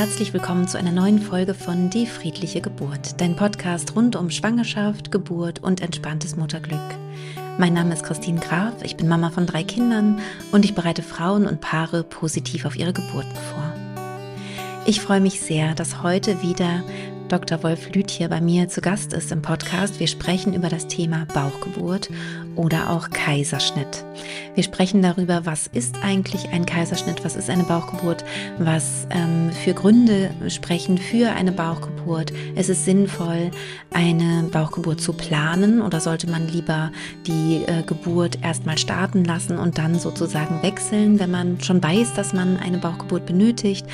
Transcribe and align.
herzlich 0.00 0.32
willkommen 0.32 0.66
zu 0.66 0.78
einer 0.78 0.92
neuen 0.92 1.18
Folge 1.18 1.52
von 1.52 1.90
Die 1.90 2.06
friedliche 2.06 2.62
Geburt, 2.62 3.20
dein 3.20 3.36
Podcast 3.36 3.94
rund 3.94 4.16
um 4.16 4.30
Schwangerschaft, 4.30 5.12
Geburt 5.12 5.62
und 5.62 5.82
entspanntes 5.82 6.36
Mutterglück. 6.36 6.80
Mein 7.58 7.74
Name 7.74 7.92
ist 7.92 8.02
Christine 8.02 8.40
Graf, 8.40 8.82
ich 8.82 8.96
bin 8.96 9.08
Mama 9.08 9.28
von 9.28 9.44
drei 9.44 9.62
Kindern 9.62 10.18
und 10.52 10.64
ich 10.64 10.74
bereite 10.74 11.02
Frauen 11.02 11.46
und 11.46 11.60
Paare 11.60 12.02
positiv 12.02 12.64
auf 12.64 12.76
ihre 12.76 12.94
Geburten 12.94 13.34
vor. 13.52 13.74
Ich 14.86 15.02
freue 15.02 15.20
mich 15.20 15.42
sehr, 15.42 15.74
dass 15.74 16.02
heute 16.02 16.40
wieder 16.40 16.82
Dr. 17.30 17.62
Wolf 17.62 17.94
Lüth 17.94 18.10
hier 18.10 18.28
bei 18.28 18.40
mir 18.40 18.68
zu 18.68 18.80
Gast 18.80 19.12
ist 19.12 19.30
im 19.30 19.40
Podcast. 19.40 20.00
Wir 20.00 20.08
sprechen 20.08 20.52
über 20.52 20.68
das 20.68 20.88
Thema 20.88 21.26
Bauchgeburt 21.32 22.10
oder 22.56 22.90
auch 22.90 23.08
Kaiserschnitt. 23.08 24.04
Wir 24.56 24.64
sprechen 24.64 25.00
darüber, 25.00 25.46
was 25.46 25.68
ist 25.68 25.94
eigentlich 26.02 26.48
ein 26.48 26.66
Kaiserschnitt, 26.66 27.24
was 27.24 27.36
ist 27.36 27.48
eine 27.48 27.62
Bauchgeburt, 27.62 28.24
was 28.58 29.06
ähm, 29.10 29.52
für 29.52 29.74
Gründe 29.74 30.32
sprechen 30.48 30.98
für 30.98 31.30
eine 31.30 31.52
Bauchgeburt. 31.52 32.32
Es 32.56 32.68
ist 32.68 32.84
sinnvoll, 32.84 33.52
eine 33.92 34.48
Bauchgeburt 34.50 35.00
zu 35.00 35.12
planen 35.12 35.82
oder 35.82 36.00
sollte 36.00 36.28
man 36.28 36.48
lieber 36.48 36.90
die 37.28 37.62
äh, 37.64 37.84
Geburt 37.84 38.42
erstmal 38.42 38.76
starten 38.76 39.24
lassen 39.24 39.56
und 39.56 39.78
dann 39.78 40.00
sozusagen 40.00 40.64
wechseln, 40.64 41.20
wenn 41.20 41.30
man 41.30 41.60
schon 41.60 41.80
weiß, 41.80 42.14
dass 42.14 42.32
man 42.32 42.56
eine 42.56 42.78
Bauchgeburt 42.78 43.24
benötigt. 43.24 43.86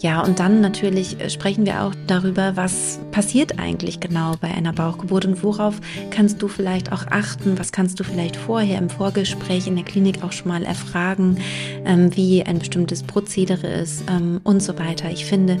Ja, 0.00 0.22
und 0.22 0.40
dann 0.40 0.62
natürlich 0.62 1.20
äh, 1.20 1.28
sprechen 1.28 1.66
wir 1.66 1.82
auch 1.82 1.92
darüber, 2.06 2.56
was 2.56 2.98
passiert 3.10 3.58
eigentlich 3.58 4.00
genau 4.00 4.32
bei 4.40 4.48
einer 4.48 4.72
Bauchgeburt 4.72 5.26
und 5.26 5.42
worauf 5.42 5.78
kannst 6.10 6.40
du 6.40 6.48
vielleicht 6.48 6.90
auch 6.90 7.06
achten, 7.10 7.58
was 7.58 7.70
kannst 7.70 8.00
du 8.00 8.04
vielleicht 8.04 8.36
vorher 8.36 8.78
im 8.78 8.88
Vorgespräch 8.88 9.66
in 9.66 9.76
der 9.76 9.84
Klinik 9.84 10.24
auch 10.24 10.32
schon 10.32 10.48
mal 10.48 10.64
erfragen, 10.64 11.36
ähm, 11.84 12.16
wie 12.16 12.42
ein 12.42 12.60
bestimmtes 12.60 13.02
Prozedere 13.02 13.66
ist 13.66 14.04
ähm, 14.08 14.40
und 14.42 14.62
so 14.62 14.78
weiter. 14.78 15.10
Ich 15.10 15.26
finde, 15.26 15.58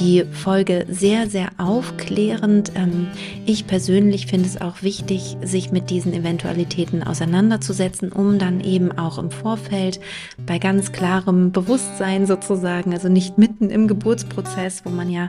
die 0.00 0.24
Folge 0.24 0.86
sehr, 0.88 1.28
sehr 1.28 1.50
aufklärend. 1.58 2.72
Ähm, 2.74 3.08
ich 3.46 3.66
persönlich 3.66 4.26
finde 4.26 4.48
es 4.48 4.60
auch 4.60 4.82
wichtig, 4.82 5.36
sich 5.42 5.70
mit 5.70 5.90
diesen 5.90 6.14
Eventualitäten 6.14 7.02
auseinanderzusetzen, 7.02 8.10
um 8.10 8.38
dann 8.38 8.60
eben 8.60 8.90
auch 8.98 9.18
im 9.18 9.30
Vorfeld 9.30 10.00
bei 10.46 10.58
ganz 10.58 10.92
klarem 10.92 11.52
Bewusstsein 11.52 12.26
sozusagen, 12.26 12.94
also 12.94 13.08
nicht 13.08 13.36
mitten 13.36 13.70
im 13.70 13.86
Geburtsprozess, 13.86 14.84
wo 14.84 14.90
man 14.90 15.10
ja 15.10 15.28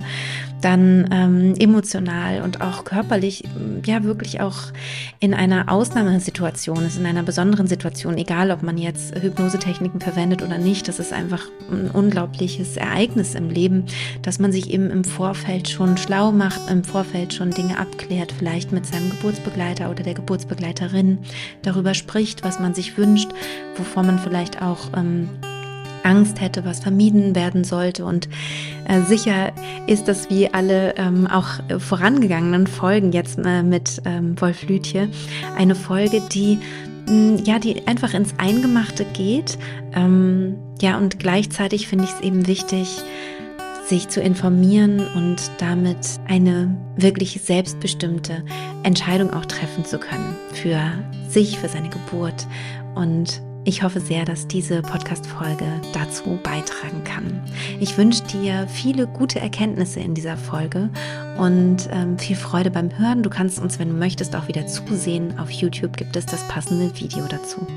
dann 0.62 1.10
ähm, 1.12 1.56
emotional 1.60 2.42
und 2.42 2.62
auch 2.62 2.86
körperlich 2.86 3.44
ja 3.86 4.04
wirklich 4.04 4.42
auch 4.42 4.58
in 5.20 5.34
einer 5.34 5.72
Ausnahmesituation 5.72 6.86
ist, 6.86 6.98
in 6.98 7.06
einer 7.06 7.24
besonderen 7.24 7.68
Situation, 7.68 8.18
egal 8.18 8.52
ob 8.52 8.64
man 8.64 8.78
jetzt 8.78 9.16
Hypnosetechniken 9.20 10.00
verwendet 10.00 10.42
oder 10.42 10.58
nicht, 10.58 10.88
das 10.88 11.00
ist 11.00 11.12
einfach 11.12 11.42
ein 11.72 11.90
unglaubliches 11.92 12.78
Ereignis 12.78 13.36
im 13.36 13.50
Leben, 13.50 13.86
dass 14.22 14.40
man 14.40 14.52
sich 14.52 14.61
sich 14.62 14.74
eben 14.74 14.90
im 14.90 15.04
Vorfeld 15.04 15.70
schon 15.70 15.98
schlau 15.98 16.32
macht, 16.32 16.70
im 16.70 16.84
Vorfeld 16.84 17.34
schon 17.34 17.52
Dinge 17.52 17.78
abklärt, 17.78 18.32
vielleicht 18.32 18.72
mit 18.72 18.86
seinem 18.86 19.10
Geburtsbegleiter 19.10 19.90
oder 19.90 20.04
der 20.04 20.14
Geburtsbegleiterin 20.14 21.20
darüber 21.64 21.94
spricht, 21.94 22.44
was 22.44 22.60
man 22.60 22.74
sich 22.74 22.98
wünscht, 22.98 23.30
wovor 23.76 24.04
man 24.04 24.20
vielleicht 24.20 24.62
auch 24.62 24.90
ähm, 24.96 25.30
Angst 26.04 26.42
hätte, 26.42 26.66
was 26.66 26.80
vermieden 26.80 27.36
werden 27.36 27.64
sollte. 27.64 28.06
Und 28.06 28.28
äh, 28.88 29.02
sicher 29.02 29.52
ist 29.88 30.08
das 30.08 30.30
wie 30.30 30.54
alle 30.54 30.96
ähm, 30.98 31.28
auch 31.28 31.48
vorangegangenen 31.80 32.68
Folgen 32.68 33.12
jetzt 33.12 33.40
äh, 33.44 33.64
mit 33.64 34.02
ähm, 34.06 34.40
Wolf 34.40 34.68
Lütje 34.68 35.10
eine 35.58 35.76
Folge, 35.76 36.22
die 36.32 36.60
mm, 37.08 37.38
ja, 37.46 37.60
die 37.60 37.88
einfach 37.88 38.14
ins 38.14 38.34
Eingemachte 38.38 39.06
geht. 39.14 39.58
Ähm, 39.94 40.56
ja, 40.82 40.98
und 40.98 41.20
gleichzeitig 41.20 41.88
finde 41.88 42.06
ich 42.06 42.12
es 42.12 42.22
eben 42.22 42.48
wichtig, 42.48 43.04
sich 43.92 44.08
zu 44.08 44.22
informieren 44.22 45.06
und 45.16 45.52
damit 45.58 45.98
eine 46.26 46.74
wirklich 46.96 47.42
selbstbestimmte 47.42 48.42
Entscheidung 48.84 49.34
auch 49.34 49.46
treffen 49.46 49.84
zu 49.84 50.00
können 50.00 50.34
für 50.54 50.80
sich, 51.28 51.60
für 51.60 51.68
seine 51.68 51.90
Geburt. 51.90 52.48
Und 52.96 53.42
ich 53.66 53.84
hoffe 53.84 54.00
sehr, 54.00 54.24
dass 54.24 54.48
diese 54.48 54.82
Podcast-Folge 54.82 55.66
dazu 55.92 56.40
beitragen 56.42 57.04
kann. 57.04 57.42
Ich 57.82 57.98
wünsche 57.98 58.24
dir 58.24 58.66
viele 58.70 59.08
gute 59.08 59.42
Erkenntnisse 59.42 60.00
in 60.00 60.14
dieser 60.14 60.38
Folge 60.38 60.90
und 61.38 61.90
ähm, 61.92 62.18
viel 62.18 62.38
Freude 62.38 62.72
beim 62.72 62.98
Hören. 62.98 63.24
Du 63.24 63.30
kannst 63.30 63.60
uns, 63.60 63.78
wenn 63.78 63.90
du 63.90 63.96
möchtest, 63.96 64.38
auch 64.38 64.48
wieder 64.48 64.68
zusehen. 64.68 65.38
Auf 65.38 65.52
YouTube 65.52 65.98
gibt 65.98 66.16
es 66.16 66.26
das 66.26 66.48
passende 66.48 66.98
Video 66.98 67.26
dazu. 67.28 67.68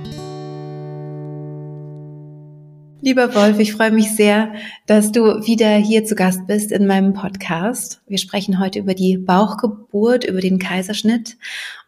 Lieber 3.04 3.34
Wolf, 3.34 3.58
ich 3.58 3.74
freue 3.74 3.90
mich 3.90 4.12
sehr, 4.12 4.54
dass 4.86 5.12
du 5.12 5.46
wieder 5.46 5.76
hier 5.76 6.06
zu 6.06 6.14
Gast 6.14 6.46
bist 6.46 6.72
in 6.72 6.86
meinem 6.86 7.12
Podcast. 7.12 8.00
Wir 8.06 8.16
sprechen 8.16 8.58
heute 8.58 8.78
über 8.78 8.94
die 8.94 9.18
Bauchgeburt, 9.18 10.24
über 10.24 10.40
den 10.40 10.58
Kaiserschnitt. 10.58 11.36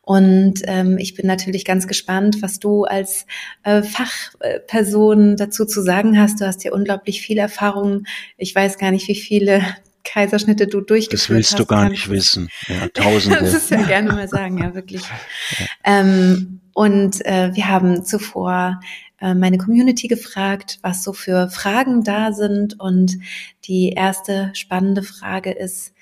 Und 0.03 0.61
ähm, 0.65 0.99
ich 0.99 1.15
bin 1.15 1.27
natürlich 1.27 1.65
ganz 1.65 1.89
gespannt, 1.89 2.43
was 2.43 2.59
du 2.59 2.85
als 2.85 3.25
äh, 3.63 3.83
Fachperson 3.83 5.39
dazu 5.39 5.65
zu 5.65 5.81
sagen 5.81 6.21
hast. 6.21 6.39
Du 6.39 6.47
hast 6.47 6.65
ja 6.65 6.73
unglaublich 6.73 7.23
viel 7.23 7.39
Erfahrung. 7.39 8.05
Ich 8.37 8.55
weiß 8.55 8.77
gar 8.77 8.91
nicht, 8.91 9.09
wie 9.09 9.15
viele 9.15 9.63
Kaiserschnitte 10.05 10.67
du 10.67 10.83
durchgeführt 10.83 11.19
hast. 11.19 11.31
Das 11.31 11.35
willst 11.35 11.53
hast. 11.53 11.61
du 11.61 11.65
gar 11.65 11.89
nicht 11.89 12.11
wissen. 12.11 12.51
Ja, 12.69 12.89
tausende. 12.93 13.39
das 13.39 13.55
ist 13.55 13.71
ja 13.71 13.81
gerne 13.81 14.13
mal 14.13 14.29
sagen, 14.29 14.59
ja, 14.59 14.75
wirklich. 14.75 15.01
Ja. 15.59 16.01
Ähm, 16.01 16.61
und 16.75 17.25
äh, 17.25 17.55
wir 17.55 17.69
haben 17.69 18.05
zuvor 18.05 18.81
äh, 19.21 19.35
meine 19.35 19.59
Community 19.59 20.09
gefragt, 20.09 20.79
was 20.83 21.03
so 21.03 21.13
für 21.13 21.49
Fragen 21.49 22.05
da 22.05 22.33
sind. 22.33 22.79
Und 22.79 23.19
die 23.65 23.91
erste 23.91 24.51
spannende 24.55 25.03
Frage 25.03 25.53
ist, 25.53 25.95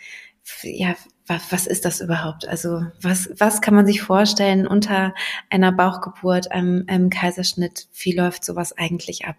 ja, 0.63 0.95
was, 1.27 1.67
ist 1.67 1.85
das 1.87 2.01
überhaupt? 2.01 2.47
Also 2.47 2.83
was, 3.01 3.31
was 3.39 3.63
kann 3.63 3.75
man 3.75 3.87
sich 3.87 4.03
vorstellen 4.03 4.67
unter 4.67 5.15
einer 5.49 5.73
Bauchgeburt, 5.73 6.53
einem, 6.53 6.85
einem 6.87 7.09
Kaiserschnitt? 7.09 7.89
Wie 7.95 8.13
läuft 8.13 8.45
sowas 8.45 8.77
eigentlich 8.77 9.25
ab? 9.25 9.37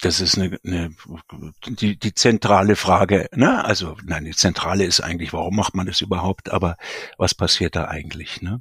Das 0.00 0.20
ist 0.20 0.36
eine, 0.36 0.58
eine 0.64 0.94
die, 1.66 1.98
die 1.98 2.14
zentrale 2.14 2.76
Frage. 2.76 3.28
Ne? 3.34 3.64
Also 3.64 3.96
nein, 4.04 4.24
die 4.24 4.34
zentrale 4.34 4.84
ist 4.84 5.00
eigentlich, 5.00 5.32
warum 5.32 5.56
macht 5.56 5.74
man 5.74 5.86
das 5.86 6.00
überhaupt? 6.00 6.50
Aber 6.50 6.76
was 7.16 7.34
passiert 7.34 7.76
da 7.76 7.86
eigentlich? 7.86 8.42
Ne? 8.42 8.60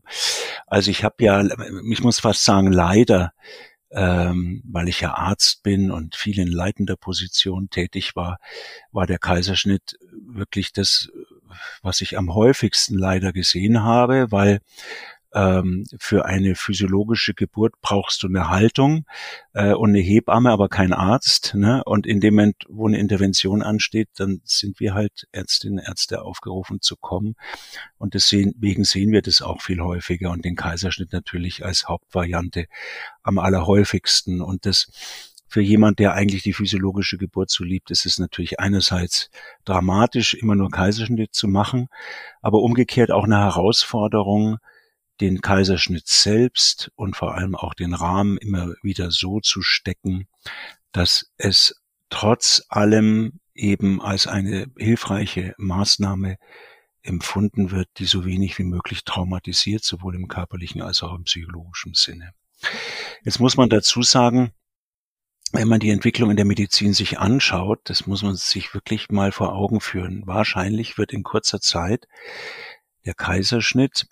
Also 0.68 0.92
ich 0.92 1.04
habe 1.04 1.16
ja, 1.20 1.44
ich 1.90 2.04
muss 2.04 2.20
fast 2.20 2.46
sagen, 2.46 2.72
leider 2.72 3.34
ähm, 3.94 4.62
weil 4.66 4.88
ich 4.88 5.02
ja 5.02 5.14
Arzt 5.14 5.64
bin 5.64 5.92
und 5.92 6.16
viel 6.16 6.40
in 6.40 6.48
leitender 6.48 6.96
Position 6.96 7.70
tätig 7.70 8.16
war, 8.16 8.40
war 8.92 9.06
der 9.06 9.20
Kaiserschnitt 9.20 9.98
wirklich 10.12 10.74
das, 10.74 11.10
was 11.82 12.02
ich 12.02 12.18
am 12.18 12.34
häufigsten 12.34 12.98
leider 12.98 13.32
gesehen 13.32 13.84
habe, 13.84 14.32
weil 14.32 14.62
ähm, 15.34 15.86
für 16.00 16.26
eine 16.26 16.56
physiologische 16.56 17.34
Geburt 17.34 17.74
brauchst 17.82 18.24
du 18.24 18.28
eine 18.28 18.50
Haltung 18.50 19.06
äh, 19.54 19.74
und 19.74 19.90
eine 19.90 20.00
Hebamme, 20.00 20.52
aber 20.52 20.70
kein 20.70 20.94
Arzt. 20.94 21.56
Ne? 21.56 21.84
Und 21.86 22.06
in 22.06 22.20
dem 22.20 22.36
Moment, 22.36 22.56
wo 22.70 22.88
eine 22.88 23.00
Intervention 23.00 23.62
ansteht, 23.62 24.10
dann 24.16 24.42
sind 24.44 24.80
wir 24.80 24.94
halt 24.94 25.28
Ärztinnen, 25.32 25.80
Ärzte 25.80 26.22
aufgerufen 26.22 26.82
zu 26.82 26.96
kommen. 26.96 27.36
Und 27.98 28.14
deswegen 28.14 28.84
sehen 28.84 29.12
wir 29.12 29.22
das 29.22 29.42
auch 29.42 29.62
viel 29.62 29.82
häufiger 29.82 30.32
und 30.32 30.46
den 30.46 30.56
Kaiserschnitt 30.56 31.14
natürlich 31.14 31.66
als 31.66 31.88
Hauptvariante 31.88 32.68
am 33.24 33.40
allerhäufigsten. 33.40 34.42
Und 34.42 34.66
das 34.66 34.92
für 35.48 35.62
jemand, 35.62 36.00
der 36.00 36.14
eigentlich 36.14 36.42
die 36.42 36.54
physiologische 36.54 37.20
Geburt 37.20 37.52
so 37.52 37.64
liebt, 37.64 37.92
ist 37.92 38.08
es 38.08 38.18
natürlich 38.18 38.60
einerseits 38.60 39.30
dramatisch, 39.66 40.34
immer 40.34 40.56
nur 40.56 40.72
Kaiserschnitt 40.72 41.36
zu 41.36 41.48
machen, 41.48 41.90
aber 42.42 42.60
umgekehrt 42.64 43.12
auch 43.12 43.26
eine 43.26 43.38
Herausforderung, 43.38 44.58
den 45.22 45.42
Kaiserschnitt 45.42 46.08
selbst 46.08 46.92
und 46.96 47.16
vor 47.16 47.36
allem 47.36 47.56
auch 47.56 47.74
den 47.74 47.94
Rahmen 47.94 48.38
immer 48.38 48.74
wieder 48.82 49.12
so 49.12 49.40
zu 49.40 49.62
stecken, 49.62 50.28
dass 50.92 51.32
es 51.38 51.82
trotz 52.10 52.64
allem 52.70 53.40
eben 53.54 54.02
als 54.02 54.28
eine 54.28 54.68
hilfreiche 54.78 55.54
Maßnahme 55.58 56.38
empfunden 57.04 57.72
wird, 57.72 57.90
die 57.98 58.06
so 58.06 58.26
wenig 58.26 58.58
wie 58.58 58.64
möglich 58.64 59.04
traumatisiert, 59.04 59.84
sowohl 59.84 60.16
im 60.16 60.28
körperlichen 60.28 60.82
als 60.82 61.04
auch 61.04 61.14
im 61.14 61.24
psychologischen 61.24 61.94
Sinne. 61.94 62.34
Jetzt 63.24 63.40
muss 63.40 63.58
man 63.58 63.70
dazu 63.70 64.02
sagen, 64.02 64.54
wenn 65.52 65.68
man 65.68 65.80
die 65.80 65.92
Entwicklung 65.92 66.32
in 66.32 66.38
der 66.38 66.46
Medizin 66.46 66.94
sich 66.94 67.20
anschaut, 67.20 67.82
das 67.84 68.08
muss 68.08 68.24
man 68.24 68.36
sich 68.36 68.74
wirklich 68.74 69.10
mal 69.10 69.32
vor 69.32 69.54
Augen 69.54 69.82
führen. 69.82 70.26
Wahrscheinlich 70.26 70.98
wird 70.98 71.14
in 71.14 71.24
kurzer 71.24 71.62
Zeit 71.62 72.08
der 73.06 73.14
Kaiserschnitt 73.14 74.08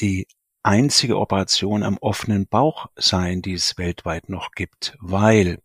die 0.00 0.26
einzige 0.62 1.18
Operation 1.18 1.82
am 1.82 1.96
offenen 1.98 2.46
Bauch 2.46 2.86
sein, 2.96 3.42
die 3.42 3.54
es 3.54 3.78
weltweit 3.78 4.28
noch 4.28 4.50
gibt, 4.52 4.96
weil 5.00 5.62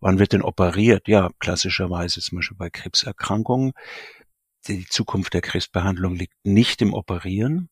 wann 0.00 0.18
wird 0.18 0.32
denn 0.32 0.42
operiert? 0.42 1.08
Ja, 1.08 1.30
klassischerweise 1.38 2.20
zum 2.20 2.38
Beispiel 2.38 2.56
bei 2.56 2.70
Krebserkrankungen. 2.70 3.72
Die 4.66 4.86
Zukunft 4.86 5.34
der 5.34 5.42
Krebsbehandlung 5.42 6.14
liegt 6.14 6.34
nicht 6.42 6.80
im 6.80 6.94
Operieren. 6.94 7.68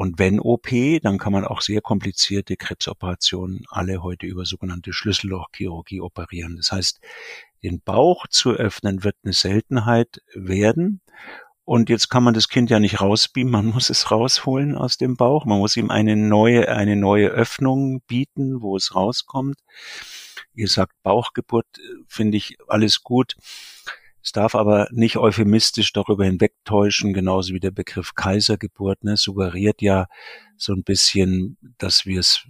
Und 0.00 0.18
wenn 0.18 0.40
OP, 0.40 0.68
dann 1.02 1.18
kann 1.18 1.32
man 1.32 1.44
auch 1.44 1.60
sehr 1.60 1.82
komplizierte 1.82 2.56
Krebsoperationen 2.56 3.64
alle 3.68 4.02
heute 4.02 4.26
über 4.26 4.46
sogenannte 4.46 4.92
Schlüssellochchirurgie 4.94 6.00
operieren. 6.00 6.56
Das 6.56 6.72
heißt, 6.72 7.00
den 7.62 7.82
Bauch 7.82 8.26
zu 8.28 8.52
öffnen 8.52 9.04
wird 9.04 9.16
eine 9.24 9.34
Seltenheit 9.34 10.22
werden. 10.34 11.02
Und 11.64 11.88
jetzt 11.88 12.08
kann 12.08 12.24
man 12.24 12.34
das 12.34 12.48
Kind 12.48 12.70
ja 12.70 12.80
nicht 12.80 13.00
rausbeamen, 13.00 13.52
man 13.52 13.66
muss 13.66 13.90
es 13.90 14.10
rausholen 14.10 14.76
aus 14.76 14.96
dem 14.96 15.16
Bauch, 15.16 15.44
man 15.44 15.58
muss 15.58 15.76
ihm 15.76 15.90
eine 15.90 16.16
neue, 16.16 16.68
eine 16.68 16.96
neue 16.96 17.28
Öffnung 17.28 18.00
bieten, 18.06 18.60
wo 18.60 18.76
es 18.76 18.94
rauskommt. 18.94 19.58
Ihr 20.54 20.68
sagt 20.68 20.94
Bauchgeburt, 21.02 21.66
finde 22.08 22.38
ich 22.38 22.56
alles 22.66 23.02
gut. 23.02 23.36
Es 24.22 24.32
darf 24.32 24.54
aber 24.54 24.88
nicht 24.90 25.16
euphemistisch 25.16 25.92
darüber 25.92 26.24
hinwegtäuschen, 26.24 27.14
genauso 27.14 27.54
wie 27.54 27.60
der 27.60 27.70
Begriff 27.70 28.14
Kaisergeburt, 28.14 29.02
ne, 29.04 29.16
suggeriert 29.16 29.80
ja 29.80 30.06
so 30.56 30.74
ein 30.74 30.82
bisschen, 30.82 31.56
dass 31.78 32.04
wir 32.04 32.20
es 32.20 32.46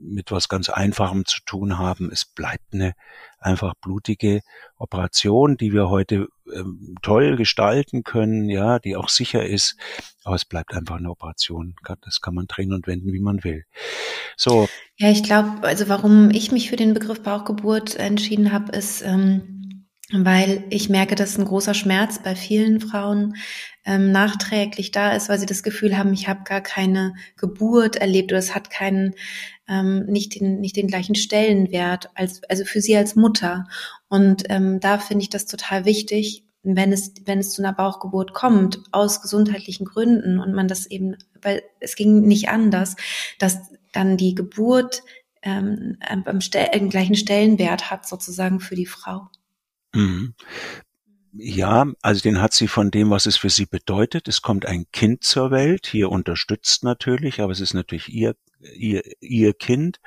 mit 0.00 0.30
was 0.30 0.48
ganz 0.48 0.68
Einfachem 0.68 1.24
zu 1.26 1.40
tun 1.44 1.78
haben. 1.78 2.10
Es 2.12 2.24
bleibt 2.24 2.72
eine 2.72 2.94
einfach 3.38 3.74
blutige 3.80 4.40
Operation, 4.78 5.56
die 5.56 5.72
wir 5.72 5.88
heute 5.88 6.28
ähm, 6.52 6.94
toll 7.02 7.36
gestalten 7.36 8.02
können, 8.02 8.48
ja, 8.48 8.78
die 8.78 8.96
auch 8.96 9.08
sicher 9.08 9.44
ist. 9.44 9.76
Aber 10.24 10.36
es 10.36 10.44
bleibt 10.44 10.74
einfach 10.74 10.96
eine 10.96 11.10
Operation. 11.10 11.74
Das 12.02 12.20
kann 12.20 12.34
man 12.34 12.46
drehen 12.46 12.72
und 12.72 12.86
wenden, 12.86 13.12
wie 13.12 13.20
man 13.20 13.44
will. 13.44 13.64
So. 14.36 14.68
Ja, 14.96 15.10
ich 15.10 15.22
glaube, 15.22 15.62
also 15.62 15.88
warum 15.88 16.30
ich 16.30 16.52
mich 16.52 16.70
für 16.70 16.76
den 16.76 16.94
Begriff 16.94 17.22
Bauchgeburt 17.22 17.96
entschieden 17.96 18.52
habe, 18.52 18.72
ist, 18.72 19.02
ähm, 19.02 19.56
weil 20.12 20.64
ich 20.70 20.88
merke, 20.88 21.16
dass 21.16 21.36
ein 21.36 21.44
großer 21.44 21.74
Schmerz 21.74 22.22
bei 22.22 22.36
vielen 22.36 22.80
Frauen 22.80 23.36
ähm, 23.84 24.12
nachträglich 24.12 24.92
da 24.92 25.12
ist, 25.12 25.28
weil 25.28 25.38
sie 25.38 25.46
das 25.46 25.64
Gefühl 25.64 25.98
haben, 25.98 26.12
ich 26.12 26.28
habe 26.28 26.44
gar 26.44 26.60
keine 26.60 27.14
Geburt 27.36 27.96
erlebt 27.96 28.30
oder 28.30 28.38
es 28.38 28.54
hat 28.54 28.70
keinen 28.70 29.14
ähm, 29.68 30.06
nicht 30.06 30.34
den 30.34 30.60
nicht 30.60 30.76
den 30.76 30.86
gleichen 30.86 31.14
Stellenwert 31.14 32.10
als 32.14 32.42
also 32.44 32.64
für 32.64 32.80
sie 32.80 32.96
als 32.96 33.16
Mutter 33.16 33.66
und 34.08 34.44
ähm, 34.48 34.80
da 34.80 34.98
finde 34.98 35.22
ich 35.22 35.30
das 35.30 35.46
total 35.46 35.84
wichtig, 35.84 36.44
wenn 36.62 36.92
es 36.92 37.12
wenn 37.24 37.38
es 37.38 37.52
zu 37.52 37.62
einer 37.62 37.72
Bauchgeburt 37.72 38.32
kommt 38.32 38.80
aus 38.92 39.22
gesundheitlichen 39.22 39.84
Gründen 39.84 40.38
und 40.38 40.54
man 40.54 40.68
das 40.68 40.86
eben 40.86 41.16
weil 41.42 41.62
es 41.80 41.96
ging 41.96 42.22
nicht 42.22 42.48
anders, 42.48 42.96
dass 43.38 43.58
dann 43.92 44.16
die 44.16 44.34
Geburt 44.34 45.02
ähm, 45.42 45.96
am, 46.00 46.24
am 46.26 46.40
gleichen 46.40 47.14
Stellenwert 47.14 47.90
hat 47.90 48.06
sozusagen 48.06 48.60
für 48.60 48.74
die 48.74 48.86
Frau. 48.86 49.28
Mhm. 49.94 50.34
Ja, 51.38 51.86
also 52.00 52.22
den 52.22 52.40
hat 52.40 52.54
sie 52.54 52.66
von 52.66 52.90
dem, 52.90 53.10
was 53.10 53.26
es 53.26 53.36
für 53.36 53.50
sie 53.50 53.66
bedeutet. 53.66 54.26
Es 54.26 54.40
kommt 54.40 54.64
ein 54.64 54.86
Kind 54.90 55.22
zur 55.22 55.50
Welt, 55.50 55.86
hier 55.86 56.10
unterstützt 56.10 56.82
natürlich, 56.82 57.40
aber 57.40 57.52
es 57.52 57.60
ist 57.60 57.74
natürlich 57.74 58.08
ihr, 58.08 58.34
ihr, 58.60 59.02
ihr 59.20 59.54
Kind 59.54 59.98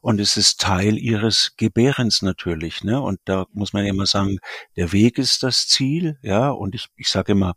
und 0.00 0.20
es 0.20 0.36
ist 0.36 0.60
Teil 0.60 0.98
ihres 0.98 1.54
Gebärens 1.56 2.22
natürlich, 2.22 2.84
ne? 2.84 3.00
Und 3.00 3.20
da 3.24 3.46
muss 3.52 3.72
man 3.72 3.86
immer 3.86 4.06
sagen, 4.06 4.38
der 4.76 4.92
Weg 4.92 5.18
ist 5.18 5.42
das 5.42 5.66
Ziel, 5.66 6.18
ja, 6.22 6.50
und 6.50 6.74
ich, 6.74 6.88
ich 6.96 7.08
sage 7.08 7.32
immer, 7.32 7.54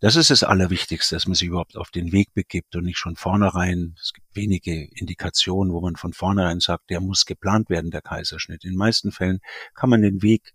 das 0.00 0.16
ist 0.16 0.30
das 0.30 0.42
Allerwichtigste, 0.42 1.14
dass 1.14 1.26
man 1.26 1.34
sich 1.34 1.48
überhaupt 1.48 1.76
auf 1.76 1.90
den 1.90 2.12
Weg 2.12 2.34
begibt 2.34 2.74
und 2.76 2.84
nicht 2.84 2.98
schon 2.98 3.16
vornherein, 3.16 3.94
es 4.00 4.12
gibt 4.12 4.34
wenige 4.34 4.88
Indikationen, 4.94 5.72
wo 5.72 5.80
man 5.80 5.96
von 5.96 6.12
vornherein 6.12 6.60
sagt, 6.60 6.90
der 6.90 7.00
muss 7.00 7.24
geplant 7.24 7.70
werden, 7.70 7.90
der 7.90 8.02
Kaiserschnitt. 8.02 8.64
In 8.64 8.72
den 8.72 8.78
meisten 8.78 9.12
Fällen 9.12 9.40
kann 9.74 9.90
man 9.90 10.02
den 10.02 10.22
Weg 10.22 10.52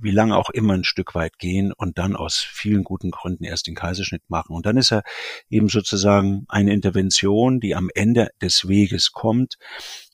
wie 0.00 0.10
lange 0.10 0.36
auch 0.36 0.50
immer 0.50 0.74
ein 0.74 0.84
Stück 0.84 1.14
weit 1.14 1.38
gehen 1.38 1.72
und 1.72 1.98
dann 1.98 2.16
aus 2.16 2.36
vielen 2.36 2.84
guten 2.84 3.10
Gründen 3.10 3.44
erst 3.44 3.66
den 3.66 3.74
Kaiserschnitt 3.74 4.28
machen. 4.28 4.54
Und 4.54 4.66
dann 4.66 4.76
ist 4.76 4.92
er 4.92 5.02
eben 5.48 5.68
sozusagen 5.68 6.44
eine 6.48 6.72
Intervention, 6.72 7.60
die 7.60 7.74
am 7.74 7.90
Ende 7.94 8.30
des 8.40 8.68
Weges 8.68 9.12
kommt. 9.12 9.56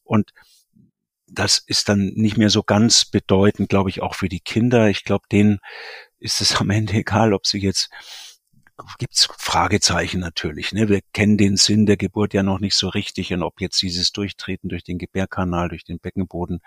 Und 0.02 0.32
das 1.26 1.58
ist 1.58 1.88
dann 1.88 2.12
nicht 2.14 2.36
mehr 2.36 2.50
so 2.50 2.62
ganz 2.62 3.04
bedeutend, 3.04 3.69
glaube 3.69 3.90
ich, 3.90 4.02
auch 4.02 4.14
für 4.14 4.28
die 4.28 4.40
Kinder. 4.40 4.88
Ich 4.88 5.04
glaube, 5.04 5.25
denen 5.31 5.58
ist 6.19 6.40
es 6.40 6.56
am 6.56 6.70
Ende 6.70 6.92
egal, 6.94 7.34
ob 7.34 7.46
sie 7.46 7.58
jetzt 7.58 7.90
gibt's 8.99 9.29
Fragezeichen 9.38 10.21
natürlich. 10.21 10.73
Ne? 10.73 10.88
Wir 10.88 11.00
kennen 11.12 11.37
den 11.37 11.56
Sinn 11.56 11.87
der 11.87 11.97
Geburt 11.97 12.35
ja 12.35 12.43
noch 12.43 12.59
nicht 12.61 12.75
so 12.75 12.88
richtig 12.88 13.32
und 13.32 13.43
ob 13.43 13.61
jetzt 13.61 13.81
dieses 13.82 14.12
Durchtreten 14.12 14.69
durch 14.69 14.85
den 14.85 14.99
Gebärkanal, 14.99 15.69
durch 15.69 15.85
den 15.85 16.00
Beckenboden, 16.00 16.61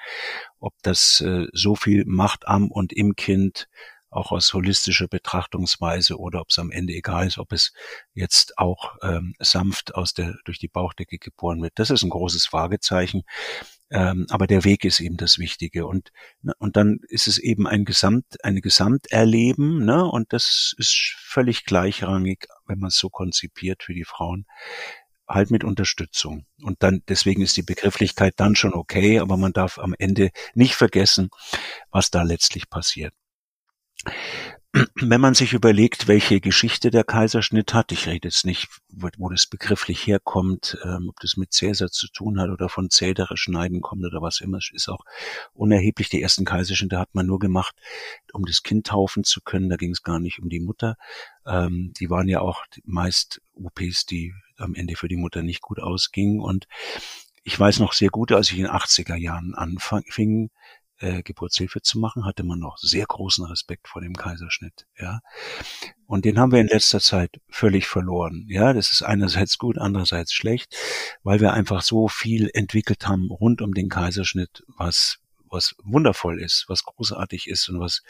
ob 0.59 0.73
das 0.83 1.21
äh, 1.21 1.47
so 1.53 1.75
viel 1.75 2.05
macht 2.05 2.47
am 2.47 2.71
und 2.71 2.93
im 2.93 3.15
Kind, 3.15 3.67
auch 4.09 4.31
aus 4.31 4.53
holistischer 4.53 5.07
Betrachtungsweise 5.07 6.17
oder 6.17 6.41
ob 6.41 6.49
es 6.49 6.59
am 6.59 6.71
Ende 6.71 6.93
egal 6.93 7.27
ist, 7.27 7.37
ob 7.37 7.51
es 7.51 7.73
jetzt 8.13 8.57
auch 8.57 8.95
ähm, 9.01 9.33
sanft 9.39 9.95
aus 9.95 10.13
der 10.13 10.35
durch 10.45 10.59
die 10.59 10.69
Bauchdecke 10.69 11.17
geboren 11.17 11.61
wird. 11.61 11.73
Das 11.75 11.89
ist 11.89 12.03
ein 12.03 12.09
großes 12.09 12.45
Fragezeichen. 12.45 13.23
Ähm, 13.89 14.25
aber 14.29 14.47
der 14.47 14.63
Weg 14.63 14.83
ist 14.83 14.99
eben 14.99 15.17
das 15.17 15.39
Wichtige. 15.39 15.85
Und 15.85 16.11
ne, 16.41 16.53
und 16.59 16.75
dann 16.75 16.99
ist 17.07 17.27
es 17.27 17.37
eben 17.37 17.67
ein 17.67 17.85
Gesamt 17.85 18.43
eine 18.43 18.61
Gesamterleben 18.61 19.85
ne? 19.85 20.05
Und 20.05 20.33
das 20.33 20.73
ist 20.77 21.15
völlig 21.17 21.65
gleichrangig, 21.65 22.47
wenn 22.65 22.79
man 22.79 22.89
es 22.89 22.97
so 22.97 23.09
konzipiert 23.09 23.83
für 23.83 23.93
die 23.93 24.05
Frauen 24.05 24.45
halt 25.27 25.51
mit 25.51 25.63
Unterstützung. 25.63 26.45
Und 26.61 26.83
dann 26.83 27.03
deswegen 27.07 27.41
ist 27.41 27.57
die 27.57 27.63
Begrifflichkeit 27.63 28.35
dann 28.37 28.55
schon 28.55 28.73
okay, 28.73 29.19
aber 29.19 29.37
man 29.37 29.53
darf 29.53 29.77
am 29.77 29.93
Ende 29.97 30.31
nicht 30.53 30.75
vergessen, 30.75 31.29
was 31.91 32.11
da 32.11 32.23
letztlich 32.23 32.69
passiert 32.69 33.13
wenn 34.95 35.21
man 35.21 35.33
sich 35.33 35.53
überlegt, 35.53 36.07
welche 36.07 36.41
Geschichte 36.41 36.91
der 36.91 37.03
Kaiserschnitt 37.03 37.73
hat, 37.73 37.91
ich 37.91 38.07
rede 38.07 38.27
jetzt 38.27 38.45
nicht, 38.45 38.67
wo 38.89 39.29
das 39.29 39.47
begrifflich 39.47 40.05
herkommt, 40.05 40.77
ähm, 40.83 41.07
ob 41.09 41.19
das 41.19 41.37
mit 41.37 41.53
Cäsar 41.53 41.89
zu 41.89 42.07
tun 42.07 42.39
hat 42.39 42.49
oder 42.49 42.69
von 42.69 42.89
Cädere 42.89 43.37
schneiden 43.37 43.81
kommt 43.81 44.05
oder 44.05 44.21
was 44.21 44.41
immer, 44.41 44.59
ist 44.73 44.89
auch 44.89 45.03
unerheblich. 45.53 46.09
Die 46.09 46.21
ersten 46.21 46.45
Kaiserschnitte 46.45 46.99
hat 46.99 47.13
man 47.13 47.25
nur 47.25 47.39
gemacht, 47.39 47.75
um 48.33 48.45
das 48.45 48.63
Kind 48.63 48.87
taufen 48.87 49.23
zu 49.23 49.41
können. 49.41 49.69
Da 49.69 49.77
ging 49.77 49.91
es 49.91 50.03
gar 50.03 50.19
nicht 50.19 50.39
um 50.39 50.49
die 50.49 50.59
Mutter. 50.59 50.97
Ähm, 51.45 51.93
die 51.99 52.09
waren 52.09 52.27
ja 52.27 52.41
auch 52.41 52.63
meist 52.83 53.41
OPs, 53.55 54.05
die 54.05 54.33
am 54.57 54.75
Ende 54.75 54.95
für 54.95 55.07
die 55.07 55.17
Mutter 55.17 55.43
nicht 55.43 55.61
gut 55.61 55.79
ausgingen. 55.79 56.41
Und 56.41 56.67
ich 57.43 57.57
weiß 57.57 57.79
noch 57.79 57.93
sehr 57.93 58.09
gut, 58.09 58.31
als 58.31 58.51
ich 58.51 58.57
in 58.57 58.65
den 58.65 58.73
80er 58.73 59.15
Jahren 59.15 59.55
anfing, 59.55 60.49
äh, 60.99 61.23
Geburtshilfe 61.23 61.81
zu 61.81 61.99
machen, 61.99 62.25
hatte 62.25 62.43
man 62.43 62.59
noch 62.59 62.77
sehr 62.77 63.05
großen 63.05 63.45
Respekt 63.45 63.87
vor 63.87 64.01
dem 64.01 64.15
Kaiserschnitt. 64.15 64.85
Ja, 64.97 65.19
und 66.05 66.25
den 66.25 66.39
haben 66.39 66.51
wir 66.51 66.59
in 66.59 66.67
letzter 66.67 66.99
Zeit 66.99 67.39
völlig 67.49 67.87
verloren. 67.87 68.45
Ja, 68.49 68.73
das 68.73 68.91
ist 68.91 69.01
einerseits 69.03 69.57
gut, 69.57 69.77
andererseits 69.77 70.33
schlecht, 70.33 70.75
weil 71.23 71.39
wir 71.39 71.53
einfach 71.53 71.81
so 71.81 72.07
viel 72.07 72.49
entwickelt 72.53 73.07
haben 73.07 73.29
rund 73.29 73.61
um 73.61 73.73
den 73.73 73.89
Kaiserschnitt, 73.89 74.63
was 74.77 75.19
was 75.49 75.75
wundervoll 75.81 76.41
ist, 76.41 76.65
was 76.67 76.83
großartig 76.83 77.47
ist 77.47 77.69
und 77.69 77.79
was 77.79 78.01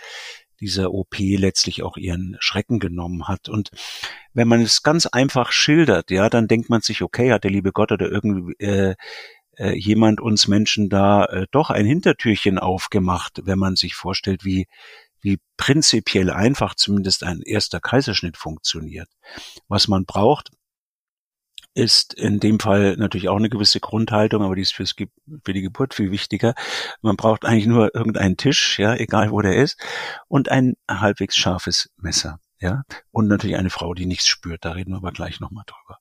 dieser 0.60 0.92
OP 0.92 1.18
letztlich 1.20 1.84
auch 1.84 1.98
ihren 1.98 2.36
Schrecken 2.40 2.80
genommen 2.80 3.28
hat. 3.28 3.48
Und 3.48 3.70
wenn 4.34 4.48
man 4.48 4.62
es 4.62 4.84
ganz 4.84 5.06
einfach 5.06 5.52
schildert, 5.52 6.10
ja, 6.10 6.30
dann 6.30 6.48
denkt 6.48 6.70
man 6.70 6.82
sich, 6.82 7.04
okay, 7.04 7.32
hat 7.32 7.44
der 7.44 7.52
liebe 7.52 7.72
Gott 7.72 7.92
oder 7.92 8.10
irgendwie 8.10 8.54
äh, 8.64 8.96
jemand 9.74 10.22
uns 10.22 10.48
Menschen 10.48 10.90
da 10.90 11.26
äh, 11.26 11.48
doch 11.52 11.70
ein 11.70 11.86
Hintertürchen 11.86 12.60
aufgemacht, 12.60 13.42
wenn 13.44 13.60
man 13.60 13.76
sich 13.76 13.96
vorstellt, 13.96 14.46
wie 14.46 14.68
wie 15.22 15.40
prinzipiell 15.58 16.30
einfach 16.30 16.76
zumindest 16.76 17.24
ein 17.24 17.42
erster 17.42 17.80
Kaiserschnitt 17.80 18.38
funktioniert. 18.38 19.10
Was 19.68 19.88
man 19.88 20.06
braucht, 20.06 20.52
ist 21.74 22.14
in 22.16 22.40
dem 22.40 22.60
Fall 22.60 22.96
natürlich 22.98 23.30
auch 23.30 23.38
eine 23.38 23.50
gewisse 23.50 23.80
Grundhaltung, 23.80 24.42
aber 24.42 24.56
die 24.56 24.64
ist 24.64 24.74
fürs, 24.74 24.96
für 24.96 25.54
die 25.54 25.62
Geburt 25.62 25.94
viel 25.94 26.12
wichtiger. 26.12 26.56
Man 27.02 27.18
braucht 27.18 27.46
eigentlich 27.46 27.68
nur 27.68 27.94
irgendeinen 27.94 28.36
Tisch, 28.36 28.80
ja, 28.80 28.96
egal 28.96 29.32
wo 29.32 29.42
der 29.42 29.56
ist, 29.56 29.80
und 30.28 30.50
ein 30.50 30.76
halbwegs 30.90 31.36
scharfes 31.36 31.92
Messer, 31.98 32.40
ja, 32.60 32.82
und 33.12 33.28
natürlich 33.28 33.58
eine 33.58 33.70
Frau, 33.70 33.94
die 33.94 34.08
nichts 34.08 34.28
spürt. 34.28 34.66
Da 34.66 34.72
reden 34.72 34.92
wir 34.92 34.98
aber 34.98 35.12
gleich 35.12 35.40
nochmal 35.40 35.66
drüber. 35.68 36.00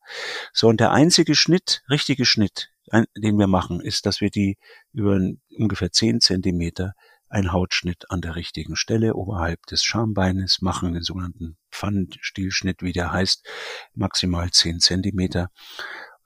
So, 0.54 0.68
und 0.68 0.80
der 0.80 0.92
einzige 0.92 1.34
Schnitt, 1.34 1.82
richtige 1.90 2.24
Schnitt, 2.24 2.70
den 3.16 3.38
wir 3.38 3.46
machen, 3.46 3.80
ist, 3.80 4.06
dass 4.06 4.20
wir 4.20 4.30
die 4.30 4.56
über 4.92 5.20
ungefähr 5.56 5.90
zehn 5.90 6.20
Zentimeter 6.20 6.92
einen 7.28 7.52
Hautschnitt 7.52 8.10
an 8.10 8.20
der 8.20 8.36
richtigen 8.36 8.76
Stelle 8.76 9.14
oberhalb 9.14 9.66
des 9.66 9.82
Schambeines 9.82 10.62
machen, 10.62 10.92
den 10.92 11.02
sogenannten 11.02 11.56
Pfannenstielschnitt, 11.70 12.82
wie 12.82 12.92
der 12.92 13.12
heißt, 13.12 13.46
maximal 13.94 14.50
zehn 14.50 14.78
Zentimeter. 14.78 15.50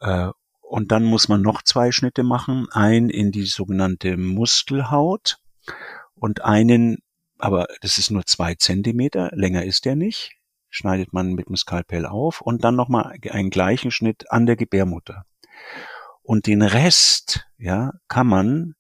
Äh, 0.00 0.30
und 0.60 0.92
dann 0.92 1.04
muss 1.04 1.28
man 1.28 1.42
noch 1.42 1.62
zwei 1.62 1.90
Schnitte 1.90 2.22
machen, 2.22 2.68
einen 2.70 3.10
in 3.10 3.32
die 3.32 3.46
sogenannte 3.46 4.16
Muskelhaut 4.16 5.38
und 6.14 6.44
einen, 6.44 6.98
aber 7.38 7.66
das 7.80 7.98
ist 7.98 8.10
nur 8.10 8.24
zwei 8.26 8.54
Zentimeter, 8.54 9.30
länger 9.32 9.64
ist 9.64 9.84
der 9.84 9.96
nicht, 9.96 10.36
schneidet 10.68 11.12
man 11.12 11.32
mit 11.32 11.48
dem 11.48 11.56
Skalpell 11.56 12.06
auf 12.06 12.40
und 12.40 12.62
dann 12.62 12.76
nochmal 12.76 13.16
einen 13.30 13.50
gleichen 13.50 13.90
Schnitt 13.90 14.30
an 14.30 14.46
der 14.46 14.56
Gebärmutter. 14.56 15.24
Und 16.30 16.46
den 16.46 16.62
Rest, 16.62 17.44
ja, 17.58 17.92
kann 18.06 18.28
man 18.28 18.76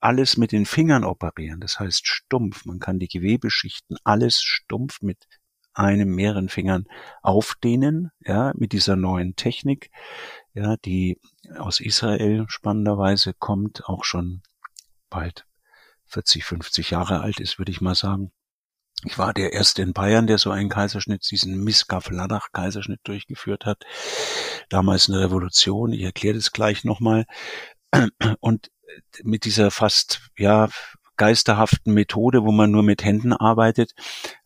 alles 0.00 0.36
mit 0.36 0.52
den 0.52 0.66
Fingern 0.66 1.02
operieren. 1.02 1.58
Das 1.60 1.80
heißt 1.80 2.06
stumpf. 2.06 2.66
Man 2.66 2.78
kann 2.78 2.98
die 2.98 3.08
Gewebeschichten 3.08 3.96
alles 4.04 4.42
stumpf 4.42 5.00
mit 5.00 5.26
einem, 5.72 6.14
mehreren 6.14 6.50
Fingern 6.50 6.84
aufdehnen, 7.22 8.10
ja, 8.20 8.52
mit 8.54 8.74
dieser 8.74 8.96
neuen 8.96 9.34
Technik, 9.34 9.90
ja, 10.52 10.76
die 10.76 11.18
aus 11.56 11.80
Israel 11.80 12.44
spannenderweise 12.48 13.32
kommt, 13.32 13.86
auch 13.86 14.04
schon 14.04 14.42
bald 15.08 15.46
40, 16.04 16.44
50 16.44 16.90
Jahre 16.90 17.22
alt 17.22 17.40
ist, 17.40 17.56
würde 17.56 17.72
ich 17.72 17.80
mal 17.80 17.94
sagen. 17.94 18.30
Ich 19.04 19.18
war 19.18 19.34
der 19.34 19.52
Erste 19.52 19.82
in 19.82 19.92
Bayern, 19.92 20.26
der 20.26 20.38
so 20.38 20.50
einen 20.50 20.68
Kaiserschnitt, 20.68 21.28
diesen 21.30 21.62
Miskaf-Ladach-Kaiserschnitt 21.62 23.00
durchgeführt 23.04 23.66
hat. 23.66 23.84
Damals 24.68 25.08
eine 25.08 25.20
Revolution, 25.20 25.92
ich 25.92 26.02
erkläre 26.02 26.36
das 26.36 26.52
gleich 26.52 26.84
nochmal. 26.84 27.26
Und 28.40 28.70
mit 29.22 29.44
dieser 29.44 29.70
fast, 29.70 30.20
ja, 30.38 30.68
geisterhaften 31.16 31.94
Methode, 31.94 32.44
wo 32.44 32.50
man 32.50 32.70
nur 32.70 32.82
mit 32.82 33.04
Händen 33.04 33.32
arbeitet, 33.32 33.92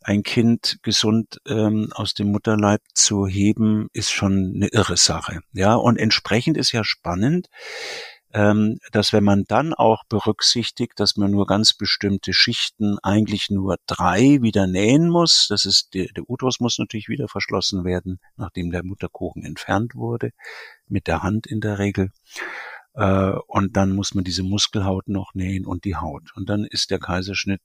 ein 0.02 0.22
Kind 0.22 0.78
gesund 0.82 1.40
ähm, 1.46 1.88
aus 1.94 2.14
dem 2.14 2.30
Mutterleib 2.30 2.82
zu 2.92 3.26
heben, 3.26 3.88
ist 3.92 4.10
schon 4.10 4.52
eine 4.54 4.68
irre 4.68 4.96
Sache. 4.96 5.40
Ja, 5.52 5.74
und 5.76 5.96
entsprechend 5.96 6.56
ist 6.56 6.72
ja 6.72 6.84
spannend, 6.84 7.48
ähm, 8.32 8.78
dass 8.92 9.12
wenn 9.12 9.24
man 9.24 9.44
dann 9.48 9.72
auch 9.74 10.04
berücksichtigt, 10.04 11.00
dass 11.00 11.16
man 11.16 11.30
nur 11.30 11.46
ganz 11.46 11.74
bestimmte 11.74 12.32
Schichten, 12.32 12.98
eigentlich 13.02 13.50
nur 13.50 13.76
drei, 13.86 14.42
wieder 14.42 14.66
nähen 14.66 15.08
muss. 15.08 15.46
Das 15.48 15.64
ist 15.64 15.94
der, 15.94 16.06
der 16.08 16.28
Uterus 16.28 16.60
muss 16.60 16.78
natürlich 16.78 17.08
wieder 17.08 17.28
verschlossen 17.28 17.84
werden, 17.84 18.20
nachdem 18.36 18.70
der 18.70 18.84
Mutterkuchen 18.84 19.44
entfernt 19.44 19.94
wurde, 19.94 20.32
mit 20.86 21.06
der 21.06 21.22
Hand 21.22 21.46
in 21.46 21.60
der 21.60 21.78
Regel. 21.78 22.10
Äh, 22.94 23.32
und 23.46 23.76
dann 23.76 23.92
muss 23.92 24.14
man 24.14 24.24
diese 24.24 24.42
Muskelhaut 24.42 25.08
noch 25.08 25.34
nähen 25.34 25.64
und 25.64 25.84
die 25.84 25.96
Haut. 25.96 26.32
Und 26.34 26.48
dann 26.48 26.64
ist 26.64 26.90
der 26.90 26.98
Kaiserschnitt 26.98 27.62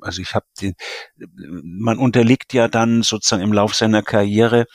also 0.00 0.22
ich 0.22 0.34
habe 0.34 0.46
den, 0.60 0.74
man 1.16 1.98
unterliegt 1.98 2.52
ja 2.52 2.68
dann 2.68 3.02
sozusagen 3.02 3.42
im 3.42 3.52
Lauf 3.52 3.74
seiner 3.74 4.02
Karriere 4.02 4.66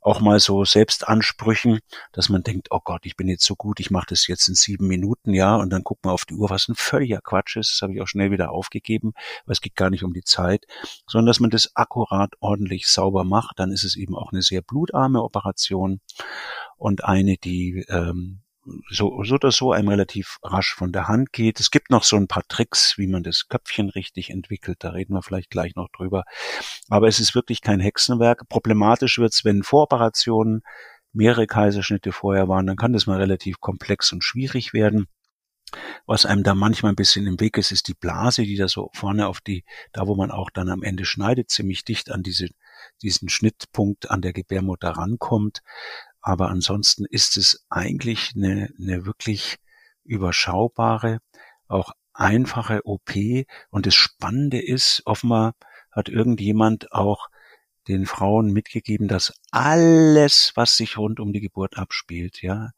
auch 0.00 0.20
mal 0.20 0.40
so 0.40 0.64
Selbstansprüchen, 0.64 1.80
dass 2.12 2.28
man 2.28 2.42
denkt, 2.42 2.68
oh 2.70 2.80
Gott, 2.82 3.04
ich 3.04 3.16
bin 3.16 3.28
jetzt 3.28 3.44
so 3.44 3.54
gut, 3.54 3.80
ich 3.80 3.90
mache 3.90 4.06
das 4.08 4.26
jetzt 4.26 4.48
in 4.48 4.54
sieben 4.54 4.86
Minuten, 4.86 5.34
ja, 5.34 5.56
und 5.56 5.70
dann 5.70 5.82
guckt 5.82 6.04
man 6.04 6.14
auf 6.14 6.24
die 6.24 6.34
Uhr, 6.34 6.50
was 6.50 6.68
ein 6.68 6.74
völliger 6.74 7.20
Quatsch 7.20 7.56
ist, 7.56 7.74
das 7.74 7.82
habe 7.82 7.94
ich 7.94 8.00
auch 8.00 8.08
schnell 8.08 8.30
wieder 8.30 8.50
aufgegeben, 8.50 9.12
weil 9.44 9.52
es 9.52 9.60
geht 9.60 9.76
gar 9.76 9.90
nicht 9.90 10.04
um 10.04 10.12
die 10.12 10.24
Zeit, 10.24 10.64
sondern 11.06 11.26
dass 11.26 11.40
man 11.40 11.50
das 11.50 11.74
akkurat 11.74 12.32
ordentlich 12.40 12.86
sauber 12.86 13.24
macht, 13.24 13.58
dann 13.58 13.72
ist 13.72 13.84
es 13.84 13.96
eben 13.96 14.16
auch 14.16 14.32
eine 14.32 14.42
sehr 14.42 14.62
blutarme 14.62 15.22
Operation. 15.22 16.00
Und 16.76 17.04
eine, 17.04 17.36
die 17.36 17.84
ähm, 17.88 18.40
so, 18.90 19.22
so 19.24 19.34
oder 19.34 19.50
so 19.52 19.72
einem 19.72 19.88
relativ 19.88 20.38
rasch 20.42 20.74
von 20.74 20.92
der 20.92 21.08
Hand 21.08 21.32
geht. 21.32 21.60
Es 21.60 21.70
gibt 21.70 21.90
noch 21.90 22.04
so 22.04 22.16
ein 22.16 22.28
paar 22.28 22.46
Tricks, 22.48 22.98
wie 22.98 23.06
man 23.06 23.22
das 23.22 23.48
Köpfchen 23.48 23.90
richtig 23.90 24.30
entwickelt. 24.30 24.78
Da 24.80 24.90
reden 24.90 25.14
wir 25.14 25.22
vielleicht 25.22 25.50
gleich 25.50 25.74
noch 25.74 25.88
drüber. 25.90 26.24
Aber 26.88 27.08
es 27.08 27.20
ist 27.20 27.34
wirklich 27.34 27.62
kein 27.62 27.80
Hexenwerk. 27.80 28.48
Problematisch 28.48 29.18
wird's, 29.18 29.44
wenn 29.44 29.62
Voroperationen 29.62 30.62
mehrere 31.12 31.46
Kaiserschnitte 31.46 32.12
vorher 32.12 32.48
waren, 32.48 32.66
dann 32.66 32.76
kann 32.76 32.92
das 32.92 33.06
mal 33.06 33.18
relativ 33.18 33.60
komplex 33.60 34.12
und 34.12 34.22
schwierig 34.22 34.72
werden. 34.72 35.08
Was 36.06 36.26
einem 36.26 36.42
da 36.42 36.54
manchmal 36.54 36.92
ein 36.92 36.96
bisschen 36.96 37.26
im 37.26 37.38
Weg 37.38 37.56
ist, 37.56 37.70
ist 37.70 37.88
die 37.88 37.94
Blase, 37.94 38.42
die 38.42 38.56
da 38.56 38.66
so 38.68 38.90
vorne 38.92 39.28
auf 39.28 39.40
die, 39.40 39.64
da 39.92 40.06
wo 40.06 40.16
man 40.16 40.30
auch 40.30 40.50
dann 40.50 40.68
am 40.68 40.82
Ende 40.82 41.04
schneidet, 41.04 41.50
ziemlich 41.50 41.84
dicht 41.84 42.10
an 42.10 42.22
diese, 42.22 42.48
diesen 43.02 43.28
Schnittpunkt 43.28 44.10
an 44.10 44.20
der 44.20 44.32
Gebärmutter 44.32 44.90
rankommt. 44.90 45.62
Aber 46.20 46.48
ansonsten 46.48 47.04
ist 47.06 47.36
es 47.36 47.64
eigentlich 47.70 48.32
eine, 48.36 48.72
eine 48.78 49.06
wirklich 49.06 49.56
überschaubare, 50.04 51.20
auch 51.68 51.92
einfache 52.12 52.82
OP. 52.84 53.14
Und 53.70 53.86
das 53.86 53.94
Spannende 53.94 54.60
ist, 54.60 55.02
offenbar 55.06 55.54
hat 55.90 56.08
irgendjemand 56.08 56.92
auch 56.92 57.28
den 57.88 58.06
Frauen 58.06 58.52
mitgegeben, 58.52 59.08
dass 59.08 59.32
alles, 59.50 60.52
was 60.54 60.76
sich 60.76 60.98
rund 60.98 61.18
um 61.18 61.32
die 61.32 61.40
Geburt 61.40 61.78
abspielt, 61.78 62.42
ja, 62.42 62.70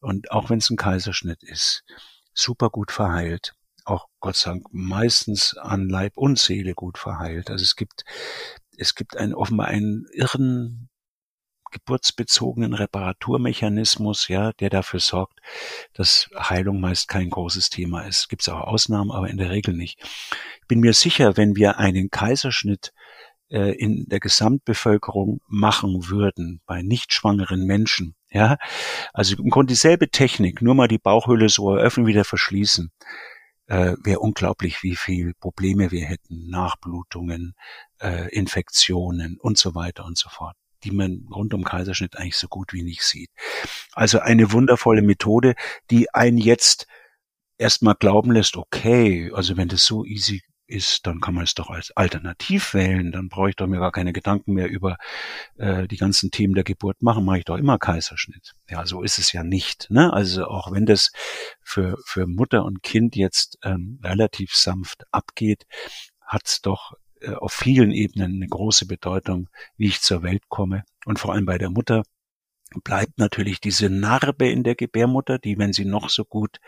und 0.00 0.30
auch 0.30 0.50
wenn 0.50 0.58
es 0.58 0.70
ein 0.70 0.76
Kaiserschnitt 0.76 1.42
ist, 1.42 1.84
super 2.32 2.70
gut 2.70 2.92
verheilt. 2.92 3.54
Auch 3.84 4.08
Gott 4.20 4.36
sei 4.36 4.50
Dank 4.50 4.66
meistens 4.70 5.56
an 5.56 5.88
Leib 5.88 6.16
und 6.16 6.38
Seele 6.38 6.74
gut 6.74 6.98
verheilt. 6.98 7.50
Also 7.50 7.62
es 7.62 7.74
gibt, 7.74 8.04
es 8.76 8.94
gibt 8.94 9.16
einen 9.16 9.34
offenbar 9.34 9.68
einen 9.68 10.06
irren 10.12 10.87
geburtsbezogenen 11.70 12.74
Reparaturmechanismus, 12.74 14.28
ja, 14.28 14.52
der 14.52 14.70
dafür 14.70 15.00
sorgt, 15.00 15.40
dass 15.92 16.28
Heilung 16.36 16.80
meist 16.80 17.08
kein 17.08 17.30
großes 17.30 17.70
Thema 17.70 18.02
ist. 18.02 18.28
Gibt 18.28 18.42
es 18.42 18.48
auch 18.48 18.60
Ausnahmen, 18.60 19.10
aber 19.10 19.28
in 19.28 19.36
der 19.36 19.50
Regel 19.50 19.74
nicht. 19.74 19.98
Ich 20.60 20.68
bin 20.68 20.80
mir 20.80 20.92
sicher, 20.92 21.36
wenn 21.36 21.56
wir 21.56 21.78
einen 21.78 22.10
Kaiserschnitt 22.10 22.92
äh, 23.50 23.72
in 23.72 24.06
der 24.08 24.20
Gesamtbevölkerung 24.20 25.40
machen 25.46 26.08
würden, 26.08 26.60
bei 26.66 26.82
nicht 26.82 27.12
schwangeren 27.12 27.64
Menschen, 27.64 28.14
ja, 28.30 28.58
also 29.12 29.36
im 29.36 29.50
Grunde 29.50 29.72
dieselbe 29.72 30.10
Technik, 30.10 30.60
nur 30.60 30.74
mal 30.74 30.88
die 30.88 30.98
Bauchhöhle 30.98 31.48
so 31.48 31.74
eröffnen, 31.74 32.06
wieder 32.06 32.24
verschließen, 32.24 32.92
äh, 33.66 33.94
wäre 34.02 34.20
unglaublich, 34.20 34.82
wie 34.82 34.96
viel 34.96 35.34
Probleme 35.34 35.90
wir 35.90 36.04
hätten, 36.04 36.48
Nachblutungen, 36.48 37.54
äh, 38.00 38.28
Infektionen 38.34 39.38
und 39.40 39.58
so 39.58 39.74
weiter 39.74 40.04
und 40.04 40.18
so 40.18 40.28
fort 40.28 40.56
die 40.84 40.90
man 40.90 41.26
rund 41.30 41.54
um 41.54 41.64
Kaiserschnitt 41.64 42.16
eigentlich 42.16 42.36
so 42.36 42.48
gut 42.48 42.72
wie 42.72 42.82
nicht 42.82 43.02
sieht. 43.02 43.30
Also 43.92 44.20
eine 44.20 44.52
wundervolle 44.52 45.02
Methode, 45.02 45.54
die 45.90 46.12
einen 46.14 46.38
jetzt 46.38 46.86
erstmal 47.58 47.94
glauben 47.94 48.32
lässt, 48.32 48.56
okay, 48.56 49.30
also 49.34 49.56
wenn 49.56 49.68
das 49.68 49.84
so 49.84 50.04
easy 50.04 50.42
ist, 50.68 51.06
dann 51.06 51.20
kann 51.20 51.34
man 51.34 51.44
es 51.44 51.54
doch 51.54 51.70
als 51.70 51.90
Alternativ 51.96 52.74
wählen, 52.74 53.10
dann 53.10 53.28
brauche 53.28 53.50
ich 53.50 53.56
doch 53.56 53.66
mir 53.66 53.78
gar 53.78 53.90
keine 53.90 54.12
Gedanken 54.12 54.52
mehr 54.52 54.68
über 54.68 54.96
äh, 55.56 55.88
die 55.88 55.96
ganzen 55.96 56.30
Themen 56.30 56.54
der 56.54 56.64
Geburt 56.64 57.02
machen, 57.02 57.24
mache 57.24 57.38
ich 57.38 57.44
doch 57.44 57.56
immer 57.56 57.78
Kaiserschnitt. 57.78 58.52
Ja, 58.68 58.86
so 58.86 59.02
ist 59.02 59.18
es 59.18 59.32
ja 59.32 59.42
nicht. 59.42 59.90
Ne? 59.90 60.12
Also 60.12 60.44
auch 60.44 60.70
wenn 60.70 60.86
das 60.86 61.10
für, 61.62 61.96
für 62.04 62.26
Mutter 62.26 62.64
und 62.64 62.82
Kind 62.82 63.16
jetzt 63.16 63.58
ähm, 63.64 63.98
relativ 64.04 64.54
sanft 64.54 65.04
abgeht, 65.10 65.64
hat's 66.20 66.60
doch 66.60 66.92
äh, 66.92 66.96
auf 67.38 67.52
vielen 67.52 67.92
Ebenen 67.92 68.36
eine 68.36 68.48
große 68.48 68.86
Bedeutung, 68.86 69.48
wie 69.76 69.86
ich 69.86 70.00
zur 70.00 70.22
Welt 70.22 70.48
komme. 70.48 70.84
Und 71.04 71.18
vor 71.18 71.32
allem 71.32 71.46
bei 71.46 71.58
der 71.58 71.70
Mutter 71.70 72.02
bleibt 72.84 73.18
natürlich 73.18 73.60
diese 73.60 73.88
Narbe 73.90 74.48
in 74.48 74.62
der 74.62 74.74
Gebärmutter, 74.74 75.38
die, 75.38 75.58
wenn 75.58 75.72
sie 75.72 75.84
noch 75.84 76.10
so 76.10 76.24
gut 76.24 76.60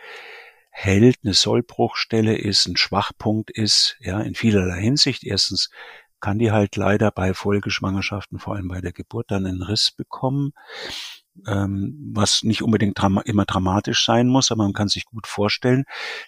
hält, 0.69 1.17
eine 1.23 1.33
Sollbruchstelle 1.33 2.35
ist, 2.35 2.65
ein 2.65 2.77
Schwachpunkt 2.77 3.51
ist, 3.51 3.97
ja, 3.99 4.21
in 4.21 4.35
vielerlei 4.35 4.81
Hinsicht. 4.81 5.23
Erstens 5.23 5.69
kann 6.19 6.39
die 6.39 6.51
halt 6.51 6.75
leider 6.75 7.11
bei 7.11 7.33
Folgeschwangerschaften, 7.33 8.39
vor 8.39 8.55
allem 8.55 8.67
bei 8.67 8.79
der 8.79 8.93
Geburt, 8.93 9.31
dann 9.31 9.45
einen 9.45 9.61
Riss 9.61 9.91
bekommen 9.91 10.53
ähm, 11.47 12.11
was 12.13 12.43
nicht 12.43 12.61
unbedingt 12.61 12.99
drama 12.99 13.21
immer 13.21 13.45
dramatisch 13.45 14.05
sein 14.05 14.27
muss, 14.27 14.51
aber 14.51 14.63
man 14.63 14.73
kann 14.73 14.87
sich 14.87 15.05
gut 15.05 15.27
vorstellen, 15.27 15.85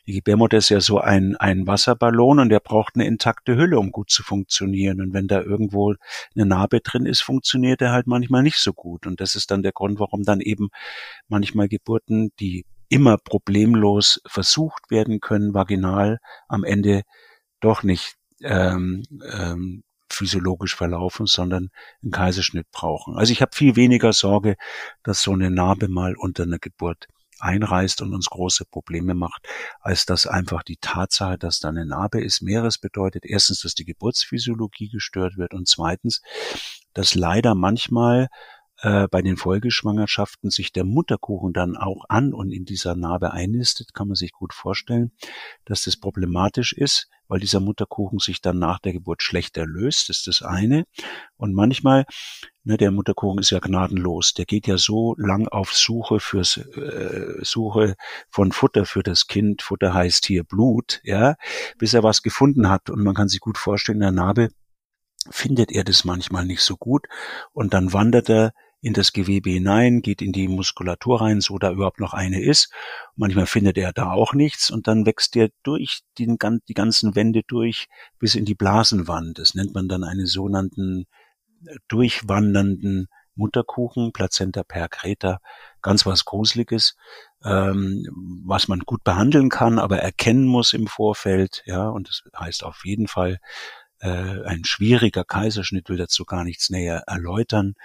die 0.08 0.14
Gebärmutter 0.14 0.58
ist 0.58 0.70
ja 0.70 0.80
so 0.80 1.00
ein, 1.00 1.36
ein 1.38 1.68
Wasserballon 1.68 2.40
und 2.40 2.50
der 2.50 2.60
braucht 2.60 2.96
eine 2.96 3.06
intakte 3.06 3.56
Hülle, 3.56 3.80
um 3.80 3.92
gut 3.92 4.10
zu 4.10 4.24
funktionieren. 4.24 5.02
Und 5.02 5.14
wenn 5.14 5.28
da 5.28 5.42
irgendwo 5.42 5.96
eine 6.36 6.46
Narbe 6.46 6.82
drin 6.82 7.06
ist, 7.06 7.22
funktioniert 7.22 7.82
er 7.82 7.92
halt 7.92 8.08
manchmal 8.08 8.44
nicht 8.44 8.58
so 8.58 8.74
gut. 8.74 9.06
Und 9.06 9.22
das 9.22 9.36
ist 9.36 9.52
dann 9.52 9.64
der 9.64 9.74
Grund, 9.74 10.00
warum 10.00 10.24
dann 10.24 10.42
eben 10.42 10.70
manchmal 11.28 11.68
Geburten, 11.68 12.32
die 12.40 12.66
immer 12.90 13.18
problemlos 13.18 14.22
versucht 14.28 14.92
werden 14.92 15.20
können, 15.20 15.54
vaginal 15.54 16.20
am 16.48 16.64
Ende 16.64 17.04
doch 17.60 17.84
nicht 17.84 18.16
ähm, 18.42 19.04
ähm, 19.32 19.84
physiologisch 20.14 20.76
verlaufen, 20.76 21.26
sondern 21.26 21.70
einen 22.02 22.12
Kaiserschnitt 22.12 22.72
brauchen. 22.72 23.16
Also 23.18 23.32
ich 23.32 23.42
habe 23.42 23.56
viel 23.56 23.76
weniger 23.76 24.14
Sorge, 24.14 24.56
dass 25.04 25.22
so 25.22 25.32
eine 25.34 25.50
Narbe 25.52 25.88
mal 25.88 26.16
unter 26.16 26.44
einer 26.44 26.60
Geburt 26.60 27.08
einreißt 27.40 28.02
und 28.02 28.14
uns 28.14 28.28
große 28.28 28.66
Probleme 28.66 29.14
macht, 29.14 29.48
als 29.82 30.06
dass 30.06 30.26
einfach 30.28 30.64
die 30.64 30.78
Tatsache, 30.78 31.38
dass 31.38 31.60
da 31.60 31.70
eine 31.70 31.86
Narbe 31.86 32.24
ist, 32.24 32.42
mehres 32.42 32.78
bedeutet. 32.78 33.26
Erstens, 33.26 33.62
dass 33.62 33.76
die 33.76 33.86
Geburtsphysiologie 33.86 34.90
gestört 34.90 35.38
wird 35.38 35.54
und 35.54 35.68
zweitens, 35.68 36.22
dass 36.94 37.16
leider 37.16 37.54
manchmal 37.54 38.30
äh, 38.84 39.08
bei 39.08 39.22
den 39.22 39.38
Folgeschwangerschaften 39.38 40.50
sich 40.50 40.74
der 40.74 40.84
Mutterkuchen 40.84 41.54
dann 41.54 41.78
auch 41.78 42.04
an 42.10 42.34
und 42.34 42.52
in 42.52 42.66
dieser 42.66 42.96
Narbe 42.96 43.32
einnistet, 43.32 43.94
kann 43.94 44.10
man 44.10 44.16
sich 44.16 44.34
gut 44.34 44.54
vorstellen, 44.54 45.14
dass 45.64 45.86
das 45.86 45.96
problematisch 45.96 46.74
ist, 46.74 47.10
weil 47.30 47.40
dieser 47.40 47.62
Mutterkuchen 47.62 48.20
sich 48.20 48.42
dann 48.42 48.60
nach 48.60 48.80
der 48.80 48.92
Geburt 48.92 49.24
schlechter 49.24 49.66
löst, 49.66 50.10
ist 50.10 50.28
das 50.28 50.42
eine. 50.42 50.84
Und 51.38 51.54
manchmal, 51.54 52.06
ne, 52.66 52.76
der 52.76 52.92
Mutterkuchen 52.92 53.40
ist 53.40 53.52
ja 53.52 53.60
gnadenlos, 53.60 54.34
der 54.34 54.44
geht 54.44 54.68
ja 54.68 54.78
so 54.78 55.16
lang 55.18 55.48
auf 55.48 55.74
Suche 55.74 56.20
fürs 56.20 56.58
äh, 56.58 57.40
Suche 57.42 57.96
von 58.30 58.52
Futter 58.52 58.86
für 58.86 59.02
das 59.02 59.28
Kind, 59.28 59.62
Futter 59.62 59.94
heißt 59.94 60.26
hier 60.26 60.44
Blut, 60.44 61.00
ja, 61.06 61.36
bis 61.78 61.94
er 61.94 62.04
was 62.04 62.22
gefunden 62.22 62.70
hat. 62.70 62.90
Und 62.90 63.02
man 63.02 63.16
kann 63.16 63.30
sich 63.30 63.40
gut 63.40 63.58
vorstellen, 63.58 64.00
in 64.00 64.02
der 64.02 64.12
Narbe 64.12 64.50
findet 65.32 65.72
er 65.72 65.86
das 65.86 66.04
manchmal 66.04 66.46
nicht 66.46 66.62
so 66.62 66.76
gut 66.76 67.08
und 67.54 67.74
dann 67.74 67.94
wandert 67.94 68.30
er 68.30 68.52
in 68.84 68.94
das 68.94 69.14
Gewebe 69.14 69.50
hinein, 69.50 70.02
geht 70.02 70.22
in 70.22 70.34
die 70.34 70.50
Muskulatur 70.50 71.22
rein, 71.22 71.40
so 71.40 71.58
da 71.58 71.72
überhaupt 71.72 72.02
noch 72.02 72.14
eine 72.14 72.44
ist. 72.44 72.70
Manchmal 73.16 73.46
findet 73.46 73.78
er 73.78 73.94
da 73.94 74.12
auch 74.12 74.34
nichts 74.34 74.70
und 74.70 74.88
dann 74.88 75.06
wächst 75.06 75.38
er 75.38 75.50
durch 75.64 76.02
die, 76.18 76.28
die 76.68 76.74
ganzen 76.74 77.16
Wände 77.16 77.44
durch 77.48 77.88
bis 78.20 78.36
in 78.36 78.44
die 78.44 78.56
Blasenwand. 78.56 79.40
Das 79.40 79.56
nennt 79.56 79.74
man 79.74 79.88
dann 79.88 80.04
einen 80.04 80.26
sogenannten 80.26 81.06
äh, 81.66 81.76
durchwandernden 81.88 83.08
Mutterkuchen, 83.36 84.12
Plazenta 84.12 84.64
percreta, 84.64 85.40
ganz 85.82 86.06
was 86.06 86.26
Gruseliges, 86.26 86.98
ähm, 87.46 88.06
was 88.46 88.68
man 88.68 88.80
gut 88.80 89.06
behandeln 89.06 89.50
kann, 89.50 89.80
aber 89.80 90.00
erkennen 90.00 90.46
muss 90.46 90.74
im 90.74 90.88
Vorfeld, 90.88 91.64
ja, 91.66 91.88
und 91.88 92.10
das 92.10 92.24
heißt 92.38 92.66
auf 92.66 92.84
jeden 92.84 93.08
Fall 93.08 93.40
ein 94.10 94.66
schwieriger 94.66 95.24
Kaiserschnitt, 95.24 95.90
will 95.90 95.98
dazu 95.98 96.26
gar 96.26 96.44
nichts 96.44 96.70
näher 96.70 97.04
erläutern. 97.08 97.76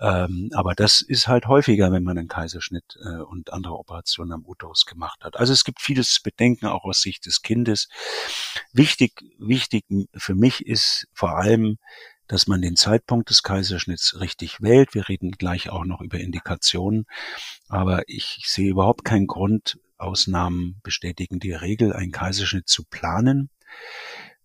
Ähm, 0.00 0.50
aber 0.54 0.74
das 0.74 1.00
ist 1.00 1.28
halt 1.28 1.46
häufiger, 1.46 1.92
wenn 1.92 2.02
man 2.02 2.18
einen 2.18 2.28
Kaiserschnitt 2.28 2.96
äh, 3.04 3.22
und 3.22 3.52
andere 3.52 3.78
Operationen 3.78 4.32
am 4.32 4.44
Uterus 4.46 4.86
gemacht 4.86 5.22
hat. 5.22 5.36
Also 5.36 5.52
es 5.52 5.64
gibt 5.64 5.80
vieles 5.80 6.14
zu 6.14 6.22
bedenken, 6.22 6.66
auch 6.66 6.84
aus 6.84 7.02
Sicht 7.02 7.26
des 7.26 7.42
Kindes. 7.42 7.88
Wichtig, 8.72 9.22
wichtig 9.38 9.84
für 10.16 10.34
mich 10.34 10.66
ist 10.66 11.06
vor 11.12 11.36
allem, 11.36 11.78
dass 12.26 12.46
man 12.46 12.62
den 12.62 12.76
Zeitpunkt 12.76 13.30
des 13.30 13.42
Kaiserschnitts 13.42 14.20
richtig 14.20 14.60
wählt. 14.60 14.94
Wir 14.94 15.08
reden 15.08 15.32
gleich 15.32 15.70
auch 15.70 15.84
noch 15.84 16.00
über 16.00 16.18
Indikationen. 16.18 17.06
Aber 17.68 18.02
ich 18.06 18.42
sehe 18.46 18.70
überhaupt 18.70 19.04
keinen 19.04 19.26
Grund, 19.26 19.78
Ausnahmen 19.98 20.80
bestätigen 20.82 21.40
die 21.40 21.52
Regel, 21.52 21.92
einen 21.92 22.12
Kaiserschnitt 22.12 22.68
zu 22.68 22.84
planen 22.84 23.50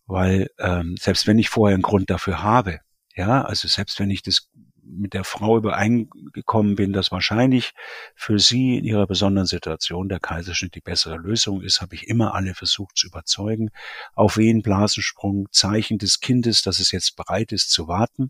weil 0.05 0.49
ähm, 0.59 0.95
selbst 0.99 1.27
wenn 1.27 1.39
ich 1.39 1.49
vorher 1.49 1.75
einen 1.75 1.83
Grund 1.83 2.09
dafür 2.09 2.43
habe, 2.43 2.79
ja, 3.15 3.43
also 3.43 3.67
selbst 3.67 3.99
wenn 3.99 4.09
ich 4.09 4.21
das 4.21 4.49
mit 4.87 5.13
der 5.13 5.23
Frau 5.23 5.57
übereingekommen 5.57 6.75
bin, 6.75 6.93
dass 6.93 7.11
wahrscheinlich 7.11 7.73
für 8.15 8.39
sie 8.39 8.77
in 8.77 8.85
ihrer 8.85 9.07
besonderen 9.07 9.47
Situation 9.47 10.09
der 10.09 10.19
Kaiserschnitt 10.19 10.75
die 10.75 10.81
bessere 10.81 11.17
Lösung 11.17 11.61
ist, 11.61 11.81
habe 11.81 11.95
ich 11.95 12.07
immer 12.07 12.35
alle 12.35 12.53
versucht 12.53 12.97
zu 12.97 13.07
überzeugen. 13.07 13.69
Auf 14.13 14.37
wen 14.37 14.61
Blasensprung, 14.61 15.47
Zeichen 15.51 15.97
des 15.97 16.19
Kindes, 16.19 16.61
dass 16.61 16.79
es 16.79 16.91
jetzt 16.91 17.15
bereit 17.15 17.51
ist 17.51 17.71
zu 17.71 17.87
warten. 17.87 18.29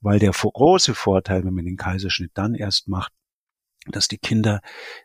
Weil 0.00 0.18
der 0.18 0.32
große 0.32 0.94
Vorteil, 0.94 1.44
wenn 1.44 1.54
man 1.54 1.66
den 1.66 1.76
Kaiserschnitt 1.76 2.32
dann 2.34 2.54
erst 2.54 2.88
macht, 2.88 3.12
dass 3.92 4.08
die 4.08 4.18
Kinder 4.18 4.60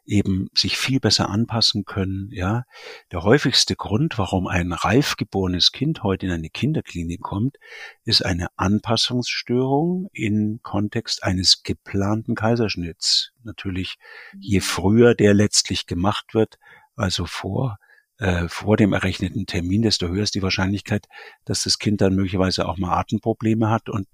eben 0.06 0.50
sich 0.54 0.78
viel 0.78 1.00
besser 1.00 1.30
anpassen 1.30 1.86
können, 1.86 2.30
ja. 2.32 2.64
Der 3.12 3.24
häufigste 3.24 3.76
Grund, 3.76 4.18
warum 4.18 4.48
ein 4.48 4.74
reif 4.74 5.16
geborenes 5.18 5.72
Kind 5.72 6.04
heute 6.04 6.26
in 6.26 6.32
eine 6.32 6.50
Kinderklinik 6.50 7.22
kommt, 7.22 7.58
ist 8.04 8.26
eine 8.26 8.48
Anpassungsstörung 8.58 10.08
im 10.14 10.60
Kontext 10.64 11.24
eines 11.24 11.64
geplanten 11.64 12.36
Kaiserschnitts. 12.36 13.32
Natürlich, 13.44 13.98
je 14.40 14.60
mhm. 14.60 14.64
früher 14.64 15.16
der 15.16 15.34
letztlich 15.34 15.86
gemacht 15.86 16.34
wird, 16.34 16.58
also 16.96 17.26
vor 17.26 17.78
äh, 18.22 18.48
vor 18.48 18.78
dem 18.78 18.94
errechneten 18.94 19.48
Termin, 19.48 19.82
desto 19.82 20.08
höher 20.08 20.22
ist 20.22 20.36
die 20.36 20.44
Wahrscheinlichkeit, 20.44 21.08
dass 21.44 21.64
das 21.64 21.80
Kind 21.80 22.02
dann 22.02 22.14
möglicherweise 22.14 22.68
auch 22.68 22.78
mal 22.78 22.96
Atemprobleme 23.00 23.72
hat 23.72 23.90
und 23.90 24.08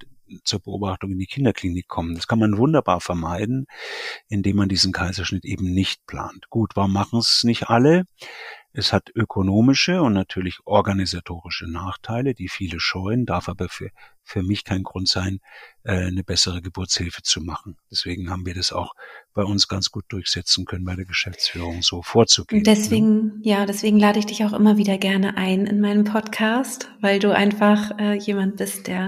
zur 0.43 0.60
Beobachtung 0.60 1.12
in 1.12 1.19
die 1.19 1.25
Kinderklinik 1.25 1.88
kommen. 1.88 2.15
Das 2.15 2.27
kann 2.27 2.39
man 2.39 2.57
wunderbar 2.57 3.01
vermeiden, 3.01 3.67
indem 4.29 4.57
man 4.57 4.69
diesen 4.69 4.93
Kaiserschnitt 4.93 5.46
eben 5.46 5.74
nicht 5.74 6.05
plant. 6.05 6.50
Gut, 6.50 6.72
warum 6.75 6.93
machen 6.93 7.19
es 7.19 7.43
nicht 7.43 7.69
alle? 7.69 8.05
Es 8.77 8.93
hat 8.93 9.10
ökonomische 9.15 10.03
und 10.03 10.13
natürlich 10.13 10.60
organisatorische 10.65 11.65
Nachteile, 11.65 12.36
die 12.36 12.48
viele 12.48 12.79
scheuen, 12.79 13.25
darf 13.25 13.50
aber 13.50 13.69
für, 13.69 13.89
für 14.22 14.43
mich 14.43 14.65
kein 14.65 14.84
Grund 14.84 15.07
sein, 15.07 15.39
äh, 15.84 15.93
eine 15.93 16.24
bessere 16.24 16.62
Geburtshilfe 16.62 17.24
zu 17.24 17.41
machen. 17.41 17.77
Deswegen 17.89 18.29
haben 18.29 18.46
wir 18.46 18.53
das 18.53 18.72
auch 18.72 18.93
bei 19.34 19.41
uns 19.41 19.67
ganz 19.67 19.89
gut 19.89 20.05
durchsetzen 20.10 20.65
können, 20.65 20.86
bei 20.86 20.96
der 20.96 21.05
Geschäftsführung 21.05 21.81
so 21.81 22.03
vorzugehen. 22.03 22.63
Deswegen, 22.63 23.25
ne? 23.25 23.39
ja, 23.41 23.65
deswegen 23.65 23.98
lade 23.98 24.19
ich 24.19 24.27
dich 24.27 24.46
auch 24.46 24.53
immer 24.53 24.77
wieder 24.77 25.00
gerne 25.00 25.38
ein 25.38 25.65
in 25.65 25.81
meinem 25.81 26.03
Podcast, 26.03 26.91
weil 27.01 27.17
du 27.17 27.34
einfach 27.34 27.98
äh, 27.98 28.13
jemand 28.13 28.57
bist, 28.57 28.86
der 28.86 29.07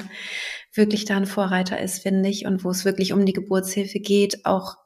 wirklich 0.74 1.06
da 1.06 1.18
ein 1.18 1.26
Vorreiter 1.26 1.80
ist, 1.80 2.04
finde 2.04 2.30
ich, 2.30 2.46
und 2.46 2.64
wo 2.64 2.70
es 2.70 2.86
wirklich 2.86 3.14
um 3.14 3.26
die 3.26 3.34
Geburtshilfe 3.34 4.00
geht, 4.00 4.46
auch 4.46 4.78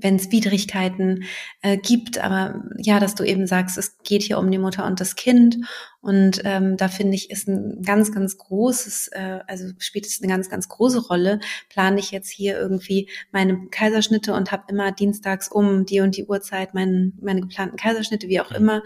wenn 0.00 0.16
es 0.16 0.30
Widrigkeiten 0.30 1.24
äh, 1.62 1.76
gibt, 1.76 2.18
aber 2.18 2.62
ja, 2.78 3.00
dass 3.00 3.14
du 3.14 3.24
eben 3.24 3.46
sagst, 3.46 3.78
es 3.78 3.98
geht 4.02 4.22
hier 4.22 4.38
um 4.38 4.50
die 4.50 4.58
Mutter 4.58 4.86
und 4.86 5.00
das 5.00 5.16
Kind. 5.16 5.58
Und 6.02 6.40
ähm, 6.44 6.78
da 6.78 6.88
finde 6.88 7.14
ich, 7.14 7.30
ist 7.30 7.46
ein 7.46 7.82
ganz, 7.82 8.10
ganz 8.10 8.38
großes, 8.38 9.08
äh, 9.08 9.40
also 9.46 9.66
spielt 9.78 10.06
es 10.06 10.22
eine 10.22 10.32
ganz, 10.32 10.48
ganz 10.48 10.68
große 10.68 11.06
Rolle. 11.08 11.40
Plane 11.68 12.00
ich 12.00 12.10
jetzt 12.10 12.30
hier 12.30 12.58
irgendwie 12.58 13.10
meine 13.32 13.66
Kaiserschnitte 13.70 14.32
und 14.32 14.50
habe 14.50 14.64
immer 14.68 14.92
dienstags 14.92 15.48
um 15.48 15.84
die 15.84 16.00
und 16.00 16.16
die 16.16 16.24
Uhrzeit 16.24 16.72
mein, 16.72 17.12
meine 17.20 17.42
geplanten 17.42 17.76
Kaiserschnitte, 17.76 18.28
wie 18.28 18.40
auch 18.40 18.50
immer, 18.50 18.82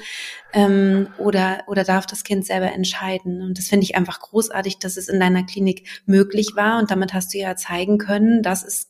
ähm, 0.53 1.09
oder, 1.19 1.63
oder 1.69 1.85
darf 1.85 2.07
das 2.07 2.25
Kind 2.25 2.47
selber 2.47 2.73
entscheiden. 2.73 3.43
Und 3.43 3.59
das 3.59 3.69
finde 3.69 3.85
ich 3.85 3.95
einfach 3.95 4.19
großartig, 4.19 4.79
dass 4.79 4.97
es 4.97 5.09
in 5.09 5.21
deiner 5.21 5.45
Klinik 5.45 5.87
möglich 6.07 6.57
war. 6.57 6.81
Und 6.81 6.91
damit 6.91 7.15
hast 7.15 7.33
du 7.33 7.39
ja 7.39 7.55
zeigen 7.55 7.99
können, 7.99 8.43
dass 8.43 8.65
es 8.65 8.89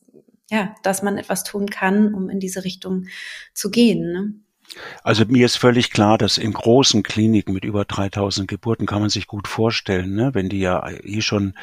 ja, 0.49 0.75
dass 0.83 1.01
man 1.01 1.17
etwas 1.17 1.43
tun 1.43 1.69
kann, 1.69 2.13
um 2.13 2.29
in 2.29 2.39
diese 2.39 2.63
Richtung 2.63 3.07
zu 3.53 3.71
gehen. 3.71 4.11
Ne? 4.11 4.33
Also 5.03 5.25
mir 5.25 5.45
ist 5.45 5.57
völlig 5.57 5.91
klar, 5.91 6.17
dass 6.17 6.37
in 6.37 6.53
großen 6.53 7.03
Kliniken 7.03 7.53
mit 7.53 7.65
über 7.65 7.85
3000 7.85 8.47
Geburten 8.47 8.85
kann 8.85 9.01
man 9.01 9.09
sich 9.09 9.27
gut 9.27 9.47
vorstellen, 9.47 10.15
ne? 10.15 10.33
wenn 10.33 10.49
die 10.49 10.59
ja 10.59 10.87
eh 10.89 11.21
schon 11.21 11.55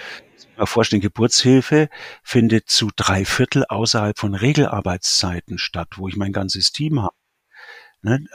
mal 0.57 0.67
vorstellen, 0.67 1.03
Geburtshilfe 1.03 1.89
findet 2.23 2.69
zu 2.69 2.91
drei 2.95 3.25
Viertel 3.25 3.65
außerhalb 3.69 4.19
von 4.19 4.35
Regelarbeitszeiten 4.35 5.59
statt, 5.59 5.89
wo 5.97 6.09
ich 6.09 6.17
mein 6.17 6.33
ganzes 6.33 6.73
Team 6.73 7.03
habe. 7.03 7.15
Ne? 8.03 8.27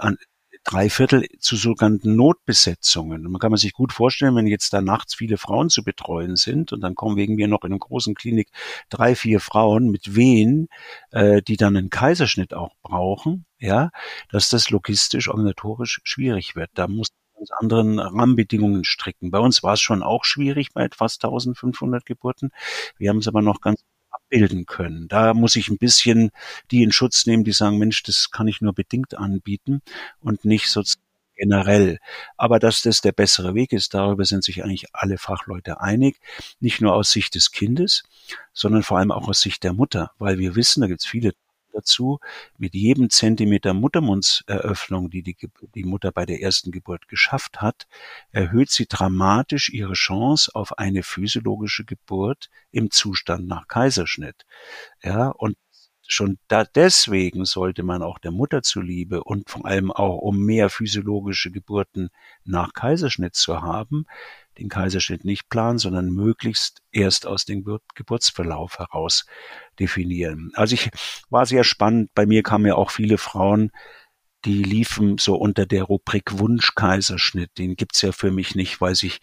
Drei 0.67 0.89
Viertel 0.89 1.25
zu 1.39 1.55
sogenannten 1.55 2.15
Notbesetzungen. 2.15 3.23
Man 3.23 3.39
kann 3.39 3.51
man 3.51 3.57
sich 3.57 3.71
gut 3.71 3.93
vorstellen, 3.93 4.35
wenn 4.35 4.47
jetzt 4.47 4.73
da 4.73 4.81
nachts 4.81 5.15
viele 5.15 5.37
Frauen 5.37 5.69
zu 5.69 5.81
betreuen 5.83 6.35
sind 6.35 6.73
und 6.73 6.81
dann 6.81 6.93
kommen 6.93 7.15
wegen 7.15 7.35
mir 7.35 7.47
noch 7.47 7.63
in 7.63 7.71
einer 7.71 7.79
großen 7.79 8.15
Klinik 8.15 8.49
drei, 8.89 9.15
vier 9.15 9.39
Frauen 9.39 9.89
mit 9.89 10.15
Wehen, 10.15 10.67
äh, 11.11 11.41
die 11.41 11.55
dann 11.55 11.77
einen 11.77 11.89
Kaiserschnitt 11.89 12.53
auch 12.53 12.73
brauchen, 12.81 13.45
ja, 13.59 13.91
dass 14.29 14.49
das 14.49 14.69
logistisch, 14.69 15.29
organisatorisch 15.29 16.01
schwierig 16.03 16.55
wird. 16.57 16.69
Da 16.73 16.89
muss 16.89 17.07
ganz 17.37 17.51
anderen 17.51 17.99
Rahmenbedingungen 17.99 18.83
stricken. 18.83 19.31
Bei 19.31 19.39
uns 19.39 19.63
war 19.63 19.73
es 19.73 19.81
schon 19.81 20.03
auch 20.03 20.25
schwierig 20.25 20.73
bei 20.73 20.89
fast 20.93 21.23
1500 21.23 22.05
Geburten. 22.05 22.51
Wir 22.97 23.09
haben 23.09 23.19
es 23.19 23.27
aber 23.29 23.41
noch 23.41 23.61
ganz 23.61 23.83
abbilden 24.27 24.65
können. 24.65 25.07
Da 25.07 25.33
muss 25.33 25.55
ich 25.55 25.69
ein 25.69 25.77
bisschen 25.77 26.31
die 26.71 26.83
in 26.83 26.91
Schutz 26.91 27.25
nehmen, 27.25 27.43
die 27.43 27.51
sagen, 27.51 27.77
Mensch, 27.77 28.03
das 28.03 28.31
kann 28.31 28.47
ich 28.47 28.61
nur 28.61 28.73
bedingt 28.73 29.17
anbieten 29.17 29.81
und 30.19 30.45
nicht 30.45 30.69
sozusagen 30.69 31.03
generell. 31.35 31.99
Aber 32.35 32.59
dass 32.59 32.81
das 32.81 33.01
der 33.01 33.11
bessere 33.11 33.53
Weg 33.53 33.71
ist, 33.71 33.93
darüber 33.93 34.25
sind 34.25 34.43
sich 34.43 34.63
eigentlich 34.63 34.87
alle 34.93 35.17
Fachleute 35.17 35.81
einig. 35.81 36.19
Nicht 36.59 36.81
nur 36.81 36.93
aus 36.93 37.11
Sicht 37.11 37.35
des 37.35 37.51
Kindes, 37.51 38.03
sondern 38.53 38.83
vor 38.83 38.97
allem 38.97 39.11
auch 39.11 39.27
aus 39.27 39.41
Sicht 39.41 39.63
der 39.63 39.73
Mutter, 39.73 40.11
weil 40.17 40.39
wir 40.39 40.55
wissen, 40.55 40.81
da 40.81 40.87
gibt 40.87 41.01
es 41.01 41.05
viele 41.05 41.33
dazu, 41.73 42.19
mit 42.57 42.73
jedem 42.73 43.09
Zentimeter 43.09 43.73
Muttermundseröffnung, 43.73 45.09
die, 45.09 45.23
die 45.23 45.35
die 45.75 45.83
Mutter 45.83 46.11
bei 46.11 46.25
der 46.25 46.41
ersten 46.41 46.71
Geburt 46.71 47.07
geschafft 47.07 47.61
hat, 47.61 47.87
erhöht 48.31 48.71
sie 48.71 48.87
dramatisch 48.87 49.69
ihre 49.69 49.93
Chance 49.93 50.51
auf 50.53 50.77
eine 50.77 51.03
physiologische 51.03 51.85
Geburt 51.85 52.49
im 52.71 52.91
Zustand 52.91 53.47
nach 53.47 53.67
Kaiserschnitt. 53.67 54.45
Ja, 55.03 55.29
und 55.29 55.57
schon 56.07 56.37
da 56.47 56.63
deswegen 56.63 57.45
sollte 57.45 57.83
man 57.83 58.01
auch 58.01 58.17
der 58.19 58.31
Mutter 58.31 58.63
zuliebe 58.63 59.23
und 59.23 59.49
vor 59.49 59.65
allem 59.65 59.91
auch 59.91 60.17
um 60.17 60.39
mehr 60.39 60.69
physiologische 60.69 61.51
Geburten 61.51 62.09
nach 62.45 62.73
Kaiserschnitt 62.73 63.35
zu 63.35 63.61
haben, 63.61 64.05
den 64.57 64.69
Kaiserschnitt 64.69 65.25
nicht 65.25 65.49
planen, 65.49 65.79
sondern 65.79 66.09
möglichst 66.09 66.81
erst 66.91 67.25
aus 67.25 67.45
dem 67.45 67.63
Geburtsverlauf 67.95 68.79
heraus 68.79 69.25
definieren. 69.79 70.51
Also 70.55 70.73
ich 70.73 70.89
war 71.29 71.45
sehr 71.45 71.63
spannend. 71.63 72.11
Bei 72.15 72.25
mir 72.25 72.43
kamen 72.43 72.65
ja 72.65 72.75
auch 72.75 72.91
viele 72.91 73.17
Frauen, 73.17 73.71
die 74.45 74.63
liefen 74.63 75.17
so 75.17 75.35
unter 75.35 75.65
der 75.65 75.83
Rubrik 75.83 76.37
Wunschkaiserschnitt. 76.37 77.57
Den 77.57 77.75
gibt's 77.75 78.01
ja 78.01 78.11
für 78.11 78.31
mich 78.31 78.55
nicht, 78.55 78.79
weil 78.79 78.95
sich 78.95 79.19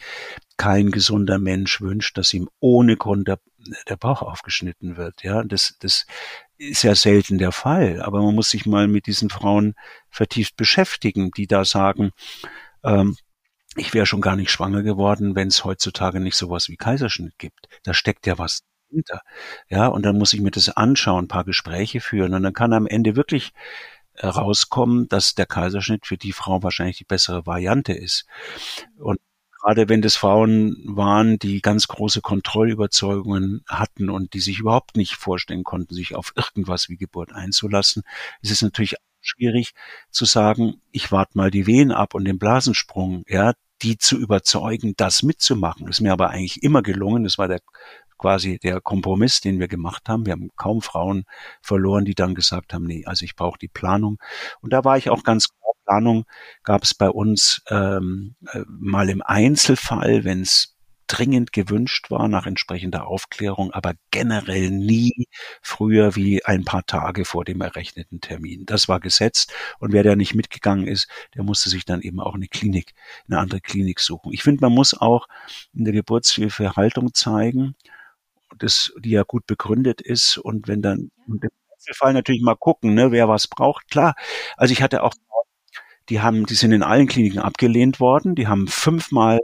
kein 0.56 0.90
gesunder 0.90 1.38
Mensch 1.38 1.80
wünscht, 1.80 2.18
dass 2.18 2.34
ihm 2.34 2.48
ohne 2.60 2.96
Grund 2.96 3.28
der, 3.28 3.38
der 3.88 3.96
Bauch 3.96 4.22
aufgeschnitten 4.22 4.96
wird. 4.96 5.22
Ja, 5.22 5.42
das, 5.42 5.76
das 5.80 6.06
ist 6.58 6.82
ja 6.82 6.94
selten 6.94 7.38
der 7.38 7.52
Fall. 7.52 8.02
Aber 8.02 8.22
man 8.22 8.34
muss 8.34 8.50
sich 8.50 8.66
mal 8.66 8.88
mit 8.88 9.06
diesen 9.06 9.30
Frauen 9.30 9.74
vertieft 10.10 10.56
beschäftigen, 10.56 11.30
die 11.30 11.46
da 11.46 11.64
sagen, 11.64 12.10
ähm, 12.82 13.16
ich 13.76 13.94
wäre 13.94 14.06
schon 14.06 14.20
gar 14.20 14.36
nicht 14.36 14.50
schwanger 14.50 14.82
geworden, 14.82 15.34
wenn 15.34 15.48
es 15.48 15.64
heutzutage 15.64 16.20
nicht 16.20 16.36
sowas 16.36 16.68
wie 16.68 16.76
Kaiserschnitt 16.76 17.38
gibt. 17.38 17.68
Da 17.82 17.94
steckt 17.94 18.26
ja 18.26 18.38
was 18.38 18.60
hinter. 18.90 19.20
Ja, 19.68 19.88
und 19.88 20.04
dann 20.04 20.18
muss 20.18 20.32
ich 20.32 20.40
mir 20.40 20.50
das 20.50 20.68
anschauen, 20.68 21.24
ein 21.24 21.28
paar 21.28 21.44
Gespräche 21.44 22.00
führen 22.00 22.34
und 22.34 22.42
dann 22.42 22.52
kann 22.52 22.72
am 22.72 22.86
Ende 22.86 23.16
wirklich 23.16 23.52
rauskommen, 24.22 25.08
dass 25.08 25.34
der 25.34 25.46
Kaiserschnitt 25.46 26.06
für 26.06 26.16
die 26.16 26.32
Frau 26.32 26.62
wahrscheinlich 26.62 26.98
die 26.98 27.04
bessere 27.04 27.46
Variante 27.46 27.92
ist. 27.92 28.26
Und 28.96 29.18
gerade 29.60 29.88
wenn 29.88 30.02
das 30.02 30.14
Frauen 30.14 30.76
waren, 30.86 31.38
die 31.40 31.60
ganz 31.60 31.88
große 31.88 32.20
Kontrollüberzeugungen 32.20 33.64
hatten 33.66 34.10
und 34.10 34.34
die 34.34 34.40
sich 34.40 34.60
überhaupt 34.60 34.96
nicht 34.96 35.16
vorstellen 35.16 35.64
konnten, 35.64 35.94
sich 35.94 36.14
auf 36.14 36.32
irgendwas 36.36 36.88
wie 36.88 36.96
Geburt 36.96 37.32
einzulassen, 37.32 38.04
ist 38.40 38.52
es 38.52 38.62
natürlich 38.62 38.94
schwierig 39.20 39.72
zu 40.10 40.26
sagen, 40.26 40.80
ich 40.92 41.10
warte 41.10 41.36
mal 41.36 41.50
die 41.50 41.66
Wehen 41.66 41.90
ab 41.90 42.14
und 42.14 42.26
den 42.26 42.38
Blasensprung, 42.38 43.24
ja, 43.26 43.54
die 43.84 43.98
zu 43.98 44.18
überzeugen, 44.18 44.94
das 44.96 45.22
mitzumachen. 45.22 45.86
Das 45.86 45.96
ist 45.96 46.00
mir 46.00 46.12
aber 46.12 46.30
eigentlich 46.30 46.62
immer 46.62 46.82
gelungen. 46.82 47.24
Das 47.24 47.38
war 47.38 47.48
der 47.48 47.60
quasi 48.18 48.58
der 48.58 48.80
Kompromiss, 48.80 49.40
den 49.40 49.60
wir 49.60 49.68
gemacht 49.68 50.08
haben. 50.08 50.26
Wir 50.26 50.32
haben 50.32 50.50
kaum 50.56 50.80
Frauen 50.82 51.24
verloren, 51.62 52.04
die 52.04 52.14
dann 52.14 52.34
gesagt 52.34 52.72
haben, 52.72 52.84
nee, 52.84 53.04
also 53.06 53.24
ich 53.24 53.36
brauche 53.36 53.58
die 53.58 53.68
Planung. 53.68 54.18
Und 54.60 54.72
da 54.72 54.84
war 54.84 54.96
ich 54.96 55.10
auch 55.10 55.22
ganz 55.22 55.48
klar, 55.48 55.64
Planung 55.84 56.24
gab 56.62 56.82
es 56.82 56.94
bei 56.94 57.10
uns 57.10 57.62
ähm, 57.68 58.36
äh, 58.52 58.62
mal 58.68 59.10
im 59.10 59.22
Einzelfall, 59.22 60.24
wenn 60.24 60.42
es 60.42 60.73
dringend 61.06 61.52
gewünscht 61.52 62.10
war 62.10 62.28
nach 62.28 62.46
entsprechender 62.46 63.06
Aufklärung, 63.06 63.72
aber 63.72 63.94
generell 64.10 64.70
nie 64.70 65.28
früher 65.62 66.16
wie 66.16 66.44
ein 66.44 66.64
paar 66.64 66.86
Tage 66.86 67.24
vor 67.24 67.44
dem 67.44 67.60
errechneten 67.60 68.20
Termin. 68.20 68.66
Das 68.66 68.88
war 68.88 69.00
gesetzt 69.00 69.52
und 69.78 69.92
wer 69.92 70.02
da 70.02 70.16
nicht 70.16 70.34
mitgegangen 70.34 70.86
ist, 70.86 71.08
der 71.34 71.42
musste 71.42 71.68
sich 71.70 71.84
dann 71.84 72.00
eben 72.00 72.20
auch 72.20 72.34
eine 72.34 72.48
Klinik, 72.48 72.94
eine 73.28 73.38
andere 73.38 73.60
Klinik 73.60 74.00
suchen. 74.00 74.32
Ich 74.32 74.42
finde, 74.42 74.60
man 74.62 74.72
muss 74.72 74.94
auch 74.94 75.26
in 75.74 75.84
der 75.84 75.94
Geburtshilfe 75.94 76.76
Haltung 76.76 77.14
zeigen, 77.14 77.74
das, 78.58 78.92
die 78.98 79.10
ja 79.10 79.22
gut 79.24 79.46
begründet 79.46 80.00
ist 80.00 80.38
und 80.38 80.68
wenn 80.68 80.82
dann 80.82 81.10
und 81.26 81.44
im 81.44 81.50
Fall 81.94 82.14
natürlich 82.14 82.42
mal 82.42 82.56
gucken, 82.56 82.94
ne, 82.94 83.12
wer 83.12 83.28
was 83.28 83.46
braucht. 83.46 83.88
Klar, 83.90 84.14
also 84.56 84.72
ich 84.72 84.80
hatte 84.82 85.02
auch 85.02 85.14
die 86.08 86.20
haben, 86.20 86.46
die 86.46 86.54
sind 86.54 86.72
in 86.72 86.82
allen 86.82 87.06
Kliniken 87.06 87.38
abgelehnt 87.38 88.00
worden. 88.00 88.34
Die 88.34 88.46
haben 88.46 88.68
fünfmal 88.68 89.40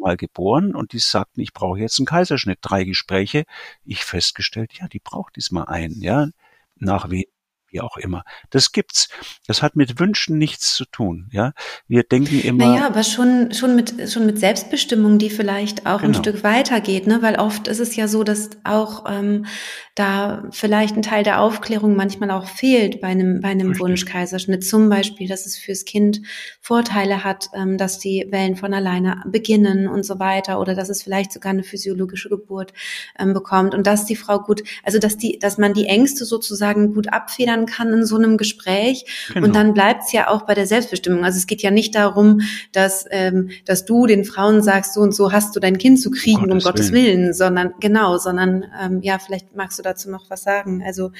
normal 0.00 0.16
geboren 0.16 0.74
und 0.74 0.92
die 0.92 0.98
sagten, 0.98 1.40
ich 1.40 1.52
brauche 1.52 1.78
jetzt 1.78 1.98
einen 1.98 2.06
Kaiserschnitt. 2.06 2.58
Drei 2.62 2.84
Gespräche. 2.84 3.44
Ich 3.84 4.04
festgestellt, 4.04 4.72
ja, 4.78 4.88
die 4.88 5.00
braucht 5.00 5.36
diesmal 5.36 5.66
einen, 5.66 6.00
ja. 6.02 6.28
Nach 6.76 7.10
wie 7.10 7.28
wie 7.70 7.80
auch 7.80 7.96
immer. 7.96 8.24
Das 8.50 8.72
gibt's. 8.72 9.08
Das 9.46 9.62
hat 9.62 9.76
mit 9.76 9.98
Wünschen 9.98 10.38
nichts 10.38 10.74
zu 10.74 10.84
tun, 10.84 11.28
ja. 11.32 11.52
Wir 11.88 12.02
denken 12.02 12.40
immer. 12.40 12.66
Naja, 12.66 12.86
aber 12.86 13.02
schon, 13.02 13.52
schon 13.52 13.76
mit, 13.76 14.10
schon 14.10 14.26
mit 14.26 14.38
Selbstbestimmung, 14.38 15.18
die 15.18 15.30
vielleicht 15.30 15.86
auch 15.86 16.00
genau. 16.00 16.18
ein 16.18 16.22
Stück 16.22 16.42
weitergeht, 16.42 17.06
ne? 17.06 17.22
Weil 17.22 17.36
oft 17.36 17.68
ist 17.68 17.80
es 17.80 17.96
ja 17.96 18.08
so, 18.08 18.24
dass 18.24 18.50
auch 18.64 19.04
ähm, 19.08 19.46
da 19.94 20.44
vielleicht 20.50 20.96
ein 20.96 21.02
Teil 21.02 21.24
der 21.24 21.40
Aufklärung 21.40 21.94
manchmal 21.94 22.30
auch 22.30 22.46
fehlt 22.46 23.00
bei 23.00 23.08
einem, 23.08 23.40
bei 23.40 23.48
einem 23.48 23.78
Wunschkaiserschnitt. 23.78 24.64
Zum 24.64 24.88
Beispiel, 24.88 25.28
dass 25.28 25.46
es 25.46 25.56
fürs 25.56 25.84
Kind 25.84 26.22
Vorteile 26.60 27.24
hat, 27.24 27.48
ähm, 27.54 27.78
dass 27.78 27.98
die 27.98 28.26
Wellen 28.30 28.56
von 28.56 28.74
alleine 28.74 29.22
beginnen 29.26 29.88
und 29.88 30.04
so 30.04 30.18
weiter, 30.18 30.60
oder 30.60 30.74
dass 30.74 30.88
es 30.88 31.02
vielleicht 31.02 31.32
sogar 31.32 31.50
eine 31.50 31.62
physiologische 31.62 32.28
Geburt 32.28 32.72
ähm, 33.18 33.34
bekommt 33.34 33.74
und 33.74 33.86
dass 33.86 34.06
die 34.06 34.16
Frau 34.16 34.40
gut, 34.40 34.62
also 34.84 34.98
dass 34.98 35.16
die, 35.16 35.38
dass 35.38 35.58
man 35.58 35.74
die 35.74 35.86
Ängste 35.86 36.24
sozusagen 36.24 36.94
gut 36.94 37.12
abfedern 37.12 37.59
lernen 37.60 37.66
kann 37.66 37.92
in 37.92 38.06
so 38.06 38.16
einem 38.16 38.36
Gespräch. 38.36 39.04
Genau. 39.32 39.46
Und 39.46 39.54
dann 39.54 39.74
bleibt 39.74 40.04
es 40.04 40.12
ja 40.12 40.28
auch 40.28 40.42
bei 40.42 40.54
der 40.54 40.66
Selbstbestimmung. 40.66 41.24
Also 41.24 41.38
es 41.38 41.46
geht 41.46 41.62
ja 41.62 41.70
nicht 41.70 41.94
darum, 41.94 42.40
dass, 42.72 43.04
ähm, 43.10 43.50
dass 43.64 43.84
du 43.84 44.06
den 44.06 44.24
Frauen 44.24 44.62
sagst, 44.62 44.94
so 44.94 45.00
und 45.00 45.14
so 45.14 45.32
hast 45.32 45.54
du 45.54 45.60
dein 45.60 45.78
Kind 45.78 46.00
zu 46.00 46.10
kriegen, 46.10 46.48
Gottes 46.48 46.52
um 46.52 46.60
Gottes 46.60 46.92
Willen. 46.92 47.20
Willen, 47.20 47.32
sondern 47.32 47.72
genau, 47.80 48.18
sondern 48.18 48.64
ähm, 48.80 49.00
ja, 49.02 49.18
vielleicht 49.18 49.54
magst 49.54 49.78
du 49.78 49.82
dazu 49.82 50.10
noch 50.10 50.28
was 50.30 50.42
sagen. 50.42 50.82
Also 50.84 51.10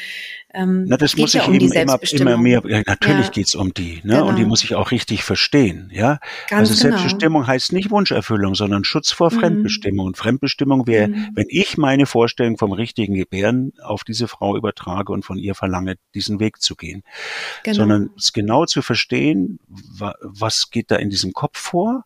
ähm, 0.53 0.87
Na, 0.89 0.97
das 0.97 1.17
muss 1.17 1.35
ich 1.35 1.47
um 1.47 1.55
eben 1.55 1.71
immer, 1.73 1.99
immer 2.13 2.37
mehr, 2.37 2.63
ja, 2.67 2.83
natürlich 2.85 3.27
ja. 3.27 3.31
geht's 3.31 3.55
um 3.55 3.73
die, 3.73 4.01
ne? 4.03 4.15
Genau. 4.15 4.29
Und 4.29 4.35
die 4.35 4.41
genau. 4.41 4.49
muss 4.49 4.65
ich 4.65 4.75
auch 4.75 4.91
richtig 4.91 5.23
verstehen, 5.23 5.91
ja. 5.93 6.19
Ganz 6.49 6.71
also 6.71 6.83
genau. 6.83 6.97
Selbstbestimmung 6.97 7.47
heißt 7.47 7.73
nicht 7.73 7.91
Wunscherfüllung, 7.91 8.55
sondern 8.55 8.83
Schutz 8.83 9.13
vor 9.13 9.33
mhm. 9.33 9.39
Fremdbestimmung. 9.39 10.07
Und 10.07 10.17
Fremdbestimmung 10.17 10.87
wäre, 10.87 11.09
mhm. 11.09 11.29
wenn 11.35 11.47
ich 11.49 11.79
meine 11.79 12.07
Vorstellung 12.07 12.59
vom 12.59 12.73
richtigen 12.73 13.15
Gebären 13.15 13.73
auf 13.83 14.03
diese 14.03 14.27
Frau 14.27 14.57
übertrage 14.57 15.13
und 15.13 15.25
von 15.25 15.39
ihr 15.39 15.55
verlange, 15.55 15.97
diesen 16.15 16.30
Weg 16.39 16.63
zu 16.63 16.77
gehen. 16.77 17.03
Genau. 17.65 17.79
Sondern 17.79 18.11
es 18.17 18.33
genau 18.33 18.67
zu 18.67 18.83
verstehen, 18.83 19.59
was 19.69 20.71
geht 20.71 20.91
da 20.91 20.97
in 20.97 21.11
diesem 21.11 21.33
Kopf 21.33 21.59
vor, 21.59 22.05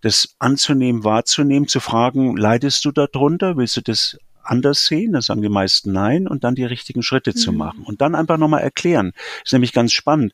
das 0.00 0.36
anzunehmen, 0.38 1.04
wahrzunehmen, 1.04 1.68
zu 1.68 1.80
fragen, 1.80 2.36
leidest 2.36 2.84
du 2.84 2.92
darunter? 2.92 3.56
Willst 3.56 3.76
du 3.76 3.80
das 3.82 4.16
anders 4.48 4.86
sehen, 4.86 5.12
da 5.12 5.20
sagen 5.20 5.42
die 5.42 5.48
meisten 5.48 5.92
nein, 5.92 6.26
und 6.26 6.44
dann 6.44 6.54
die 6.54 6.64
richtigen 6.64 7.02
Schritte 7.02 7.30
mhm. 7.30 7.36
zu 7.36 7.52
machen. 7.52 7.82
Und 7.84 8.00
dann 8.00 8.14
einfach 8.14 8.38
nochmal 8.38 8.62
erklären. 8.62 9.12
ist 9.44 9.52
nämlich 9.52 9.72
ganz 9.72 9.92
spannend. 9.92 10.32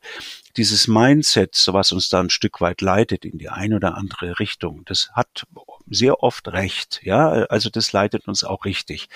Dieses 0.57 0.87
Mindset, 0.87 1.61
was 1.71 1.91
uns 1.91 2.09
da 2.09 2.21
ein 2.21 2.29
Stück 2.29 2.61
weit 2.61 2.81
leitet 2.81 3.25
in 3.25 3.37
die 3.37 3.49
eine 3.49 3.75
oder 3.75 3.95
andere 3.95 4.39
Richtung, 4.39 4.83
das 4.85 5.11
hat 5.13 5.45
sehr 5.87 6.23
oft 6.23 6.47
recht. 6.49 7.01
Ja, 7.03 7.29
also 7.29 7.69
das 7.69 7.93
leitet 7.93 8.27
uns 8.27 8.43
auch 8.43 8.65
richtig. 8.65 9.07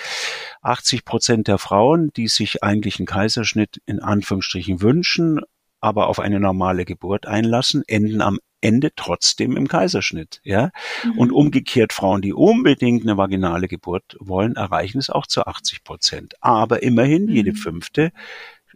80 0.61 1.05
Prozent 1.05 1.47
der 1.47 1.57
Frauen, 1.57 2.11
die 2.15 2.27
sich 2.27 2.63
eigentlich 2.63 2.99
einen 2.99 3.07
Kaiserschnitt 3.07 3.81
in 3.85 3.99
Anführungsstrichen 3.99 4.81
wünschen, 4.81 5.41
aber 5.81 6.07
auf 6.07 6.19
eine 6.19 6.39
normale 6.39 6.85
Geburt 6.85 7.25
einlassen, 7.25 7.83
enden 7.87 8.21
am 8.21 8.39
Ende 8.61 8.91
trotzdem 8.95 9.55
im 9.55 9.67
Kaiserschnitt, 9.67 10.41
ja. 10.43 10.71
Mhm. 11.03 11.17
Und 11.17 11.31
umgekehrt 11.31 11.93
Frauen, 11.93 12.21
die 12.21 12.33
unbedingt 12.33 13.03
eine 13.03 13.17
vaginale 13.17 13.67
Geburt 13.67 14.17
wollen, 14.19 14.55
erreichen 14.55 14.97
es 14.97 15.09
auch 15.09 15.25
zu 15.25 15.45
80 15.45 15.83
Prozent. 15.83 16.33
Aber 16.41 16.83
immerhin 16.83 17.25
mhm. 17.25 17.31
jede 17.31 17.53
fünfte 17.53 18.11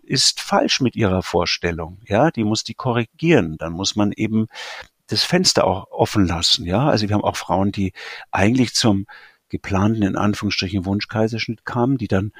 ist 0.01 0.41
falsch 0.41 0.79
mit 0.81 0.95
ihrer 0.95 1.21
Vorstellung, 1.21 1.99
ja. 2.07 2.31
Die 2.31 2.45
muss 2.45 2.63
die 2.63 2.75
korrigieren. 2.75 3.57
Dann 3.57 3.73
muss 3.73 3.95
man 3.95 4.13
eben 4.13 4.47
das 5.13 5.23
Fenster 5.23 5.65
auch 5.65 5.89
offen 5.91 6.27
lassen, 6.27 6.65
ja. 6.65 6.89
Also 6.89 7.07
wir 7.07 7.15
haben 7.15 7.23
auch 7.23 7.37
Frauen, 7.37 7.71
die 7.71 7.93
eigentlich 8.31 8.73
zum 8.73 9.05
geplanten, 9.49 10.03
in 10.03 10.15
Anführungsstrichen, 10.15 10.85
Wunschkaiserschnitt 10.85 11.65
kamen, 11.65 11.97
die 11.97 12.07
dann 12.07 12.33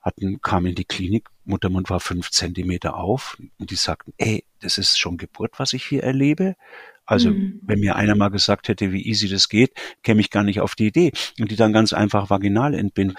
hatten, 0.00 0.40
kamen 0.40 0.66
in 0.66 0.74
die 0.74 0.84
Klinik, 0.84 1.28
Muttermund 1.44 1.90
war 1.90 2.00
fünf 2.00 2.30
Zentimeter 2.30 2.96
auf 2.96 3.36
und 3.58 3.70
die 3.70 3.76
sagten, 3.76 4.12
ey, 4.16 4.44
das 4.60 4.78
ist 4.78 4.98
schon 4.98 5.16
Geburt, 5.16 5.58
was 5.58 5.72
ich 5.72 5.84
hier 5.84 6.02
erlebe. 6.02 6.56
Also 7.04 7.30
mhm. 7.30 7.60
wenn 7.62 7.80
mir 7.80 7.96
einer 7.96 8.14
mal 8.14 8.28
gesagt 8.28 8.68
hätte, 8.68 8.92
wie 8.92 9.06
easy 9.06 9.28
das 9.28 9.48
geht, 9.48 9.72
käme 10.02 10.20
ich 10.20 10.30
gar 10.30 10.44
nicht 10.44 10.60
auf 10.60 10.74
die 10.74 10.86
Idee. 10.86 11.12
Und 11.40 11.50
die 11.50 11.56
dann 11.56 11.72
ganz 11.72 11.92
einfach 11.92 12.30
vaginal 12.30 12.74
entbinden. 12.74 13.16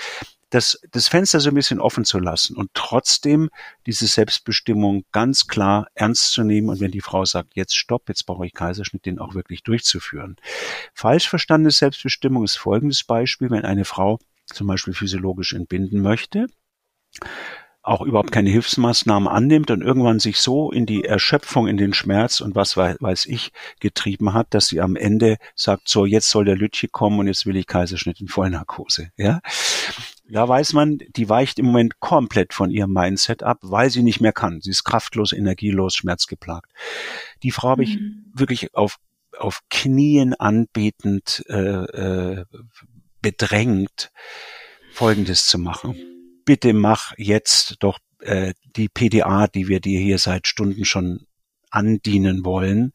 Das, 0.50 0.80
das 0.92 1.08
Fenster 1.08 1.40
so 1.40 1.50
ein 1.50 1.56
bisschen 1.56 1.80
offen 1.80 2.06
zu 2.06 2.20
lassen 2.20 2.56
und 2.56 2.70
trotzdem 2.76 3.50
diese 3.88 4.06
Selbstbestimmung 4.06 5.04
ganz 5.12 5.48
klar 5.48 5.88
ernst 5.96 6.32
zu 6.32 6.44
nehmen 6.44 6.70
und 6.70 6.80
wenn 6.80 6.92
die 6.92 7.02
Frau 7.02 7.26
sagt, 7.26 7.56
jetzt 7.56 7.76
stopp, 7.76 8.08
jetzt 8.08 8.28
brauche 8.28 8.46
ich 8.46 8.54
Kaiserschnitt, 8.54 9.08
den 9.08 9.18
auch 9.18 9.34
wirklich 9.34 9.64
durchzuführen. 9.64 10.36
Falsch 10.94 11.28
verstandene 11.28 11.72
Selbstbestimmung 11.72 12.44
ist 12.44 12.58
folgendes 12.58 13.04
Beispiel, 13.04 13.50
wenn 13.50 13.66
eine 13.66 13.84
Frau 13.84 14.20
zum 14.46 14.68
Beispiel 14.68 14.94
physiologisch 14.94 15.54
entbinden 15.54 16.02
möchte, 16.02 16.46
auch 17.84 18.02
überhaupt 18.02 18.32
keine 18.32 18.50
Hilfsmaßnahmen 18.50 19.28
annimmt 19.28 19.70
und 19.70 19.82
irgendwann 19.82 20.20
sich 20.20 20.40
so 20.40 20.72
in 20.72 20.86
die 20.86 21.04
Erschöpfung, 21.04 21.68
in 21.68 21.76
den 21.76 21.94
Schmerz 21.94 22.40
und 22.40 22.56
was 22.56 22.78
weiß 22.78 23.26
ich 23.26 23.52
getrieben 23.82 24.34
hat, 24.34 24.54
dass 24.54 24.68
sie 24.68 24.80
am 24.80 24.96
Ende 24.96 25.38
sagt, 25.54 25.90
so 25.90 26.06
jetzt 26.06 26.30
soll 26.30 26.46
der 26.46 26.56
Lütche 26.56 26.88
kommen 26.88 27.20
und 27.20 27.28
jetzt 27.28 27.46
will 27.46 27.58
ich 27.58 27.68
Kaiserschnitt 27.68 28.22
in 28.22 28.30
Vollnarkose. 28.30 29.12
Ja, 29.18 29.42
ja 30.30 30.48
weiß 30.48 30.72
man, 30.72 31.00
die 31.18 31.28
weicht 31.28 31.60
im 31.60 31.66
Moment 31.66 32.00
komplett 32.00 32.54
von 32.54 32.72
ihrem 32.72 32.94
Mindset 32.94 33.44
ab, 33.44 33.58
weil 33.62 33.90
sie 33.90 34.02
nicht 34.02 34.22
mehr 34.22 34.34
kann. 34.34 34.62
Sie 34.62 34.70
ist 34.70 34.86
kraftlos, 34.86 35.34
energielos, 35.34 35.94
schmerzgeplagt. 35.96 36.72
Die 37.44 37.52
Frau 37.52 37.68
habe 37.68 37.84
ich 37.84 38.00
mhm. 38.00 38.32
wirklich 38.34 38.74
auf 38.76 38.98
auf 39.38 39.62
Knien 39.72 40.36
anbetend 40.36 41.44
äh, 41.50 41.56
äh, 41.56 42.46
bedrängt, 43.20 44.12
Folgendes 44.92 45.48
zu 45.48 45.58
machen 45.58 45.96
bitte 46.46 46.74
mach 46.74 47.14
jetzt 47.18 47.78
doch 47.80 48.00
äh, 48.20 48.54
die 48.76 48.90
PDA, 48.90 49.48
die 49.48 49.68
wir 49.68 49.80
dir 49.80 50.00
hier 50.00 50.18
seit 50.18 50.48
Stunden 50.48 50.86
schon 50.86 51.26
andienen 51.70 52.46
wollen, 52.46 52.94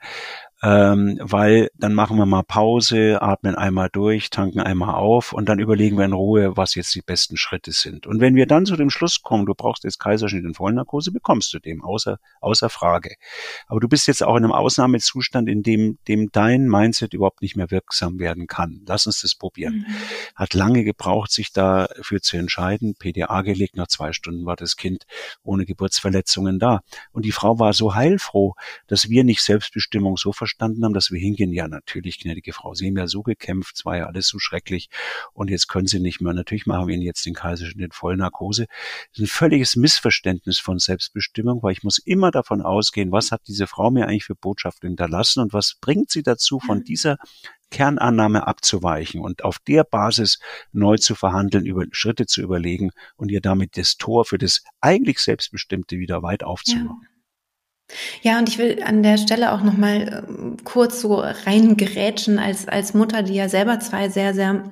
ähm, 0.62 1.18
weil 1.20 1.70
dann 1.74 1.94
machen 1.94 2.16
wir 2.16 2.26
mal 2.26 2.42
Pause, 2.42 3.22
atmen 3.22 3.54
einmal 3.54 3.88
durch, 3.92 4.30
tanken 4.30 4.60
einmal 4.60 4.94
auf 4.94 5.32
und 5.32 5.48
dann 5.48 5.60
überlegen 5.60 5.96
wir 5.96 6.04
in 6.04 6.12
Ruhe, 6.12 6.56
was 6.56 6.74
jetzt 6.74 6.94
die 6.94 7.02
besten 7.02 7.36
Schritte 7.36 7.70
sind. 7.70 8.06
Und 8.06 8.20
wenn 8.20 8.34
wir 8.34 8.46
dann 8.46 8.66
zu 8.66 8.74
dem 8.76 8.90
Schluss 8.90 9.22
kommen, 9.22 9.46
du 9.46 9.54
brauchst 9.54 9.84
jetzt 9.84 10.00
Kaiserschnitt 10.00 10.44
in 10.44 10.54
Vollnarkose, 10.54 11.12
bekommst 11.12 11.52
du 11.54 11.60
dem, 11.60 11.84
außer, 11.84 12.18
außer 12.40 12.70
Frage. 12.70 13.14
Aber 13.68 13.78
du 13.78 13.88
bist 13.88 14.08
jetzt 14.08 14.22
auch 14.22 14.36
in 14.36 14.44
einem 14.44 14.52
Ausnahmezustand, 14.52 15.48
in 15.48 15.62
dem, 15.62 15.98
dem 16.08 16.30
dein 16.32 16.66
Mindset 16.66 17.14
überhaupt 17.14 17.42
nicht 17.42 17.56
mehr 17.56 17.70
wirksam 17.70 18.18
werden 18.18 18.48
kann. 18.48 18.82
Lass 18.86 19.06
uns 19.06 19.20
das 19.20 19.36
probieren. 19.36 19.86
Mhm. 19.86 19.94
Hat 20.34 20.54
lange 20.54 20.82
gebraucht, 20.82 21.30
sich 21.30 21.52
dafür 21.52 22.20
zu 22.20 22.36
entscheiden. 22.36 22.96
PDA 22.98 23.42
gelegt, 23.42 23.76
nach 23.76 23.86
zwei 23.86 24.12
Stunden 24.12 24.44
war 24.44 24.56
das 24.56 24.76
Kind 24.76 25.04
ohne 25.44 25.66
Geburtsverletzungen 25.66 26.58
da. 26.58 26.80
Und 27.12 27.24
die 27.24 27.32
Frau 27.32 27.60
war 27.60 27.72
so 27.72 27.94
heilfroh, 27.94 28.54
dass 28.88 29.08
wir 29.08 29.22
nicht 29.22 29.42
Selbstbestimmung 29.42 30.16
so 30.16 30.32
verstanden 30.32 30.47
haben, 30.84 30.94
dass 30.94 31.10
wir 31.10 31.20
hingehen, 31.20 31.52
ja 31.52 31.68
natürlich, 31.68 32.18
gnädige 32.20 32.52
Frau, 32.52 32.74
Sie 32.74 32.86
haben 32.86 32.96
ja 32.96 33.06
so 33.06 33.22
gekämpft, 33.22 33.76
es 33.76 33.84
war 33.84 33.96
ja 33.96 34.06
alles 34.06 34.28
so 34.28 34.38
schrecklich 34.38 34.88
und 35.32 35.50
jetzt 35.50 35.68
können 35.68 35.86
Sie 35.86 36.00
nicht 36.00 36.20
mehr. 36.20 36.32
Natürlich 36.32 36.66
machen 36.66 36.88
wir 36.88 36.94
Ihnen 36.94 37.02
jetzt 37.02 37.26
den 37.26 37.34
Kaiserschnitt 37.34 37.84
in 37.84 37.92
Vollnarkose. 37.92 38.66
Das 39.10 39.18
ist 39.18 39.24
ein 39.24 39.26
völliges 39.26 39.76
Missverständnis 39.76 40.58
von 40.58 40.78
Selbstbestimmung, 40.78 41.62
weil 41.62 41.72
ich 41.72 41.82
muss 41.82 41.98
immer 41.98 42.30
davon 42.30 42.62
ausgehen, 42.62 43.12
was 43.12 43.32
hat 43.32 43.42
diese 43.46 43.66
Frau 43.66 43.90
mir 43.90 44.06
eigentlich 44.06 44.24
für 44.24 44.34
Botschaft 44.34 44.82
hinterlassen 44.82 45.40
und 45.40 45.52
was 45.52 45.76
bringt 45.80 46.10
sie 46.10 46.22
dazu, 46.22 46.60
von 46.60 46.84
dieser 46.84 47.18
Kernannahme 47.70 48.46
abzuweichen 48.46 49.20
und 49.20 49.44
auf 49.44 49.58
der 49.66 49.84
Basis 49.84 50.38
neu 50.72 50.96
zu 50.96 51.14
verhandeln, 51.14 51.66
über 51.66 51.84
Schritte 51.90 52.26
zu 52.26 52.40
überlegen 52.40 52.90
und 53.16 53.30
ihr 53.30 53.40
damit 53.40 53.76
das 53.76 53.96
Tor 53.96 54.24
für 54.24 54.38
das 54.38 54.62
eigentlich 54.80 55.18
Selbstbestimmte 55.18 55.98
wieder 55.98 56.22
weit 56.22 56.42
aufzumachen. 56.44 57.00
Ja. 57.02 57.17
Ja, 58.22 58.38
und 58.38 58.48
ich 58.48 58.58
will 58.58 58.82
an 58.84 59.02
der 59.02 59.16
Stelle 59.18 59.52
auch 59.52 59.62
noch 59.62 59.76
mal 59.76 60.24
äh, 60.26 60.62
kurz 60.64 61.00
so 61.00 61.16
reingerätschen 61.16 62.38
als 62.38 62.68
als 62.68 62.94
Mutter, 62.94 63.22
die 63.22 63.34
ja 63.34 63.48
selber 63.48 63.80
zwei 63.80 64.08
sehr 64.08 64.34
sehr 64.34 64.70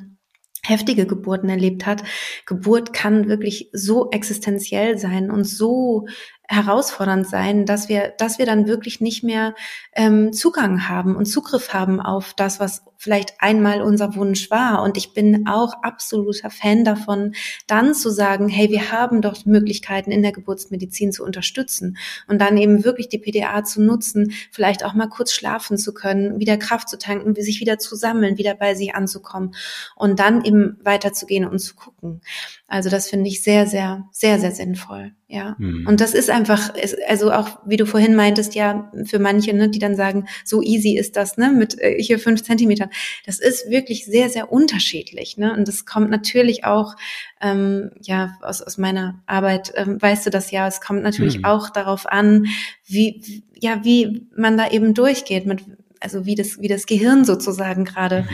heftige 0.67 1.07
Geburten 1.07 1.49
erlebt 1.49 1.87
hat. 1.87 2.03
Geburt 2.45 2.93
kann 2.93 3.29
wirklich 3.29 3.71
so 3.73 4.11
existenziell 4.11 4.99
sein 4.99 5.31
und 5.31 5.45
so 5.45 6.07
herausfordernd 6.49 7.27
sein, 7.27 7.67
dass 7.67 7.89
wir, 7.89 8.15
dass 8.19 8.39
wir 8.39 8.47
dann 8.47 8.67
wirklich 8.67 9.01
nicht 9.01 9.23
mehr 9.23 9.55
ähm, 9.95 10.33
Zugang 10.33 10.89
haben 10.89 11.17
und 11.17 11.27
Zugriff 11.27 11.73
haben 11.73 12.01
auf 12.01 12.35
das, 12.35 12.61
was 12.61 12.83
vielleicht 12.99 13.35
einmal 13.39 13.83
unser 13.83 14.15
Wunsch 14.15 14.51
war. 14.51 14.83
Und 14.83 14.97
ich 14.97 15.13
bin 15.13 15.47
auch 15.47 15.83
absoluter 15.83 16.51
Fan 16.51 16.85
davon, 16.85 17.35
dann 17.67 17.95
zu 17.95 18.11
sagen, 18.11 18.49
hey, 18.49 18.71
wir 18.71 18.91
haben 18.91 19.23
doch 19.23 19.45
Möglichkeiten 19.45 20.11
in 20.11 20.23
der 20.23 20.33
Geburtsmedizin 20.33 21.13
zu 21.13 21.25
unterstützen 21.25 21.99
und 22.27 22.41
dann 22.41 22.57
eben 22.57 22.85
wirklich 22.85 23.09
die 23.09 23.19
PDA 23.19 23.65
zu 23.65 23.83
nutzen, 23.83 24.33
vielleicht 24.51 24.85
auch 24.85 24.95
mal 24.95 25.09
kurz 25.09 25.33
schlafen 25.33 25.79
zu 25.79 25.93
können, 25.93 26.39
wieder 26.41 26.57
Kraft 26.57 26.89
zu 26.89 26.99
tanken, 26.99 27.35
sich 27.35 27.61
wieder 27.61 27.79
zu 27.79 27.97
sammeln, 27.97 28.39
wieder 28.39 28.55
bei 28.55 28.75
sich 28.75 28.95
anzukommen 28.95 29.55
und 29.95 30.19
dann 30.19 30.45
eben 30.45 30.79
weiterzugehen 30.83 31.47
und 31.47 31.59
zu 31.59 31.75
gucken. 31.75 32.23
Also 32.67 32.91
das 32.91 33.09
finde 33.09 33.29
ich 33.29 33.43
sehr, 33.43 33.67
sehr, 33.67 34.09
sehr, 34.11 34.39
sehr 34.39 34.53
sinnvoll. 34.53 35.13
Ja. 35.29 35.57
Mhm. 35.59 35.87
Und 35.89 36.01
das 36.01 36.15
ist 36.15 36.31
einfach, 36.31 36.73
also 37.09 37.33
auch 37.33 37.59
wie 37.67 37.77
du 37.77 37.85
vorhin 37.85 38.15
meintest, 38.15 38.55
ja, 38.55 38.93
für 39.07 39.19
manche, 39.19 39.53
ne, 39.55 39.69
die 39.69 39.81
dann 39.81 39.97
sagen, 39.97 40.29
so 40.45 40.63
easy 40.63 40.97
ist 40.97 41.17
das, 41.17 41.37
ne, 41.37 41.51
mit 41.51 41.81
äh, 41.81 42.01
hier 42.01 42.21
fünf 42.21 42.45
Zentimetern. 42.45 42.91
Das 43.25 43.41
ist 43.41 43.69
wirklich 43.69 44.07
sehr, 44.07 44.29
sehr 44.29 44.53
unterschiedlich, 44.53 45.37
ne. 45.37 45.53
Und 45.53 45.67
das 45.67 45.85
kommt 45.85 46.11
natürlich 46.11 46.65
auch, 46.65 46.95
ähm, 47.41 47.91
ja, 48.03 48.37
aus, 48.41 48.63
aus 48.63 48.79
meiner 48.79 49.21
Arbeit 49.27 49.73
ähm, 49.75 50.01
weißt 50.01 50.27
du 50.27 50.31
das 50.31 50.53
ja, 50.53 50.69
es 50.69 50.81
kommt 50.81 51.03
natürlich 51.03 51.39
mhm. 51.39 51.45
auch 51.45 51.71
darauf 51.71 52.07
an, 52.07 52.47
wie, 52.87 53.43
ja, 53.59 53.81
wie 53.83 54.29
man 54.37 54.57
da 54.57 54.71
eben 54.71 54.95
durchgeht, 54.95 55.45
mit 55.45 55.65
also 56.01 56.27
wie 56.27 56.35
das, 56.35 56.61
wie 56.61 56.69
das 56.69 56.87
Gehirn 56.87 57.25
sozusagen 57.25 57.85
gerade 57.85 58.23
mhm. 58.23 58.29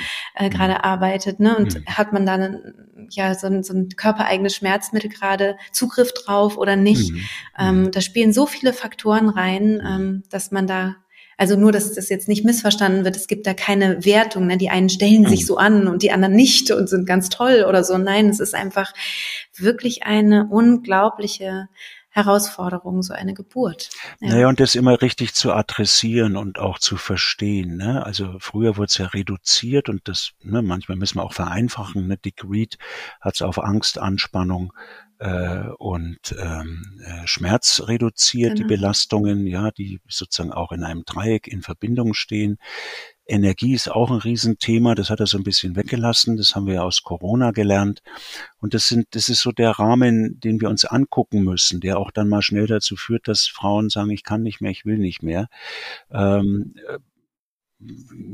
äh, 0.46 0.50
gerade 0.50 0.84
arbeitet, 0.84 1.40
ne? 1.40 1.56
Und 1.56 1.76
mhm. 1.76 1.86
hat 1.86 2.12
man 2.12 2.26
dann 2.26 2.74
ja 3.10 3.34
so 3.34 3.46
ein, 3.46 3.62
so 3.62 3.74
ein 3.74 3.88
körpereigenes 3.90 4.56
Schmerzmittel 4.56 5.10
gerade 5.10 5.56
Zugriff 5.72 6.12
drauf 6.12 6.56
oder 6.58 6.76
nicht? 6.76 7.12
Mhm. 7.12 7.20
Ähm, 7.58 7.90
da 7.90 8.00
spielen 8.00 8.32
so 8.32 8.46
viele 8.46 8.72
Faktoren 8.72 9.28
rein, 9.28 9.82
ähm, 9.84 10.22
dass 10.30 10.50
man 10.50 10.66
da 10.66 10.96
also 11.38 11.56
nur, 11.56 11.72
dass 11.72 11.92
das 11.94 12.08
jetzt 12.08 12.28
nicht 12.28 12.44
missverstanden 12.44 13.04
wird, 13.04 13.16
es 13.16 13.26
gibt 13.26 13.48
da 13.48 13.54
keine 13.54 14.04
Wertung. 14.04 14.46
Ne? 14.46 14.58
Die 14.58 14.70
einen 14.70 14.88
stellen 14.88 15.26
sich 15.26 15.40
mhm. 15.40 15.46
so 15.46 15.56
an 15.56 15.88
und 15.88 16.02
die 16.02 16.12
anderen 16.12 16.34
nicht 16.34 16.70
und 16.70 16.88
sind 16.88 17.04
ganz 17.04 17.30
toll 17.30 17.64
oder 17.68 17.82
so. 17.82 17.98
Nein, 17.98 18.28
es 18.28 18.38
ist 18.38 18.54
einfach 18.54 18.92
wirklich 19.56 20.04
eine 20.04 20.46
unglaubliche 20.48 21.68
Herausforderung, 22.12 23.02
so 23.02 23.14
eine 23.14 23.32
Geburt. 23.32 23.88
Ja. 24.20 24.28
Naja, 24.28 24.48
und 24.48 24.60
das 24.60 24.74
immer 24.74 25.00
richtig 25.00 25.34
zu 25.34 25.52
adressieren 25.52 26.36
und 26.36 26.58
auch 26.58 26.78
zu 26.78 26.96
verstehen. 26.96 27.78
Ne? 27.78 28.04
Also 28.04 28.36
früher 28.38 28.76
wurde 28.76 28.88
es 28.88 28.98
ja 28.98 29.06
reduziert 29.06 29.88
und 29.88 30.06
das, 30.06 30.32
ne, 30.42 30.60
manchmal 30.60 30.98
müssen 30.98 31.18
wir 31.18 31.24
auch 31.24 31.32
vereinfachen. 31.32 32.06
Ne? 32.06 32.18
Dick 32.18 32.44
Reed 32.44 32.76
hat 33.20 33.34
es 33.36 33.42
auf 33.42 33.58
Angst, 33.58 33.98
Anspannung 33.98 34.74
äh, 35.20 35.68
und 35.78 36.34
ähm, 36.38 37.00
äh, 37.04 37.26
Schmerz 37.26 37.82
reduziert, 37.86 38.56
genau. 38.56 38.68
die 38.68 38.74
Belastungen, 38.74 39.46
ja, 39.46 39.70
die 39.70 40.00
sozusagen 40.08 40.52
auch 40.52 40.72
in 40.72 40.82
einem 40.82 41.04
Dreieck 41.04 41.46
in 41.46 41.62
Verbindung 41.62 42.12
stehen. 42.12 42.58
Energie 43.26 43.74
ist 43.74 43.90
auch 43.90 44.10
ein 44.10 44.18
Riesenthema, 44.18 44.94
das 44.94 45.10
hat 45.10 45.20
er 45.20 45.26
so 45.26 45.38
ein 45.38 45.44
bisschen 45.44 45.76
weggelassen, 45.76 46.36
das 46.36 46.54
haben 46.54 46.66
wir 46.66 46.74
ja 46.74 46.82
aus 46.82 47.02
Corona 47.02 47.52
gelernt. 47.52 48.02
Und 48.58 48.74
das 48.74 48.88
sind, 48.88 49.06
das 49.12 49.28
ist 49.28 49.40
so 49.40 49.52
der 49.52 49.70
Rahmen, 49.70 50.40
den 50.40 50.60
wir 50.60 50.68
uns 50.68 50.84
angucken 50.84 51.42
müssen, 51.44 51.80
der 51.80 51.98
auch 51.98 52.10
dann 52.10 52.28
mal 52.28 52.42
schnell 52.42 52.66
dazu 52.66 52.96
führt, 52.96 53.28
dass 53.28 53.46
Frauen 53.46 53.90
sagen, 53.90 54.10
ich 54.10 54.24
kann 54.24 54.42
nicht 54.42 54.60
mehr, 54.60 54.70
ich 54.70 54.84
will 54.84 54.98
nicht 54.98 55.22
mehr. 55.22 55.48
Ähm, 56.10 56.74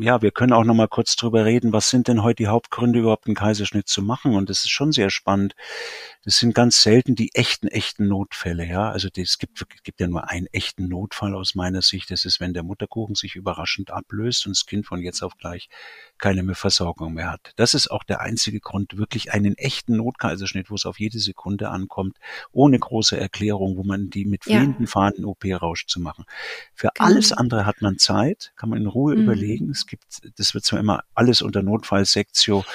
ja, 0.01 0.21
wir 0.23 0.31
können 0.31 0.53
auch 0.53 0.65
noch 0.65 0.75
mal 0.75 0.89
kurz 0.89 1.17
drüber 1.17 1.45
reden, 1.45 1.73
was 1.73 1.91
sind 1.91 2.09
denn 2.09 2.23
heute 2.23 2.43
die 2.43 2.49
Hauptgründe, 2.49 2.99
überhaupt 2.99 3.27
einen 3.27 3.35
Kaiserschnitt 3.35 3.89
zu 3.89 4.03
machen? 4.03 4.35
Und 4.35 4.51
das 4.51 4.61
ist 4.61 4.71
schon 4.71 4.93
sehr 4.93 5.11
spannend. 5.11 5.55
Das 6.29 6.37
sind 6.37 6.55
ganz 6.55 6.83
selten 6.83 7.15
die 7.15 7.35
echten, 7.35 7.69
echten 7.69 8.07
Notfälle, 8.07 8.67
ja. 8.67 8.91
Also 8.91 9.09
es 9.17 9.39
gibt, 9.39 9.63
es 9.63 9.83
gibt 9.83 9.99
ja 9.99 10.09
nur 10.09 10.29
einen 10.29 10.47
echten 10.49 10.87
Notfall 10.87 11.35
aus 11.35 11.55
meiner 11.55 11.81
Sicht. 11.81 12.11
Das 12.11 12.27
ist, 12.27 12.39
wenn 12.39 12.53
der 12.53 12.65
Mutterkuchen 12.65 13.15
sich 13.15 13.35
überraschend 13.35 13.91
ablöst 13.91 14.45
und 14.47 14.55
das 14.55 14.67
Kind 14.67 14.85
von 14.85 15.01
jetzt 15.01 15.23
auf 15.23 15.39
gleich 15.39 15.71
keine 16.19 16.43
mehr 16.43 16.55
Versorgung 16.55 17.15
mehr 17.15 17.31
hat. 17.31 17.53
Das 17.57 17.73
ist 17.73 17.91
auch 17.91 18.05
der 18.05 18.21
einzige 18.21 18.61
Grund, 18.61 18.99
wirklich 18.99 19.33
einen 19.33 19.57
echten 19.57 19.97
Notkaiserschnitt, 19.97 20.69
wo 20.69 20.75
es 20.75 20.85
auf 20.85 21.01
jede 21.01 21.19
Sekunde 21.19 21.71
ankommt, 21.71 22.19
ohne 22.53 22.79
große 22.79 23.19
Erklärung, 23.19 23.79
wo 23.79 23.85
man 23.85 24.11
die 24.11 24.27
mit 24.27 24.47
wehenden 24.47 24.85
ja. 24.85 24.91
Fahnen 24.91 25.25
OP-Rausch 25.25 25.87
zu 25.87 25.99
machen. 25.99 26.27
Für 26.75 26.91
genau. 26.93 27.09
alles 27.09 27.33
andere 27.33 27.65
hat 27.65 27.81
man 27.81 27.97
Zeit, 27.97 28.53
kann 28.57 28.69
man 28.69 28.81
in 28.81 28.87
Ruhe 28.87 29.17
mhm. 29.17 29.23
überlegen. 29.23 29.71
Es 29.71 29.87
gibt, 29.87 30.05
das 30.37 30.53
wird 30.53 30.67
zwar 30.67 30.79
immer 30.79 31.05
alles 31.15 31.41
unter 31.41 31.63
Notfallsektio 31.63 32.67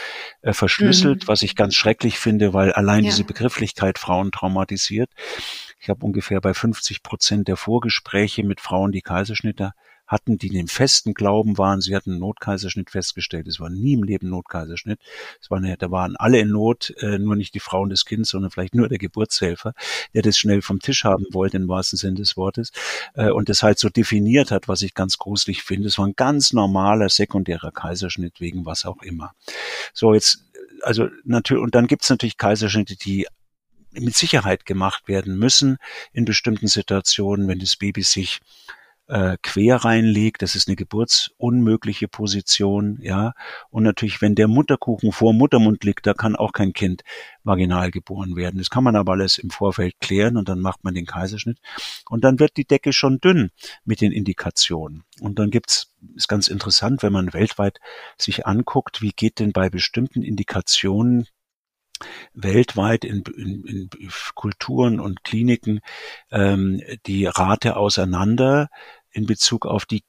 äh, 0.42 0.54
verschlüsselt, 0.54 1.24
mhm. 1.24 1.28
was 1.28 1.44
ich 1.44 1.56
ganz 1.56 1.76
schrecklich 1.76 2.18
finde, 2.18 2.56
weil 2.56 2.74
allein 2.74 3.04
ja. 3.04 3.12
diese 3.12 3.24
Begrifflichkeit 3.44 4.00
Frauen 4.00 4.32
traumatisiert. 4.32 5.10
Ich 5.82 5.90
habe 5.90 6.06
ungefähr 6.06 6.40
bei 6.40 6.54
50 6.54 7.04
Prozent 7.04 7.50
der 7.50 7.58
Vorgespräche 7.58 8.42
mit 8.42 8.62
Frauen, 8.62 8.94
die 8.94 9.02
Kaiserschnitte 9.02 9.74
hatten, 10.08 10.38
die 10.38 10.48
dem 10.48 10.70
festen 10.70 11.14
Glauben 11.14 11.58
waren, 11.58 11.82
sie 11.82 11.94
hatten 11.94 12.12
einen 12.12 12.20
Notkaiserschnitt 12.20 12.90
festgestellt. 12.90 13.48
Es 13.48 13.60
war 13.60 13.70
nie 13.70 13.94
im 13.94 14.04
Leben 14.04 14.30
Notkaiserschnitt. 14.30 15.00
Es 15.42 15.52
war 15.52 15.58
eine, 15.58 15.76
da 15.76 15.92
waren 15.92 16.16
alle 16.16 16.40
in 16.40 16.50
Not, 16.50 16.94
äh, 17.00 17.20
nur 17.20 17.36
nicht 17.36 17.54
die 17.54 17.60
Frauen 17.60 17.90
des 17.90 18.06
Kindes, 18.06 18.30
sondern 18.30 18.50
vielleicht 18.50 18.76
nur 18.76 18.88
der 18.88 18.98
Geburtshelfer, 18.98 19.74
der 20.14 20.22
das 20.22 20.38
schnell 20.38 20.62
vom 20.62 20.80
Tisch 20.80 21.04
haben 21.04 21.26
wollte, 21.32 21.58
im 21.58 21.68
wahrsten 21.68 21.98
Sinne 21.98 22.16
des 22.16 22.38
Wortes, 22.38 22.72
äh, 23.16 23.30
und 23.30 23.50
das 23.50 23.62
halt 23.62 23.78
so 23.78 23.90
definiert 23.90 24.52
hat, 24.52 24.70
was 24.70 24.84
ich 24.84 24.94
ganz 24.94 25.18
gruselig 25.18 25.64
finde. 25.64 25.90
Es 25.90 25.98
war 25.98 26.08
ein 26.08 26.16
ganz 26.16 26.54
normaler 26.54 27.10
sekundärer 27.10 27.72
Kaiserschnitt 27.72 28.40
wegen 28.40 28.66
was 28.66 28.86
auch 28.86 29.02
immer. 29.02 29.34
So, 29.94 30.14
jetzt, 30.14 30.46
also 30.84 31.10
natürlich, 31.24 31.64
und 31.64 31.76
dann 31.76 31.88
gibt's 31.88 32.10
natürlich 32.10 32.38
Kaiserschnitte, 32.38 32.96
die 32.96 33.28
mit 33.92 34.16
Sicherheit 34.16 34.66
gemacht 34.66 35.08
werden 35.08 35.38
müssen 35.38 35.78
in 36.12 36.26
bestimmten 36.26 36.68
Situationen, 36.68 37.48
wenn 37.48 37.60
das 37.60 37.76
Baby 37.76 38.02
sich 38.04 38.40
äh, 39.14 39.38
quer 39.44 39.76
reinlegt. 39.76 40.42
Das 40.42 40.56
ist 40.56 40.68
eine 40.68 40.76
geburtsunmögliche 40.76 42.08
Position, 42.08 42.98
ja. 43.00 43.34
Und 43.70 43.84
natürlich, 43.84 44.24
wenn 44.24 44.34
der 44.34 44.48
Mutterkuchen 44.48 45.12
vor 45.12 45.34
Muttermund 45.34 45.84
liegt, 45.84 46.08
da 46.08 46.16
kann 46.16 46.36
auch 46.36 46.52
kein 46.52 46.74
Kind 46.74 47.04
vaginal 47.44 47.92
geboren 47.92 48.36
werden. 48.36 48.58
Das 48.58 48.72
kann 48.72 48.84
man 48.84 48.96
aber 48.96 49.12
alles 49.12 49.38
im 49.38 49.52
Vorfeld 49.52 50.00
klären 50.00 50.36
und 50.36 50.50
dann 50.50 50.62
macht 50.62 50.84
man 50.84 50.96
den 50.96 51.06
Kaiserschnitt. 51.06 51.60
Und 52.10 52.24
dann 52.24 52.40
wird 52.40 52.58
die 52.58 52.66
Decke 52.66 52.92
schon 52.92 53.20
dünn 53.20 53.52
mit 53.86 54.02
den 54.02 54.12
Indikationen. 54.12 55.04
Und 55.22 55.38
dann 55.38 55.52
gibt's, 55.52 55.94
ist 56.16 56.28
ganz 56.28 56.48
interessant, 56.48 57.04
wenn 57.04 57.14
man 57.14 57.34
weltweit 57.34 57.80
sich 58.18 58.48
anguckt, 58.48 59.04
wie 59.04 59.12
geht 59.12 59.38
denn 59.38 59.52
bei 59.52 59.70
bestimmten 59.70 60.24
Indikationen 60.24 61.28
weltweit 62.34 63.06
in, 63.06 63.24
in, 63.38 63.64
in 63.64 63.90
Kulturen 64.34 65.00
und 65.00 65.24
Kliniken 65.24 65.82
ähm, 66.32 66.82
die 67.06 67.28
Rate 67.28 67.78
auseinander 67.78 68.70
in 69.14 69.26
Bezug 69.26 69.66
auf 69.66 69.86
die 69.86 70.04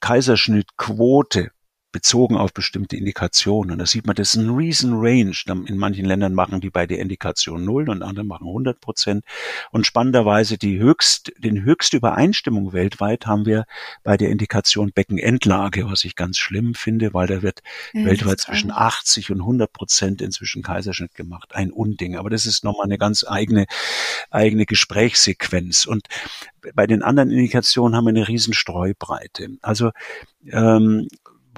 Kaiserschnittquote 0.00 1.50
bezogen 1.90 2.36
auf 2.36 2.52
bestimmte 2.52 2.96
Indikationen. 2.96 3.78
Da 3.78 3.86
sieht 3.86 4.06
man, 4.06 4.14
das 4.14 4.34
ist 4.34 4.42
ein 4.42 4.54
riesen 4.54 4.92
Range. 4.94 5.34
In 5.46 5.78
manchen 5.78 6.04
Ländern 6.04 6.34
machen 6.34 6.60
die 6.60 6.70
bei 6.70 6.86
der 6.86 6.98
Indikation 6.98 7.64
null 7.64 7.88
und 7.88 8.02
andere 8.02 8.24
machen 8.24 8.46
100 8.46 8.80
Prozent. 8.80 9.24
Und 9.70 9.86
spannenderweise 9.86 10.58
die 10.58 10.78
höchst, 10.78 11.32
den 11.38 11.62
höchste 11.62 11.96
Übereinstimmung 11.96 12.72
weltweit 12.72 13.26
haben 13.26 13.46
wir 13.46 13.64
bei 14.02 14.16
der 14.16 14.28
Indikation 14.28 14.92
Beckenendlage, 14.92 15.90
was 15.90 16.04
ich 16.04 16.14
ganz 16.14 16.38
schlimm 16.38 16.74
finde, 16.74 17.14
weil 17.14 17.26
da 17.26 17.42
wird 17.42 17.60
ja, 17.94 18.04
weltweit 18.04 18.40
zwischen 18.40 18.70
80 18.70 19.30
und 19.30 19.40
100 19.40 19.72
Prozent 19.72 20.20
inzwischen 20.20 20.62
Kaiserschnitt 20.62 21.14
gemacht. 21.14 21.54
Ein 21.54 21.72
Unding. 21.72 22.16
Aber 22.16 22.28
das 22.28 22.44
ist 22.44 22.64
nochmal 22.64 22.84
eine 22.84 22.98
ganz 22.98 23.24
eigene, 23.26 23.66
eigene 24.30 24.66
Gesprächssequenz. 24.66 25.86
Und 25.86 26.06
bei 26.74 26.86
den 26.86 27.02
anderen 27.02 27.30
Indikationen 27.30 27.96
haben 27.96 28.04
wir 28.04 28.10
eine 28.10 28.28
riesen 28.28 28.52
Streubreite. 28.52 29.48
Also 29.62 29.90
ähm, 30.50 31.08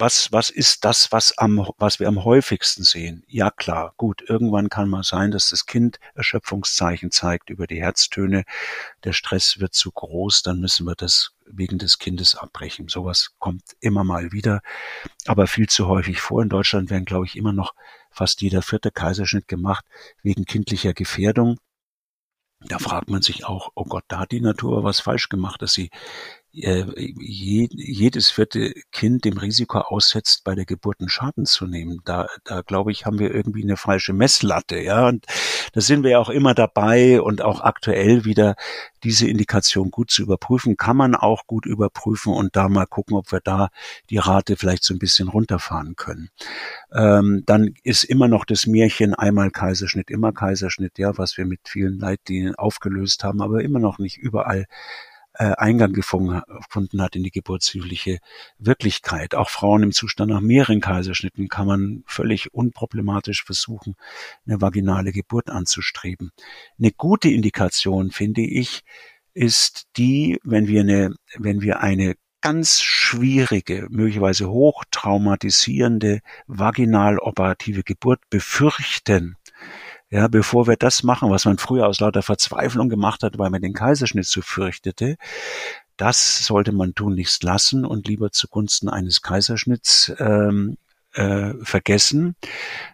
was, 0.01 0.31
was 0.31 0.49
ist 0.49 0.83
das, 0.83 1.11
was 1.11 1.37
am, 1.37 1.65
was 1.77 1.99
wir 1.99 2.07
am 2.07 2.25
häufigsten 2.25 2.83
sehen? 2.83 3.23
Ja 3.27 3.51
klar, 3.51 3.93
gut, 3.97 4.23
irgendwann 4.27 4.67
kann 4.67 4.89
mal 4.89 5.03
sein, 5.03 5.29
dass 5.29 5.49
das 5.49 5.67
Kind 5.67 5.99
Erschöpfungszeichen 6.15 7.11
zeigt 7.11 7.51
über 7.51 7.67
die 7.67 7.79
Herztöne. 7.79 8.43
Der 9.03 9.13
Stress 9.13 9.59
wird 9.59 9.75
zu 9.75 9.91
groß, 9.91 10.41
dann 10.41 10.59
müssen 10.59 10.87
wir 10.87 10.95
das 10.95 11.33
wegen 11.45 11.77
des 11.77 11.99
Kindes 11.99 12.35
abbrechen. 12.35 12.87
Sowas 12.87 13.35
kommt 13.37 13.61
immer 13.79 14.03
mal 14.03 14.31
wieder, 14.31 14.61
aber 15.27 15.45
viel 15.45 15.69
zu 15.69 15.87
häufig 15.87 16.19
vor. 16.19 16.41
In 16.41 16.49
Deutschland 16.49 16.89
werden, 16.89 17.05
glaube 17.05 17.27
ich, 17.27 17.37
immer 17.37 17.53
noch 17.53 17.73
fast 18.09 18.41
jeder 18.41 18.63
vierte 18.63 18.89
Kaiserschnitt 18.89 19.47
gemacht 19.47 19.85
wegen 20.23 20.45
kindlicher 20.45 20.93
Gefährdung. 20.93 21.59
Da 22.61 22.79
fragt 22.79 23.09
man 23.09 23.21
sich 23.21 23.45
auch, 23.45 23.71
oh 23.75 23.85
Gott, 23.85 24.03
da 24.07 24.19
hat 24.19 24.31
die 24.31 24.41
Natur 24.41 24.83
was 24.83 24.99
falsch 24.99 25.29
gemacht, 25.29 25.61
dass 25.61 25.73
sie 25.73 25.89
äh, 26.53 26.85
jedes 26.97 28.29
vierte 28.29 28.73
Kind 28.91 29.25
dem 29.25 29.37
Risiko 29.37 29.79
aussetzt, 29.79 30.43
bei 30.43 30.55
der 30.55 30.65
Geburt 30.65 30.99
einen 30.99 31.09
Schaden 31.09 31.45
zu 31.45 31.65
nehmen. 31.65 31.99
Da, 32.03 32.27
da 32.43 32.61
glaube 32.61 32.91
ich, 32.91 33.05
haben 33.05 33.19
wir 33.19 33.33
irgendwie 33.33 33.63
eine 33.63 33.77
falsche 33.77 34.13
Messlatte, 34.13 34.79
ja. 34.79 35.07
Und 35.07 35.25
da 35.73 35.81
sind 35.81 36.03
wir 36.03 36.11
ja 36.11 36.19
auch 36.19 36.29
immer 36.29 36.53
dabei 36.53 37.21
und 37.21 37.41
auch 37.41 37.61
aktuell 37.61 38.25
wieder 38.25 38.55
diese 39.03 39.27
Indikation 39.27 39.91
gut 39.91 40.11
zu 40.11 40.21
überprüfen, 40.21 40.77
kann 40.77 40.97
man 40.97 41.15
auch 41.15 41.47
gut 41.47 41.65
überprüfen 41.65 42.33
und 42.33 42.55
da 42.55 42.69
mal 42.69 42.85
gucken, 42.85 43.17
ob 43.17 43.31
wir 43.31 43.39
da 43.43 43.69
die 44.09 44.17
Rate 44.17 44.57
vielleicht 44.57 44.83
so 44.83 44.93
ein 44.93 44.99
bisschen 44.99 45.27
runterfahren 45.27 45.95
können. 45.95 46.29
Ähm, 46.93 47.43
dann 47.45 47.73
ist 47.83 48.03
immer 48.03 48.27
noch 48.27 48.45
das 48.45 48.67
Märchen 48.67 49.15
einmal 49.15 49.51
Kaiserschnitt, 49.51 50.11
immer 50.11 50.33
Kaiserschnitt, 50.33 50.99
ja, 50.99 51.17
was 51.17 51.37
wir 51.37 51.45
mit 51.45 51.61
vielen 51.67 51.97
Leitlinien 51.97 52.55
aufgelöst 52.55 53.23
haben, 53.23 53.41
aber 53.41 53.63
immer 53.63 53.79
noch 53.79 53.97
nicht 53.97 54.17
überall 54.17 54.65
Eingang 55.57 55.93
gefunden 55.93 56.41
hat 57.01 57.15
in 57.15 57.23
die 57.23 57.31
geburtshilfliche 57.31 58.19
Wirklichkeit. 58.57 59.35
Auch 59.35 59.49
Frauen 59.49 59.83
im 59.83 59.91
Zustand 59.91 60.31
nach 60.31 60.41
mehreren 60.41 60.81
Kaiserschnitten 60.81 61.47
kann 61.47 61.67
man 61.67 62.03
völlig 62.05 62.53
unproblematisch 62.53 63.43
versuchen, 63.43 63.95
eine 64.45 64.61
vaginale 64.61 65.11
Geburt 65.11 65.49
anzustreben. 65.49 66.31
Eine 66.79 66.91
gute 66.91 67.29
Indikation, 67.29 68.11
finde 68.11 68.41
ich, 68.41 68.81
ist 69.33 69.87
die, 69.97 70.39
wenn 70.43 70.67
wir 70.67 70.81
eine, 70.81 71.15
wenn 71.37 71.61
wir 71.61 71.79
eine 71.79 72.15
ganz 72.41 72.81
schwierige, 72.81 73.87
möglicherweise 73.89 74.49
hochtraumatisierende 74.49 76.21
vaginal-operative 76.47 77.83
Geburt 77.83 78.19
befürchten, 78.29 79.37
ja, 80.11 80.27
bevor 80.27 80.67
wir 80.67 80.75
das 80.75 81.03
machen, 81.03 81.31
was 81.31 81.45
man 81.45 81.57
früher 81.57 81.87
aus 81.87 82.01
lauter 82.01 82.21
Verzweiflung 82.21 82.89
gemacht 82.89 83.23
hat, 83.23 83.39
weil 83.39 83.49
man 83.49 83.61
den 83.61 83.73
Kaiserschnitt 83.73 84.27
so 84.27 84.41
fürchtete, 84.41 85.15
das 85.95 86.45
sollte 86.45 86.73
man 86.73 86.93
tunlichst 86.93 87.43
lassen 87.43 87.85
und 87.85 88.07
lieber 88.07 88.31
zugunsten 88.31 88.89
eines 88.89 89.21
Kaiserschnitts 89.21 90.13
ähm, 90.19 90.77
äh, 91.13 91.53
vergessen. 91.63 92.35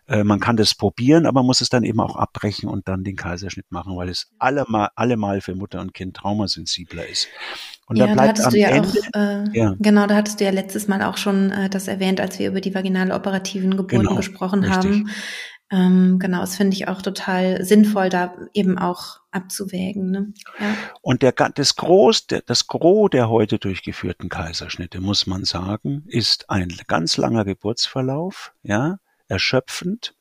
Äh, 0.08 0.24
man 0.24 0.40
kann 0.40 0.58
das 0.58 0.76
probieren, 0.76 1.26
aber 1.26 1.44
muss 1.44 1.62
es 1.62 1.70
dann 1.70 1.84
eben 1.84 2.00
auch 2.00 2.16
abbrechen 2.16 2.70
und 2.70 2.88
dann 2.88 3.04
den 3.04 3.16
Kaiserschnitt 3.16 3.72
machen, 3.72 3.96
weil 3.96 4.10
es 4.10 4.30
allemal, 4.40 4.90
allemal 4.96 5.42
für 5.42 5.56
Mutter 5.56 5.82
und 5.82 5.94
Kind 5.94 6.18
traumasensibler 6.18 7.08
ist. 7.08 7.28
Und 7.88 7.98
ja, 7.98 8.08
da, 8.08 8.16
da 8.16 8.28
hattest 8.28 8.52
du 8.52 8.60
ja 8.60 8.70
Ende, 8.70 8.90
auch, 8.90 9.20
äh, 9.20 9.58
ja. 9.58 9.76
genau, 9.80 10.08
da 10.08 10.16
hattest 10.16 10.40
du 10.40 10.46
ja 10.46 10.52
letztes 10.52 10.88
Mal 10.88 11.02
auch 11.04 11.18
schon 11.18 11.52
äh, 11.52 11.70
das 11.70 11.88
erwähnt, 11.88 12.20
als 12.20 12.38
wir 12.38 12.50
über 12.50 12.62
die 12.62 12.76
vaginale 12.76 13.16
operativen 13.16 13.72
Geburten 13.72 14.00
genau, 14.00 14.16
gesprochen 14.16 14.64
richtig. 14.64 14.92
haben. 14.92 15.10
Ähm, 15.70 16.18
genau, 16.20 16.40
das 16.40 16.56
finde 16.56 16.76
ich 16.76 16.88
auch 16.88 17.02
total 17.02 17.64
sinnvoll, 17.66 18.10
da 18.10 18.34
eben 18.54 18.78
auch 18.78 19.20
abzuwägen. 19.32 20.12
Ne? 20.12 20.34
Ja. 20.60 20.76
Und 21.02 21.22
der, 21.22 21.34
das, 21.34 21.76
Groß, 21.76 22.28
der, 22.28 22.42
das 22.42 22.68
Gros 22.68 23.10
der 23.12 23.30
heute 23.30 23.60
durchgeführten 23.60 24.30
Kaiserschnitte, 24.30 25.02
muss 25.02 25.28
man 25.28 25.44
sagen, 25.44 26.04
ist 26.08 26.50
ein 26.50 26.74
ganz 26.88 27.18
langer 27.18 27.44
Geburtsverlauf, 27.44 28.54
ja, 28.64 29.00
erschöpfend, 29.28 30.16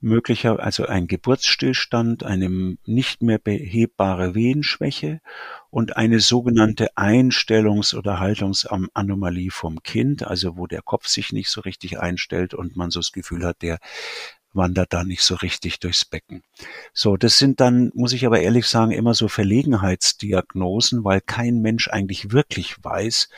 möglicher, 0.00 0.60
also 0.60 0.86
ein 0.86 1.06
Geburtsstillstand, 1.06 2.24
eine 2.24 2.76
nicht 2.86 3.22
mehr 3.22 3.38
behebbare 3.38 4.34
Wehenschwäche 4.34 5.20
und 5.68 5.96
eine 5.96 6.20
sogenannte 6.20 6.96
Einstellungs- 6.96 7.94
oder 7.94 8.18
Haltungsanomalie 8.18 9.50
vom 9.50 9.82
Kind, 9.82 10.26
also 10.26 10.56
wo 10.56 10.66
der 10.66 10.82
Kopf 10.82 11.06
sich 11.06 11.32
nicht 11.32 11.50
so 11.50 11.60
richtig 11.60 12.00
einstellt 12.00 12.54
und 12.54 12.76
man 12.76 12.90
so 12.90 13.00
das 13.00 13.12
Gefühl 13.12 13.44
hat, 13.44 13.62
der 13.62 13.78
wandert 14.52 14.92
da 14.92 15.04
nicht 15.04 15.22
so 15.22 15.34
richtig 15.36 15.78
durchs 15.80 16.04
Becken. 16.04 16.42
So, 16.92 17.16
das 17.16 17.38
sind 17.38 17.60
dann, 17.60 17.90
muss 17.94 18.12
ich 18.12 18.26
aber 18.26 18.40
ehrlich 18.40 18.66
sagen, 18.66 18.90
immer 18.90 19.14
so 19.14 19.28
Verlegenheitsdiagnosen, 19.28 21.04
weil 21.04 21.20
kein 21.20 21.60
Mensch 21.60 21.88
eigentlich 21.88 22.32
wirklich 22.32 22.82
weiß, 22.82 23.28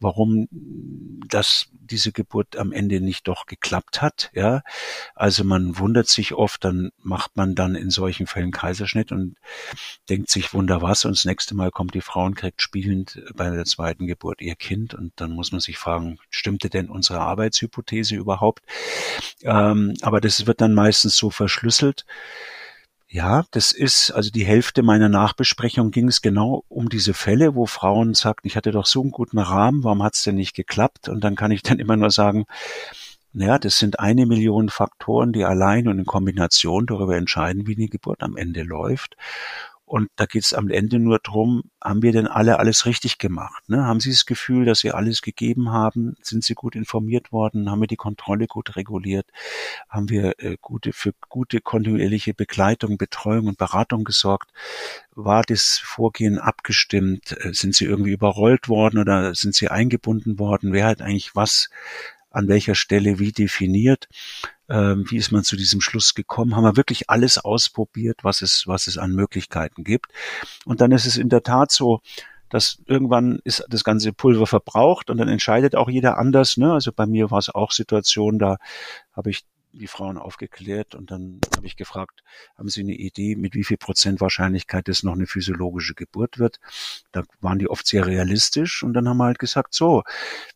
warum 0.00 0.48
das 1.28 1.68
diese 1.72 2.12
Geburt 2.12 2.56
am 2.56 2.72
Ende 2.72 3.00
nicht 3.00 3.28
doch 3.28 3.46
geklappt 3.46 4.00
hat. 4.00 4.30
Ja, 4.34 4.62
also 5.14 5.44
man 5.44 5.78
wundert 5.78 6.08
sich 6.08 6.34
oft, 6.34 6.64
dann 6.64 6.90
macht 7.02 7.36
man 7.36 7.54
dann 7.54 7.74
in 7.74 7.90
solchen 7.90 8.26
Fällen 8.26 8.52
Kaiserschnitt 8.52 9.12
und 9.12 9.36
denkt 10.08 10.30
sich 10.30 10.54
wunder 10.54 10.82
was 10.82 11.04
und 11.04 11.16
das 11.16 11.24
nächste 11.24 11.54
Mal 11.54 11.70
kommt 11.70 11.94
die 11.94 12.00
Frau 12.00 12.24
und 12.24 12.36
kriegt 12.36 12.62
spielend 12.62 13.22
bei 13.34 13.50
der 13.50 13.64
zweiten 13.64 14.06
Geburt 14.06 14.40
ihr 14.40 14.54
Kind 14.54 14.94
und 14.94 15.12
dann 15.16 15.32
muss 15.32 15.52
man 15.52 15.60
sich 15.60 15.78
fragen, 15.78 16.18
stimmte 16.30 16.70
denn 16.70 16.88
unsere 16.88 17.20
Arbeitshypothese 17.20 18.14
überhaupt? 18.16 18.62
Ähm, 19.42 19.94
aber 20.02 20.20
das 20.20 20.46
wird 20.46 20.60
dann 20.60 20.74
meistens 20.74 21.16
so 21.16 21.30
verschlüsselt. 21.30 22.04
Ja, 23.12 23.44
das 23.50 23.72
ist, 23.72 24.12
also 24.12 24.30
die 24.30 24.44
Hälfte 24.44 24.84
meiner 24.84 25.08
Nachbesprechung 25.08 25.90
ging 25.90 26.06
es 26.06 26.22
genau 26.22 26.64
um 26.68 26.88
diese 26.88 27.12
Fälle, 27.12 27.56
wo 27.56 27.66
Frauen 27.66 28.14
sagten, 28.14 28.46
ich 28.46 28.56
hatte 28.56 28.70
doch 28.70 28.86
so 28.86 29.00
einen 29.00 29.10
guten 29.10 29.38
Rahmen, 29.38 29.82
warum 29.82 30.04
hat 30.04 30.14
es 30.14 30.22
denn 30.22 30.36
nicht 30.36 30.54
geklappt? 30.54 31.08
Und 31.08 31.24
dann 31.24 31.34
kann 31.34 31.50
ich 31.50 31.64
dann 31.64 31.80
immer 31.80 31.96
nur 31.96 32.12
sagen, 32.12 32.46
naja, 33.32 33.58
das 33.58 33.78
sind 33.78 33.98
eine 33.98 34.26
Million 34.26 34.68
Faktoren, 34.68 35.32
die 35.32 35.44
allein 35.44 35.88
und 35.88 35.98
in 35.98 36.04
Kombination 36.04 36.86
darüber 36.86 37.16
entscheiden, 37.16 37.66
wie 37.66 37.74
die 37.74 37.90
Geburt 37.90 38.22
am 38.22 38.36
Ende 38.36 38.62
läuft. 38.62 39.16
Und 39.90 40.08
da 40.14 40.26
geht 40.26 40.44
es 40.44 40.54
am 40.54 40.70
Ende 40.70 41.00
nur 41.00 41.18
drum, 41.18 41.64
haben 41.82 42.00
wir 42.00 42.12
denn 42.12 42.28
alle 42.28 42.60
alles 42.60 42.86
richtig 42.86 43.18
gemacht? 43.18 43.68
Ne? 43.68 43.86
Haben 43.86 43.98
Sie 43.98 44.10
das 44.10 44.24
Gefühl, 44.24 44.64
dass 44.64 44.78
Sie 44.78 44.92
alles 44.92 45.20
gegeben 45.20 45.72
haben? 45.72 46.14
Sind 46.22 46.44
Sie 46.44 46.54
gut 46.54 46.76
informiert 46.76 47.32
worden? 47.32 47.68
Haben 47.68 47.80
wir 47.80 47.88
die 47.88 47.96
Kontrolle 47.96 48.46
gut 48.46 48.76
reguliert? 48.76 49.26
Haben 49.88 50.08
wir 50.08 50.38
äh, 50.38 50.56
gute, 50.60 50.92
für 50.92 51.12
gute 51.28 51.60
kontinuierliche 51.60 52.34
Begleitung, 52.34 52.98
Betreuung 52.98 53.48
und 53.48 53.58
Beratung 53.58 54.04
gesorgt? 54.04 54.52
War 55.16 55.42
das 55.42 55.80
Vorgehen 55.82 56.38
abgestimmt? 56.38 57.36
Äh, 57.40 57.52
sind 57.52 57.74
Sie 57.74 57.86
irgendwie 57.86 58.12
überrollt 58.12 58.68
worden 58.68 59.00
oder 59.00 59.34
sind 59.34 59.56
Sie 59.56 59.70
eingebunden 59.70 60.38
worden? 60.38 60.72
Wer 60.72 60.86
hat 60.86 61.02
eigentlich 61.02 61.34
was 61.34 61.68
an 62.30 62.48
welcher 62.48 62.74
Stelle 62.74 63.18
wie 63.18 63.32
definiert. 63.32 64.08
Ähm, 64.70 65.04
wie 65.08 65.16
ist 65.16 65.32
man 65.32 65.42
zu 65.44 65.56
diesem 65.56 65.80
Schluss 65.80 66.14
gekommen? 66.14 66.54
Haben 66.54 66.64
wir 66.64 66.76
wirklich 66.76 67.10
alles 67.10 67.38
ausprobiert, 67.38 68.20
was 68.22 68.40
es, 68.40 68.66
was 68.66 68.86
es 68.86 68.98
an 68.98 69.12
Möglichkeiten 69.12 69.84
gibt? 69.84 70.06
Und 70.64 70.80
dann 70.80 70.92
ist 70.92 71.06
es 71.06 71.16
in 71.16 71.28
der 71.28 71.42
Tat 71.42 71.72
so, 71.72 72.00
dass 72.50 72.82
irgendwann 72.86 73.40
ist 73.44 73.64
das 73.68 73.84
ganze 73.84 74.12
Pulver 74.12 74.46
verbraucht 74.46 75.08
und 75.08 75.18
dann 75.18 75.28
entscheidet 75.28 75.76
auch 75.76 75.88
jeder 75.88 76.18
anders. 76.18 76.56
Ne? 76.56 76.72
Also 76.72 76.92
bei 76.92 77.06
mir 77.06 77.30
war 77.30 77.38
es 77.38 77.48
auch 77.48 77.70
Situation, 77.70 78.38
da 78.38 78.58
habe 79.12 79.30
ich 79.30 79.44
die 79.72 79.86
Frauen 79.86 80.18
aufgeklärt 80.18 80.94
und 80.94 81.10
dann 81.10 81.40
habe 81.56 81.66
ich 81.66 81.76
gefragt, 81.76 82.22
haben 82.56 82.68
Sie 82.68 82.80
eine 82.80 82.94
Idee, 82.94 83.36
mit 83.36 83.54
wie 83.54 83.64
viel 83.64 83.76
Prozent 83.76 84.20
Wahrscheinlichkeit 84.20 84.88
es 84.88 85.02
noch 85.02 85.14
eine 85.14 85.26
physiologische 85.26 85.94
Geburt 85.94 86.38
wird? 86.38 86.60
Da 87.12 87.22
waren 87.40 87.58
die 87.58 87.68
oft 87.68 87.86
sehr 87.86 88.06
realistisch 88.06 88.82
und 88.82 88.94
dann 88.94 89.08
haben 89.08 89.18
wir 89.18 89.24
halt 89.24 89.38
gesagt, 89.38 89.74
so, 89.74 90.02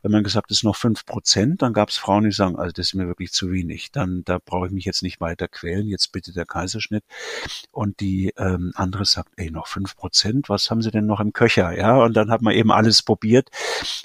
wenn 0.02 0.12
man 0.12 0.24
gesagt 0.24 0.50
ist 0.50 0.64
noch 0.64 0.76
fünf 0.76 1.06
Prozent, 1.06 1.62
dann 1.62 1.72
gab 1.72 1.90
es 1.90 1.96
Frauen, 1.96 2.24
die 2.24 2.32
sagen, 2.32 2.56
also 2.56 2.72
das 2.72 2.86
ist 2.86 2.94
mir 2.94 3.06
wirklich 3.06 3.32
zu 3.32 3.50
wenig, 3.50 3.92
dann 3.92 4.24
da 4.24 4.38
brauche 4.44 4.66
ich 4.66 4.72
mich 4.72 4.84
jetzt 4.84 5.02
nicht 5.02 5.20
weiter 5.20 5.48
quälen, 5.48 5.88
jetzt 5.88 6.12
bitte 6.12 6.32
der 6.32 6.46
Kaiserschnitt. 6.46 7.04
Und 7.70 8.00
die 8.00 8.32
ähm, 8.36 8.72
andere 8.74 9.04
sagt, 9.04 9.32
ey, 9.36 9.50
noch 9.50 9.66
fünf 9.66 9.96
Prozent, 9.96 10.48
was 10.48 10.70
haben 10.70 10.82
Sie 10.82 10.90
denn 10.90 11.06
noch 11.06 11.20
im 11.20 11.32
Köcher? 11.32 11.76
Ja, 11.76 11.96
und 11.96 12.16
dann 12.16 12.30
hat 12.30 12.42
man 12.42 12.54
eben 12.54 12.72
alles 12.72 13.02
probiert, 13.02 13.50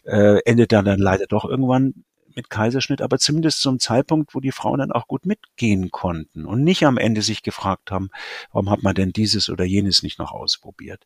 äh, 0.06 0.40
endet 0.46 0.72
dann, 0.72 0.86
dann 0.86 1.00
leider 1.00 1.26
doch 1.28 1.46
irgendwann 1.46 2.04
mit 2.36 2.50
Kaiserschnitt, 2.50 3.02
aber 3.02 3.20
zumindest 3.20 3.62
zum 3.62 3.80
Zeitpunkt, 3.80 4.36
wo 4.36 4.40
die 4.40 4.52
Frauen 4.52 4.80
dann 4.80 4.92
auch 4.92 5.08
gut 5.08 5.26
mitgehen 5.26 5.92
konnten 5.92 6.46
und 6.46 6.64
nicht 6.64 6.86
am 6.86 6.98
Ende 6.98 7.22
sich 7.22 7.44
gefragt 7.44 7.92
haben, 7.92 8.10
warum 8.52 8.70
hat 8.70 8.84
man 8.84 8.96
denn 8.96 9.12
dieses 9.12 9.50
oder 9.50 9.66
jenes 9.66 10.04
nicht 10.04 10.20
noch 10.20 10.32
ausprobiert. 10.32 11.06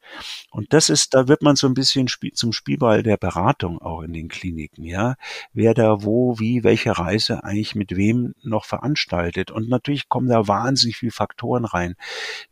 Und 0.51 0.73
das 0.73 0.89
ist, 0.89 1.13
da 1.13 1.27
wird 1.27 1.41
man 1.41 1.55
so 1.55 1.67
ein 1.67 1.73
bisschen 1.73 2.07
zum 2.33 2.53
Spielball 2.53 3.03
der 3.03 3.17
Beratung 3.17 3.81
auch 3.81 4.01
in 4.01 4.13
den 4.13 4.27
Kliniken, 4.27 4.83
ja. 4.83 5.15
Wer 5.53 5.73
da 5.73 6.03
wo, 6.03 6.39
wie, 6.39 6.63
welche 6.63 6.97
Reise 6.97 7.43
eigentlich 7.43 7.75
mit 7.75 7.95
wem 7.95 8.33
noch 8.43 8.65
veranstaltet. 8.65 9.51
Und 9.51 9.69
natürlich 9.69 10.09
kommen 10.09 10.29
da 10.29 10.47
wahnsinnig 10.47 10.97
viele 10.97 11.11
Faktoren 11.11 11.65
rein. 11.65 11.95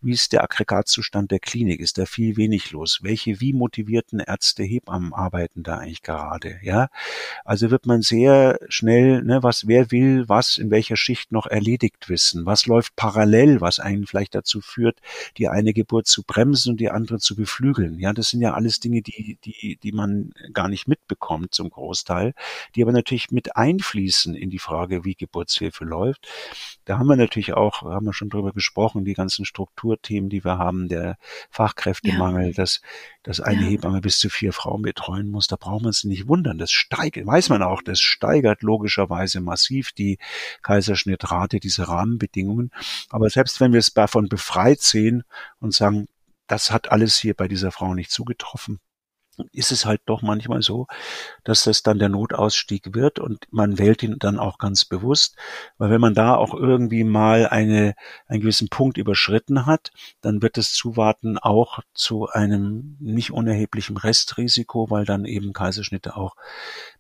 Wie 0.02 0.12
ist 0.12 0.34
der 0.34 0.44
Aggregatzustand 0.44 1.32
der 1.32 1.40
Klinik? 1.40 1.80
Ist 1.80 1.98
da 1.98 2.06
viel 2.06 2.38
wenig 2.38 2.72
los? 2.72 3.00
Welche 3.02 3.40
wie 3.42 3.54
motivierten 3.54 4.20
Ärzte, 4.20 4.64
Hebammen 4.64 5.14
arbeiten 5.14 5.64
da 5.64 5.78
eigentlich 5.78 6.02
gerade, 6.02 6.60
ja? 6.62 6.90
Also 7.46 7.72
wird 7.72 7.86
man 7.86 8.02
sehr 8.02 8.60
schnell, 8.68 9.24
ne, 9.24 9.44
was 9.44 9.68
wer 9.68 9.92
will, 9.92 10.28
was 10.28 10.58
in 10.58 10.72
welcher 10.72 10.98
Schicht 10.98 11.32
noch 11.32 11.46
erledigt 11.46 12.10
wissen, 12.10 12.46
was 12.46 12.66
läuft 12.66 12.96
parallel, 12.96 13.62
was 13.62 13.80
einen 13.80 14.06
vielleicht 14.06 14.36
dazu 14.36 14.62
führt, 14.62 15.00
die 15.38 15.48
eine 15.48 15.74
Geburt 15.74 16.08
zu 16.08 16.24
bremsen 16.24 16.72
und 16.72 16.80
die 16.80 16.90
andere 16.90 17.20
zu 17.20 17.36
beflügeln. 17.36 18.00
Ja, 18.00 18.14
das 18.14 18.30
sind 18.30 18.42
ja 18.42 18.54
alles 18.54 18.80
Dinge, 18.80 19.02
die 19.02 19.38
die 19.44 19.78
die 19.82 19.92
man 19.92 20.32
gar 20.54 20.68
nicht 20.68 20.88
mitbekommt 20.88 21.54
zum 21.54 21.70
Großteil, 21.70 22.34
die 22.76 22.84
aber 22.84 22.92
natürlich 22.92 23.32
mit 23.32 23.56
einfließen 23.56 24.36
in 24.36 24.50
die 24.50 24.60
Frage, 24.60 25.06
wie 25.06 25.16
Geburtshilfe 25.16 25.86
läuft. 25.86 26.28
Da 26.86 26.98
haben 26.98 27.08
wir 27.08 27.16
natürlich 27.16 27.54
auch, 27.54 27.84
haben 27.84 28.06
wir 28.06 28.14
schon 28.14 28.30
drüber 28.30 28.52
gesprochen, 28.52 29.06
die 29.06 29.14
ganzen 29.14 29.46
Strukturthemen, 29.46 30.30
die 30.30 30.44
wir 30.44 30.58
haben, 30.58 30.88
der 30.88 31.18
Fachkräftemangel, 31.50 32.48
ja. 32.48 32.54
dass 32.54 32.82
dass 33.24 33.40
eine 33.40 33.62
ja. 33.62 33.68
Hebamme 33.70 34.02
bis 34.02 34.18
zu 34.18 34.30
vier 34.30 34.52
Frauen 34.52 34.82
betreuen 34.82 35.30
muss, 35.30 35.48
da 35.48 35.56
braucht 35.56 35.84
man 35.84 35.92
sich 35.92 36.06
nicht 36.06 36.28
wundern. 36.28 36.58
Das 36.58 36.72
steigt, 36.72 37.24
weiß 37.24 37.50
man 37.50 37.62
auch, 37.62 37.82
das 37.82 38.00
steigert 38.00 38.51
logischerweise 38.60 39.40
massiv 39.40 39.94
die 39.94 40.18
Kaiserschnittrate, 40.62 41.60
diese 41.60 41.88
Rahmenbedingungen. 41.88 42.72
Aber 43.10 43.30
selbst 43.30 43.62
wenn 43.62 43.72
wir 43.72 43.80
es 43.80 43.94
davon 43.94 44.28
befreit 44.28 44.82
sehen 44.82 45.24
und 45.60 45.74
sagen, 45.74 46.08
das 46.48 46.72
hat 46.72 46.92
alles 46.92 47.18
hier 47.18 47.34
bei 47.34 47.48
dieser 47.48 47.72
Frau 47.72 47.94
nicht 47.94 48.12
zugetroffen, 48.12 48.80
ist 49.52 49.72
es 49.72 49.86
halt 49.86 50.02
doch 50.06 50.22
manchmal 50.22 50.62
so, 50.62 50.88
dass 51.44 51.64
das 51.64 51.84
dann 51.84 52.00
der 52.00 52.10
Notausstieg 52.10 52.94
wird 52.94 53.20
und 53.20 53.48
man 53.52 53.78
wählt 53.78 54.04
ihn 54.04 54.18
dann 54.20 54.38
auch 54.38 54.58
ganz 54.58 54.86
bewusst, 54.86 55.36
weil 55.78 55.90
wenn 55.90 56.02
man 56.02 56.14
da 56.14 56.36
auch 56.36 56.54
irgendwie 56.54 57.04
mal 57.04 57.48
eine, 57.48 57.96
einen 58.28 58.42
gewissen 58.42 58.70
Punkt 58.70 58.98
überschritten 58.98 59.66
hat, 59.66 59.92
dann 60.22 60.42
wird 60.42 60.58
das 60.58 60.74
Zuwarten 60.74 61.38
auch 61.38 61.80
zu 61.94 62.28
einem 62.28 62.98
nicht 63.00 63.32
unerheblichen 63.32 63.98
Restrisiko, 63.98 64.90
weil 64.90 65.06
dann 65.06 65.26
eben 65.26 65.54
Kaiserschnitte 65.54 66.18
auch 66.18 66.36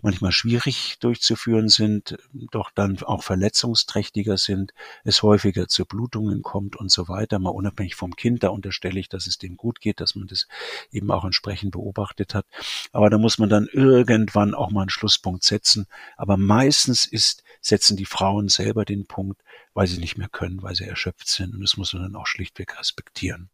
manchmal 0.01 0.31
schwierig 0.31 0.97
durchzuführen 0.99 1.67
sind, 1.67 2.17
doch 2.51 2.71
dann 2.73 2.97
auch 3.03 3.23
verletzungsträchtiger 3.23 4.37
sind, 4.37 4.73
es 5.03 5.21
häufiger 5.21 5.67
zu 5.67 5.85
Blutungen 5.85 6.41
kommt 6.41 6.75
und 6.75 6.91
so 6.91 7.07
weiter, 7.07 7.39
mal 7.39 7.49
unabhängig 7.49 7.95
vom 7.95 8.15
Kind, 8.15 8.43
da 8.43 8.49
unterstelle 8.49 8.99
ich, 8.99 9.09
dass 9.09 9.27
es 9.27 9.37
dem 9.37 9.57
gut 9.57 9.81
geht, 9.81 9.99
dass 9.99 10.15
man 10.15 10.27
das 10.27 10.47
eben 10.91 11.11
auch 11.11 11.25
entsprechend 11.25 11.71
beobachtet 11.71 12.20
hat. 12.33 12.45
Aber 12.91 13.09
da 13.09 13.17
muss 13.17 13.37
man 13.37 13.49
dann 13.49 13.67
irgendwann 13.71 14.53
auch 14.53 14.71
mal 14.71 14.81
einen 14.81 14.89
Schlusspunkt 14.89 15.43
setzen. 15.43 15.87
Aber 16.17 16.37
meistens 16.37 17.05
ist, 17.05 17.43
setzen 17.61 17.97
die 17.97 18.05
Frauen 18.05 18.49
selber 18.49 18.85
den 18.85 19.05
Punkt, 19.05 19.41
weil 19.73 19.87
sie 19.87 19.99
nicht 19.99 20.17
mehr 20.17 20.29
können, 20.29 20.61
weil 20.61 20.75
sie 20.75 20.85
erschöpft 20.85 21.27
sind. 21.27 21.53
Und 21.53 21.61
das 21.61 21.77
muss 21.77 21.93
man 21.93 22.03
dann 22.03 22.15
auch 22.15 22.27
schlichtweg 22.27 22.79
respektieren. 22.79 23.49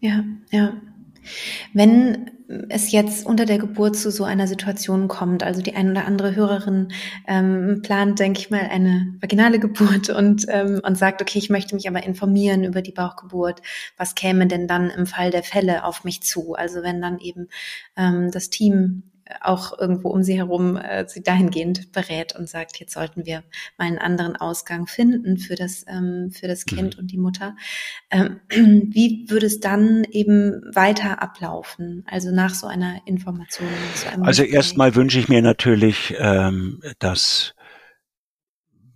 Ja, 0.00 0.24
ja. 0.50 0.74
Wenn 1.72 2.30
es 2.68 2.92
jetzt 2.92 3.24
unter 3.26 3.46
der 3.46 3.58
Geburt 3.58 3.96
zu 3.96 4.10
so 4.10 4.24
einer 4.24 4.46
Situation 4.46 5.08
kommt, 5.08 5.42
also 5.42 5.62
die 5.62 5.74
ein 5.74 5.90
oder 5.90 6.04
andere 6.04 6.34
Hörerin 6.34 6.88
ähm, 7.26 7.80
plant, 7.82 8.18
denke 8.18 8.40
ich 8.40 8.50
mal, 8.50 8.68
eine 8.70 9.14
vaginale 9.20 9.58
Geburt 9.58 10.10
und, 10.10 10.46
ähm, 10.48 10.80
und 10.84 10.98
sagt, 10.98 11.22
okay, 11.22 11.38
ich 11.38 11.50
möchte 11.50 11.74
mich 11.74 11.88
aber 11.88 12.04
informieren 12.04 12.64
über 12.64 12.82
die 12.82 12.92
Bauchgeburt, 12.92 13.62
was 13.96 14.14
käme 14.14 14.46
denn 14.46 14.68
dann 14.68 14.90
im 14.90 15.06
Fall 15.06 15.30
der 15.30 15.42
Fälle 15.42 15.84
auf 15.84 16.04
mich 16.04 16.22
zu? 16.22 16.54
Also 16.54 16.82
wenn 16.82 17.00
dann 17.00 17.18
eben 17.18 17.48
ähm, 17.96 18.30
das 18.30 18.50
Team 18.50 19.04
auch 19.40 19.78
irgendwo 19.78 20.10
um 20.10 20.22
sie 20.22 20.36
herum 20.36 20.76
äh, 20.76 21.08
sie 21.08 21.22
dahingehend 21.22 21.92
berät 21.92 22.36
und 22.36 22.48
sagt, 22.48 22.78
jetzt 22.78 22.92
sollten 22.92 23.24
wir 23.24 23.42
mal 23.78 23.86
einen 23.86 23.98
anderen 23.98 24.36
Ausgang 24.36 24.86
finden 24.86 25.38
für 25.38 25.54
das, 25.54 25.84
ähm, 25.88 26.30
für 26.30 26.46
das 26.46 26.66
Kind 26.66 26.96
mhm. 26.96 27.00
und 27.00 27.10
die 27.10 27.18
Mutter. 27.18 27.56
Ähm, 28.10 28.40
wie 28.50 29.26
würde 29.28 29.46
es 29.46 29.60
dann 29.60 30.04
eben 30.04 30.62
weiter 30.74 31.22
ablaufen? 31.22 32.04
Also 32.06 32.30
nach 32.30 32.54
so 32.54 32.66
einer 32.66 33.00
Information? 33.06 33.68
also 34.20 34.42
erstmal 34.42 34.94
wünsche 34.94 35.18
ich 35.18 35.28
mir 35.28 35.42
natürlich, 35.42 36.14
ähm, 36.18 36.82
dass 36.98 37.54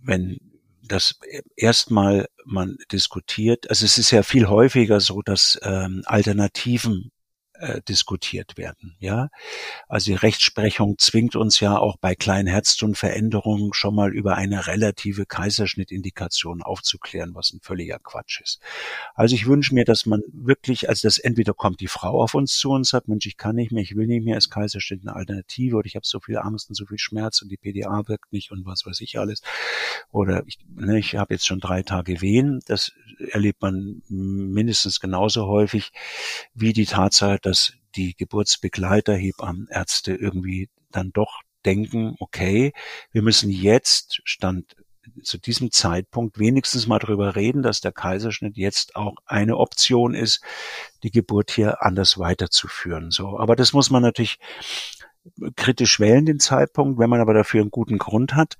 wenn 0.01 0.37
das 0.83 1.19
erstmal 1.55 2.27
man 2.45 2.77
diskutiert, 2.91 3.69
also 3.69 3.85
es 3.85 3.97
ist 3.97 4.11
ja 4.11 4.23
viel 4.23 4.47
häufiger 4.47 4.99
so, 4.99 5.21
dass 5.21 5.59
ähm, 5.61 6.01
Alternativen 6.05 7.11
äh, 7.59 7.81
diskutiert 7.81 8.57
werden. 8.57 8.95
Ja, 8.99 9.29
also 9.87 10.11
die 10.11 10.15
Rechtsprechung 10.15 10.97
zwingt 10.97 11.35
uns 11.35 11.59
ja 11.59 11.77
auch 11.77 11.97
bei 11.97 12.15
kleinen 12.15 12.47
Herztonveränderungen 12.47 13.73
schon 13.73 13.95
mal 13.95 14.13
über 14.13 14.35
eine 14.35 14.67
relative 14.67 15.25
Kaiserschnittindikation 15.25 16.61
aufzuklären, 16.61 17.35
was 17.35 17.51
ein 17.53 17.59
völliger 17.61 17.99
Quatsch 17.99 18.41
ist. 18.41 18.59
Also 19.13 19.35
ich 19.35 19.45
wünsche 19.45 19.73
mir, 19.73 19.85
dass 19.85 20.05
man 20.05 20.21
wirklich, 20.31 20.89
also 20.89 21.07
dass 21.07 21.17
entweder 21.17 21.53
kommt 21.53 21.79
die 21.81 21.87
Frau 21.87 22.21
auf 22.21 22.33
uns 22.33 22.57
zu 22.57 22.71
und 22.71 22.85
sagt, 22.85 23.07
Mensch, 23.07 23.25
ich 23.25 23.37
kann 23.37 23.55
nicht 23.55 23.71
mehr, 23.71 23.83
ich 23.83 23.95
will 23.95 24.07
nicht 24.07 24.23
mehr, 24.23 24.37
ist 24.37 24.49
Kaiserschnitt 24.49 25.01
eine 25.01 25.15
Alternative 25.15 25.77
oder 25.77 25.85
ich 25.85 25.95
habe 25.95 26.05
so 26.05 26.19
viel 26.19 26.37
Angst 26.37 26.69
und 26.69 26.75
so 26.75 26.85
viel 26.85 26.97
Schmerz 26.97 27.41
und 27.41 27.49
die 27.49 27.57
PDA 27.57 28.07
wirkt 28.07 28.31
nicht 28.31 28.51
und 28.51 28.65
was 28.65 28.85
weiß 28.85 29.01
ich 29.01 29.19
alles. 29.19 29.41
Oder 30.11 30.43
ich, 30.47 30.59
ne, 30.75 30.97
ich 30.97 31.15
habe 31.15 31.33
jetzt 31.33 31.45
schon 31.45 31.59
drei 31.59 31.83
Tage 31.83 32.21
Wehen. 32.21 32.61
Das 32.67 32.91
erlebt 33.31 33.61
man 33.61 34.01
mindestens 34.07 34.99
genauso 34.99 35.47
häufig 35.47 35.91
wie 36.53 36.73
die 36.73 36.85
Tatsache, 36.85 37.39
dass 37.49 37.73
die 37.95 38.15
Geburtsbegleiter, 38.15 39.15
Hebammenärzte 39.15 40.13
irgendwie 40.13 40.69
dann 40.91 41.11
doch 41.11 41.41
denken, 41.65 42.15
okay, 42.19 42.73
wir 43.11 43.23
müssen 43.23 43.49
jetzt 43.49 44.21
Stand 44.23 44.75
zu 45.23 45.39
diesem 45.39 45.71
Zeitpunkt 45.71 46.37
wenigstens 46.37 46.85
mal 46.85 46.99
drüber 46.99 47.35
reden, 47.35 47.63
dass 47.63 47.81
der 47.81 47.91
Kaiserschnitt 47.91 48.57
jetzt 48.57 48.95
auch 48.95 49.15
eine 49.25 49.57
Option 49.57 50.13
ist, 50.13 50.41
die 51.01 51.09
Geburt 51.09 51.49
hier 51.49 51.81
anders 51.81 52.19
weiterzuführen. 52.19 53.09
So, 53.09 53.39
aber 53.39 53.55
das 53.55 53.73
muss 53.73 53.89
man 53.89 54.03
natürlich 54.03 54.37
kritisch 55.55 55.99
wählen, 55.99 56.27
den 56.27 56.39
Zeitpunkt. 56.39 56.99
Wenn 56.99 57.09
man 57.09 57.21
aber 57.21 57.33
dafür 57.33 57.61
einen 57.61 57.71
guten 57.71 57.97
Grund 57.97 58.35
hat, 58.35 58.57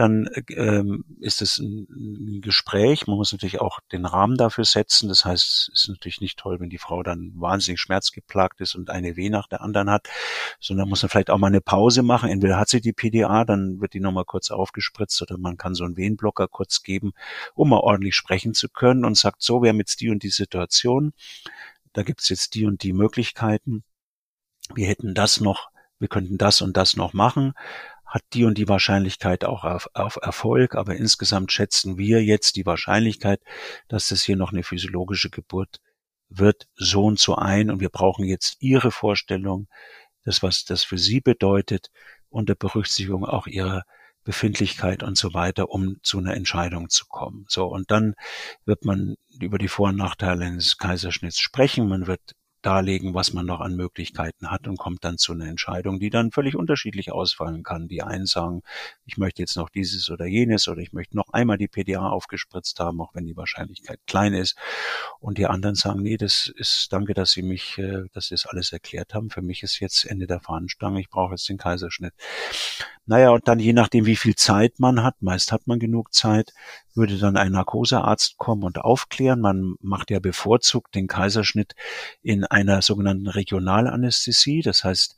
dann 0.00 0.30
ähm, 0.56 1.04
ist 1.20 1.42
es 1.42 1.58
ein, 1.58 1.86
ein 1.90 2.40
Gespräch. 2.40 3.06
Man 3.06 3.16
muss 3.16 3.32
natürlich 3.32 3.60
auch 3.60 3.80
den 3.92 4.06
Rahmen 4.06 4.38
dafür 4.38 4.64
setzen. 4.64 5.10
Das 5.10 5.26
heißt, 5.26 5.44
es 5.44 5.80
ist 5.82 5.88
natürlich 5.90 6.22
nicht 6.22 6.38
toll, 6.38 6.58
wenn 6.58 6.70
die 6.70 6.78
Frau 6.78 7.02
dann 7.02 7.32
wahnsinnig 7.34 7.82
schmerzgeplagt 7.82 8.62
ist 8.62 8.74
und 8.74 8.88
eine 8.88 9.16
Weh 9.16 9.28
nach 9.28 9.46
der 9.46 9.60
anderen 9.60 9.90
hat, 9.90 10.08
sondern 10.58 10.88
muss 10.88 11.02
man 11.02 11.10
vielleicht 11.10 11.28
auch 11.28 11.36
mal 11.36 11.48
eine 11.48 11.60
Pause 11.60 12.02
machen. 12.02 12.30
Entweder 12.30 12.58
hat 12.58 12.70
sie 12.70 12.80
die 12.80 12.94
PDA, 12.94 13.44
dann 13.44 13.82
wird 13.82 13.92
die 13.92 14.00
nochmal 14.00 14.24
kurz 14.24 14.50
aufgespritzt 14.50 15.20
oder 15.20 15.36
man 15.36 15.58
kann 15.58 15.74
so 15.74 15.84
einen 15.84 15.98
Wehenblocker 15.98 16.48
kurz 16.48 16.82
geben, 16.82 17.12
um 17.54 17.68
mal 17.68 17.80
ordentlich 17.80 18.16
sprechen 18.16 18.54
zu 18.54 18.70
können 18.70 19.04
und 19.04 19.18
sagt, 19.18 19.42
so, 19.42 19.62
wir 19.62 19.68
haben 19.68 19.80
jetzt 19.80 20.00
die 20.00 20.08
und 20.08 20.22
die 20.22 20.30
Situation. 20.30 21.12
Da 21.92 22.04
gibt's 22.04 22.30
jetzt 22.30 22.54
die 22.54 22.64
und 22.64 22.82
die 22.84 22.94
Möglichkeiten. 22.94 23.84
Wir 24.74 24.86
hätten 24.88 25.12
das 25.12 25.42
noch 25.42 25.68
wir 26.00 26.08
könnten 26.08 26.38
das 26.38 26.62
und 26.62 26.76
das 26.78 26.96
noch 26.96 27.12
machen 27.12 27.52
hat 28.10 28.22
die 28.32 28.44
und 28.44 28.58
die 28.58 28.68
Wahrscheinlichkeit 28.68 29.44
auch 29.44 29.64
auf, 29.64 29.88
auf 29.94 30.18
Erfolg, 30.20 30.74
aber 30.74 30.96
insgesamt 30.96 31.52
schätzen 31.52 31.96
wir 31.96 32.22
jetzt 32.22 32.56
die 32.56 32.66
Wahrscheinlichkeit, 32.66 33.40
dass 33.88 34.08
das 34.08 34.22
hier 34.22 34.36
noch 34.36 34.52
eine 34.52 34.64
physiologische 34.64 35.30
Geburt 35.30 35.80
wird, 36.28 36.66
so 36.74 37.04
und 37.04 37.18
so 37.18 37.36
ein 37.36 37.70
und 37.70 37.80
wir 37.80 37.88
brauchen 37.88 38.24
jetzt 38.24 38.56
Ihre 38.60 38.90
Vorstellung, 38.90 39.68
das 40.24 40.42
was 40.42 40.64
das 40.64 40.84
für 40.84 40.98
Sie 40.98 41.20
bedeutet, 41.20 41.90
unter 42.28 42.54
Berücksichtigung 42.54 43.24
auch 43.24 43.46
Ihrer 43.46 43.84
Befindlichkeit 44.24 45.02
und 45.02 45.16
so 45.16 45.32
weiter, 45.32 45.70
um 45.70 45.96
zu 46.02 46.18
einer 46.18 46.34
Entscheidung 46.34 46.90
zu 46.90 47.06
kommen. 47.06 47.46
So, 47.48 47.66
und 47.66 47.90
dann 47.90 48.14
wird 48.64 48.84
man 48.84 49.16
über 49.40 49.58
die 49.58 49.68
Vor- 49.68 49.88
und 49.88 49.96
Nachteile 49.96 50.44
eines 50.44 50.76
Kaiserschnitts 50.76 51.40
sprechen. 51.40 51.88
Man 51.88 52.06
wird 52.06 52.34
darlegen, 52.62 53.14
was 53.14 53.32
man 53.32 53.46
noch 53.46 53.60
an 53.60 53.76
Möglichkeiten 53.76 54.50
hat 54.50 54.68
und 54.68 54.78
kommt 54.78 55.04
dann 55.04 55.18
zu 55.18 55.32
einer 55.32 55.46
Entscheidung, 55.46 55.98
die 55.98 56.10
dann 56.10 56.30
völlig 56.30 56.56
unterschiedlich 56.56 57.12
ausfallen 57.12 57.62
kann. 57.62 57.88
Die 57.88 58.02
einen 58.02 58.26
sagen, 58.26 58.62
ich 59.06 59.16
möchte 59.16 59.42
jetzt 59.42 59.56
noch 59.56 59.70
dieses 59.70 60.10
oder 60.10 60.26
jenes 60.26 60.68
oder 60.68 60.80
ich 60.80 60.92
möchte 60.92 61.16
noch 61.16 61.30
einmal 61.32 61.58
die 61.58 61.68
PDA 61.68 62.08
aufgespritzt 62.08 62.78
haben, 62.80 63.00
auch 63.00 63.14
wenn 63.14 63.26
die 63.26 63.36
Wahrscheinlichkeit 63.36 64.00
klein 64.06 64.34
ist. 64.34 64.56
Und 65.18 65.38
die 65.38 65.46
anderen 65.46 65.74
sagen, 65.74 66.02
nee, 66.02 66.16
das 66.16 66.52
ist, 66.54 66.88
danke, 66.92 67.14
dass 67.14 67.32
Sie 67.32 67.42
mich, 67.42 67.78
äh, 67.78 68.04
dass 68.12 68.28
Sie 68.28 68.34
es 68.34 68.46
alles 68.46 68.72
erklärt 68.72 69.14
haben. 69.14 69.30
Für 69.30 69.42
mich 69.42 69.62
ist 69.62 69.80
jetzt 69.80 70.04
Ende 70.04 70.26
der 70.26 70.40
Fahnenstange. 70.40 71.00
Ich 71.00 71.08
brauche 71.08 71.32
jetzt 71.32 71.48
den 71.48 71.58
Kaiserschnitt. 71.58 72.14
Naja, 73.10 73.30
und 73.30 73.48
dann 73.48 73.58
je 73.58 73.72
nachdem, 73.72 74.06
wie 74.06 74.14
viel 74.14 74.36
Zeit 74.36 74.78
man 74.78 75.02
hat, 75.02 75.20
meist 75.20 75.50
hat 75.50 75.66
man 75.66 75.80
genug 75.80 76.14
Zeit, 76.14 76.52
würde 76.94 77.18
dann 77.18 77.36
ein 77.36 77.50
Narkosearzt 77.50 78.38
kommen 78.38 78.62
und 78.62 78.78
aufklären. 78.78 79.40
Man 79.40 79.74
macht 79.80 80.12
ja 80.12 80.20
bevorzugt 80.20 80.94
den 80.94 81.08
Kaiserschnitt 81.08 81.74
in 82.22 82.44
einer 82.44 82.82
sogenannten 82.82 83.26
Regionalanästhesie. 83.26 84.62
Das 84.62 84.84
heißt, 84.84 85.16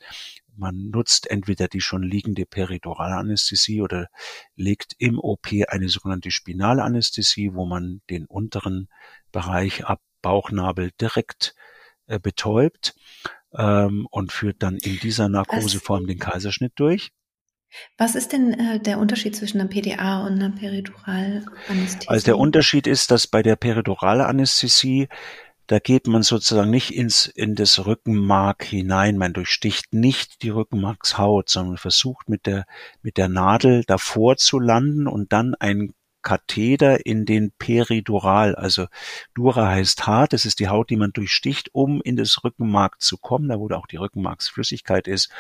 man 0.57 0.89
nutzt 0.89 1.31
entweder 1.31 1.69
die 1.69 1.83
schon 1.83 2.03
liegende 2.03 2.47
Periduralanästhesie 2.47 3.83
oder 3.83 4.09
legt 4.57 4.95
im 4.97 5.19
OP 5.19 5.49
eine 5.69 5.91
sogenannte 5.91 6.31
Spinalanästhesie, 6.31 7.53
wo 7.53 7.67
man 7.67 8.01
den 8.09 8.25
unteren 8.25 8.89
Bereich 9.33 9.85
ab 9.85 10.01
Bauchnabel 10.23 10.93
direkt 10.99 11.55
äh, 12.07 12.19
betäubt 12.19 12.95
ähm, 13.53 14.09
und 14.11 14.33
führt 14.33 14.63
dann 14.63 14.79
in 14.79 14.99
dieser 14.99 15.29
Narkoseform 15.29 16.07
den 16.07 16.19
Kaiserschnitt 16.19 16.73
durch. 16.77 17.13
Was 17.99 18.15
ist 18.15 18.33
denn 18.33 18.53
äh, 18.55 18.81
der 18.81 18.99
Unterschied 18.99 19.37
zwischen 19.37 19.61
einer 19.61 19.69
PDA 19.69 20.27
und 20.27 20.35
einer 20.35 20.51
Periduralanästhesie? 20.51 22.09
Also 22.09 22.25
der 22.25 22.39
Unterschied 22.39 22.87
ist, 22.87 23.11
dass 23.11 23.27
bei 23.27 23.43
der 23.43 23.57
Periduralanästhesie 23.57 25.09
da 25.69 25.79
geht 25.79 26.07
man 26.07 26.23
sozusagen 26.23 26.71
nicht 26.71 26.93
ins, 26.93 27.27
in 27.27 27.55
das 27.55 27.87
Rückenmark 27.87 28.65
hinein. 28.65 29.17
Man 29.17 29.33
durchsticht 29.33 29.95
nicht 29.95 30.43
die 30.43 30.51
Rückenmarkshaut, 30.51 31.49
sondern 31.49 31.79
versucht 31.79 32.29
mit 32.29 32.47
der, 32.47 32.67
mit 33.01 33.17
der 33.17 33.29
Nadel 33.29 33.85
davor 33.85 34.37
zu 34.37 34.59
landen 34.59 35.07
und 35.07 35.33
dann 35.33 35.55
ein 35.55 35.95
Katheter 36.23 37.05
in 37.05 37.25
den 37.25 37.53
Peridural, 37.59 38.55
also 38.55 38.87
Dura 39.35 39.69
heißt 39.69 40.07
hart, 40.07 40.33
das 40.33 40.45
ist 40.45 40.61
die 40.61 40.69
Haut, 40.69 40.91
die 40.91 40.97
man 40.97 41.13
durchsticht, 41.13 41.71
um 41.73 42.01
in 42.03 42.17
das 42.17 42.45
Rückenmark 42.45 43.01
zu 43.01 43.19
kommen, 43.19 43.49
da 43.49 43.59
wo 43.59 43.69
da 43.69 43.77
auch 43.77 43.87
die 43.87 43.97
Rückenmarksflüssigkeit 43.97 45.09
ist. 45.09 45.31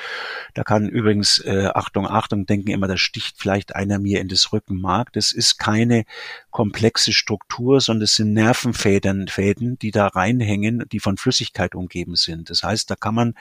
Da 0.54 0.64
kann 0.64 0.88
übrigens, 0.88 1.38
äh, 1.38 1.70
Achtung, 1.74 2.06
Achtung, 2.06 2.46
denken 2.46 2.70
immer, 2.70 2.88
da 2.88 2.96
sticht 2.96 3.36
vielleicht 3.38 3.74
einer 3.74 3.98
mir 3.98 4.20
in 4.20 4.28
das 4.28 4.52
Rückenmark. 4.52 5.12
Das 5.12 5.32
ist 5.32 5.58
keine 5.58 6.04
komplexe 6.50 7.12
Struktur, 7.12 7.80
sondern 7.80 8.04
es 8.04 8.16
sind 8.16 8.32
Nervenfäden, 8.32 9.28
Fäden, 9.28 9.78
die 9.78 9.90
da 9.90 10.08
reinhängen, 10.08 10.84
die 10.90 11.00
von 11.00 11.16
Flüssigkeit 11.16 11.74
umgeben 11.74 12.16
sind. 12.16 12.50
Das 12.50 12.62
heißt, 12.62 12.90
da 12.90 12.96
kann 12.96 13.14
man 13.14 13.34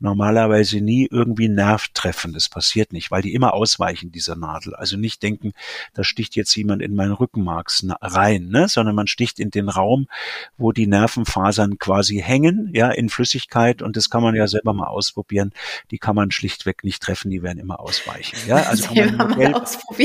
normalerweise 0.00 0.80
nie 0.80 1.08
irgendwie 1.10 1.48
Nerv 1.48 1.88
treffen. 1.94 2.32
Das 2.32 2.48
passiert 2.48 2.92
nicht, 2.92 3.10
weil 3.10 3.22
die 3.22 3.34
immer 3.34 3.54
ausweichen, 3.54 4.12
dieser 4.12 4.36
Nadel. 4.36 4.74
Also 4.74 4.96
nicht 4.96 5.22
denken, 5.22 5.52
da 5.94 6.04
sticht 6.04 6.36
jetzt 6.36 6.54
jemand 6.56 6.82
in 6.88 6.96
meinen 6.96 7.12
Rückenmark 7.12 7.70
rein, 8.00 8.48
ne? 8.48 8.68
sondern 8.68 8.94
man 8.94 9.06
sticht 9.06 9.38
in 9.38 9.50
den 9.50 9.68
Raum, 9.68 10.08
wo 10.56 10.72
die 10.72 10.86
Nervenfasern 10.86 11.78
quasi 11.78 12.22
hängen, 12.24 12.70
ja, 12.74 12.90
in 12.90 13.08
Flüssigkeit 13.08 13.82
und 13.82 13.96
das 13.96 14.10
kann 14.10 14.22
man 14.22 14.34
ja 14.34 14.46
selber 14.46 14.72
mal 14.72 14.86
ausprobieren. 14.86 15.52
Die 15.90 15.98
kann 15.98 16.16
man 16.16 16.30
schlichtweg 16.30 16.84
nicht 16.84 17.02
treffen, 17.02 17.30
die 17.30 17.42
werden 17.42 17.58
immer 17.58 17.80
ausweichen. 17.80 18.36
Ja, 18.46 18.56
also 18.56 18.86
kann 18.86 19.16
man 19.16 19.20
ein 19.20 19.28
Modell, 19.28 19.54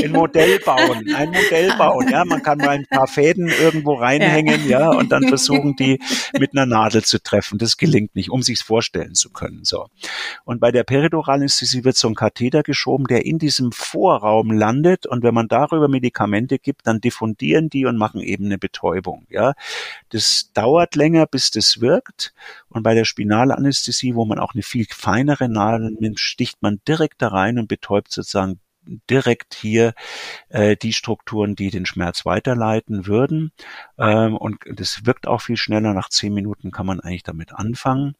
ein 0.04 0.12
Modell 0.12 0.58
bauen, 0.60 1.14
ein 1.14 1.30
Modell 1.30 1.76
bauen. 1.76 2.08
Ja, 2.08 2.24
man 2.24 2.42
kann 2.42 2.58
mal 2.58 2.70
ein 2.70 2.86
paar 2.86 3.06
Fäden 3.06 3.48
irgendwo 3.48 3.94
reinhängen, 3.94 4.68
ja, 4.68 4.80
ja 4.80 4.88
und 4.90 5.10
dann 5.10 5.28
versuchen 5.28 5.76
die 5.76 6.00
mit 6.38 6.52
einer 6.52 6.66
Nadel 6.66 7.02
zu 7.02 7.22
treffen. 7.22 7.58
Das 7.58 7.76
gelingt 7.76 8.14
nicht, 8.14 8.30
um 8.30 8.42
sich's 8.42 8.62
vorstellen 8.62 9.14
zu 9.14 9.30
können. 9.30 9.64
So. 9.64 9.88
Und 10.44 10.60
bei 10.60 10.70
der 10.72 10.84
Periduralanästhesie 10.84 11.84
wird 11.84 11.96
so 11.96 12.08
ein 12.08 12.14
Katheter 12.14 12.62
geschoben, 12.62 13.06
der 13.06 13.24
in 13.24 13.38
diesem 13.38 13.72
Vorraum 13.72 14.50
landet 14.50 15.06
und 15.06 15.22
wenn 15.22 15.34
man 15.34 15.48
darüber 15.48 15.88
Medikamente 15.88 16.58
gibt, 16.58 16.73
dann 16.82 17.00
diffundieren 17.00 17.70
die 17.70 17.86
und 17.86 17.96
machen 17.96 18.20
eben 18.20 18.46
eine 18.46 18.58
Betäubung. 18.58 19.26
Ja, 19.30 19.54
das 20.10 20.50
dauert 20.52 20.96
länger, 20.96 21.26
bis 21.26 21.50
das 21.50 21.80
wirkt. 21.80 22.34
Und 22.68 22.82
bei 22.82 22.94
der 22.94 23.04
Spinalanästhesie, 23.04 24.14
wo 24.14 24.24
man 24.24 24.38
auch 24.38 24.54
eine 24.54 24.62
viel 24.62 24.86
feinere 24.90 25.48
Nadel 25.48 25.96
nimmt, 25.98 26.20
sticht 26.20 26.62
man 26.62 26.80
direkt 26.88 27.22
da 27.22 27.28
rein 27.28 27.58
und 27.58 27.68
betäubt 27.68 28.12
sozusagen 28.12 28.60
direkt 29.10 29.54
hier 29.54 29.94
äh, 30.48 30.76
die 30.76 30.92
Strukturen, 30.92 31.56
die 31.56 31.70
den 31.70 31.86
Schmerz 31.86 32.26
weiterleiten 32.26 33.06
würden. 33.06 33.52
Ähm, 33.98 34.36
und 34.36 34.58
das 34.66 35.06
wirkt 35.06 35.26
auch 35.26 35.40
viel 35.40 35.56
schneller. 35.56 35.94
Nach 35.94 36.08
zehn 36.08 36.34
Minuten 36.34 36.70
kann 36.70 36.86
man 36.86 37.00
eigentlich 37.00 37.22
damit 37.22 37.52
anfangen. 37.52 38.14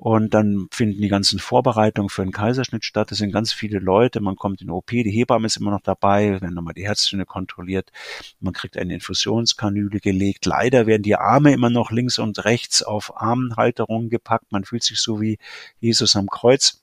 Und 0.00 0.32
dann 0.32 0.68
finden 0.70 1.02
die 1.02 1.08
ganzen 1.08 1.38
Vorbereitungen 1.38 2.08
für 2.08 2.22
einen 2.22 2.32
Kaiserschnitt 2.32 2.86
statt. 2.86 3.12
Es 3.12 3.18
sind 3.18 3.32
ganz 3.32 3.52
viele 3.52 3.80
Leute. 3.80 4.22
Man 4.22 4.34
kommt 4.34 4.62
in 4.62 4.68
den 4.68 4.72
OP, 4.72 4.86
die 4.86 5.10
Hebamme 5.10 5.44
ist 5.44 5.58
immer 5.58 5.72
noch 5.72 5.82
dabei, 5.82 6.40
werden 6.40 6.54
nochmal 6.54 6.72
die 6.72 6.86
Herztöne 6.86 7.26
kontrolliert. 7.26 7.92
Man 8.40 8.54
kriegt 8.54 8.78
eine 8.78 8.94
Infusionskanüle 8.94 10.00
gelegt. 10.00 10.46
Leider 10.46 10.86
werden 10.86 11.02
die 11.02 11.16
Arme 11.16 11.52
immer 11.52 11.68
noch 11.68 11.90
links 11.90 12.18
und 12.18 12.46
rechts 12.46 12.82
auf 12.82 13.14
Armhalterungen 13.20 14.08
gepackt. 14.08 14.50
Man 14.52 14.64
fühlt 14.64 14.84
sich 14.84 14.98
so 15.00 15.20
wie 15.20 15.36
Jesus 15.80 16.16
am 16.16 16.30
Kreuz. 16.30 16.82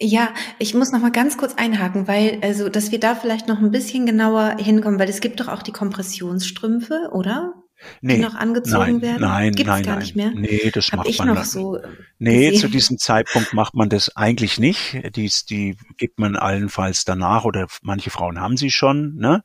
Ja, 0.00 0.32
ich 0.58 0.72
muss 0.72 0.92
noch 0.92 1.00
mal 1.00 1.12
ganz 1.12 1.36
kurz 1.36 1.52
einhaken, 1.56 2.08
weil 2.08 2.38
also, 2.42 2.70
dass 2.70 2.92
wir 2.92 3.00
da 3.00 3.14
vielleicht 3.14 3.46
noch 3.46 3.58
ein 3.58 3.70
bisschen 3.70 4.06
genauer 4.06 4.56
hinkommen, 4.58 4.98
weil 4.98 5.10
es 5.10 5.20
gibt 5.20 5.40
doch 5.40 5.48
auch 5.48 5.62
die 5.62 5.72
Kompressionsstrümpfe, 5.72 7.10
oder? 7.12 7.55
Nee, 8.00 8.16
die 8.16 8.22
noch 8.22 8.34
angezogen 8.34 8.78
nein, 8.78 9.02
werden? 9.02 9.20
Nein, 9.22 9.52
Gibt's 9.52 9.68
nein, 9.68 9.82
gar 9.82 9.92
nein. 9.94 10.02
nicht 10.02 10.16
mehr? 10.16 10.30
Nee, 10.34 10.70
das 10.72 10.88
Hab 10.88 10.98
macht 10.98 11.08
ich 11.08 11.18
man 11.18 11.28
noch 11.28 11.34
dann. 11.36 11.44
so 11.44 11.78
Nee, 12.18 12.50
gesehen. 12.50 12.60
zu 12.60 12.68
diesem 12.68 12.98
Zeitpunkt 12.98 13.52
macht 13.52 13.74
man 13.74 13.90
das 13.90 14.16
eigentlich 14.16 14.58
nicht. 14.58 14.98
Die, 15.16 15.30
die 15.50 15.76
gibt 15.98 16.18
man 16.18 16.34
allenfalls 16.36 17.04
danach 17.04 17.44
oder 17.44 17.66
manche 17.82 18.08
Frauen 18.08 18.40
haben 18.40 18.56
sie 18.56 18.70
schon. 18.70 19.16
Ne? 19.16 19.42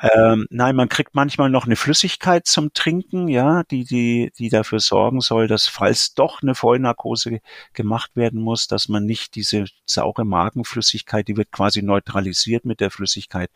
Ähm, 0.00 0.46
nein, 0.50 0.74
man 0.74 0.88
kriegt 0.88 1.14
manchmal 1.14 1.50
noch 1.50 1.66
eine 1.66 1.76
Flüssigkeit 1.76 2.46
zum 2.46 2.72
Trinken, 2.72 3.28
ja, 3.28 3.62
die, 3.70 3.84
die, 3.84 4.32
die 4.38 4.48
dafür 4.48 4.80
sorgen 4.80 5.20
soll, 5.20 5.46
dass 5.46 5.68
falls 5.68 6.14
doch 6.14 6.42
eine 6.42 6.56
Vollnarkose 6.56 7.38
gemacht 7.74 8.16
werden 8.16 8.40
muss, 8.40 8.66
dass 8.66 8.88
man 8.88 9.04
nicht 9.04 9.36
diese 9.36 9.66
saure 9.86 10.24
Magenflüssigkeit, 10.24 11.28
die 11.28 11.36
wird 11.36 11.52
quasi 11.52 11.82
neutralisiert 11.82 12.64
mit 12.64 12.80
der 12.80 12.90
Flüssigkeit, 12.90 13.50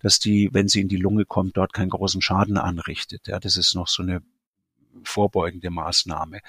dass 0.00 0.18
die, 0.18 0.50
wenn 0.52 0.68
sie 0.68 0.80
in 0.82 0.88
die 0.88 0.96
Lunge 0.96 1.24
kommt, 1.24 1.56
dort 1.56 1.72
keinen 1.72 1.90
großen 1.90 2.20
Schaden 2.20 2.58
anrichtet. 2.58 3.28
Ja, 3.28 3.37
das 3.40 3.56
ist 3.56 3.74
noch 3.74 3.88
so 3.88 4.02
eine 4.02 4.22
vorbeugende 5.04 5.70
Maßnahme. 5.70 6.40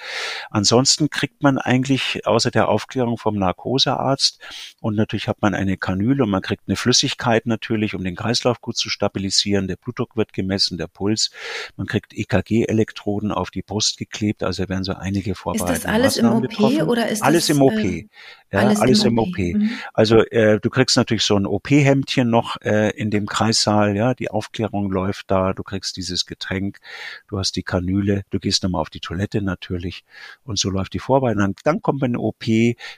Ansonsten 0.50 1.10
kriegt 1.10 1.41
man 1.43 1.58
eigentlich 1.58 2.26
außer 2.26 2.52
der 2.52 2.70
Aufklärung 2.70 3.18
vom 3.18 3.36
Narkosearzt 3.38 4.39
und 4.82 4.95
natürlich 4.95 5.28
hat 5.28 5.41
man 5.41 5.54
eine 5.54 5.78
Kanüle 5.78 6.24
und 6.24 6.30
man 6.30 6.41
kriegt 6.41 6.64
eine 6.68 6.76
Flüssigkeit 6.76 7.45
natürlich, 7.45 7.95
um 7.95 8.04
den 8.04 8.16
Kreislauf 8.16 8.62
gut 8.62 8.78
zu 8.78 8.89
stabilisieren. 8.89 9.68
Der 9.68 9.76
Blutdruck 9.76 10.16
wird 10.16 10.34
gemessen, 10.34 10.78
der 10.78 10.88
Puls. 10.88 11.32
Man 11.78 11.88
kriegt 11.88 12.14
EKG-Elektroden 12.14 13.32
auf 13.32 13.52
die 13.52 13.62
Brust 13.62 13.97
geklebt, 13.97 14.43
also 14.43 14.68
werden 14.70 14.84
so 14.84 14.93
einige 14.93 15.32
Ist 15.32 15.38
vorbereitende 15.39 15.82
das 15.82 15.86
alles 15.86 16.18
im 16.18 16.26
Maßnahmen 16.26 16.45
OP 16.45 16.50
getroffen. 16.50 16.82
oder 16.89 17.08
ist 17.10 17.24
Alles 17.24 17.47
das 17.47 17.56
im 17.56 17.62
OP. 17.62 17.74
äh, 17.80 18.08
Ja, 18.52 18.60
alles, 18.60 18.80
alles, 18.82 19.04
im 19.04 19.12
im 19.12 19.20
OP? 19.20 19.28
OP. 19.30 19.38
Mhm. 19.38 19.70
Also 19.93 20.18
äh, 20.26 20.60
du 20.60 20.70
kriegst 20.70 20.97
natürlich 20.97 21.24
so 21.24 21.36
ein 21.38 21.45
OP-Hemdchen 21.45 22.30
noch 22.30 22.58
äh, 22.62 22.89
in 22.91 23.12
dem 23.12 23.28
Kreissaal, 23.28 23.95
ja, 23.95 24.14
die 24.14 24.32
Aufklärung 24.32 24.91
läuft 24.91 25.30
da, 25.32 25.54
du 25.54 25.64
kriegst 25.64 25.97
dieses 25.97 26.26
Getränk, 26.26 26.80
du 27.28 27.38
hast 27.39 27.56
die 27.56 27.64
Kanüle, 27.64 28.24
du 28.32 28.39
gehst 28.40 28.64
nochmal 28.64 28.82
auf 28.82 28.90
die 28.90 29.00
Toilette 29.00 29.42
natürlich 29.42 30.04
und 30.44 30.58
so 30.58 30.70
läuft 30.70 30.94
die 30.94 31.00
Vorbereitung. 31.00 31.56
Dann, 31.64 31.82
kommt 31.82 32.02
man 32.02 32.12
in 32.12 32.18
OP, 32.18 32.46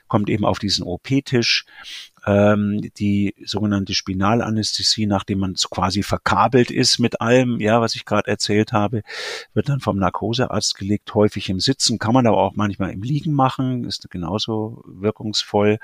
kommt 0.08 0.28
eben 0.30 0.44
auf 0.44 0.58
diesen 0.58 0.84
OP-Tisch, 0.84 1.64
ähm, 2.26 2.80
die 2.98 3.34
sogenannte 3.44 3.94
Spinalanästhesie, 3.94 5.06
nachdem 5.06 5.40
man 5.40 5.54
so 5.56 5.68
quasi 5.68 6.02
verkabelt 6.02 6.70
ist 6.70 6.98
mit 6.98 7.20
allem, 7.20 7.60
ja, 7.60 7.80
was 7.80 7.94
ich 7.94 8.04
gerade 8.04 8.28
erzählt 8.30 8.72
habe, 8.72 9.02
wird 9.54 9.68
dann 9.68 9.80
vom 9.80 9.98
Narkosearzt 9.98 10.76
gelegt, 10.76 11.14
häufig 11.14 11.48
im 11.48 11.60
Sitzen, 11.60 11.98
kann 11.98 12.14
man 12.14 12.26
aber 12.26 12.38
auch 12.38 12.52
manchmal 12.54 12.90
im 12.90 13.02
Liegen 13.02 13.32
machen, 13.32 13.84
ist 13.84 14.08
genauso 14.10 14.82
wirkungsvoll. 14.86 15.78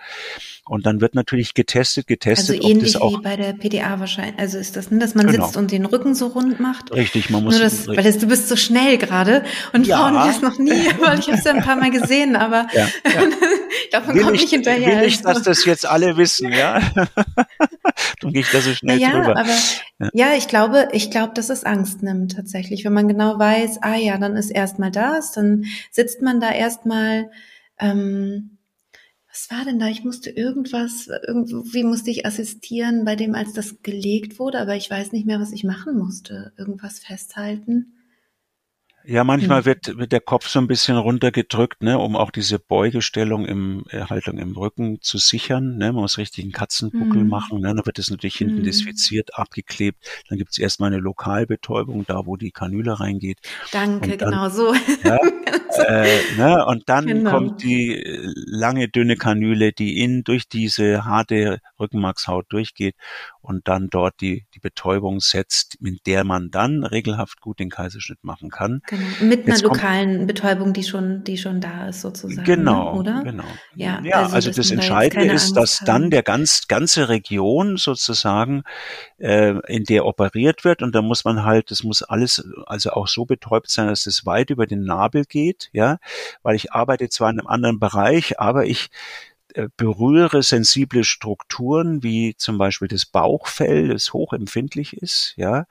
Und 0.65 0.87
dann 0.87 1.01
wird 1.01 1.15
natürlich 1.15 1.55
getestet, 1.55 2.05
Also 2.09 2.15
getestet, 2.15 2.63
das 2.63 2.71
ähnlich 2.71 2.95
wie 2.95 3.23
bei 3.23 3.37
der 3.37 3.53
PDA 3.55 3.99
wahrscheinlich. 4.01 4.39
Also 4.39 4.59
ist 4.59 4.77
das, 4.77 4.91
ne, 4.91 4.99
dass 4.99 5.15
man 5.15 5.27
genau 5.27 5.47
sitzt 5.47 5.57
und 5.57 5.71
den 5.73 5.87
Rücken 5.87 6.15
so 6.15 6.29
rund 6.29 6.61
macht? 6.61 6.93
richtig, 6.93 7.31
man 7.31 7.43
Nur 7.43 7.53
muss 7.53 7.61
das, 7.61 7.87
weil 7.89 7.97
das, 8.03 8.19
du 8.19 8.27
bist 8.27 8.49
so 8.49 8.57
schnell 8.57 8.99
gerade 8.99 9.45
und 9.73 9.87
Ja. 9.87 9.99
Frauen 9.99 10.15
das 10.15 10.43
noch 10.43 10.59
nie, 10.59 10.71
weil 11.01 11.19
ich 11.19 11.27
habe 11.27 11.39
es 11.39 11.45
ja 11.45 11.53
ein 11.55 11.63
paar 11.63 11.77
Mal 11.77 11.91
gesehen, 11.91 12.37
aber 12.37 12.67
ja, 12.75 12.87
ja. 13.05 13.23
Will 14.15 14.23
kommt 14.23 14.37
ich, 14.37 14.43
nicht 14.43 14.51
hinterher. 14.51 15.01
will 15.01 15.09
ich, 15.09 15.17
dass 15.23 15.39
Also, 15.39 15.43
das 15.45 15.65
jetzt 15.65 15.87
alle 15.87 16.17
wissen, 16.17 16.28
ja? 16.39 16.81
Dann 18.21 18.33
gehe 18.33 18.43
ich 18.43 18.51
da 18.51 18.61
so 18.61 18.75
schnell 18.75 18.99
naja, 18.99 19.13
drüber. 19.13 19.37
aber 19.37 19.55
Ja. 19.99 20.11
ja, 20.13 20.35
ich 20.37 20.49
glaube, 20.49 20.89
ich 20.93 21.11
glaube, 21.11 21.35
dass 21.35 21.51
es 21.51 21.65
Angst 21.65 22.03
nimmt 22.03 22.33
tatsächlich, 22.33 22.85
wenn 22.85 22.93
man 22.93 23.09
genau 23.09 23.39
weiß, 23.39 23.79
ah 23.83 23.97
ja, 23.97 24.19
dann 24.19 24.37
ist 24.37 24.51
erstmal 24.51 24.91
das, 24.91 25.33
dann 25.33 25.65
sitzt 25.91 26.23
man 26.23 26.41
da 26.41 26.51
erstmal. 26.51 27.31
Ähm, 27.79 28.59
was 29.31 29.51
war 29.51 29.65
denn 29.65 29.79
da? 29.79 29.87
Ich 29.87 30.03
musste 30.03 30.31
irgendwas, 30.31 31.09
irgendwie 31.27 31.85
musste 31.85 32.11
ich 32.11 32.27
assistieren 32.27 33.05
bei 33.05 33.15
dem, 33.15 33.35
als 33.35 33.53
das 33.53 33.83
gelegt 33.83 34.39
wurde, 34.39 34.59
aber 34.59 34.75
ich 34.75 34.91
weiß 34.91 35.13
nicht 35.13 35.27
mehr, 35.27 35.39
was 35.39 35.53
ich 35.53 35.65
machen 35.65 35.97
musste. 35.97 36.53
Irgendwas 36.57 36.99
festhalten. 36.99 37.98
Ja, 39.11 39.25
manchmal 39.25 39.61
Hm. 39.61 39.65
wird, 39.65 39.97
wird 39.97 40.13
der 40.13 40.21
Kopf 40.21 40.49
so 40.49 40.59
ein 40.59 40.67
bisschen 40.67 40.99
runtergedrückt, 40.99 41.83
ne, 41.83 41.99
um 41.99 42.15
auch 42.15 42.31
diese 42.31 42.59
Beugestellung 42.59 43.47
im 43.47 43.85
äh, 43.89 44.03
Haltung 44.03 44.37
im 44.37 44.55
Rücken 44.55 45.01
zu 45.01 45.17
sichern. 45.17 45.79
Ne. 45.79 45.93
Man 45.95 46.03
muss 46.03 46.19
richtig 46.19 46.45
einen 46.45 46.53
Katzenbuckel 46.53 47.23
Hm. 47.23 47.29
machen. 47.29 47.61
Ne. 47.63 47.69
Dann 47.75 47.87
wird 47.87 47.99
es 47.99 48.11
natürlich 48.11 48.37
hinten 48.37 48.57
Hm. 48.57 48.65
desinfiziert, 48.65 49.31
abgeklebt. 49.35 50.07
Dann 50.29 50.37
gibt's 50.37 50.59
erstmal 50.59 50.89
eine 50.93 51.01
Lokalbetäubung, 51.01 52.05
da 52.05 52.27
wo 52.27 52.37
die 52.37 52.51
Kanüle 52.51 53.01
reingeht. 53.01 53.39
Danke, 53.73 54.19
dann, 54.19 54.31
genau 54.31 54.51
so. 54.51 54.75
ja, 55.03 55.17
äh, 55.89 56.25
ne, 56.35 56.67
und 56.67 56.83
dann 56.91 57.07
Genau. 57.07 57.31
kommt 57.31 57.63
die 57.63 57.95
äh, 57.95 58.31
lange, 58.35 58.89
dünne 58.91 59.17
Kanüle, 59.17 59.73
die 59.73 60.01
in 60.03 60.23
durch 60.23 60.49
diese 60.51 61.07
harte 61.07 61.61
Rückenmarkshaut 61.81 62.45
durchgeht 62.51 62.95
und 63.49 63.67
dann 63.67 63.89
dort 63.89 64.21
die, 64.21 64.45
die 64.55 64.61
Betäubung 64.61 65.21
setzt, 65.21 65.79
mit 65.81 66.07
der 66.07 66.23
man 66.25 66.51
dann 66.51 66.85
regelhaft 66.85 67.41
gut 67.41 67.59
den 67.59 67.71
Kaiserschnitt 67.71 68.23
machen 68.23 68.51
kann. 68.51 68.83
Genau. 68.87 69.03
Mit 69.23 69.41
einer 69.41 69.55
Jetzt 69.55 69.65
kommt 69.65 69.77
lokalen 69.77 70.27
Betäubung, 70.27 70.75
die 70.75 70.85
schon, 70.85 71.25
die 71.25 71.39
schon 71.39 71.61
da 71.63 71.89
ist, 71.89 72.03
sozusagen. 72.03 72.45
Genau, 72.45 72.93
ne? 72.93 73.01
oder? 73.01 73.23
genau. 73.23 73.45
Ja, 73.75 74.03
Ja, 74.05 74.23
also, 74.25 74.35
also 74.35 74.51
das 74.51 74.69
da 74.69 74.75
Entscheidende 74.75 75.27
keine 75.27 75.33
ist, 75.33 75.53
dass 75.55 75.79
Angst 75.79 75.89
dann 75.89 76.03
haben. 76.03 76.11
der 76.11 76.23
ganz 76.23 76.69
ganze 76.69 77.09
Region 77.09 77.79
sozusagen 77.79 78.65
äh, 79.17 79.55
in 79.67 79.85
der 79.85 80.05
operiert 80.05 80.65
wird 80.65 80.83
und 80.83 80.95
da 80.95 81.01
muss 81.01 81.25
man 81.25 81.45
halt, 81.45 81.71
das 81.71 81.83
muss 81.83 82.03
alles 82.03 82.47
also 82.67 82.91
auch 82.91 83.09
so 83.09 83.25
betäubt 83.25 83.71
sein, 83.71 83.89
dass 83.89 84.07
es 84.07 84.27
weit 84.27 84.51
über 84.51 84.67
den 84.67 84.83
Nabel 84.85 85.25
geht, 85.25 85.71
ja, 85.73 85.99
weil 86.43 86.55
ich 86.55 86.73
arbeite 86.73 87.09
zwar 87.09 87.31
in 87.31 87.41
einem 87.41 87.49
anderen 87.49 87.79
Bereich, 87.79 88.39
aber 88.39 88.67
ich 88.67 88.91
berühre 89.77 90.43
sensible 90.43 91.05
Strukturen 91.05 92.03
wie 92.03 92.35
zum 92.37 92.59
Beispiel 92.59 92.89
das 92.89 93.07
Bauchfell, 93.07 93.89
das 93.89 94.13
hochempfindlich 94.13 94.95
ist, 94.97 95.35
ja, 95.37 95.67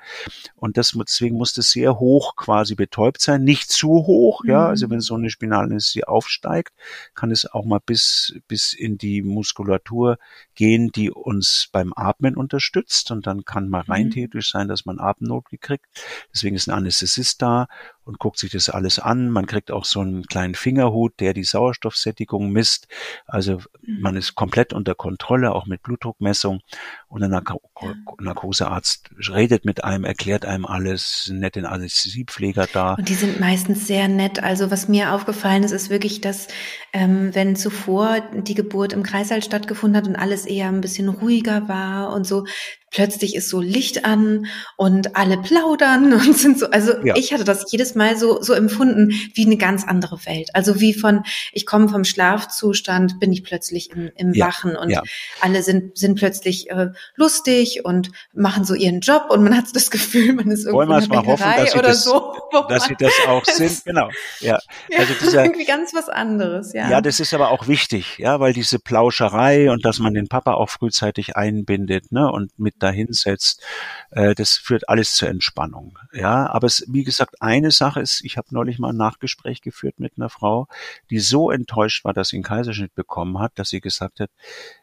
und 0.56 0.78
das, 0.78 0.92
deswegen 0.98 1.38
muss 1.38 1.54
das 1.54 1.72
sehr 1.72 2.00
hoch 2.00 2.36
quasi 2.36 2.76
betäubt 2.76 3.22
sein, 3.22 3.44
nicht 3.44 3.70
zu 3.72 3.90
hoch, 3.90 4.44
ja, 4.46 4.68
also 4.68 4.88
Mhm. 4.88 4.92
wenn 4.92 5.00
so 5.02 5.16
eine 5.16 5.30
Spinalanästhesie 5.30 6.06
aufsteigt, 6.06 6.74
kann 7.16 7.32
es 7.32 7.46
auch 7.46 7.66
mal 7.66 7.80
bis, 7.86 8.36
bis 8.48 8.74
in 8.74 8.98
die 8.98 9.22
Muskulatur 9.22 10.18
gehen, 10.56 10.92
die 10.92 11.12
uns 11.12 11.70
beim 11.72 11.94
Atmen 11.96 12.36
unterstützt 12.36 13.12
und 13.12 13.28
dann 13.28 13.46
kann 13.46 13.70
mal 13.70 13.82
rein 13.82 14.08
Mhm. 14.08 14.12
theoretisch 14.12 14.52
sein, 14.52 14.68
dass 14.68 14.86
man 14.86 15.00
Atemnot 15.00 15.46
kriegt. 15.62 15.86
Deswegen 16.34 16.56
ist 16.56 16.68
ein 16.68 16.74
Anästhesist 16.74 17.42
da 17.42 17.68
und 18.08 18.20
guckt 18.20 18.40
sich 18.40 18.52
das 18.52 18.70
alles 18.70 19.00
an. 19.00 19.30
Man 19.30 19.46
kriegt 19.46 19.70
auch 19.70 19.84
so 19.84 20.00
einen 20.00 20.24
kleinen 20.24 20.56
Fingerhut, 20.56 21.20
der 21.20 21.34
die 21.34 21.44
Sauerstoffsättigung 21.44 22.50
misst. 22.52 22.88
Also 23.26 23.60
mhm. 23.82 24.00
man 24.00 24.16
ist 24.16 24.34
komplett 24.36 24.72
unter 24.72 24.96
Kontrolle, 24.96 25.54
auch 25.54 25.66
mit 25.66 25.84
Blutdruckmessung. 25.84 26.62
Und 27.10 27.20
der 27.20 27.30
Narko 27.30 27.62
ja. 27.82 27.94
Narkosearzt 28.20 29.10
redet 29.30 29.66
mit 29.66 29.84
einem, 29.84 30.06
erklärt 30.06 30.46
einem 30.46 30.66
alles, 30.66 31.30
nette 31.34 31.68
Anästhesiepfleger 31.68 32.68
da. 32.72 32.94
Und 32.94 33.10
die 33.10 33.14
sind 33.14 33.42
meistens 33.42 33.88
sehr 33.88 34.08
nett. 34.08 34.42
Also 34.42 34.72
was 34.72 34.88
mir 34.88 35.14
aufgefallen 35.14 35.64
ist, 35.64 35.72
ist 35.72 35.90
wirklich, 35.90 36.22
dass 36.22 36.48
ähm, 36.94 37.36
wenn 37.36 37.58
zuvor 37.58 38.22
die 38.34 38.56
Geburt 38.56 38.94
im 38.94 39.04
Kreißsaal 39.04 39.44
stattgefunden 39.44 39.98
hat 39.98 40.08
und 40.08 40.16
alles 40.16 40.46
eher 40.46 40.70
ein 40.70 40.82
bisschen 40.82 41.10
ruhiger 41.10 41.68
war 41.68 42.14
und 42.14 42.26
so, 42.26 42.46
plötzlich 42.92 43.36
ist 43.36 43.50
so 43.50 43.60
Licht 43.60 44.06
an 44.06 44.48
und 44.76 45.16
alle 45.16 45.38
plaudern 45.38 46.14
und 46.14 46.38
sind 46.38 46.60
so, 46.60 46.70
also 46.70 46.94
ja. 47.04 47.16
ich 47.16 47.34
hatte 47.34 47.44
das 47.44 47.72
jedes 47.72 47.96
Mal 47.96 48.18
so, 48.18 48.42
so 48.42 48.54
empfunden 48.54 49.12
wie 49.34 49.46
eine 49.46 49.58
ganz 49.58 49.86
andere 49.86 50.26
Welt. 50.26 50.50
Also 50.54 50.80
wie 50.80 50.94
von, 50.94 51.24
ich 51.52 51.66
komme 51.66 51.90
vom 51.90 52.04
Schlafzustand, 52.04 53.20
bin 53.20 53.32
ich 53.32 53.44
plötzlich 53.44 53.92
im, 53.92 54.12
im 54.16 54.34
ja. 54.34 54.48
Wachen 54.48 54.76
und 54.76 54.90
ja. 54.90 55.02
alle 55.42 55.64
sind, 55.64 55.98
sind 55.98 56.18
plötzlich 56.18 56.70
äh, 56.70 56.90
lustig 57.16 57.84
und 57.84 58.12
machen 58.34 58.64
so 58.64 58.74
ihren 58.74 59.02
Job 59.02 59.28
und 59.30 59.44
man 59.44 59.56
hat 59.58 59.66
das 59.74 59.92
Gefühl, 59.92 60.34
man 60.34 60.50
ist 60.50 60.66
irgendwo 60.66 60.88
Wollen 60.88 61.04
in 61.04 61.10
der 61.10 61.26
hoffen, 61.26 61.54
dass 61.58 61.74
oder 61.76 61.90
das, 61.90 62.04
so. 62.04 62.34
Dass 62.70 62.86
sie 62.86 62.96
das 62.98 63.14
auch 63.28 63.46
sind, 63.46 63.86
genau. 63.86 64.10
Ja, 64.40 64.60
also 64.98 65.14
dieser, 65.22 65.44
irgendwie 65.44 65.66
ganz 65.66 65.94
was 65.94 66.10
anderes, 66.10 66.74
ja. 66.74 66.90
Ja, 66.90 67.02
das 67.02 67.20
ist 67.20 67.34
aber 67.34 67.52
auch 67.52 67.68
wichtig, 67.68 68.18
ja, 68.18 68.40
weil 68.40 68.54
diese 68.54 68.80
Plauscherei 68.80 69.70
und 69.70 69.86
dass 69.86 70.00
man 70.00 70.14
den 70.14 70.28
Papa 70.28 70.54
auch 70.54 70.70
frühzeitig 70.70 71.36
einbindet, 71.36 72.12
ne, 72.12 72.32
und 72.32 72.58
mit 72.58 72.77
dahinsetzt, 72.80 73.64
äh, 74.12 74.36
das 74.36 74.56
führt 74.58 74.90
alles 74.90 75.16
zur 75.16 75.30
Entspannung. 75.30 76.00
Ja, 76.14 76.48
aber 76.48 76.68
es, 76.68 76.86
wie 76.88 77.04
gesagt, 77.04 77.42
eine 77.42 77.72
Sache 77.72 78.02
ist, 78.02 78.24
ich 78.24 78.38
habe 78.38 78.48
neulich 78.52 78.80
mal 78.80 78.90
ein 78.90 78.98
Nachgespräch 78.98 79.62
geführt 79.62 80.00
mit 80.00 80.14
einer 80.18 80.30
Frau, 80.30 80.68
die 81.10 81.20
so 81.20 81.52
enttäuscht 81.52 82.06
war, 82.06 82.14
dass 82.14 82.30
sie 82.30 82.38
einen 82.38 82.44
Kaiserschnitt 82.44 82.96
bekommen 82.96 83.40
hat, 83.40 83.54
dass 83.56 83.70
sie 83.70 83.82
gesagt 83.82 84.20
hat, 84.20 84.30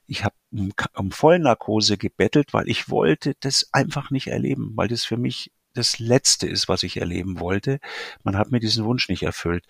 ich 0.06 0.24
habe 0.24 0.34
um, 0.52 0.72
um 0.94 1.10
Vollnarkose 1.10 1.96
gebettelt, 1.98 2.52
weil 2.52 2.68
ich 2.68 2.88
wollte 2.90 3.34
das 3.40 3.68
einfach 3.72 4.10
nicht 4.10 4.28
erleben, 4.28 4.72
weil 4.74 4.88
das 4.88 5.04
für 5.04 5.16
mich 5.16 5.52
das 5.74 5.98
Letzte 5.98 6.46
ist, 6.46 6.68
was 6.68 6.82
ich 6.82 6.96
erleben 6.98 7.40
wollte. 7.40 7.80
Man 8.22 8.36
hat 8.36 8.50
mir 8.50 8.60
diesen 8.60 8.84
Wunsch 8.84 9.08
nicht 9.08 9.24
erfüllt. 9.24 9.64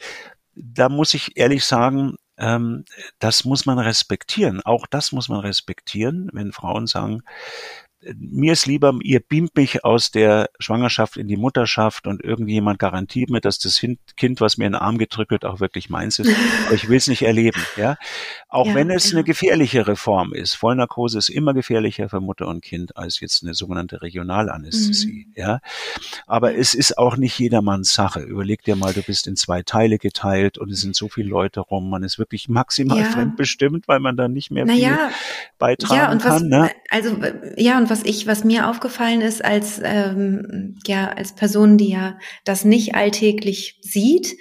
Da 0.55 0.89
muss 0.89 1.15
ich 1.15 1.37
ehrlich 1.37 1.65
sagen, 1.65 2.17
ähm, 2.37 2.85
das 3.19 3.45
muss 3.45 3.67
man 3.67 3.79
respektieren. 3.79 4.61
Auch 4.61 4.87
das 4.87 5.13
muss 5.13 5.29
man 5.29 5.41
respektieren, 5.41 6.31
wenn 6.33 6.53
Frauen 6.53 6.87
sagen, 6.87 7.23
mir 8.19 8.53
ist 8.53 8.67
lieber, 8.67 8.95
ihr 9.03 9.21
beamt 9.21 9.57
mich 9.57 9.85
aus 9.85 10.11
der 10.11 10.51
Schwangerschaft 10.59 11.17
in 11.17 11.29
die 11.29 11.37
Mutterschaft 11.37 12.07
und 12.07 12.23
irgendjemand 12.23 12.79
garantiert 12.79 13.31
mir, 13.31 13.41
dass 13.41 13.59
das 13.59 13.85
Kind, 14.17 14.41
was 14.41 14.59
mir 14.59 14.67
in 14.67 14.73
den 14.73 14.81
Arm 14.81 14.99
gedrückt 14.99 15.31
wird, 15.31 15.45
auch 15.45 15.61
wirklich 15.61 15.91
meins 15.91 16.19
ist. 16.19 16.31
Aber 16.67 16.75
ich 16.75 16.89
will 16.89 16.97
es 16.97 17.07
nicht 17.07 17.23
erleben, 17.23 17.61
ja. 17.77 17.97
Auch 18.49 18.67
ja, 18.67 18.75
wenn 18.75 18.91
es 18.91 19.11
ja. 19.11 19.17
eine 19.17 19.25
gefährlichere 19.25 19.97
Form 19.97 20.33
ist. 20.33 20.55
Vollnarkose 20.55 21.19
ist 21.19 21.29
immer 21.29 21.55
gefährlicher 21.55 22.09
für 22.09 22.21
Mutter 22.21 22.49
und 22.49 22.63
Kind 22.63 22.97
als 22.97 23.21
jetzt 23.21 23.43
eine 23.43 23.55
sogenannte 23.55 24.03
Regionalanästhesie, 24.03 25.27
mhm. 25.29 25.33
ja. 25.37 25.61
Aber 26.27 26.55
es 26.55 26.75
ist 26.75 26.99
auch 26.99 27.17
nicht 27.17 27.39
jedermanns 27.39 27.95
Sache. 27.95 28.21
Überleg 28.21 28.63
dir 28.63 28.77
mal, 28.77 28.93
du 28.93 29.03
bist 29.03 29.27
in 29.27 29.37
zwei 29.37 29.63
Teile 29.63 29.99
geteilt 29.99 30.59
und 30.59 30.71
es 30.71 30.81
sind 30.81 30.97
so 30.97 31.09
viele 31.09 31.29
Leute 31.29 31.61
rum. 31.61 31.91
Man 31.91 32.03
ist 32.03 32.19
wirklich 32.19 32.49
maximal 32.49 32.99
ja. 32.99 33.05
fremdbestimmt, 33.05 33.89
weil 33.89 34.01
man 34.01 34.17
dann 34.17 34.33
nicht 34.33 34.51
mehr 34.51 34.67
viel 34.67 34.75
naja, 34.75 35.11
beitragen 35.59 36.19
kann. 36.19 36.49
Ne? 36.49 36.71
Also, 36.91 37.17
ja, 37.57 37.79
und 37.79 37.91
was 37.91 37.94
ich, 38.03 38.27
was 38.27 38.45
mir 38.45 38.69
aufgefallen 38.69 39.21
ist 39.21 39.45
als, 39.45 39.81
ähm, 39.83 40.77
ja, 40.87 41.09
als 41.09 41.35
Person, 41.35 41.79
die 41.79 41.91
ja 41.91 42.19
das 42.45 42.65
nicht 42.65 42.95
alltäglich 42.95 43.79
sieht, 43.83 44.37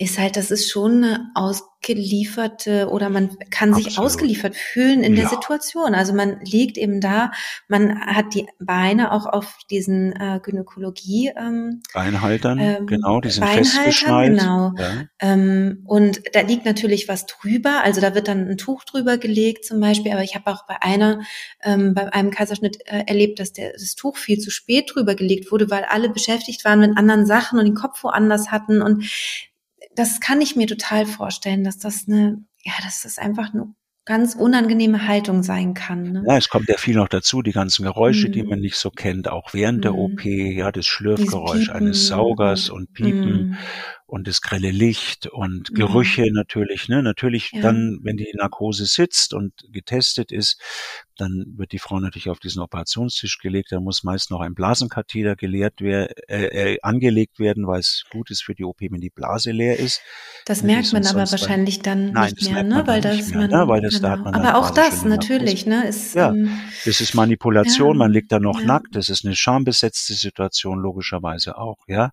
ist 0.00 0.16
halt, 0.16 0.36
das 0.36 0.52
ist 0.52 0.70
schon 0.70 1.02
eine 1.02 1.30
ausgelieferte 1.34 2.88
oder 2.88 3.10
man 3.10 3.36
kann 3.50 3.70
Absolut. 3.70 3.84
sich 3.84 3.98
ausgeliefert 3.98 4.54
fühlen 4.54 5.02
in 5.02 5.16
ja. 5.16 5.22
der 5.22 5.30
Situation. 5.30 5.92
Also 5.92 6.12
man 6.12 6.40
liegt 6.42 6.78
eben 6.78 7.00
da, 7.00 7.32
man 7.66 8.00
hat 8.06 8.32
die 8.32 8.46
Beine 8.60 9.10
auch 9.10 9.26
auf 9.26 9.58
diesen 9.68 10.12
äh, 10.12 10.38
Gynäkologie 10.40 11.32
ähm, 11.36 11.82
Beinhaltern, 11.92 12.60
ähm, 12.60 12.86
genau, 12.86 13.20
die 13.20 13.30
sind 13.30 13.44
festgeschnallt. 13.44 14.38
Genau. 14.38 14.72
Ja. 14.78 15.06
Ähm, 15.18 15.82
und 15.84 16.22
da 16.32 16.42
liegt 16.42 16.64
natürlich 16.64 17.08
was 17.08 17.26
drüber, 17.26 17.82
also 17.82 18.00
da 18.00 18.14
wird 18.14 18.28
dann 18.28 18.48
ein 18.48 18.56
Tuch 18.56 18.84
drüber 18.84 19.18
gelegt 19.18 19.64
zum 19.64 19.80
Beispiel, 19.80 20.12
aber 20.12 20.22
ich 20.22 20.36
habe 20.36 20.48
auch 20.52 20.64
bei 20.68 20.80
einer, 20.80 21.22
ähm, 21.64 21.94
bei 21.94 22.12
einem 22.12 22.30
Kaiserschnitt 22.30 22.78
äh, 22.86 23.02
erlebt, 23.08 23.40
dass 23.40 23.52
der, 23.52 23.72
das 23.72 23.96
Tuch 23.96 24.16
viel 24.16 24.38
zu 24.38 24.52
spät 24.52 24.92
drüber 24.94 25.16
gelegt 25.16 25.50
wurde, 25.50 25.70
weil 25.70 25.82
alle 25.82 26.08
beschäftigt 26.08 26.64
waren 26.64 26.78
mit 26.78 26.96
anderen 26.96 27.26
Sachen 27.26 27.58
und 27.58 27.64
den 27.64 27.74
Kopf 27.74 28.04
woanders 28.04 28.52
hatten 28.52 28.80
und 28.80 29.02
das 29.98 30.20
kann 30.20 30.40
ich 30.40 30.54
mir 30.54 30.66
total 30.66 31.06
vorstellen, 31.06 31.64
dass 31.64 31.78
das 31.78 32.04
eine, 32.06 32.44
ja, 32.62 32.72
dass 32.84 33.02
das 33.02 33.18
einfach 33.18 33.52
eine 33.52 33.74
ganz 34.04 34.34
unangenehme 34.34 35.06
Haltung 35.06 35.42
sein 35.42 35.74
kann. 35.74 36.12
Ne? 36.12 36.24
Ja, 36.26 36.36
es 36.38 36.48
kommt 36.48 36.68
ja 36.68 36.78
viel 36.78 36.94
noch 36.94 37.08
dazu, 37.08 37.42
die 37.42 37.52
ganzen 37.52 37.84
Geräusche, 37.84 38.28
mhm. 38.28 38.32
die 38.32 38.42
man 38.42 38.60
nicht 38.60 38.76
so 38.76 38.90
kennt, 38.90 39.28
auch 39.28 39.52
während 39.52 39.78
mhm. 39.78 39.82
der 39.82 39.94
OP, 39.96 40.24
ja, 40.24 40.72
das 40.72 40.86
Schlürfgeräusch 40.86 41.68
eines 41.70 42.06
Saugers 42.06 42.70
und 42.70 42.92
Piepen. 42.92 43.58
Und 44.08 44.26
das 44.26 44.40
grelle 44.40 44.70
Licht 44.70 45.26
und 45.26 45.70
mhm. 45.70 45.74
Gerüche 45.74 46.22
mhm. 46.22 46.32
natürlich. 46.32 46.88
Ne? 46.88 47.02
Natürlich 47.02 47.52
ja. 47.52 47.60
dann, 47.60 47.98
wenn 48.02 48.16
die 48.16 48.32
Narkose 48.34 48.86
sitzt 48.86 49.34
und 49.34 49.52
getestet 49.70 50.32
ist, 50.32 50.58
dann 51.18 51.54
wird 51.56 51.72
die 51.72 51.78
Frau 51.78 51.98
natürlich 51.98 52.30
auf 52.30 52.38
diesen 52.38 52.62
Operationstisch 52.62 53.38
gelegt. 53.38 53.72
Da 53.72 53.80
muss 53.80 54.04
meist 54.04 54.30
noch 54.30 54.40
ein 54.40 54.54
Blasenkatheter 54.54 55.36
geleert 55.36 55.80
werden, 55.80 56.14
äh, 56.28 56.74
äh, 56.74 56.78
angelegt 56.82 57.38
werden, 57.38 57.66
weil 57.66 57.80
es 57.80 58.04
gut 58.10 58.30
ist 58.30 58.42
für 58.42 58.54
die 58.54 58.64
OP, 58.64 58.80
wenn 58.80 59.00
die 59.00 59.10
Blase 59.10 59.50
leer 59.50 59.78
ist. 59.78 60.00
Das 60.46 60.62
merkt 60.62 60.92
man 60.92 61.04
aber 61.06 61.30
wahrscheinlich 61.30 61.80
dann 61.80 62.12
Nein, 62.12 62.32
nicht 62.34 62.50
mehr, 62.50 62.62
ne? 62.62 62.84
Weil 62.86 63.00
das, 63.00 63.28
mehr, 63.30 63.38
man, 63.40 63.50
ne? 63.50 63.68
weil 63.68 63.82
das 63.82 63.94
genau. 63.94 64.02
da 64.02 64.10
hat 64.12 64.24
man 64.24 64.34
Aber 64.34 64.58
auch 64.58 64.70
das 64.70 65.04
natürlich, 65.04 65.66
ne? 65.66 65.88
Ist, 65.88 66.14
ja, 66.14 66.28
ähm, 66.30 66.50
das 66.84 67.00
ist 67.00 67.14
Manipulation. 67.14 67.94
Ja, 67.94 67.98
man 67.98 68.12
liegt 68.12 68.30
da 68.32 68.38
noch 68.38 68.60
ja. 68.60 68.66
nackt. 68.66 68.94
Das 68.94 69.08
ist 69.08 69.24
eine 69.24 69.34
schambesetzte 69.34 70.14
Situation 70.14 70.78
logischerweise 70.78 71.58
auch, 71.58 71.78
ja. 71.88 72.10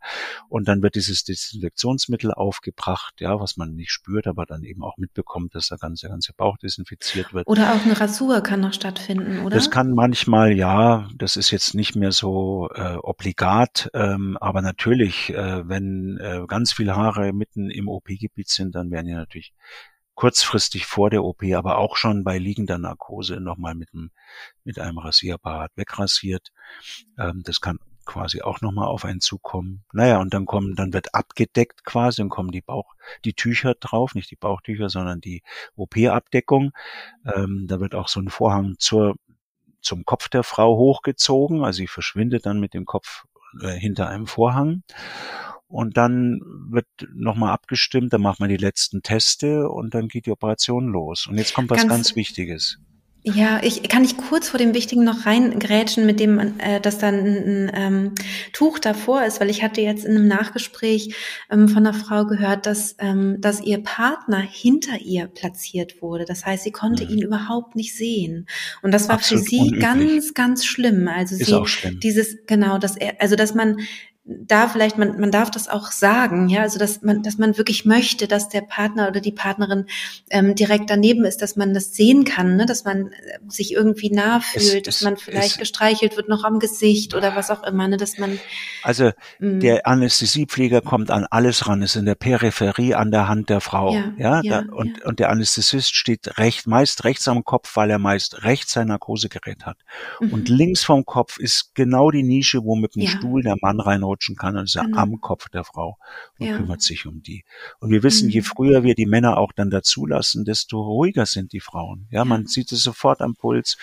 Und 0.50 0.68
dann 0.68 0.82
wird 0.82 0.96
dieses 0.96 1.24
Desinfektion 1.24 1.85
Desinfektionsmittel 1.86 2.34
aufgebracht, 2.34 3.22
ja, 3.22 3.40
was 3.40 3.58
man 3.58 3.76
nicht 3.76 3.92
spürt, 3.92 4.28
aber 4.28 4.46
dann 4.46 4.64
eben 4.64 4.84
auch 4.84 4.98
mitbekommt, 4.98 5.56
dass 5.56 5.68
der 5.68 5.78
ganze, 5.78 6.10
ganze 6.10 6.34
Bauch 6.34 6.58
desinfiziert 6.58 7.34
wird. 7.34 7.48
Oder 7.48 7.74
auch 7.74 7.86
eine 7.86 8.00
Rasur 8.00 8.42
kann 8.42 8.62
noch 8.62 8.74
stattfinden, 8.74 9.40
oder? 9.40 9.56
Das 9.56 9.72
kann 9.72 9.92
manchmal, 9.92 10.54
ja, 10.54 11.08
das 11.16 11.36
ist 11.36 11.52
jetzt 11.52 11.76
nicht 11.76 11.96
mehr 11.96 12.12
so 12.12 12.70
äh, 12.74 12.96
obligat, 12.96 13.90
ähm, 13.94 14.38
aber 14.40 14.62
natürlich, 14.62 15.34
äh, 15.34 15.68
wenn 15.68 16.18
äh, 16.18 16.46
ganz 16.48 16.74
viele 16.74 16.96
Haare 16.96 17.34
mitten 17.34 17.70
im 17.70 17.88
OP-Gebiet 17.88 18.50
sind, 18.50 18.76
dann 18.76 18.92
werden 18.92 19.08
ja 19.08 19.18
natürlich 19.18 19.54
kurzfristig 20.16 20.86
vor 20.86 21.10
der 21.10 21.24
OP, 21.24 21.44
aber 21.54 21.78
auch 21.78 21.98
schon 21.98 22.24
bei 22.24 22.38
liegender 22.38 22.78
Narkose 22.78 23.42
nochmal 23.42 23.76
mit 23.76 23.90
einem, 23.94 24.12
mit 24.64 24.80
einem 24.80 24.98
Rasierapparat 24.98 25.72
wegrasiert. 25.76 26.52
Ähm, 27.18 27.42
das 27.44 27.60
kann 27.60 27.80
quasi 28.06 28.42
auch 28.42 28.62
nochmal 28.62 28.88
auf 28.88 29.06
einen 29.06 29.20
zukommen. 29.20 29.84
Naja, 29.92 30.20
und 30.20 30.34
dann 30.34 30.46
kommen, 30.46 30.76
dann 30.76 30.94
wird 30.94 31.14
abgedeckt 31.14 31.84
quasi, 31.84 32.22
dann 32.22 32.30
kommen 32.30 32.52
die 32.52 32.62
Bauch, 32.62 32.94
die 33.26 33.34
Tücher 33.34 33.76
drauf, 33.76 34.16
nicht 34.16 34.32
die 34.32 34.36
Bauchtücher, 34.36 34.90
sondern 34.90 35.22
die 35.22 35.44
OP-Abdeckung. 35.76 36.72
Ähm, 37.26 37.66
da 37.68 37.80
wird 37.80 37.96
auch 37.96 38.08
so 38.08 38.20
ein 38.20 38.30
Vorhang 38.30 38.76
zur, 38.80 39.16
zum 39.82 40.06
Kopf 40.06 40.30
der 40.30 40.44
Frau 40.44 40.78
hochgezogen, 40.78 41.64
also 41.64 41.78
sie 41.78 41.88
verschwindet 41.88 42.46
dann 42.46 42.60
mit 42.60 42.74
dem 42.74 42.86
Kopf 42.86 43.26
äh, 43.62 43.70
hinter 43.70 44.10
einem 44.10 44.28
Vorhang. 44.28 44.84
Und 45.68 45.98
dann 45.98 46.42
wird 46.70 46.88
nochmal 47.14 47.52
abgestimmt, 47.52 48.14
dann 48.14 48.22
macht 48.22 48.40
man 48.40 48.50
die 48.50 48.58
letzten 48.58 49.02
Teste 49.02 49.68
und 49.70 49.94
dann 49.96 50.08
geht 50.08 50.28
die 50.28 50.32
Operation 50.32 50.88
los. 50.88 51.28
Und 51.28 51.38
jetzt 51.38 51.54
kommt 51.54 51.70
was 51.70 51.80
ganz, 51.80 51.90
ganz 51.90 52.16
Wichtiges. 52.16 52.80
Ja, 53.28 53.60
ich 53.64 53.82
kann 53.90 54.04
ich 54.04 54.18
kurz 54.18 54.50
vor 54.50 54.60
dem 54.60 54.76
Wichtigen 54.76 55.04
noch 55.04 55.26
reingrätschen, 55.26 56.06
mit 56.06 56.20
dem, 56.20 56.60
äh, 56.60 56.80
dass 56.80 57.00
dann 57.00 57.16
ein, 57.16 57.72
ähm, 57.74 58.12
Tuch 58.54 58.78
davor 58.78 59.26
ist, 59.26 59.42
weil 59.42 59.50
ich 59.50 59.64
hatte 59.64 59.82
jetzt 59.82 60.06
in 60.06 60.16
einem 60.16 60.28
Nachgespräch 60.28 61.16
ähm, 61.50 61.68
von 61.68 61.88
einer 61.88 61.96
Frau 61.96 62.26
gehört, 62.26 62.68
dass, 62.68 62.96
ähm, 63.00 63.38
dass 63.42 63.62
ihr 63.62 63.82
Partner 63.82 64.38
hinter 64.38 65.00
ihr 65.00 65.26
platziert 65.26 66.04
wurde. 66.04 66.26
Das 66.26 66.46
heißt, 66.46 66.64
sie 66.64 66.72
konnte 66.72 67.06
mhm. 67.06 67.12
ihn 67.12 67.22
überhaupt 67.24 67.76
nicht 67.76 67.96
sehen. 67.96 68.46
Und 68.84 68.94
das 68.94 69.08
war 69.08 69.16
Absolut 69.16 69.44
für 69.44 69.50
sie 69.50 69.60
unüblich. 69.60 69.82
ganz, 69.82 70.34
ganz 70.36 70.66
schlimm. 70.66 71.08
Also 71.08 71.36
ist 71.36 71.48
sie, 71.48 71.66
schlimm. 71.66 72.00
dieses, 72.00 72.46
genau, 72.46 72.78
dass 72.78 72.96
er, 72.96 73.20
also 73.20 73.36
dass 73.36 73.56
man 73.56 73.78
da 74.28 74.68
vielleicht, 74.68 74.98
man, 74.98 75.20
man 75.20 75.30
darf 75.30 75.52
das 75.52 75.70
auch 75.70 75.92
sagen, 75.92 76.50
ja, 76.50 76.62
also 76.62 76.80
dass 76.80 77.04
man, 77.04 77.22
dass 77.22 77.38
man 77.38 77.60
wirklich 77.60 77.86
möchte, 77.86 78.28
dass 78.28 78.50
der 78.50 78.62
Partner 78.62 79.08
oder 79.08 79.22
die 79.22 79.32
Partnerin 79.32 79.86
ähm, 80.32 80.56
direkt 80.56 80.90
daneben 80.90 81.26
ist, 81.26 81.44
dass 81.44 81.56
man 81.56 81.76
das 81.76 81.94
sehen 81.94 82.24
kann, 82.24 82.56
ne? 82.56 82.66
dass 82.66 82.86
man 82.86 83.12
äh, 83.12 83.38
sich 83.48 83.74
irgendwie 83.74 84.10
nah 84.10 84.40
fühlt, 84.40 84.88
es, 84.88 84.96
dass 84.98 85.02
man 85.02 85.18
vielleicht 85.18 85.54
es, 85.54 85.58
gestreichelt 85.60 86.18
wird 86.18 86.28
noch 86.28 86.44
am 86.44 86.58
Gesicht 86.58 87.14
oder 87.14 87.36
was 87.36 87.52
auch 87.52 87.62
immer, 87.64 87.88
ne? 87.88 87.98
dass 87.98 88.18
man. 88.18 88.40
Also 88.82 89.12
mh. 89.40 89.60
der 89.60 89.86
Anästhesiepfleger 89.86 90.82
kommt 90.82 91.12
an 91.12 91.28
alles 91.30 91.68
ran, 91.68 91.84
ist 91.84 91.96
in 91.96 92.06
der 92.06 92.16
Peripherie 92.16 92.96
an 92.96 93.12
der 93.12 93.28
Hand 93.28 93.52
der 93.52 93.62
Frau, 93.62 93.94
ja, 93.94 94.14
ja, 94.18 94.42
ja 94.42 94.62
da, 94.64 94.74
und, 94.74 94.98
ja. 94.98 95.06
und 95.06 95.20
der 95.20 95.30
Anästhesist 95.30 95.96
steht 95.96 96.40
recht, 96.40 96.66
meist 96.66 97.04
rechts 97.04 97.28
am 97.28 97.44
Kopf, 97.44 97.76
weil 97.76 97.92
er 97.92 98.00
meist 98.00 98.44
rechts 98.44 98.74
sein 98.74 98.88
Narkosegerät 98.88 99.68
hat. 99.68 99.78
Mhm. 100.20 100.34
Und 100.34 100.50
links 100.50 100.84
vom 100.84 101.06
Kopf 101.06 101.38
ist 101.38 101.76
genau 101.76 102.10
die 102.10 102.24
Nische, 102.24 102.64
wo 102.64 102.76
mit 102.76 102.96
dem 102.96 103.08
Stuhl 103.08 103.44
der 103.44 103.58
Mann 103.62 103.80
reinholt 103.80 104.15
coachen 104.16 104.36
kann 104.36 104.58
und 104.58 104.66
ist 104.66 104.76
Genau. 104.76 104.98
am 104.98 105.22
Kopf 105.22 105.50
der 105.50 105.64
Frau 105.64 105.98
und 106.40 106.48
Ja. 106.48 106.58
kümmert 106.58 106.82
sich 106.82 107.06
um 107.06 107.22
die. 107.22 107.44
Und 107.80 107.92
wir 107.92 108.04
wissen, 108.04 108.30
je 108.30 108.42
Mhm. 108.42 108.46
früher 108.46 108.84
wir 108.84 108.96
die 108.96 109.06
Männer 109.06 109.38
auch 109.38 109.52
dann 109.52 109.70
dazulassen, 109.70 110.46
desto 110.46 110.82
ruhiger 110.82 111.26
sind 111.26 111.54
die 111.54 111.60
Frauen. 111.60 112.08
Ja, 112.12 112.26
man 112.26 112.42
Ja. 112.44 112.48
sieht 112.48 112.72
es 112.72 112.84
sofort 112.84 113.22
am 113.22 113.36
Puls. 113.36 113.78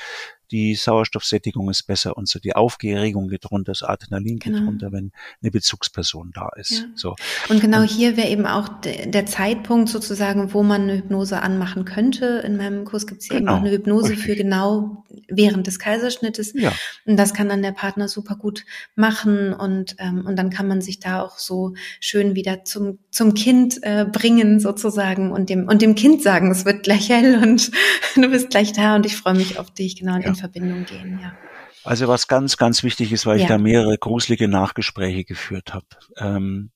Die 0.53 0.75
Sauerstoffsättigung 0.75 1.69
ist 1.71 1.85
besser 1.85 2.17
und 2.17 2.29
so 2.29 2.39
die 2.39 2.55
Aufgeregung 2.55 3.29
geht 3.29 3.51
runter, 3.51 3.73
das 3.73 3.83
Adrenalin 3.83 4.39
geht 4.39 4.53
Genau. 4.53 4.67
runter, 4.67 4.93
wenn 4.93 5.11
eine 5.43 5.51
Bezugsperson 5.51 6.31
da 6.35 6.51
ist. 6.57 6.71
Ja. 6.73 6.85
So. 6.95 7.17
Und 7.49 7.61
genau 7.61 7.81
Und- 7.81 7.91
hier 7.91 8.17
wäre 8.17 8.29
eben 8.29 8.47
auch 8.47 8.69
de 8.81 9.11
der 9.11 9.27
Zeitpunkt 9.27 9.89
sozusagen, 9.89 10.53
wo 10.53 10.63
man 10.63 10.83
eine 10.83 10.99
Hypnose 10.99 11.41
anmachen 11.43 11.85
könnte. 11.85 12.43
In 12.45 12.57
meinem 12.59 12.85
Kurs 12.85 13.07
gibt 13.07 13.23
es 13.23 13.29
ja 13.29 13.37
eben 13.37 13.47
Genau, 13.47 13.57
auch 13.57 13.63
eine 13.63 13.71
Hypnose 13.71 14.11
richtig. 14.11 14.27
für 14.27 14.37
genau 14.37 15.05
während 15.29 15.67
des 15.67 15.79
Kaiserschnittes. 15.79 16.53
Ja, 16.55 16.73
Und 17.07 17.17
das 17.17 17.33
kann 17.35 17.49
dann 17.49 17.63
der 17.63 17.73
Partner 17.73 18.07
super 18.09 18.37
gut 18.37 18.65
machen 18.95 19.55
und, 19.55 19.97
ähm, 19.99 20.25
und 20.27 20.37
dann 20.37 20.51
kann 20.51 20.69
man 20.69 20.81
sich 20.83 21.01
da 21.01 21.23
auch 21.23 21.39
so 21.39 21.75
schön 22.01 22.35
wieder 22.35 22.65
zum, 22.65 22.99
zum 23.11 23.35
Kind 23.35 23.79
äh, 23.83 24.05
bringen 24.05 24.61
sozusagen 24.61 25.33
und 25.33 25.49
dem, 25.49 25.69
und 25.69 25.81
dem 25.83 25.95
Kind 25.95 26.23
sagen, 26.23 26.51
es 26.51 26.65
wird 26.67 26.83
gleich 26.83 27.09
hell 27.09 27.41
und 27.43 27.71
du 28.17 28.29
bist 28.29 28.51
gleich 28.51 28.73
da 28.73 28.97
und 28.97 29.07
ich 29.07 29.17
freue 29.17 29.35
mich 29.35 29.59
auf 29.59 29.71
dich, 29.71 29.97
genau, 29.97 30.15
und 30.17 30.23
Ja. 30.23 30.31
In 30.43 30.51
Verbindung 30.53 30.85
gehen, 30.85 31.19
ja. 31.21 31.37
Also 31.85 32.09
was 32.09 32.29
ganz, 32.29 32.57
ganz 32.57 32.83
wichtig 32.83 33.13
ist, 33.13 33.27
weil 33.27 33.37
ich 33.37 33.43
Ja. 33.43 33.49
da 33.49 33.59
mehrere 33.59 33.97
gruselige 33.99 34.49
Nachgespräche 34.49 35.25
geführt 35.25 35.75
habe. 35.75 35.87
Ähm, 36.17 36.71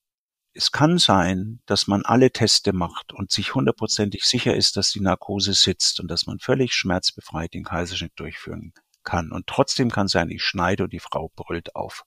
es 0.52 0.72
kann 0.72 0.98
sein, 0.98 1.60
dass 1.66 1.86
man 1.86 2.02
alle 2.04 2.30
Teste 2.32 2.72
macht 2.72 3.12
und 3.12 3.30
sich 3.30 3.54
hundertprozentig 3.54 4.24
sicher 4.24 4.54
ist, 4.56 4.76
dass 4.76 4.90
die 4.90 5.00
Narkose 5.00 5.52
sitzt 5.52 6.00
und 6.00 6.10
dass 6.10 6.26
man 6.26 6.38
völlig 6.38 6.72
schmerzbefreit 6.72 7.52
den 7.54 7.64
Kaiserschnitt 7.64 8.12
durchführen 8.16 8.72
kann. 9.04 9.30
Und 9.32 9.46
trotzdem 9.46 9.90
kann 9.90 10.08
sein, 10.08 10.30
ich 10.30 10.42
schneide 10.42 10.84
und 10.84 10.92
die 10.92 10.98
Frau 10.98 11.30
brüllt 11.36 11.76
auf. 11.76 12.04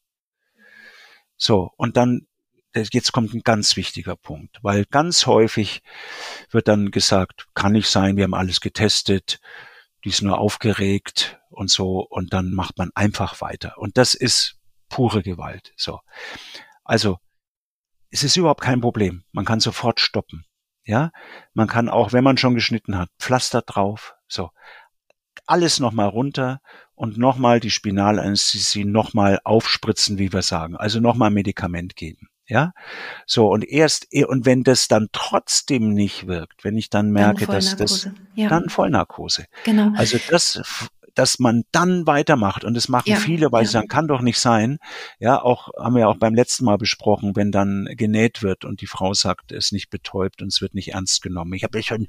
So, 1.38 1.72
und 1.78 1.96
dann, 1.96 2.28
das- 2.74 2.90
jetzt 2.92 3.12
kommt 3.12 3.34
ein 3.34 3.42
ganz 3.44 3.76
wichtiger 3.76 4.16
Punkt, 4.16 4.58
weil 4.62 4.86
ganz 4.86 5.26
häufig 5.26 5.82
wird 6.52 6.68
dann 6.68 6.92
gesagt, 6.92 7.48
kann 7.54 7.72
nicht 7.74 7.88
sein, 7.88 8.18
wir 8.18 8.24
haben 8.26 8.34
alles 8.34 8.60
getestet, 8.62 9.40
die 10.04 10.10
ist 10.10 10.22
nur 10.22 10.40
aufgeregt 10.40 11.40
und 11.50 11.70
so, 11.70 12.06
und 12.08 12.34
dann 12.34 12.54
macht 12.54 12.78
man 12.78 12.92
einfach 12.96 13.42
weiter. 13.42 13.78
Und 13.78 13.98
das 13.98 14.14
ist 14.14 14.58
pure 14.90 15.24
Gewalt. 15.24 15.74
So. 15.76 16.00
Also, 16.84 17.18
es 18.10 18.24
ist 18.24 18.38
überhaupt 18.38 18.62
kein 18.62 18.82
Problem. 18.82 19.24
Man 19.32 19.46
kann 19.46 19.60
sofort 19.60 20.00
stoppen. 20.00 20.46
Ja, 20.84 21.12
man 21.54 21.68
kann 21.68 21.90
auch, 21.90 22.14
wenn 22.14 22.24
man 22.24 22.38
schon 22.38 22.56
geschnitten 22.56 22.98
hat, 22.98 23.10
Pflaster 23.20 23.62
drauf, 23.62 24.16
so. 24.28 24.50
Alles 25.46 25.80
nochmal 25.80 26.08
runter 26.08 26.62
und 26.96 27.18
nochmal 27.18 27.60
die 27.60 27.72
Spinalanästhesie 27.72 28.86
nochmal 28.86 29.40
aufspritzen, 29.44 30.18
wie 30.18 30.34
wir 30.34 30.42
sagen. 30.42 30.76
Also 30.76 31.00
nochmal 31.00 31.32
Medikament 31.32 31.96
geben. 31.96 32.30
Ja, 32.50 32.74
so 33.28 33.48
und 33.48 33.64
erst, 33.64 34.08
und 34.28 34.46
wenn 34.46 34.64
das 34.64 34.88
dann 34.88 35.10
trotzdem 35.12 35.94
nicht 35.94 36.26
wirkt, 36.26 36.64
wenn 36.64 36.78
ich 36.78 36.90
dann 36.90 37.12
merke, 37.12 37.46
dann 37.46 37.56
dass 37.56 37.76
das, 37.76 38.10
ja, 38.34 38.50
dann 38.50 38.70
Vollnarkose. 38.70 39.46
genau. 39.64 39.92
Also 39.96 40.18
das, 40.30 40.60
dass 41.14 41.38
man 41.38 41.64
dann 41.72 42.08
weitermacht 42.08 42.64
und 42.64 42.74
das 42.74 42.90
machen 42.90 43.10
Ja, 43.10 43.18
viele, 43.18 43.52
weil 43.52 43.64
ja. 43.64 43.68
sie 43.68 43.74
sagen, 43.74 43.88
kann 43.88 44.08
doch 44.08 44.22
nicht 44.22 44.40
sein. 44.40 44.80
Ja, 45.20 45.42
auch 45.42 45.70
haben 45.78 45.96
wir 45.96 46.10
auch 46.10 46.18
beim 46.18 46.34
letzten 46.34 46.66
Mal 46.66 46.78
besprochen, 46.78 47.36
wenn 47.36 47.52
dann 47.52 47.88
genäht 47.92 48.42
wird 48.42 48.66
und 48.66 48.82
die 48.82 48.88
Frau 48.88 49.14
sagt, 49.14 49.52
es 49.52 49.66
ist 49.66 49.72
nicht 49.74 49.90
betäubt 49.90 50.42
und 50.42 50.48
es 50.48 50.62
wird 50.62 50.74
nicht 50.74 50.94
ernst 50.94 51.22
genommen. 51.22 51.54
Ich 51.54 51.64
habe 51.64 51.78
ja 51.78 51.84
schon 51.84 52.08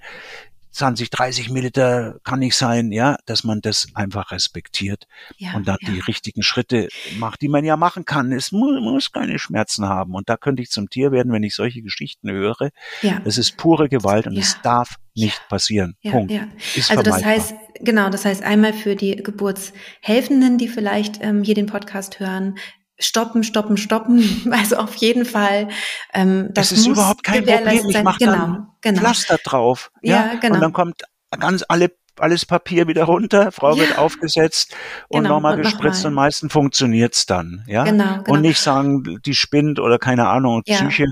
20, 0.72 1.10
30 1.10 1.50
Milliliter 1.50 2.18
kann 2.24 2.38
nicht 2.38 2.56
sein, 2.56 2.92
ja, 2.92 3.16
dass 3.26 3.44
man 3.44 3.60
das 3.60 3.88
einfach 3.94 4.30
respektiert 4.30 5.06
ja, 5.36 5.54
und 5.54 5.66
dann 5.66 5.78
ja. 5.80 5.90
die 5.90 6.00
richtigen 6.00 6.42
Schritte 6.42 6.88
macht, 7.18 7.42
die 7.42 7.48
man 7.48 7.64
ja 7.64 7.76
machen 7.76 8.04
kann. 8.04 8.32
Es 8.32 8.52
mu 8.52 8.80
muss 8.80 9.12
keine 9.12 9.38
Schmerzen 9.38 9.88
haben. 9.88 10.14
Und 10.14 10.28
da 10.28 10.36
könnte 10.36 10.62
ich 10.62 10.70
zum 10.70 10.88
Tier 10.88 11.12
werden, 11.12 11.32
wenn 11.32 11.42
ich 11.42 11.54
solche 11.54 11.82
Geschichten 11.82 12.30
höre. 12.30 12.70
ja. 13.02 13.20
Es 13.24 13.38
ist 13.38 13.56
pure 13.56 13.88
Gewalt 13.88 14.26
und 14.26 14.34
Ja. 14.34 14.40
es 14.40 14.58
darf 14.62 14.96
nicht 15.14 15.40
passieren. 15.48 15.96
Ja, 16.02 16.12
Punkt. 16.12 16.32
ja. 16.32 16.48
Ist 16.74 16.90
Also 16.90 17.02
das 17.02 17.24
heißt, 17.24 17.54
genau, 17.80 18.10
das 18.10 18.24
heißt 18.24 18.42
einmal 18.42 18.72
für 18.72 18.96
die 18.96 19.16
Geburtshelfenden, 19.16 20.58
die 20.58 20.68
vielleicht 20.68 21.22
ähm, 21.22 21.42
hier 21.42 21.54
den 21.54 21.66
Podcast 21.66 22.20
hören, 22.20 22.56
stoppen, 23.00 23.42
stoppen, 23.42 23.76
stoppen. 23.76 24.46
Also 24.52 24.76
auf 24.76 24.94
jeden 24.96 25.24
Fall. 25.24 25.68
Ähm, 26.12 26.50
das 26.52 26.70
Das 26.70 26.78
ist 26.78 26.86
überhaupt 26.86 27.24
kein 27.24 27.44
Problem. 27.44 27.88
Ich 27.88 28.02
mache 28.02 28.18
genau, 28.18 28.32
dann 28.32 28.68
genau. 28.80 29.00
Pflaster 29.00 29.38
drauf. 29.42 29.90
Ja, 30.02 30.32
Ja, 30.32 30.34
genau. 30.40 30.54
Und 30.54 30.60
dann 30.60 30.72
kommt 30.72 31.02
ganz 31.38 31.64
alle 31.68 31.90
alles 32.18 32.44
Papier 32.46 32.86
wieder 32.88 33.04
runter, 33.04 33.52
Frau 33.52 33.76
wird 33.78 33.90
Ja. 33.90 33.98
aufgesetzt 33.98 34.74
und 35.08 35.22
Genau, 35.22 35.36
nochmal 35.36 35.56
gespritzt 35.56 35.98
nochmal. 36.04 36.08
und 36.10 36.14
meistens 36.14 36.52
funktioniert's 36.52 37.26
dann, 37.26 37.64
ja. 37.66 37.84
Genau, 37.84 38.18
genau. 38.18 38.32
Und 38.32 38.40
nicht 38.42 38.58
sagen, 38.60 39.20
die 39.24 39.34
spinnt 39.34 39.78
oder 39.80 39.98
keine 39.98 40.28
Ahnung, 40.28 40.62
Ja. 40.66 40.76
Psyche. 40.76 41.06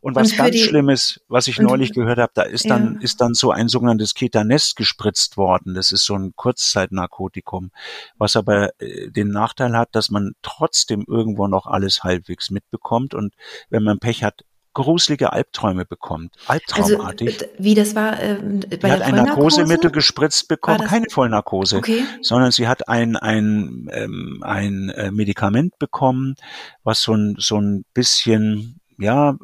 Und 0.00 0.14
was 0.14 0.30
Und 0.32 0.38
ganz 0.38 0.50
die- 0.52 0.58
Schlimmes, 0.62 1.20
was 1.28 1.48
ich 1.48 1.58
neulich 1.58 1.92
gehört 1.92 2.18
habe, 2.18 2.32
da 2.34 2.42
ist 2.42 2.68
dann 2.70 2.94
Ja. 2.94 3.00
ist 3.02 3.20
dann 3.20 3.34
so 3.34 3.50
ein 3.50 3.68
sogenanntes 3.68 4.14
Ketanest 4.14 4.76
gespritzt 4.76 5.36
worden. 5.36 5.74
Das 5.74 5.92
ist 5.92 6.04
so 6.04 6.14
ein 6.14 6.32
Kurzzeitnarkotikum, 6.36 7.70
was 8.18 8.36
aber 8.36 8.70
äh, 8.80 9.10
den 9.10 9.28
Nachteil 9.30 9.76
hat, 9.76 9.94
dass 9.94 10.10
man 10.10 10.32
trotzdem 10.42 11.04
irgendwo 11.06 11.46
noch 11.48 11.66
alles 11.66 12.04
halbwegs 12.04 12.50
mitbekommt 12.50 13.14
und 13.14 13.34
wenn 13.70 13.82
man 13.82 13.98
Pech 13.98 14.22
hat, 14.24 14.42
gruselige 14.74 15.32
Albträume 15.32 15.84
bekommt. 15.86 16.34
Also 16.46 16.98
Albtraumartig. 16.98 17.42
äh, 17.42 17.48
wie 17.58 17.74
das 17.74 17.94
war 17.94 18.20
äh, 18.20 18.34
bei 18.80 18.88
Sie 18.88 18.92
hat 18.92 19.02
ein? 19.02 19.14
Narkosemittel 19.14 19.90
gespritzt 19.90 20.48
bekommen, 20.48 20.84
keine 20.86 21.06
Vollnarkose, 21.10 21.78
Okay. 21.78 22.04
sondern 22.20 22.50
sie 22.50 22.68
hat 22.68 22.88
ein 22.88 23.16
ein 23.16 23.88
ähm, 23.92 24.42
ein 24.44 24.90
äh, 24.90 25.10
Medikament 25.10 25.78
bekommen, 25.78 26.34
was 26.82 27.00
so 27.02 27.14
ein 27.14 27.36
so 27.38 27.58
ein 27.60 27.84
bisschen 27.94 28.80
ja 28.98 29.36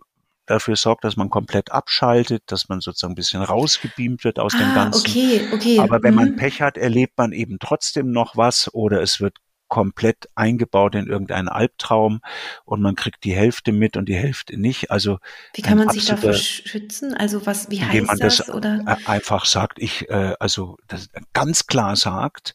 dafür 0.46 0.74
sorgt, 0.74 1.04
dass 1.04 1.16
man 1.16 1.30
komplett 1.30 1.70
abschaltet, 1.70 2.42
dass 2.46 2.68
man 2.68 2.80
sozusagen 2.80 3.12
ein 3.12 3.14
bisschen 3.14 3.40
rausgebeamt 3.40 4.24
wird 4.24 4.40
aus 4.40 4.52
dem 4.52 4.70
Ah, 4.72 4.74
Ganzen. 4.74 5.06
okay, 5.08 5.42
okay. 5.54 5.78
Aber 5.78 6.02
wenn 6.02 6.14
man 6.14 6.30
mhm. 6.32 6.36
Pech 6.36 6.60
hat, 6.60 6.76
erlebt 6.76 7.16
man 7.16 7.30
eben 7.32 7.58
trotzdem 7.60 8.10
noch 8.10 8.36
was 8.36 8.68
oder 8.74 9.00
es 9.00 9.20
wird 9.20 9.36
komplett 9.70 10.28
eingebaut 10.34 10.94
in 10.94 11.06
irgendeinen 11.06 11.48
Albtraum 11.48 12.20
und 12.64 12.82
man 12.82 12.96
kriegt 12.96 13.24
die 13.24 13.34
Hälfte 13.34 13.72
mit 13.72 13.96
und 13.96 14.10
die 14.10 14.16
Hälfte 14.16 14.58
nicht. 14.60 14.90
Also 14.90 15.18
Wie 15.54 15.62
kann 15.62 15.78
man 15.78 15.88
sich 15.88 16.12
absoluter- 16.12 16.36
schützen? 16.36 17.14
Also 17.14 17.46
was, 17.46 17.70
wie 17.70 17.78
indem 17.78 18.04
man 18.04 18.20
heißt 18.20 18.22
das? 18.40 18.46
das 18.48 18.50
oder? 18.54 18.84
einfach 19.06 19.46
sagt, 19.46 19.78
ich, 19.78 20.10
äh, 20.10 20.34
also 20.38 20.76
das 20.88 21.08
ganz 21.32 21.66
klar 21.66 21.96
sagt, 21.96 22.54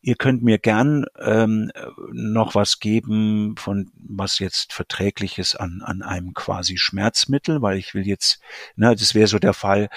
ihr 0.00 0.14
könnt 0.14 0.42
mir 0.44 0.58
gern 0.58 1.04
ähm, 1.18 1.72
noch 2.12 2.54
was 2.54 2.78
geben, 2.78 3.56
von 3.58 3.90
was 3.96 4.38
jetzt 4.38 4.72
verträglich 4.72 5.38
ist 5.38 5.56
an, 5.56 5.82
an 5.84 6.02
einem 6.02 6.32
quasi 6.32 6.78
Schmerzmittel, 6.78 7.60
weil 7.60 7.76
ich 7.76 7.92
will 7.92 8.06
jetzt, 8.06 8.40
ne, 8.76 8.94
das 8.94 9.16
wäre 9.16 9.26
so 9.26 9.40
der 9.40 9.52
Fall, 9.52 9.88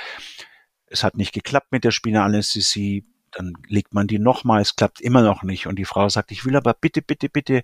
es 0.88 1.04
hat 1.04 1.16
nicht 1.16 1.32
geklappt 1.32 1.72
mit 1.72 1.84
der 1.84 1.92
Spinalanästhesie, 1.92 3.06
dann 3.32 3.54
legt 3.68 3.94
man 3.94 4.08
die 4.08 4.20
nochmal, 4.20 4.62
es 4.62 4.76
klappt 4.76 5.02
immer 5.02 5.22
noch 5.22 5.44
nicht 5.44 5.68
und 5.68 5.78
die 5.78 5.86
Frau 5.86 6.10
sagt, 6.10 6.32
ich 6.32 6.46
will 6.46 6.56
aber 6.56 6.74
bitte, 6.74 7.02
bitte, 7.02 7.30
bitte 7.30 7.62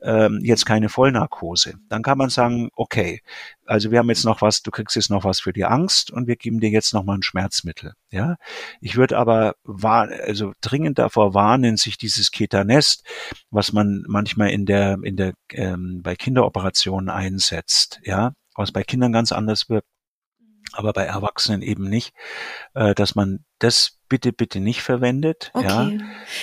ähm, 0.00 0.40
jetzt 0.42 0.66
keine 0.66 0.88
Vollnarkose. 0.88 1.74
Dann 1.88 2.02
kann 2.02 2.18
man 2.18 2.30
sagen, 2.30 2.70
okay, 2.74 3.22
also 3.64 3.90
wir 3.90 3.98
haben 3.98 4.08
jetzt 4.08 4.24
noch 4.24 4.42
was, 4.42 4.62
du 4.62 4.70
kriegst 4.70 4.96
jetzt 4.96 5.10
noch 5.10 5.24
was 5.24 5.40
für 5.40 5.52
die 5.52 5.64
Angst 5.64 6.10
und 6.10 6.26
wir 6.26 6.36
geben 6.36 6.60
dir 6.60 6.70
jetzt 6.70 6.94
noch 6.94 7.04
mal 7.04 7.14
ein 7.14 7.22
Schmerzmittel. 7.22 7.94
Ja, 8.10 8.36
ich 8.80 8.96
würde 8.96 9.18
aber 9.18 9.54
war, 9.64 10.08
also 10.08 10.52
dringend 10.60 10.98
davor 10.98 11.34
warnen, 11.34 11.76
sich 11.76 11.98
dieses 11.98 12.30
Ketanest, 12.30 13.04
was 13.50 13.72
man 13.72 14.04
manchmal 14.06 14.50
in 14.50 14.66
der 14.66 14.98
in 15.02 15.16
der 15.16 15.34
ähm, 15.52 16.00
bei 16.02 16.14
Kinderoperationen 16.16 17.10
einsetzt, 17.10 18.00
ja, 18.04 18.32
was 18.54 18.72
bei 18.72 18.82
Kindern 18.82 19.12
ganz 19.12 19.32
anders 19.32 19.68
wirkt, 19.68 19.88
aber 20.72 20.92
bei 20.92 21.04
Erwachsenen 21.04 21.62
eben 21.62 21.88
nicht, 21.88 22.12
äh, 22.74 22.94
dass 22.94 23.14
man 23.14 23.44
das 23.58 23.98
bitte 24.08 24.32
bitte 24.32 24.60
nicht 24.60 24.82
verwendet, 24.82 25.50
ja, 25.54 25.86
Okay. 25.86 26.00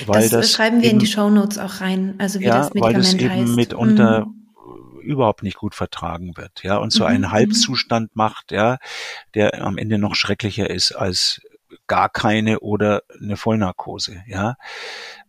weil 0.08 0.22
das, 0.24 0.32
das, 0.32 0.52
schreiben 0.52 0.78
wir 0.82 0.90
in 0.90 0.92
eben, 0.92 1.00
die 1.00 1.08
Shownotes 1.08 1.58
auch 1.58 1.82
rein, 1.82 2.16
also 2.18 2.40
wie 2.40 2.46
ja, 2.46 2.58
das 2.58 2.74
weil 2.74 2.94
Medikament 2.94 3.06
das 3.06 3.14
eben 3.16 3.30
heißt. 3.42 3.56
mitunter 3.56 4.26
Mhm. 4.26 5.00
überhaupt 5.02 5.44
nicht 5.44 5.58
gut 5.58 5.76
vertragen 5.76 6.36
wird, 6.38 6.64
ja, 6.64 6.78
und 6.78 6.92
so 6.92 7.04
Mhm, 7.04 7.10
einen 7.10 7.24
mhm. 7.24 7.32
Halbzustand 7.32 8.16
macht, 8.16 8.52
ja, 8.52 8.78
der 9.36 9.64
am 9.64 9.78
Ende 9.78 9.98
noch 9.98 10.16
schrecklicher 10.16 10.70
ist 10.70 10.94
als 10.94 11.42
gar 11.88 12.10
keine 12.10 12.60
oder 12.60 13.04
eine 13.22 13.38
Vollnarkose, 13.38 14.24
ja. 14.28 14.56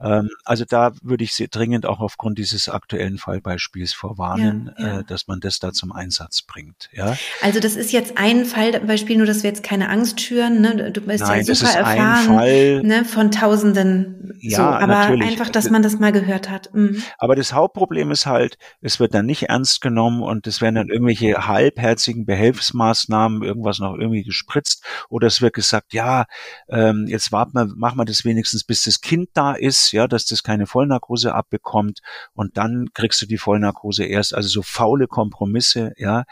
Ähm, 0.01 0.31
also 0.45 0.65
da 0.69 0.93
würde 1.03 1.25
ich 1.25 1.35
Sie 1.35 1.49
dringend 1.49 1.87
auch 1.87 2.01
aufgrund 2.01 2.39
dieses 2.39 2.69
aktuellen 2.69 3.19
Fallbeispiels 3.19 3.93
vorwarnen, 3.93 4.75
Ja, 4.79 4.87
ja. 4.87 5.01
Äh, 5.01 5.05
dass 5.05 5.27
man 5.27 5.41
das 5.41 5.59
da 5.59 5.73
zum 5.73 5.93
Einsatz 5.93 6.43
bringt, 6.43 6.89
ja. 6.93 7.17
Also 7.43 7.61
das 7.61 7.77
ist 7.77 7.93
jetzt 7.93 8.19
ein 8.19 8.45
Fallbeispiel, 8.45 9.17
nur 9.17 9.27
dass 9.27 9.43
wir 9.43 9.51
jetzt 9.51 9.63
keine 9.63 9.89
Angst 9.89 10.21
schüren. 10.21 10.61
Ne? 10.61 10.93
Du 10.93 11.01
bist 11.01 11.25
Nein, 11.25 11.41
ja 11.41 11.47
das 11.47 11.59
super 11.59 11.71
ist 11.71 11.77
ein 11.77 11.99
erfahren 11.99 12.37
Fall, 12.37 12.83
ne? 12.83 13.05
von 13.05 13.31
Tausenden. 13.31 14.39
Ja, 14.41 14.57
so, 14.57 14.63
aber 14.63 14.87
natürlich. 14.87 15.27
einfach, 15.27 15.49
dass 15.49 15.71
man 15.71 15.83
das 15.83 15.99
mal 15.99 16.13
gehört 16.13 16.51
hat. 16.51 16.73
Mhm. 16.75 17.03
Aber 17.19 17.37
das 17.37 17.53
Hauptproblem 17.53 18.11
ist 18.11 18.27
halt, 18.27 18.59
es 18.81 19.01
wird 19.01 19.15
dann 19.15 19.27
nicht 19.27 19.45
ernst 19.45 19.81
genommen 19.81 20.23
und 20.23 20.47
es 20.47 20.61
werden 20.61 20.75
dann 20.77 20.89
irgendwelche 20.89 21.47
halbherzigen 21.47 22.27
Behelfsmaßnahmen, 22.27 23.43
irgendwas 23.43 23.79
noch 23.79 23.95
irgendwie 23.95 24.23
gespritzt 24.23 24.85
oder 25.09 25.27
es 25.27 25.41
wird 25.41 25.55
gesagt, 25.55 25.93
ja, 25.93 26.25
ähm, 26.69 27.07
jetzt 27.09 27.33
warten 27.33 27.55
wir, 27.55 27.67
machen 27.67 27.99
wir 27.99 28.05
das 28.05 28.25
wenigstens, 28.25 28.65
bis 28.65 28.83
das 28.85 29.01
Kind 29.01 29.31
da 29.35 29.53
ist, 29.53 29.93
ja, 29.93 30.07
dass 30.07 30.27
das 30.27 30.43
keine 30.43 30.67
Vollnarkose 30.67 31.35
abbekommt. 31.35 32.01
Und 32.33 32.57
dann 32.57 32.89
kriegst 32.95 33.21
du 33.23 33.27
die 33.27 33.39
Vollnarkose 33.39 34.05
erst, 34.05 34.35
also 34.35 34.49
so 34.49 34.63
faule 34.63 35.07
Kompromisse, 35.07 35.93
ja 35.97 36.25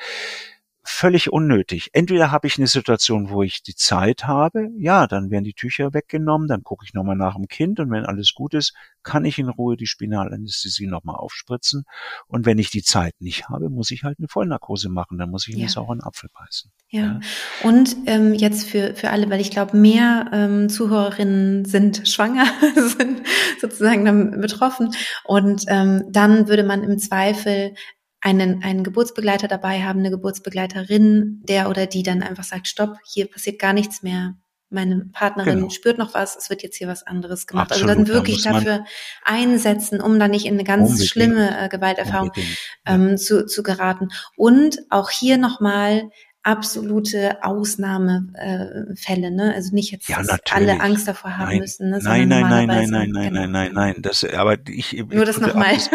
völlig 0.85 1.33
unnötig. 1.33 1.91
Entweder 1.93 2.31
habe 2.33 2.47
ich 2.47 2.59
eine 2.59 2.67
Situation, 2.67 3.31
wo 3.31 3.43
ich 3.43 3.63
die 3.63 3.75
Zeit 3.75 4.25
habe, 4.25 4.69
ja, 4.77 5.07
dann 5.07 5.31
werden 5.31 5.45
die 5.45 5.55
Tücher 5.55 5.95
weggenommen, 5.95 6.49
dann 6.49 6.63
gucke 6.63 6.85
ich 6.85 6.93
nochmal 6.93 7.17
nach 7.17 7.37
dem 7.37 7.47
Kind 7.47 7.79
und 7.79 7.91
wenn 7.91 8.05
alles 8.05 8.35
gut 8.35 8.55
ist, 8.55 8.75
kann 9.03 9.25
ich 9.25 9.39
in 9.39 9.49
Ruhe 9.49 9.77
die 9.77 9.87
Spinalanästhesie 9.87 10.87
nochmal 10.87 11.17
aufspritzen. 11.17 11.85
Und 12.27 12.47
wenn 12.47 12.59
ich 12.59 12.71
die 12.71 12.83
Zeit 12.83 13.15
nicht 13.21 13.49
habe, 13.49 13.71
muss 13.71 13.91
ich 13.91 14.03
halt 14.03 14.19
eine 14.19 14.29
Vollnarkose 14.29 14.89
machen, 14.89 15.19
dann 15.19 15.31
muss 15.31 15.47
ich 15.47 15.55
ja. 15.55 15.61
den 15.61 15.69
sauren 15.69 16.03
Apfel 16.03 16.31
beißen. 16.33 16.71
Ja, 16.89 17.01
ja. 17.01 17.21
und 17.63 17.97
ähm, 18.07 18.35
jetzt 18.35 18.69
für, 18.69 18.95
für 18.95 19.11
alle, 19.11 19.31
weil 19.31 19.41
ich 19.41 19.51
glaube, 19.51 19.77
mehr 19.77 20.31
ähm, 20.33 20.69
Zuhörerinnen 20.69 21.65
sind 21.65 22.09
schwanger, 22.09 22.47
sind 22.75 23.23
sozusagen 23.61 24.05
dann 24.05 24.41
betroffen. 24.41 24.91
Und 25.25 25.65
ähm, 25.69 26.05
dann 26.11 26.49
würde 26.49 26.65
man 26.65 26.83
im 26.83 26.99
Zweifel 26.99 27.75
einen, 28.23 28.63
einen 28.63 28.85
Geburtsbegleiter 28.85 29.49
dabei 29.49 29.83
haben, 29.83 29.99
eine 29.99 30.11
Geburtsbegleiterin, 30.11 31.43
der 31.45 31.69
oder 31.69 31.87
die 31.87 32.05
dann 32.05 32.23
einfach 32.23 32.45
sagt, 32.45 32.69
stopp, 32.69 32.97
hier 33.05 33.29
passiert 33.29 33.59
gar 33.59 33.73
nichts 33.73 34.03
mehr. 34.03 34.37
Meine 34.71 35.05
Partnerin 35.13 35.57
genau. 35.57 35.69
spürt 35.69 35.99
noch 35.99 36.15
was, 36.15 36.35
es 36.35 36.49
wird 36.49 36.63
jetzt 36.63 36.77
hier 36.77 36.89
was 36.89 37.07
anderes 37.07 37.47
gemacht. 37.47 37.73
Absolut, 37.73 37.91
also 37.91 38.05
dann 38.05 38.15
wirklich 38.15 38.43
da 38.43 38.53
dafür 38.53 38.85
einsetzen, 39.23 40.01
um 40.01 40.19
dann 40.19 40.31
nicht 40.31 40.47
in 40.47 40.55
eine 40.55 40.65
ganz 40.65 40.89
unbedingt. 40.89 41.11
schlimme 41.11 41.65
äh, 41.65 41.69
Gewalterfahrung 41.69 42.31
ähm, 42.87 43.19
zu, 43.19 43.45
zu 43.45 43.63
geraten. 43.63 44.09
Und 44.35 44.79
auch 44.89 45.11
hier 45.11 45.37
nochmal 45.37 46.09
absolute 46.43 47.43
Ausnahmefälle, 47.43 49.31
ne? 49.31 49.53
Also 49.55 49.75
nicht 49.75 49.93
jetzt, 49.93 50.09
ja, 50.09 50.23
dass 50.23 50.41
alle 50.51 50.81
Angst 50.81 51.07
davor 51.07 51.37
haben 51.37 51.51
nein. 51.51 51.59
müssen. 51.59 51.91
Ne? 51.91 52.01
Nein, 52.03 52.29
nein, 52.29 52.49
nein, 52.49 52.67
nein, 52.67 52.91
nein, 52.91 53.11
nein, 53.11 53.29
genau. 53.29 53.41
nein, 53.41 53.51
nein, 53.53 53.73
nein. 53.73 53.95
Das, 54.03 54.25
aber 54.25 54.57
ich 54.67 55.05
nur 55.11 55.25
das 55.25 55.41
nochmal. 55.41 55.77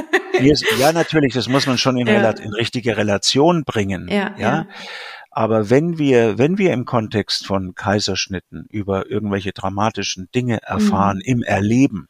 Ja, 0.77 0.91
natürlich, 0.91 1.33
das 1.33 1.47
muss 1.47 1.65
man 1.65 1.79
schon 1.79 1.97
in, 1.97 2.05
ja. 2.05 2.29
in 2.29 2.53
richtige 2.53 2.95
Relation 2.95 3.63
bringen. 3.63 4.07
Ja, 4.07 4.35
ja. 4.37 4.37
ja. 4.37 4.67
Aber 5.31 5.71
wenn 5.71 5.97
wir, 5.97 6.37
wenn 6.37 6.59
wir 6.59 6.73
im 6.73 6.85
Kontext 6.85 7.47
von 7.47 7.73
Kaiserschnitten 7.73 8.67
über 8.69 9.09
irgendwelche 9.09 9.51
dramatischen 9.51 10.29
Dinge 10.35 10.61
erfahren 10.61 11.17
mhm. 11.17 11.23
im 11.25 11.41
Erleben, 11.41 12.07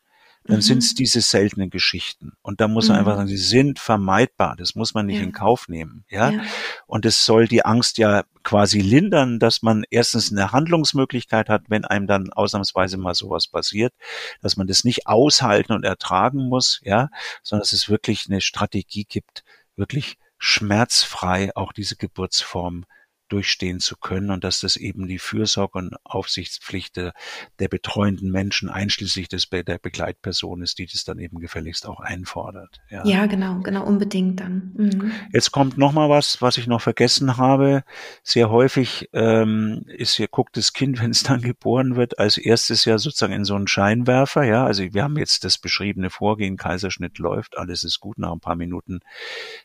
dann 0.48 0.58
mhm. 0.58 0.62
sind 0.62 0.78
es 0.80 0.96
diese 0.96 1.22
seltenen 1.22 1.70
Geschichten. 1.70 2.34
Und 2.42 2.62
da 2.62 2.68
muss 2.68 2.88
man 2.88 2.96
mhm. 2.96 3.00
einfach 3.00 3.18
sagen, 3.18 3.28
sie 3.28 3.38
sind 3.38 3.80
vermeidbar. 3.80 4.56
Das 4.58 4.76
muss 4.76 4.94
man 4.94 5.06
nicht 5.06 5.18
ja. 5.18 5.24
in 5.24 5.34
Kauf 5.34 5.68
nehmen. 5.68 6.06
Ja? 6.10 6.32
ja. 6.32 6.42
Und 6.88 7.06
es 7.06 7.26
soll 7.26 7.48
die 7.48 7.66
Angst 7.66 7.98
ja 7.98 8.24
quasi 8.44 8.80
lindern, 8.80 9.40
dass 9.40 9.62
man 9.62 9.84
erstens 9.90 10.32
eine 10.32 10.54
Handlungsmöglichkeit 10.54 11.50
hat, 11.50 11.64
wenn 11.68 11.84
einem 11.84 12.08
dann 12.08 12.32
ausnahmsweise 12.32 12.98
mal 12.98 13.14
sowas 13.14 13.48
passiert, 13.48 13.94
dass 14.42 14.56
man 14.56 14.68
das 14.68 14.86
nicht 14.86 15.06
aushalten 15.06 15.74
und 15.74 15.84
ertragen 15.84 16.48
muss, 16.48 16.80
ja, 16.84 17.10
sondern 17.44 17.64
dass 17.64 17.74
es 17.74 17.90
wirklich 17.90 18.28
eine 18.30 18.42
Strategie 18.42 19.04
gibt, 19.04 19.44
wirklich 19.76 20.18
schmerzfrei 20.38 21.56
auch 21.56 21.74
diese 21.74 21.98
Geburtsform 21.98 22.86
durchstehen 23.28 23.80
zu 23.80 23.98
können 23.98 24.32
und 24.32 24.44
dass 24.44 24.60
das 24.60 24.76
eben 24.76 25.08
die 25.08 25.20
Fürsorge 25.20 25.78
und 25.78 25.96
Aufsichtspflicht 26.04 26.96
der, 26.96 27.14
der 27.60 27.68
betreuenden 27.68 28.32
Menschen 28.32 28.70
einschließlich 28.70 29.28
des, 29.28 29.50
der 29.50 29.78
Begleitperson 29.78 30.62
ist, 30.62 30.78
die 30.80 30.86
das 30.86 31.04
dann 31.04 31.20
eben 31.20 31.40
gefälligst 31.40 31.88
auch 31.88 32.00
einfordert. 32.00 32.80
Ja, 32.90 33.06
ja 33.06 33.26
genau, 33.26 33.60
genau, 33.60 33.86
unbedingt 33.86 34.40
dann. 34.40 34.74
Mhm. 34.76 35.12
Jetzt 35.34 35.52
kommt 35.52 35.78
noch 35.78 35.92
mal 35.92 36.10
was, 36.10 36.42
was 36.42 36.58
ich 36.58 36.68
noch 36.68 36.82
vergessen 36.82 37.38
habe. 37.38 37.84
Sehr 38.24 38.50
häufig 38.50 39.10
ähm, 39.14 39.84
ist 39.88 40.16
hier, 40.16 40.28
guckt 40.28 40.58
das 40.58 40.74
Kind, 40.74 41.02
wenn 41.02 41.12
es 41.12 41.24
dann 41.24 41.42
geboren 41.42 41.96
wird, 41.96 42.20
als 42.20 42.38
erstes 42.38 42.86
ja 42.86 42.98
sozusagen 42.98 43.34
in 43.34 43.46
so 43.46 43.56
einen 43.56 43.68
Scheinwerfer. 43.68 44.44
Ja, 44.44 44.66
also 44.66 44.84
wir 44.84 45.04
haben 45.04 45.18
jetzt 45.18 45.44
das 45.44 45.58
beschriebene 45.58 46.10
Vorgehen, 46.10 46.58
Kaiserschnitt 46.58 47.18
läuft, 47.20 47.58
alles 47.58 47.84
ist 47.84 48.00
gut, 48.00 48.18
nach 48.18 48.32
ein 48.32 48.40
paar 48.40 48.56
Minuten 48.56 49.00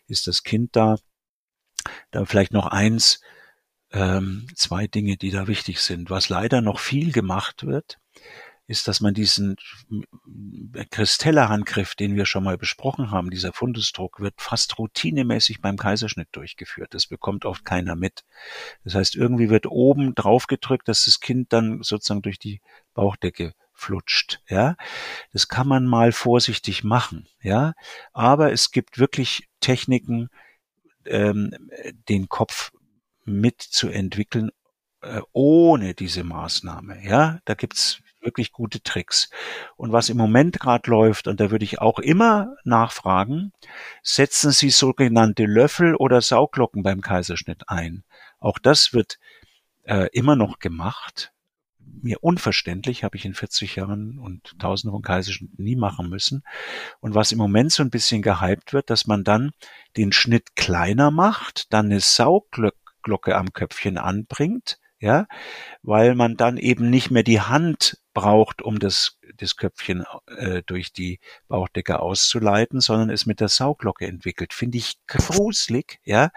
ist 0.06 0.26
das 0.26 0.42
Kind 0.42 0.76
da. 0.76 0.96
Dann 2.10 2.26
vielleicht 2.26 2.52
noch 2.52 2.66
eins, 2.66 3.20
ähm, 3.92 4.46
zwei 4.54 4.86
Dinge, 4.86 5.16
die 5.16 5.30
da 5.30 5.46
wichtig 5.46 5.80
sind. 5.80 6.10
Was 6.10 6.28
leider 6.28 6.60
noch 6.60 6.78
viel 6.78 7.12
gemacht 7.12 7.64
wird, 7.66 7.98
ist, 8.66 8.88
dass 8.88 9.00
man 9.00 9.12
diesen 9.12 9.56
Kristeller-Handgriff, 10.90 11.94
den 11.94 12.16
wir 12.16 12.26
schon 12.26 12.44
mal 12.44 12.56
besprochen 12.56 13.10
haben, 13.10 13.30
dieser 13.30 13.52
Fundusdruck, 13.52 14.20
wird 14.20 14.40
fast 14.40 14.78
routinemäßig 14.78 15.60
beim 15.60 15.76
Kaiserschnitt 15.76 16.28
durchgeführt. 16.32 16.94
Das 16.94 17.06
bekommt 17.06 17.44
oft 17.44 17.64
keiner 17.64 17.96
mit. 17.96 18.24
Das 18.84 18.94
heißt, 18.94 19.14
irgendwie 19.16 19.50
wird 19.50 19.66
oben 19.66 20.14
drauf 20.14 20.46
gedrückt, 20.46 20.88
dass 20.88 21.04
das 21.04 21.20
Kind 21.20 21.52
dann 21.52 21.82
sozusagen 21.82 22.22
durch 22.22 22.38
die 22.38 22.60
Bauchdecke 22.94 23.52
flutscht, 23.74 24.40
ja. 24.48 24.76
Das 25.32 25.48
kann 25.48 25.66
man 25.66 25.86
mal 25.86 26.12
vorsichtig 26.12 26.84
machen, 26.84 27.26
ja. 27.42 27.74
Aber 28.12 28.52
es 28.52 28.70
gibt 28.70 28.98
wirklich 28.98 29.48
Techniken, 29.60 30.28
ähm, 31.04 31.50
den 32.08 32.28
Kopf 32.28 32.70
mitzuentwickeln, 33.24 34.50
äh, 35.02 35.20
ohne 35.32 35.94
diese 35.94 36.24
Maßnahme. 36.24 37.04
Ja, 37.04 37.40
da 37.44 37.54
gibt's 37.54 38.00
wirklich 38.22 38.52
gute 38.52 38.82
Tricks. 38.82 39.30
Und 39.76 39.92
was 39.92 40.08
im 40.08 40.16
Moment 40.16 40.60
gerade 40.60 40.88
läuft, 40.90 41.28
und 41.28 41.40
da 41.40 41.50
würde 41.50 41.64
ich 41.64 41.80
auch 41.80 41.98
immer 41.98 42.54
nachfragen, 42.64 43.52
setzen 44.02 44.52
Sie 44.52 44.70
sogenannte 44.70 45.44
Löffel 45.44 45.94
oder 45.96 46.20
Sauglocken 46.20 46.82
beim 46.82 47.00
Kaiserschnitt 47.00 47.68
ein. 47.68 48.04
Auch 48.38 48.58
das 48.58 48.92
wird 48.92 49.18
äh, 49.82 50.08
immer 50.12 50.36
noch 50.36 50.58
gemacht. 50.58 51.32
Mir 51.78 52.22
unverständlich, 52.22 53.04
habe 53.04 53.16
ich 53.16 53.24
in 53.24 53.34
40 53.34 53.76
Jahren 53.76 54.18
und 54.18 54.58
Tausende 54.58 54.92
von 54.92 55.02
Kaiserschnitten 55.02 55.62
nie 55.62 55.76
machen 55.76 56.08
müssen. 56.08 56.42
Und 57.00 57.14
was 57.14 57.32
im 57.32 57.38
Moment 57.38 57.72
so 57.72 57.82
ein 57.82 57.90
bisschen 57.90 58.22
gehypt 58.22 58.72
wird, 58.72 58.88
dass 58.88 59.06
man 59.06 59.24
dann 59.24 59.50
den 59.96 60.12
Schnitt 60.12 60.56
kleiner 60.56 61.10
macht, 61.10 61.72
dann 61.72 61.86
eine 61.86 62.00
Sauglocke 62.00 62.81
Glocke 63.02 63.36
am 63.36 63.52
Köpfchen 63.52 63.98
anbringt, 63.98 64.78
ja, 64.98 65.26
weil 65.82 66.14
man 66.14 66.36
dann 66.36 66.56
eben 66.56 66.88
nicht 66.88 67.10
mehr 67.10 67.24
die 67.24 67.40
Hand 67.40 67.98
braucht, 68.14 68.62
um 68.62 68.78
das, 68.78 69.18
das 69.36 69.56
Köpfchen 69.56 70.04
äh, 70.36 70.62
durch 70.66 70.92
die 70.92 71.18
Bauchdecke 71.48 72.00
auszuleiten, 72.00 72.80
sondern 72.80 73.10
es 73.10 73.26
mit 73.26 73.40
der 73.40 73.48
Sauglocke 73.48 74.06
entwickelt. 74.06 74.52
Finde 74.52 74.78
ich 74.78 74.94
gruselig, 75.06 75.98
ja. 76.04 76.30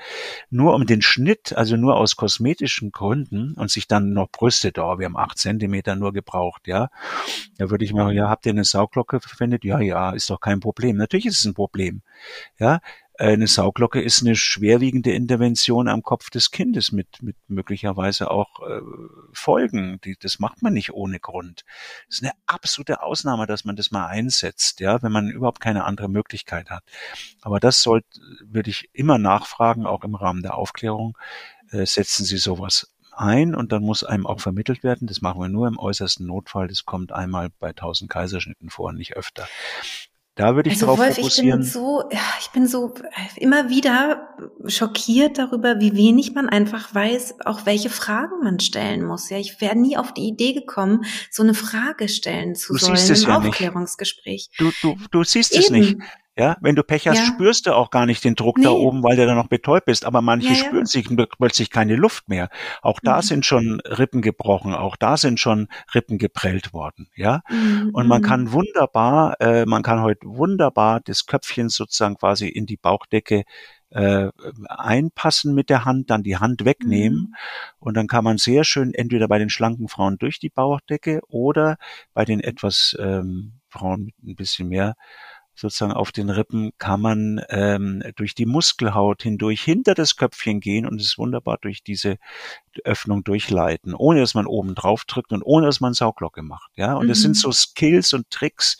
Nur 0.49 0.73
um 0.73 0.85
den 0.85 1.01
Schnitt, 1.01 1.53
also 1.55 1.75
nur 1.75 1.97
aus 1.97 2.15
kosmetischen 2.15 2.91
Gründen 2.91 3.53
und 3.55 3.69
sich 3.69 3.87
dann 3.87 4.13
noch 4.13 4.29
brüstet, 4.31 4.79
oh, 4.79 4.97
wir 4.97 5.05
haben 5.05 5.17
acht 5.17 5.37
Zentimeter 5.37 5.95
nur 5.95 6.13
gebraucht, 6.13 6.67
ja. 6.67 6.89
Da 7.57 7.69
würde 7.69 7.85
ich 7.85 7.93
mal, 7.93 8.13
ja, 8.13 8.29
habt 8.29 8.45
ihr 8.45 8.53
eine 8.53 8.63
Sauglocke 8.63 9.19
verwendet? 9.19 9.63
Ja, 9.63 9.79
ja, 9.79 10.11
ist 10.11 10.29
doch 10.29 10.39
kein 10.39 10.59
Problem. 10.59 10.97
Natürlich 10.97 11.25
ist 11.27 11.39
es 11.39 11.45
ein 11.45 11.53
Problem, 11.53 12.01
ja. 12.57 12.79
Eine 13.17 13.47
Sauglocke 13.47 14.01
ist 14.01 14.21
eine 14.21 14.35
schwerwiegende 14.35 15.13
Intervention 15.13 15.87
am 15.87 16.03
Kopf 16.03 16.29
des 16.29 16.51
Kindes 16.51 16.91
mit, 16.91 17.21
mit 17.21 17.37
möglicherweise 17.47 18.29
auch 18.29 18.59
äh, 18.67 18.81
Folgen. 19.31 20.01
Die, 20.03 20.17
das 20.19 20.39
macht 20.39 20.61
man 20.61 20.73
nicht 20.73 20.93
ohne 20.93 21.19
Grund. 21.19 21.63
Das 22.07 22.17
ist 22.17 22.23
eine 22.23 22.33
absolute 22.45 23.01
Ausnahme, 23.01 23.47
dass 23.47 23.63
man 23.63 23.75
das 23.75 23.91
mal 23.91 24.07
einsetzt, 24.07 24.81
ja, 24.81 25.01
wenn 25.01 25.11
man 25.11 25.29
überhaupt 25.29 25.61
keine 25.61 25.85
andere 25.85 26.09
Möglichkeit 26.09 26.69
hat. 26.69 26.83
Aber 27.41 27.59
das 27.59 27.81
sollte, 27.81 28.07
würde 28.43 28.69
ich 28.69 28.89
immer 28.91 29.17
nachfragen, 29.17 29.85
auch 29.85 30.03
im 30.03 30.15
Rahmen 30.15 30.41
der 30.41 30.55
Aufklärung, 30.55 31.17
äh, 31.71 31.85
setzen 31.85 32.25
Sie 32.25 32.37
sowas 32.37 32.95
ein 33.11 33.55
und 33.55 33.71
dann 33.71 33.83
muss 33.83 34.03
einem 34.03 34.27
auch 34.27 34.41
vermittelt 34.41 34.83
werden. 34.83 35.07
Das 35.07 35.21
machen 35.21 35.41
wir 35.41 35.47
nur 35.47 35.67
im 35.67 35.79
äußersten 35.79 36.25
Notfall. 36.25 36.67
Das 36.67 36.85
kommt 36.85 37.11
einmal 37.11 37.49
bei 37.59 37.69
1000 37.69 38.09
Kaiserschnitten 38.09 38.69
vor, 38.69 38.91
nicht 38.93 39.15
öfter. 39.15 39.47
Da 40.35 40.55
würde 40.55 40.69
ich 40.69 40.75
also 40.75 40.87
drauf 40.87 40.99
Wolf, 40.99 41.15
fokussieren. 41.15 41.61
Ich 41.61 41.71
bin 41.71 41.81
so, 41.81 42.09
ich 42.39 42.49
bin 42.51 42.67
so 42.67 42.93
immer 43.37 43.69
wieder 43.69 44.35
schockiert 44.67 45.37
darüber, 45.37 45.79
wie 45.79 45.95
wenig 45.95 46.33
man 46.33 46.49
einfach 46.49 46.93
weiß, 46.93 47.35
auch 47.45 47.65
welche 47.65 47.89
Fragen 47.89 48.43
man 48.43 48.59
stellen 48.59 49.05
muss. 49.05 49.29
Ja, 49.29 49.37
ich 49.37 49.61
wäre 49.61 49.77
nie 49.77 49.95
auf 49.95 50.13
die 50.13 50.27
Idee 50.27 50.51
gekommen, 50.51 51.05
so 51.31 51.41
eine 51.41 51.53
Frage 51.53 52.09
stellen 52.09 52.55
zu 52.55 52.73
du 52.73 52.79
sollen 52.79 52.97
im 52.97 53.15
ja 53.15 53.37
Aufklärungsgespräch. 53.37 54.49
Du, 54.57 54.71
du, 54.81 54.97
du 55.09 55.23
siehst 55.23 55.53
Eben. 55.53 55.63
es 55.63 55.69
nicht. 55.69 55.97
Ja, 56.37 56.57
wenn 56.59 56.75
du 56.75 56.83
Pech 56.83 57.07
hast, 57.07 57.19
ja. 57.19 57.25
spürst 57.25 57.65
du 57.65 57.73
auch 57.73 57.89
gar 57.91 58.05
nicht 58.05 58.23
den 58.25 58.35
Druck 58.35 58.57
nee. 58.57 58.65
da 58.65 58.71
oben, 58.71 59.03
weil 59.03 59.15
du 59.15 59.25
da 59.25 59.35
noch 59.35 59.47
betäubt 59.47 59.85
bist. 59.85 60.05
Aber 60.05 60.21
manche 60.21 60.49
ja, 60.49 60.55
spüren 60.55 60.85
sich 60.85 61.07
plötzlich 61.37 61.69
keine 61.69 61.95
Luft 61.95 62.27
mehr. 62.27 62.49
Auch 62.81 62.99
da 63.01 63.17
mhm. 63.17 63.21
sind 63.21 63.45
schon 63.45 63.79
Rippen 63.79 64.21
gebrochen, 64.21 64.73
auch 64.73 64.97
da 64.97 65.15
sind 65.15 65.39
schon 65.39 65.69
Rippen 65.93 66.17
geprellt 66.17 66.73
worden. 66.73 67.07
Ja, 67.15 67.41
mhm. 67.49 67.91
und 67.93 68.07
man 68.07 68.21
kann 68.21 68.51
wunderbar, 68.51 69.39
äh, 69.39 69.65
man 69.65 69.81
kann 69.81 70.01
heute 70.01 70.27
wunderbar 70.27 70.99
das 70.99 71.25
Köpfchen 71.25 71.69
sozusagen 71.69 72.15
quasi 72.15 72.49
in 72.49 72.65
die 72.65 72.77
Bauchdecke 72.77 73.43
äh, 73.91 74.29
einpassen 74.67 75.55
mit 75.55 75.69
der 75.69 75.85
Hand, 75.85 76.09
dann 76.09 76.21
die 76.21 76.35
Hand 76.35 76.65
wegnehmen 76.65 77.29
mhm. 77.29 77.35
und 77.79 77.95
dann 77.95 78.07
kann 78.07 78.25
man 78.25 78.37
sehr 78.37 78.65
schön 78.65 78.93
entweder 78.93 79.29
bei 79.29 79.39
den 79.39 79.49
schlanken 79.49 79.87
Frauen 79.87 80.17
durch 80.17 80.37
die 80.39 80.49
Bauchdecke 80.49 81.21
oder 81.29 81.77
bei 82.13 82.25
den 82.25 82.41
etwas 82.41 82.97
ähm, 82.99 83.53
Frauen 83.69 84.03
mit 84.03 84.15
ein 84.21 84.35
bisschen 84.35 84.67
mehr 84.67 84.95
sozusagen 85.55 85.93
auf 85.93 86.11
den 86.11 86.29
Rippen 86.29 86.71
kann 86.77 87.01
man 87.01 87.41
ähm, 87.49 88.03
durch 88.15 88.35
die 88.35 88.45
Muskelhaut 88.45 89.23
hindurch 89.23 89.61
hinter 89.61 89.93
das 89.93 90.17
Köpfchen 90.17 90.59
gehen 90.59 90.85
und 90.85 90.99
es 90.99 91.17
wunderbar 91.17 91.57
durch 91.61 91.81
diese 91.81 92.17
Öffnung 92.83 93.23
durchleiten, 93.23 93.93
ohne 93.93 94.19
dass 94.19 94.33
man 94.33 94.47
oben 94.47 94.75
drauf 94.75 95.05
drückt 95.05 95.31
und 95.31 95.41
ohne 95.43 95.67
dass 95.67 95.79
man 95.79 95.93
Sauglocke 95.93 96.43
macht. 96.43 96.71
Ja, 96.75 96.95
und 96.95 97.05
mhm. 97.05 97.09
das 97.09 97.21
sind 97.21 97.37
so 97.37 97.51
Skills 97.51 98.13
und 98.13 98.29
Tricks, 98.29 98.77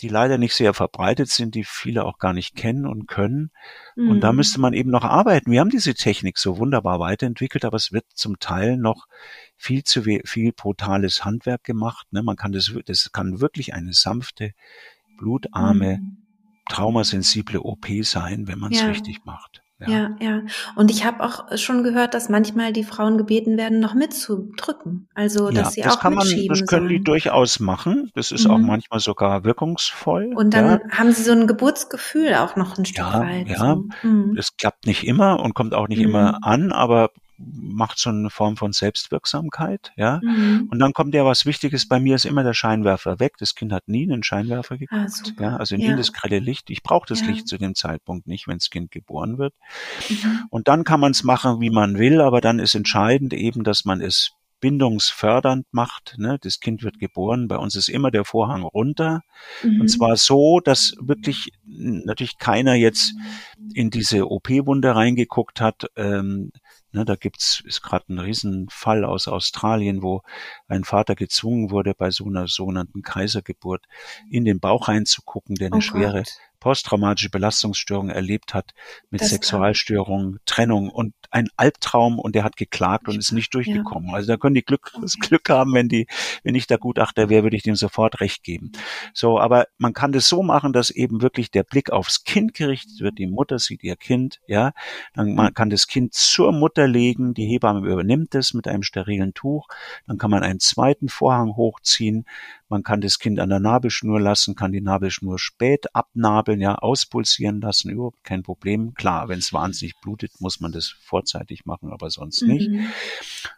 die 0.00 0.08
leider 0.08 0.38
nicht 0.38 0.54
sehr 0.54 0.74
verbreitet 0.74 1.28
sind, 1.28 1.54
die 1.54 1.64
viele 1.64 2.04
auch 2.04 2.18
gar 2.18 2.32
nicht 2.32 2.54
kennen 2.54 2.86
und 2.86 3.06
können. 3.06 3.50
Mhm. 3.96 4.10
Und 4.10 4.20
da 4.20 4.32
mhm. 4.32 4.36
müsste 4.36 4.60
man 4.60 4.72
eben 4.72 4.90
noch 4.90 5.04
arbeiten. 5.04 5.50
Wir 5.50 5.60
haben 5.60 5.70
diese 5.70 5.94
Technik 5.94 6.38
so 6.38 6.58
wunderbar 6.58 7.00
weiterentwickelt, 7.00 7.64
aber 7.64 7.76
es 7.76 7.92
wird 7.92 8.04
zum 8.14 8.38
Teil 8.38 8.76
noch 8.76 9.06
viel 9.56 9.84
zu 9.84 10.02
viel 10.02 10.52
brutales 10.52 11.24
Handwerk 11.24 11.64
gemacht. 11.64 12.06
Ne? 12.12 12.22
Man 12.22 12.36
kann 12.36 12.52
das, 12.52 12.72
das 12.86 13.12
kann 13.12 13.40
wirklich 13.40 13.74
eine 13.74 13.92
sanfte, 13.92 14.52
blutarme, 15.20 15.98
mhm. 15.98 16.16
traumasensible 16.68 17.60
OP 17.60 17.86
sein, 18.02 18.48
wenn 18.48 18.58
man 18.58 18.72
es 18.72 18.80
ja. 18.80 18.88
richtig 18.88 19.24
macht. 19.24 19.62
Ja. 19.80 19.88
ja, 19.88 20.16
ja. 20.20 20.42
Und 20.76 20.90
ich 20.90 21.06
habe 21.06 21.24
auch 21.24 21.56
schon 21.56 21.82
gehört, 21.82 22.12
dass 22.12 22.28
manchmal 22.28 22.72
die 22.72 22.84
Frauen 22.84 23.16
gebeten 23.16 23.56
werden, 23.56 23.80
noch 23.80 23.94
mitzudrücken. 23.94 25.08
Also, 25.14 25.48
dass 25.48 25.68
ja, 25.68 25.70
sie 25.70 25.80
das 25.80 25.96
auch 25.96 26.00
kann 26.00 26.14
man, 26.14 26.26
Das 26.26 26.66
können 26.66 26.66
sollen. 26.66 26.88
die 26.88 27.02
durchaus 27.02 27.60
machen. 27.60 28.10
Das 28.14 28.30
ist 28.30 28.44
mhm. 28.44 28.50
auch 28.50 28.58
manchmal 28.58 29.00
sogar 29.00 29.44
wirkungsvoll. 29.44 30.34
Und 30.34 30.52
dann 30.52 30.66
ja. 30.66 30.80
haben 30.90 31.12
sie 31.12 31.22
so 31.22 31.32
ein 31.32 31.46
Geburtsgefühl 31.46 32.34
auch 32.34 32.56
noch 32.56 32.76
ein 32.76 32.84
Stück 32.84 32.98
ja, 32.98 33.20
weit. 33.20 33.48
Ja, 33.48 33.78
mhm. 34.02 34.34
das 34.36 34.56
klappt 34.56 34.86
nicht 34.86 35.06
immer 35.06 35.40
und 35.40 35.54
kommt 35.54 35.72
auch 35.72 35.88
nicht 35.88 36.00
mhm. 36.00 36.08
immer 36.10 36.38
an, 36.42 36.72
aber 36.72 37.10
macht 37.40 37.98
so 37.98 38.10
eine 38.10 38.30
Form 38.30 38.56
von 38.56 38.72
Selbstwirksamkeit, 38.72 39.92
ja. 39.96 40.20
Mhm. 40.22 40.68
Und 40.70 40.78
dann 40.78 40.92
kommt 40.92 41.14
ja 41.14 41.24
was 41.24 41.46
Wichtiges. 41.46 41.88
Bei 41.88 42.00
mir 42.00 42.14
ist 42.14 42.26
immer 42.26 42.42
der 42.42 42.54
Scheinwerfer 42.54 43.18
weg. 43.20 43.34
Das 43.38 43.54
Kind 43.54 43.72
hat 43.72 43.88
nie 43.88 44.04
einen 44.04 44.22
Scheinwerfer 44.22 44.74
ah, 44.74 44.78
geguckt, 44.78 45.34
ah, 45.38 45.42
ja. 45.42 45.56
Also 45.56 45.76
nie 45.76 45.88
ja. 45.88 45.96
das 45.96 46.12
grelle 46.12 46.38
Licht. 46.38 46.70
Ich 46.70 46.82
brauche 46.82 47.06
das 47.08 47.20
ja. 47.20 47.28
Licht 47.28 47.48
zu 47.48 47.58
dem 47.58 47.74
Zeitpunkt 47.74 48.26
nicht, 48.26 48.46
wenn 48.46 48.58
das 48.58 48.70
Kind 48.70 48.90
geboren 48.90 49.38
wird. 49.38 49.54
Mhm. 50.08 50.46
Und 50.50 50.68
dann 50.68 50.84
kann 50.84 51.00
man 51.00 51.12
es 51.12 51.22
machen, 51.22 51.60
wie 51.60 51.70
man 51.70 51.98
will, 51.98 52.20
aber 52.20 52.40
dann 52.40 52.58
ist 52.58 52.74
entscheidend 52.74 53.32
eben, 53.32 53.64
dass 53.64 53.84
man 53.84 54.00
es 54.00 54.32
bindungsfördernd 54.60 55.66
macht. 55.72 56.16
Ne? 56.18 56.38
Das 56.40 56.60
Kind 56.60 56.82
wird 56.82 56.98
geboren. 56.98 57.48
Bei 57.48 57.56
uns 57.56 57.74
ist 57.74 57.88
immer 57.88 58.10
der 58.10 58.24
Vorhang 58.24 58.62
runter. 58.62 59.22
Mhm. 59.62 59.80
Und 59.80 59.88
zwar 59.88 60.16
so, 60.16 60.60
dass 60.60 60.94
wirklich 61.00 61.52
natürlich 61.64 62.38
keiner 62.38 62.74
jetzt 62.74 63.14
in 63.74 63.90
diese 63.90 64.30
OP-Wunde 64.30 64.94
reingeguckt 64.94 65.60
hat. 65.60 65.86
Ähm, 65.96 66.52
Ne, 66.92 67.04
da 67.04 67.14
gibt's 67.14 67.62
ist 67.64 67.82
gerade 67.82 68.12
ein 68.12 68.18
Riesenfall 68.18 69.04
aus 69.04 69.28
Australien, 69.28 70.02
wo 70.02 70.22
ein 70.66 70.84
Vater 70.84 71.14
gezwungen 71.14 71.70
wurde, 71.70 71.94
bei 71.94 72.10
so 72.10 72.26
einer 72.26 72.48
sogenannten 72.48 73.02
Kaisergeburt 73.02 73.86
in 74.28 74.44
den 74.44 74.58
Bauch 74.58 74.88
reinzugucken, 74.88 75.54
der 75.54 75.68
eine 75.68 75.76
oh 75.76 75.80
schwere 75.80 76.18
Gott 76.18 76.49
posttraumatische 76.60 77.30
Belastungsstörung 77.30 78.10
erlebt 78.10 78.54
hat 78.54 78.72
mit 79.10 79.20
das 79.20 79.30
Sexualstörungen, 79.30 80.38
Trennung 80.44 80.90
und 80.90 81.14
ein 81.30 81.48
Albtraum 81.56 82.18
und 82.18 82.34
der 82.34 82.44
hat 82.44 82.56
geklagt 82.56 83.08
und 83.08 83.16
ist 83.16 83.32
nicht 83.32 83.54
durchgekommen. 83.54 84.10
Ja. 84.10 84.16
Also 84.16 84.28
da 84.28 84.36
können 84.36 84.54
die 84.54 84.64
Glück, 84.64 84.92
das 85.00 85.18
Glück 85.18 85.48
haben, 85.48 85.74
wenn 85.74 85.88
die, 85.88 86.06
wenn 86.42 86.54
ich 86.54 86.66
der 86.66 86.78
Gutachter 86.78 87.28
wäre, 87.28 87.44
würde 87.44 87.56
ich 87.56 87.62
dem 87.62 87.76
sofort 87.76 88.20
recht 88.20 88.42
geben. 88.42 88.72
So, 89.14 89.38
aber 89.38 89.66
man 89.78 89.92
kann 89.92 90.12
das 90.12 90.28
so 90.28 90.42
machen, 90.42 90.72
dass 90.72 90.90
eben 90.90 91.22
wirklich 91.22 91.50
der 91.50 91.62
Blick 91.62 91.90
aufs 91.90 92.24
Kind 92.24 92.54
gerichtet 92.54 93.00
wird. 93.00 93.18
Die 93.18 93.26
Mutter 93.26 93.58
sieht 93.58 93.82
ihr 93.82 93.96
Kind, 93.96 94.40
ja. 94.46 94.72
Dann 95.14 95.34
man 95.34 95.54
kann 95.54 95.70
das 95.70 95.86
Kind 95.86 96.14
zur 96.14 96.52
Mutter 96.52 96.86
legen. 96.86 97.34
Die 97.34 97.46
Hebamme 97.46 97.88
übernimmt 97.88 98.34
es 98.34 98.52
mit 98.52 98.68
einem 98.68 98.82
sterilen 98.82 99.34
Tuch. 99.34 99.68
Dann 100.06 100.18
kann 100.18 100.30
man 100.30 100.42
einen 100.42 100.60
zweiten 100.60 101.08
Vorhang 101.08 101.56
hochziehen. 101.56 102.26
Man 102.70 102.84
kann 102.84 103.00
das 103.00 103.18
Kind 103.18 103.40
an 103.40 103.48
der 103.48 103.58
Nabelschnur 103.58 104.20
lassen, 104.20 104.54
kann 104.54 104.70
die 104.70 104.80
Nabelschnur 104.80 105.38
spät 105.38 105.94
abnabeln, 105.94 106.60
ja, 106.60 106.76
auspulsieren 106.76 107.60
lassen, 107.60 107.90
überhaupt 107.90 108.22
kein 108.22 108.42
Problem. 108.42 108.94
Klar, 108.94 109.28
wenn 109.28 109.40
es 109.40 109.52
wahnsinnig 109.52 109.94
blutet, 110.00 110.40
muss 110.40 110.60
man 110.60 110.70
das 110.70 110.88
vorzeitig 110.88 111.66
machen, 111.66 111.90
aber 111.92 112.10
sonst 112.10 112.42
mhm. 112.42 112.48
nicht. 112.48 112.70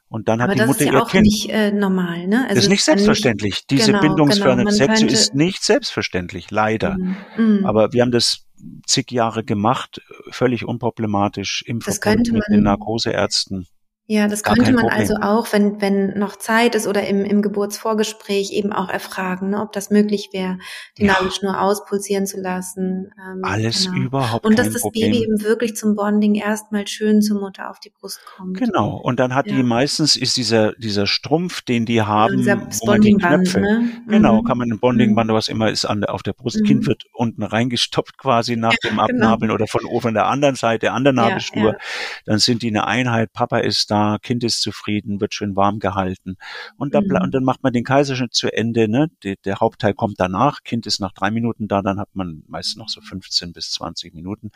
Und 0.09 0.29
dann 0.29 0.41
aber 0.41 0.53
hat 0.53 0.59
die 0.59 0.67
Mutter 0.67 0.85
ja 0.85 0.93
ihr 0.93 1.07
Kind. 1.07 1.27
Das 1.27 1.35
ist 1.35 1.45
ja 1.45 1.61
auch 1.61 1.63
nicht 1.69 1.73
äh, 1.73 1.73
normal, 1.73 2.27
ne? 2.27 2.47
Also 2.49 2.63
ist 2.63 2.69
nicht 2.69 2.85
selbstverständlich. 2.85 3.53
Nicht, 3.53 3.71
Diese 3.71 3.93
genau, 3.93 4.01
bindungsfördernde 4.01 4.73
genau, 4.73 4.77
Sexe 4.77 5.07
ist 5.07 5.35
nicht 5.35 5.63
selbstverständlich, 5.63 6.51
leider. 6.51 6.97
Mhm. 6.97 7.17
Mhm. 7.37 7.67
Aber 7.67 7.93
wir 7.93 8.03
haben 8.03 8.13
das 8.13 8.47
zig 8.87 9.11
Jahre 9.11 9.45
gemacht, 9.45 10.01
völlig 10.31 10.65
unproblematisch 10.65 11.63
im 11.67 11.81
Verbund 11.81 12.33
mit 12.33 12.45
den 12.51 12.63
Narkoseärzten. 12.63 13.67
Ja, 14.13 14.29
das 14.29 14.43
Gar 14.43 14.57
könnte 14.57 14.73
man 14.73 14.89
Problem. 14.89 15.01
also 15.01 15.15
auch, 15.23 15.55
wenn, 15.55 15.81
wenn 15.81 16.19
noch 16.19 16.37
Zeit 16.37 16.75
ist 16.75 16.87
oder 16.87 17.07
im, 17.07 17.25
im 17.25 17.41
Geburtsvorgespräch 17.41 18.53
eben 18.53 18.71
auch 18.71 18.91
erfragen, 18.91 19.49
ne, 19.49 19.63
ob 19.63 19.73
das 19.73 19.89
möglich 19.89 20.29
wäre, 20.35 20.59
die 20.99 21.07
ja. 21.07 21.15
Nabelschnur 21.15 21.59
auspulsieren 21.59 22.27
zu 22.27 22.39
lassen. 22.39 23.11
Ähm, 23.19 23.43
Alles 23.43 23.87
genau. 23.87 24.05
überhaupt 24.05 24.45
Und 24.45 24.59
dass 24.59 24.69
das 24.69 24.83
Problem. 24.83 25.13
Baby 25.13 25.25
eben 25.25 25.43
wirklich 25.43 25.77
zum 25.77 25.95
Bonding 25.95 26.35
erstmal 26.35 26.87
schön 26.89 27.23
zur 27.23 27.41
Mutter 27.41 27.71
auf 27.71 27.81
die 27.81 27.89
Brust 27.89 28.21
kommt. 28.27 28.59
Genau. 28.59 28.99
Und 28.99 29.19
dann 29.19 29.35
hat 29.35 29.47
ja. 29.47 29.57
die 29.57 29.63
meistens 29.63 30.15
ist 30.15 30.37
dieser, 30.37 30.73
dieser 30.73 31.07
Strumpf, 31.07 31.63
den 31.63 31.87
die 31.87 32.03
haben, 32.03 32.41
ja, 32.41 32.61
wo 32.61 32.87
man 32.89 33.01
die 33.01 33.15
Knöpfe, 33.15 33.63
ne? 33.63 33.93
genau, 34.09 34.43
mhm. 34.43 34.45
kann 34.45 34.59
man 34.59 34.71
ein 34.71 34.79
Bondingband, 34.79 35.31
mhm. 35.31 35.35
was 35.35 35.49
immer 35.49 35.71
ist, 35.71 35.87
an 35.87 36.03
der, 36.03 36.13
auf 36.13 36.23
der 36.23 36.35
Brust. 36.35 36.61
Mhm. 36.61 36.65
Kind 36.67 36.87
wird 36.87 37.05
unten 37.15 37.45
reingestopft 37.45 38.19
quasi 38.19 38.57
nach 38.57 38.77
dem 38.85 38.91
genau. 38.91 39.05
Abnabeln 39.05 39.41
genau. 39.41 39.55
oder 39.55 39.67
von 39.69 39.87
oben 39.87 40.13
der 40.13 40.27
anderen 40.27 40.57
Seite 40.57 40.93
an 40.93 41.03
der 41.03 41.15
Nabelschnur. 41.15 41.79
Dann 42.27 42.39
sind 42.39 42.61
die 42.61 42.69
eine 42.69 42.87
Einheit. 42.87 43.33
Papa 43.33 43.57
ist 43.57 43.91
da, 43.91 44.02
Kind 44.23 44.45
ist 44.45 44.61
zufrieden, 44.61 45.21
wird 45.21 45.35
schön 45.35 45.57
warm 45.57 45.79
gehalten. 45.79 46.37
Und, 46.77 46.95
dann, 46.95 47.05
mhm. 47.05 47.17
und 47.17 47.35
dann 47.35 47.45
macht 47.45 47.63
man 47.63 47.73
den 47.73 47.85
Kaiserschnitt 47.85 48.35
zu 48.35 48.53
Ende. 48.53 48.89
Ne? 48.89 49.09
Die, 49.23 49.37
der 49.45 49.61
Hauptteil 49.61 49.95
kommt 49.95 50.19
danach. 50.19 50.63
Kind 50.63 50.87
ist 50.87 51.01
nach 51.01 51.13
drei 51.13 51.31
Minuten 51.31 51.69
da, 51.69 51.83
dann 51.83 51.99
hat 51.99 52.11
man 52.15 52.43
meist 52.47 52.77
noch 52.77 52.89
so 52.89 53.01
15 53.01 53.53
bis 53.53 53.71
20 53.73 54.15
Minuten, 54.15 54.51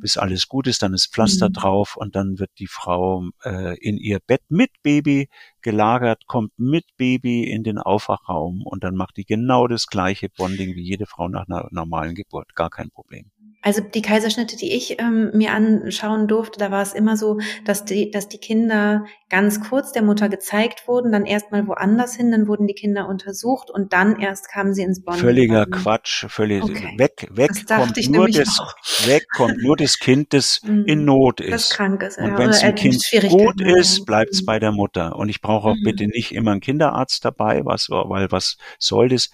bis 0.00 0.16
alles 0.16 0.48
gut 0.48 0.66
ist. 0.66 0.82
Dann 0.82 0.94
ist 0.94 1.12
Pflaster 1.12 1.48
mhm. 1.48 1.54
drauf 1.54 1.96
und 1.96 2.16
dann 2.16 2.38
wird 2.38 2.50
die 2.58 2.66
Frau 2.66 3.28
äh, 3.44 3.78
in 3.78 3.98
ihr 3.98 4.20
Bett 4.20 4.42
mit 4.48 4.70
Baby 4.82 5.28
gelagert, 5.62 6.26
kommt 6.26 6.52
mit 6.58 6.84
Baby 6.96 7.44
in 7.44 7.62
den 7.62 7.78
Aufwachraum 7.78 8.62
und 8.62 8.84
dann 8.84 8.94
macht 8.94 9.16
die 9.16 9.24
genau 9.24 9.66
das 9.66 9.86
gleiche 9.86 10.28
Bonding 10.28 10.74
wie 10.74 10.82
jede 10.82 11.06
Frau 11.06 11.28
nach 11.28 11.46
einer 11.48 11.68
normalen 11.70 12.14
Geburt. 12.14 12.54
Gar 12.54 12.70
kein 12.70 12.90
Problem. 12.90 13.30
Also 13.60 13.80
die 13.82 14.02
Kaiserschnitte, 14.02 14.56
die 14.56 14.72
ich 14.72 15.00
ähm, 15.00 15.30
mir 15.34 15.52
anschauen 15.52 16.28
durfte, 16.28 16.58
da 16.58 16.70
war 16.70 16.82
es 16.82 16.94
immer 16.94 17.16
so, 17.16 17.38
dass 17.64 17.84
die, 17.84 18.10
dass 18.10 18.28
die 18.28 18.38
Kinder 18.38 19.04
ganz 19.30 19.60
kurz 19.60 19.92
der 19.92 20.02
Mutter 20.02 20.28
gezeigt 20.28 20.86
wurden, 20.86 21.12
dann 21.12 21.26
erstmal 21.26 21.66
woanders 21.66 22.14
hin, 22.14 22.30
dann 22.30 22.46
wurden 22.46 22.66
die 22.66 22.74
Kinder 22.74 23.08
untersucht 23.08 23.68
und 23.70 23.92
dann 23.92 24.20
erst 24.20 24.48
kamen 24.48 24.72
sie 24.74 24.82
ins 24.82 25.02
Bonding. 25.02 25.22
Völliger 25.22 25.66
Quatsch, 25.66 26.24
völlig 26.28 26.62
okay. 26.62 26.94
weg, 26.96 27.28
weg 27.32 27.50
kommt 27.66 27.96
nur 28.08 28.28
das, 28.28 28.58
weg 29.06 29.26
kommt 29.34 29.58
nur 29.58 29.76
das 29.76 29.98
Kind, 29.98 30.32
das 30.32 30.60
mm. 30.64 30.84
in 30.86 31.04
Not 31.04 31.40
ist. 31.40 31.52
Das 31.52 31.70
krank 31.70 32.02
ist. 32.02 32.18
Und 32.18 32.38
wenn 32.38 32.50
es 32.50 32.62
ein 32.62 32.74
Kind 32.74 33.02
gut 33.28 33.60
ist, 33.60 34.06
bleibt 34.06 34.32
es 34.32 34.42
mm. 34.42 34.46
bei 34.46 34.58
der 34.58 34.72
Mutter. 34.72 35.16
Und 35.16 35.28
ich 35.28 35.42
brauche 35.42 35.68
auch 35.68 35.76
mm. 35.76 35.84
bitte 35.84 36.06
nicht 36.06 36.32
immer 36.32 36.52
einen 36.52 36.60
Kinderarzt 36.60 37.24
dabei, 37.24 37.64
was, 37.64 37.90
weil 37.90 38.30
was 38.30 38.56
soll 38.78 39.08
das? 39.08 39.30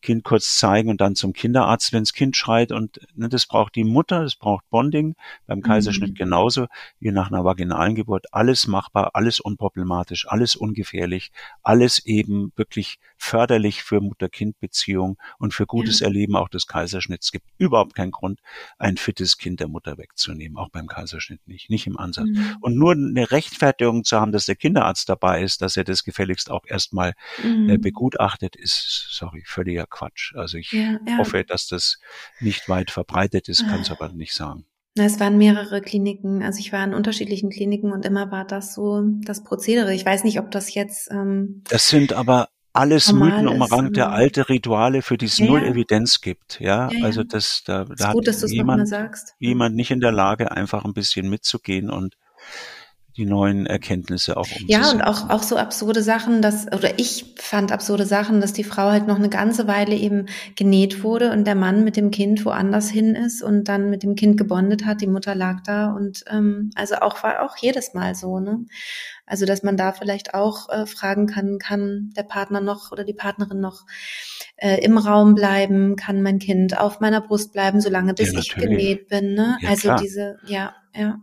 Kind 0.00 0.22
kurz 0.22 0.56
zeigen 0.56 0.90
und 0.90 1.00
dann 1.00 1.16
zum 1.16 1.32
Kinderarzt, 1.32 1.92
wenn 1.92 2.02
das 2.02 2.12
Kind 2.12 2.36
schreit 2.36 2.70
und 2.70 3.00
ne, 3.14 3.28
das 3.28 3.46
braucht 3.68 3.76
die 3.76 3.84
Mutter, 3.84 4.22
das 4.22 4.36
braucht 4.36 4.68
Bonding, 4.70 5.14
beim 5.46 5.60
Kaiserschnitt 5.60 6.10
mhm. 6.10 6.14
genauso 6.14 6.66
wie 7.00 7.10
nach 7.10 7.30
einer 7.30 7.44
vaginalen 7.44 7.94
Geburt. 7.94 8.26
Alles 8.32 8.66
machbar, 8.66 9.10
alles 9.12 9.40
unproblematisch, 9.40 10.26
alles 10.28 10.56
ungefährlich, 10.56 11.30
alles 11.62 11.98
eben 12.06 12.52
wirklich 12.56 12.98
förderlich 13.18 13.82
für 13.82 14.00
Mutter-Kind-Beziehung 14.00 15.18
und 15.38 15.52
für 15.52 15.66
gutes. 15.66 16.00
Erleben 16.00 16.36
auch 16.36 16.48
des 16.48 16.66
Kaiserschnitts. 16.66 17.26
Es 17.26 17.32
gibt 17.32 17.46
überhaupt 17.58 17.94
keinen 17.94 18.12
Grund, 18.12 18.40
ein 18.78 18.96
fittes 18.96 19.36
Kind 19.36 19.60
der 19.60 19.68
Mutter 19.68 19.98
wegzunehmen, 19.98 20.56
auch 20.56 20.70
beim 20.70 20.86
Kaiserschnitt 20.86 21.46
nicht, 21.46 21.70
nicht 21.70 21.86
im 21.86 21.98
Ansatz. 21.98 22.28
Mhm. 22.28 22.56
Und 22.60 22.76
nur 22.76 22.92
eine 22.92 23.30
Rechtfertigung 23.30 24.04
zu 24.04 24.20
haben, 24.20 24.32
dass 24.32 24.46
der 24.46 24.56
Kinderarzt 24.56 25.08
dabei 25.08 25.42
ist, 25.42 25.60
dass 25.60 25.76
er 25.76 25.84
das 25.84 26.04
gefälligst 26.04 26.50
auch 26.50 26.64
erstmal 26.66 27.14
äh, 27.42 27.46
mhm. 27.46 27.70
äh, 27.70 27.78
begutachtet, 27.78 28.56
ist, 28.56 29.08
sorry, 29.10 29.42
völliger 29.44 29.86
Quatsch. 29.86 30.34
Also 30.34 30.58
ich 30.58 30.72
ja, 30.72 30.98
ja. 31.06 31.18
hoffe, 31.18 31.44
dass 31.44 31.66
das 31.66 31.98
nicht 32.40 32.68
weit 32.68 32.90
verbreitet 32.90 33.48
ist, 33.48 33.66
kann 33.66 33.80
es 33.80 33.90
ah. 33.90 33.96
aber 33.98 34.12
nicht 34.12 34.34
sagen. 34.34 34.64
Es 34.96 35.20
waren 35.20 35.38
mehrere 35.38 35.80
Kliniken, 35.80 36.42
also 36.42 36.58
ich 36.58 36.72
war 36.72 36.82
in 36.84 36.94
unterschiedlichen 36.94 37.50
Kliniken 37.50 37.92
und 37.92 38.04
immer 38.04 38.30
war 38.30 38.44
das 38.44 38.74
so 38.74 39.02
das 39.22 39.44
Prozedere. 39.44 39.94
Ich 39.94 40.04
weiß 40.04 40.24
nicht, 40.24 40.40
ob 40.40 40.50
das 40.50 40.74
jetzt. 40.74 41.10
Ähm, 41.10 41.62
das 41.68 41.86
sind 41.86 42.12
aber 42.12 42.48
alles 42.72 43.12
Mythen 43.12 43.48
umrankt 43.48 43.96
der 43.96 44.10
alte 44.10 44.48
Rituale, 44.48 45.02
für 45.02 45.16
die 45.16 45.26
es 45.26 45.38
ja, 45.38 45.46
null 45.46 45.62
ja. 45.62 45.68
Evidenz 45.68 46.20
gibt. 46.20 46.60
Ja, 46.60 46.90
ja 46.90 47.04
also 47.04 47.24
das, 47.24 47.62
da, 47.64 47.84
da 47.84 48.12
gut, 48.12 48.28
hat 48.28 48.50
jemand, 48.50 48.88
jemand 49.38 49.74
nicht 49.74 49.90
in 49.90 50.00
der 50.00 50.12
Lage, 50.12 50.52
einfach 50.52 50.84
ein 50.84 50.94
bisschen 50.94 51.28
mitzugehen 51.28 51.90
und 51.90 52.16
die 53.18 53.26
neuen 53.26 53.66
Erkenntnisse 53.66 54.36
auch 54.36 54.46
umzusetzen. 54.46 54.68
Ja, 54.68 54.90
und 54.92 55.02
auch, 55.02 55.28
auch 55.28 55.42
so 55.42 55.56
absurde 55.56 56.04
Sachen, 56.04 56.40
dass, 56.40 56.68
oder 56.68 56.98
ich 57.00 57.34
fand 57.36 57.72
absurde 57.72 58.06
Sachen, 58.06 58.40
dass 58.40 58.52
die 58.52 58.62
Frau 58.62 58.90
halt 58.90 59.08
noch 59.08 59.16
eine 59.16 59.28
ganze 59.28 59.66
Weile 59.66 59.96
eben 59.96 60.26
genäht 60.54 61.02
wurde 61.02 61.32
und 61.32 61.44
der 61.44 61.56
Mann 61.56 61.82
mit 61.82 61.96
dem 61.96 62.12
Kind 62.12 62.44
woanders 62.44 62.88
hin 62.88 63.16
ist 63.16 63.42
und 63.42 63.64
dann 63.64 63.90
mit 63.90 64.04
dem 64.04 64.14
Kind 64.14 64.38
gebondet 64.38 64.86
hat, 64.86 65.00
die 65.00 65.08
Mutter 65.08 65.34
lag 65.34 65.62
da 65.64 65.90
und 65.90 66.24
ähm, 66.30 66.70
also 66.76 66.94
auch 66.96 67.22
war 67.24 67.42
auch 67.44 67.56
jedes 67.56 67.92
Mal 67.92 68.14
so, 68.14 68.38
ne? 68.38 68.64
Also 69.28 69.46
dass 69.46 69.62
man 69.62 69.76
da 69.76 69.92
vielleicht 69.92 70.34
auch 70.34 70.68
äh, 70.68 70.86
fragen 70.86 71.26
kann, 71.26 71.58
kann 71.58 72.12
der 72.16 72.22
Partner 72.22 72.60
noch 72.60 72.92
oder 72.92 73.04
die 73.04 73.14
Partnerin 73.14 73.60
noch 73.60 73.84
äh, 74.56 74.82
im 74.82 74.98
Raum 74.98 75.34
bleiben, 75.34 75.96
kann 75.96 76.22
mein 76.22 76.38
Kind 76.38 76.78
auf 76.78 77.00
meiner 77.00 77.20
Brust 77.20 77.52
bleiben, 77.52 77.80
solange 77.80 78.14
bis 78.14 78.32
ja, 78.32 78.38
ich 78.40 78.54
genäht 78.54 79.08
bin. 79.08 79.34
Ne? 79.34 79.58
Ja, 79.60 79.68
also 79.70 79.82
klar. 79.82 80.00
diese, 80.00 80.38
ja, 80.46 80.74
ja. 80.94 81.20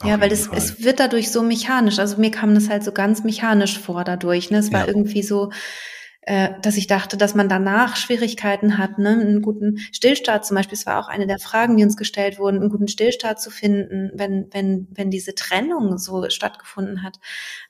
Auf 0.00 0.08
ja, 0.08 0.20
weil 0.20 0.32
es, 0.32 0.48
es 0.48 0.82
wird 0.82 0.98
dadurch 0.98 1.30
so 1.30 1.42
mechanisch. 1.42 1.98
Also 1.98 2.18
mir 2.18 2.30
kam 2.30 2.54
das 2.54 2.68
halt 2.68 2.82
so 2.82 2.92
ganz 2.92 3.22
mechanisch 3.22 3.78
vor 3.78 4.04
dadurch. 4.04 4.50
Ne? 4.50 4.58
Es 4.58 4.72
war 4.72 4.82
ja. 4.82 4.86
irgendwie 4.88 5.22
so, 5.22 5.50
äh, 6.26 6.50
dass 6.62 6.78
ich 6.78 6.86
dachte, 6.86 7.18
dass 7.18 7.34
man 7.34 7.50
danach 7.50 7.96
Schwierigkeiten 7.96 8.78
hat, 8.78 8.98
ne? 8.98 9.10
einen 9.10 9.42
guten 9.42 9.78
Stillstart 9.92 10.46
zum 10.46 10.56
Beispiel. 10.56 10.78
Es 10.78 10.86
war 10.86 10.98
auch 10.98 11.08
eine 11.08 11.26
der 11.26 11.38
Fragen, 11.38 11.76
die 11.76 11.84
uns 11.84 11.98
gestellt 11.98 12.38
wurden, 12.38 12.60
einen 12.60 12.70
guten 12.70 12.88
Stillstart 12.88 13.40
zu 13.40 13.50
finden, 13.50 14.10
wenn 14.14 14.48
wenn 14.50 14.88
wenn 14.90 15.10
diese 15.10 15.34
Trennung 15.34 15.98
so 15.98 16.28
stattgefunden 16.30 17.02
hat. 17.02 17.18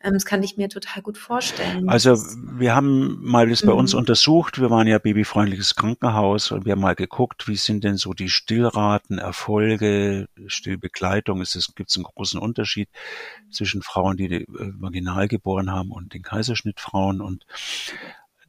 Ähm, 0.01 0.13
das 0.13 0.25
kann 0.25 0.45
ich 0.45 0.57
mir 0.57 0.69
total 0.69 1.03
gut 1.03 1.19
vorstellen. 1.19 1.89
Also 1.89 2.17
wir 2.57 2.77
haben 2.77 3.19
mal 3.23 3.49
das 3.49 3.63
bei 3.63 3.73
uns 3.73 3.93
mhm. 3.93 3.99
untersucht. 4.01 4.61
Wir 4.61 4.71
waren 4.71 4.87
ja 4.87 4.99
babyfreundliches 4.99 5.75
Krankenhaus 5.75 6.53
und 6.53 6.65
wir 6.65 6.73
haben 6.73 6.81
mal 6.81 6.95
geguckt, 6.95 7.49
wie 7.49 7.57
sind 7.57 7.83
denn 7.83 7.97
so 7.97 8.13
die 8.13 8.29
Stillraten, 8.29 9.19
Erfolge, 9.19 10.29
Stillbegleitung. 10.47 11.41
Es 11.41 11.73
gibt 11.75 11.93
einen 11.97 12.05
großen 12.05 12.39
Unterschied 12.39 12.89
zwischen 13.51 13.83
Frauen, 13.83 14.17
die, 14.17 14.29
die 14.29 14.43
äh, 14.43 14.73
vaginal 14.79 15.27
geboren 15.27 15.73
haben 15.73 15.91
und 15.91 16.15
den 16.15 16.23
Kaiserschnittfrauen 16.23 17.21
und 17.21 17.47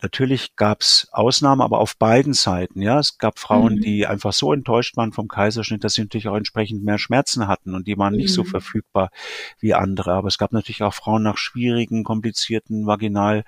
Natürlich 0.06 0.56
gab 0.56 0.82
es 0.82 1.08
Ausnahmen, 1.14 1.62
aber 1.62 1.80
auf 1.80 1.98
beiden 1.98 2.34
Seiten. 2.34 2.80
Ja, 2.84 3.00
es 3.00 3.18
gab 3.18 3.40
Frauen, 3.40 3.78
mhm. 3.78 3.82
die 3.82 4.06
einfach 4.06 4.34
so 4.34 4.54
enttäuscht 4.54 4.96
waren 4.98 5.14
vom 5.14 5.28
Kaiserschnitt, 5.28 5.84
dass 5.84 5.96
sie 5.96 6.02
natürlich 6.02 6.28
auch 6.28 6.36
entsprechend 6.36 6.84
mehr 6.84 7.00
Schmerzen 7.00 7.48
hatten 7.48 7.74
und 7.74 7.88
die 7.88 7.98
waren 7.98 8.14
mhm. 8.14 8.20
nicht 8.20 8.32
so 8.32 8.44
mhm. 8.44 8.48
verfügbar 8.48 9.10
wie 9.58 9.74
andere. 9.74 10.14
Aber 10.14 10.28
es 10.28 10.38
gab 10.38 10.52
natürlich 10.52 10.84
auch 10.84 10.94
Frauen 10.94 11.24
nach 11.24 11.38
schwierigen, 11.38 12.04
komplizierten 12.04 12.86
vaginal 12.86 13.46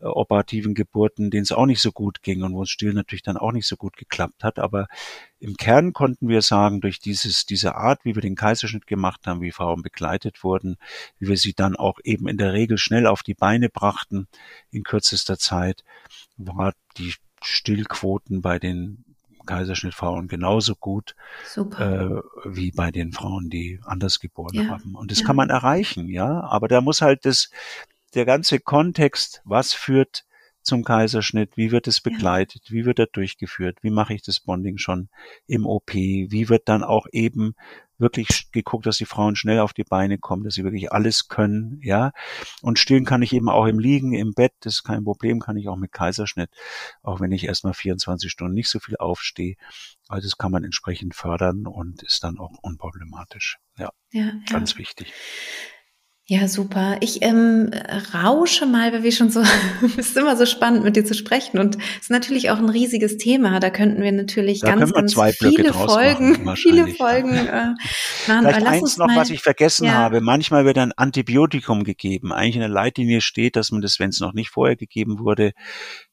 äh, 0.00 0.04
operativen 0.04 0.74
Geburten, 0.74 1.30
denen 1.30 1.44
es 1.44 1.52
auch 1.52 1.64
nicht 1.64 1.80
so 1.80 1.90
gut 1.90 2.22
ging 2.22 2.42
und 2.42 2.52
wo 2.52 2.64
es 2.64 2.68
still 2.68 2.92
natürlich 2.92 3.22
dann 3.22 3.38
auch 3.38 3.52
nicht 3.52 3.66
so 3.66 3.76
gut 3.76 3.96
geklappt 3.96 4.44
hat. 4.44 4.58
Aber 4.58 4.88
im 5.44 5.58
Kern 5.58 5.92
konnten 5.92 6.28
wir 6.28 6.40
sagen, 6.40 6.80
durch 6.80 7.00
dieses, 7.00 7.44
diese 7.44 7.74
Art, 7.74 8.06
wie 8.06 8.14
wir 8.14 8.22
den 8.22 8.34
Kaiserschnitt 8.34 8.86
gemacht 8.86 9.26
haben, 9.26 9.42
wie 9.42 9.52
Frauen 9.52 9.82
begleitet 9.82 10.42
wurden, 10.42 10.78
wie 11.18 11.28
wir 11.28 11.36
sie 11.36 11.52
dann 11.52 11.76
auch 11.76 11.98
eben 12.02 12.28
in 12.28 12.38
der 12.38 12.54
Regel 12.54 12.78
schnell 12.78 13.06
auf 13.06 13.22
die 13.22 13.34
Beine 13.34 13.68
brachten 13.68 14.26
in 14.70 14.84
kürzester 14.84 15.36
Zeit, 15.36 15.84
war 16.38 16.72
die 16.96 17.12
Stillquoten 17.42 18.40
bei 18.40 18.58
den 18.58 19.04
Kaiserschnittfrauen 19.44 20.28
genauso 20.28 20.74
gut 20.76 21.14
äh, 21.56 22.08
wie 22.46 22.70
bei 22.70 22.90
den 22.90 23.12
Frauen, 23.12 23.50
die 23.50 23.80
anders 23.84 24.20
geboren 24.20 24.54
ja, 24.54 24.68
haben. 24.68 24.94
Und 24.94 25.10
das 25.10 25.20
ja. 25.20 25.26
kann 25.26 25.36
man 25.36 25.50
erreichen, 25.50 26.08
ja. 26.08 26.40
Aber 26.40 26.68
da 26.68 26.80
muss 26.80 27.02
halt 27.02 27.26
das, 27.26 27.50
der 28.14 28.24
ganze 28.24 28.60
Kontext, 28.60 29.42
was 29.44 29.74
führt 29.74 30.24
zum 30.64 30.82
Kaiserschnitt, 30.82 31.56
wie 31.56 31.70
wird 31.70 31.86
es 31.86 32.00
begleitet, 32.00 32.70
wie 32.70 32.84
wird 32.84 32.98
er 32.98 33.06
durchgeführt, 33.06 33.78
wie 33.82 33.90
mache 33.90 34.14
ich 34.14 34.22
das 34.22 34.40
Bonding 34.40 34.78
schon 34.78 35.08
im 35.46 35.66
OP, 35.66 35.94
wie 35.94 36.48
wird 36.48 36.68
dann 36.68 36.82
auch 36.82 37.06
eben 37.12 37.54
wirklich 37.98 38.50
geguckt, 38.50 38.86
dass 38.86 38.96
die 38.96 39.04
Frauen 39.04 39.36
schnell 39.36 39.60
auf 39.60 39.72
die 39.72 39.84
Beine 39.84 40.18
kommen, 40.18 40.42
dass 40.42 40.54
sie 40.54 40.64
wirklich 40.64 40.92
alles 40.92 41.28
können, 41.28 41.78
ja. 41.82 42.12
Und 42.60 42.78
stillen 42.78 43.04
kann 43.04 43.22
ich 43.22 43.32
eben 43.32 43.48
auch 43.48 43.66
im 43.66 43.78
Liegen, 43.78 44.14
im 44.14 44.32
Bett, 44.34 44.52
das 44.60 44.74
ist 44.74 44.84
kein 44.84 45.04
Problem, 45.04 45.38
kann 45.38 45.56
ich 45.56 45.68
auch 45.68 45.76
mit 45.76 45.92
Kaiserschnitt, 45.92 46.50
auch 47.02 47.20
wenn 47.20 47.32
ich 47.32 47.44
erstmal 47.44 47.74
24 47.74 48.30
Stunden 48.30 48.54
nicht 48.54 48.68
so 48.68 48.80
viel 48.80 48.96
aufstehe. 48.96 49.54
Also 50.08 50.26
das 50.26 50.38
kann 50.38 50.50
man 50.50 50.64
entsprechend 50.64 51.14
fördern 51.14 51.66
und 51.66 52.02
ist 52.02 52.24
dann 52.24 52.38
auch 52.38 52.52
unproblematisch. 52.62 53.58
Ja, 53.78 53.90
ja 54.10 54.32
ganz 54.50 54.72
ja. 54.72 54.78
wichtig. 54.78 55.12
Ja, 56.26 56.48
super. 56.48 56.96
Ich 57.00 57.20
ähm, 57.20 57.70
rausche 58.14 58.64
mal, 58.64 58.94
weil 58.94 59.02
wir 59.02 59.12
schon 59.12 59.28
so, 59.28 59.42
es 59.82 59.98
ist 59.98 60.16
immer 60.16 60.38
so 60.38 60.46
spannend, 60.46 60.82
mit 60.82 60.96
dir 60.96 61.04
zu 61.04 61.12
sprechen. 61.12 61.58
Und 61.58 61.76
es 61.76 62.04
ist 62.04 62.10
natürlich 62.10 62.50
auch 62.50 62.56
ein 62.56 62.70
riesiges 62.70 63.18
Thema. 63.18 63.60
Da 63.60 63.68
könnten 63.68 64.02
wir 64.02 64.10
natürlich 64.10 64.60
da 64.60 64.74
ganz, 64.74 64.94
ganz 64.94 65.14
viele 65.36 65.74
Folgen, 65.74 66.50
viele 66.56 66.86
Folgen 66.86 67.34
äh, 67.34 67.74
machen. 68.26 68.46
Vielleicht 68.46 68.66
eins 68.66 68.96
noch, 68.96 69.14
was 69.14 69.28
ich 69.28 69.42
vergessen 69.42 69.84
ja. 69.84 69.92
habe. 69.92 70.22
Manchmal 70.22 70.64
wird 70.64 70.78
ein 70.78 70.92
Antibiotikum 70.92 71.84
gegeben. 71.84 72.32
Eigentlich 72.32 72.54
in 72.54 72.60
der 72.60 72.70
Leitlinie 72.70 73.20
steht, 73.20 73.54
dass 73.54 73.70
man 73.70 73.82
das, 73.82 74.00
wenn 74.00 74.08
es 74.08 74.20
noch 74.20 74.32
nicht 74.32 74.48
vorher 74.48 74.76
gegeben 74.76 75.18
wurde, 75.18 75.52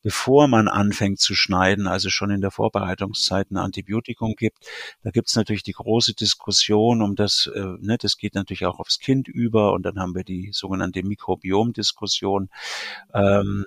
bevor 0.01 0.49
man 0.49 0.67
anfängt 0.67 1.19
zu 1.21 1.35
schneiden, 1.35 1.87
also 1.87 2.09
schon 2.09 2.31
in 2.31 2.41
der 2.41 2.51
Vorbereitungszeit 2.51 3.49
ein 3.49 3.57
Antibiotikum 3.57 4.33
gibt. 4.35 4.57
Da 5.03 5.11
gibt 5.11 5.29
es 5.29 5.35
natürlich 5.37 5.63
die 5.63 5.71
große 5.71 6.15
Diskussion 6.15 7.01
um 7.01 7.15
das, 7.15 7.49
äh, 7.55 7.59
ne, 7.79 7.97
das 7.97 8.17
geht 8.17 8.35
natürlich 8.35 8.65
auch 8.65 8.79
aufs 8.79 8.99
Kind 8.99 9.29
über 9.29 9.71
und 9.71 9.83
dann 9.83 10.00
haben 10.01 10.15
wir 10.15 10.23
die 10.23 10.49
sogenannte 10.51 11.03
Mikrobiomdiskussion. 11.03 12.49
Ähm, 13.13 13.65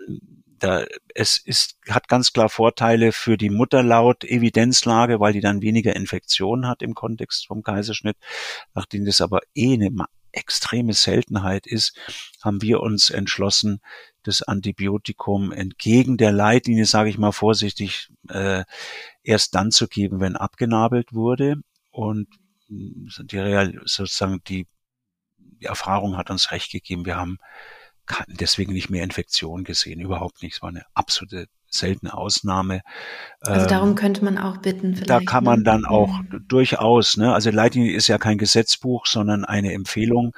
da, 0.59 0.85
es 1.15 1.37
ist, 1.37 1.79
hat 1.89 2.09
ganz 2.09 2.33
klar 2.33 2.49
Vorteile 2.49 3.13
für 3.13 3.37
die 3.37 3.51
Mutter 3.51 3.83
laut 3.83 4.25
Evidenzlage, 4.25 5.21
weil 5.21 5.33
die 5.33 5.41
dann 5.41 5.63
weniger 5.63 5.95
Infektionen 5.95 6.67
hat 6.67 6.83
im 6.83 6.95
Kontext 6.95 7.47
vom 7.47 7.63
Kaiserschnitt. 7.63 8.17
Nachdem 8.75 9.05
das 9.05 9.21
aber 9.21 9.41
eh 9.55 9.75
eine 9.75 9.91
extreme 10.33 10.93
Seltenheit 10.93 11.67
ist, 11.67 11.97
haben 12.43 12.63
wir 12.63 12.81
uns 12.81 13.11
entschlossen, 13.11 13.81
das 14.23 14.43
Antibiotikum 14.43 15.53
entgegen 15.53 16.17
der 16.17 16.33
Leitlinie, 16.33 16.87
sage 16.87 17.11
ich 17.11 17.19
mal 17.19 17.33
vorsichtig, 17.33 18.09
äh, 18.29 18.65
erst 19.23 19.55
dann 19.55 19.71
zu 19.71 19.87
geben, 19.87 20.21
wenn 20.21 20.37
abgenabelt 20.37 21.13
wurde. 21.13 21.57
Und 21.91 22.29
die 22.69 23.39
Real, 23.39 23.81
sozusagen 23.85 24.41
die, 24.49 24.67
die 25.61 25.67
Erfahrung 25.67 26.17
hat 26.17 26.31
uns 26.31 26.51
recht 26.51 26.71
gegeben. 26.73 27.07
Wir 27.07 27.17
haben 27.17 27.39
deswegen 28.27 28.73
nicht 28.73 28.91
mehr 28.91 29.03
Infektionen 29.03 29.65
gesehen, 29.65 30.01
überhaupt 30.01 30.43
nicht. 30.43 30.57
Es 30.57 30.63
war 30.63 30.69
eine 30.69 30.85
absolute 30.95 31.49
seltene 31.75 32.15
Ausnahme. 32.15 32.83
Also 33.41 33.67
darum 33.67 33.91
ähm, 33.91 33.95
könnte 33.95 34.25
man 34.25 34.39
auch 34.39 34.59
bitten. 34.59 34.95
Vielleicht, 34.95 35.11
da 35.11 35.21
kann 35.21 35.45
man 35.45 35.59
ne? 35.59 35.65
dann 35.65 35.85
auch 35.85 36.09
mhm. 36.09 36.45
durchaus, 36.49 37.17
ne, 37.17 37.35
also 37.35 37.51
Leitlinie 37.51 37.93
ist 37.93 38.09
ja 38.09 38.19
kein 38.19 38.39
Gesetzbuch, 38.39 39.07
sondern 39.07 39.45
eine 39.45 39.73
Empfehlung, 39.73 40.35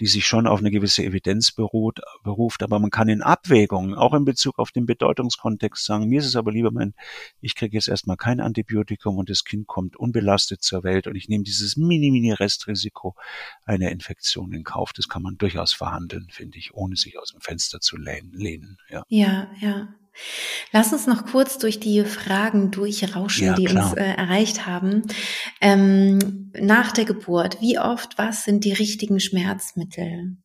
die 0.00 0.06
sich 0.06 0.26
schon 0.26 0.46
auf 0.46 0.60
eine 0.60 0.70
gewisse 0.70 1.02
Evidenz 1.02 1.52
beruht, 1.52 2.00
beruft, 2.24 2.62
aber 2.62 2.78
man 2.78 2.90
kann 2.90 3.08
in 3.08 3.22
Abwägungen, 3.22 3.94
auch 3.94 4.14
in 4.14 4.24
Bezug 4.24 4.58
auf 4.58 4.70
den 4.70 4.86
Bedeutungskontext 4.86 5.84
sagen, 5.84 6.08
mir 6.08 6.20
ist 6.20 6.26
es 6.26 6.36
aber 6.36 6.52
lieber, 6.52 6.70
mein, 6.70 6.94
ich 7.40 7.54
kriege 7.54 7.76
jetzt 7.76 7.88
erstmal 7.88 8.16
kein 8.16 8.40
Antibiotikum 8.40 9.18
und 9.18 9.28
das 9.28 9.44
Kind 9.44 9.66
kommt 9.66 9.96
unbelastet 9.96 10.62
zur 10.62 10.82
Welt 10.82 11.06
und 11.06 11.16
ich 11.16 11.28
nehme 11.28 11.44
dieses 11.44 11.76
mini-mini-Restrisiko 11.76 13.14
einer 13.64 13.90
Infektion 13.90 14.52
in 14.52 14.64
Kauf. 14.64 14.92
Das 14.92 15.08
kann 15.08 15.22
man 15.22 15.36
durchaus 15.36 15.72
verhandeln, 15.72 16.28
finde 16.30 16.58
ich, 16.58 16.74
ohne 16.74 16.96
sich 16.96 17.18
aus 17.18 17.32
dem 17.32 17.40
Fenster 17.40 17.80
zu 17.80 17.96
lehnen. 17.96 18.78
Ja, 18.88 19.02
ja. 19.08 19.50
ja. 19.60 19.88
Lass 20.72 20.92
uns 20.92 21.06
noch 21.06 21.26
kurz 21.26 21.58
durch 21.58 21.80
die 21.80 22.04
Fragen 22.04 22.70
durchrauschen, 22.70 23.46
ja, 23.46 23.54
die 23.54 23.68
uns 23.68 23.92
äh, 23.94 24.02
erreicht 24.02 24.66
haben. 24.66 25.02
Ähm, 25.60 26.52
nach 26.54 26.92
der 26.92 27.04
Geburt, 27.04 27.60
wie 27.60 27.78
oft, 27.78 28.18
was 28.18 28.44
sind 28.44 28.64
die 28.64 28.72
richtigen 28.72 29.20
Schmerzmittel? 29.20 30.36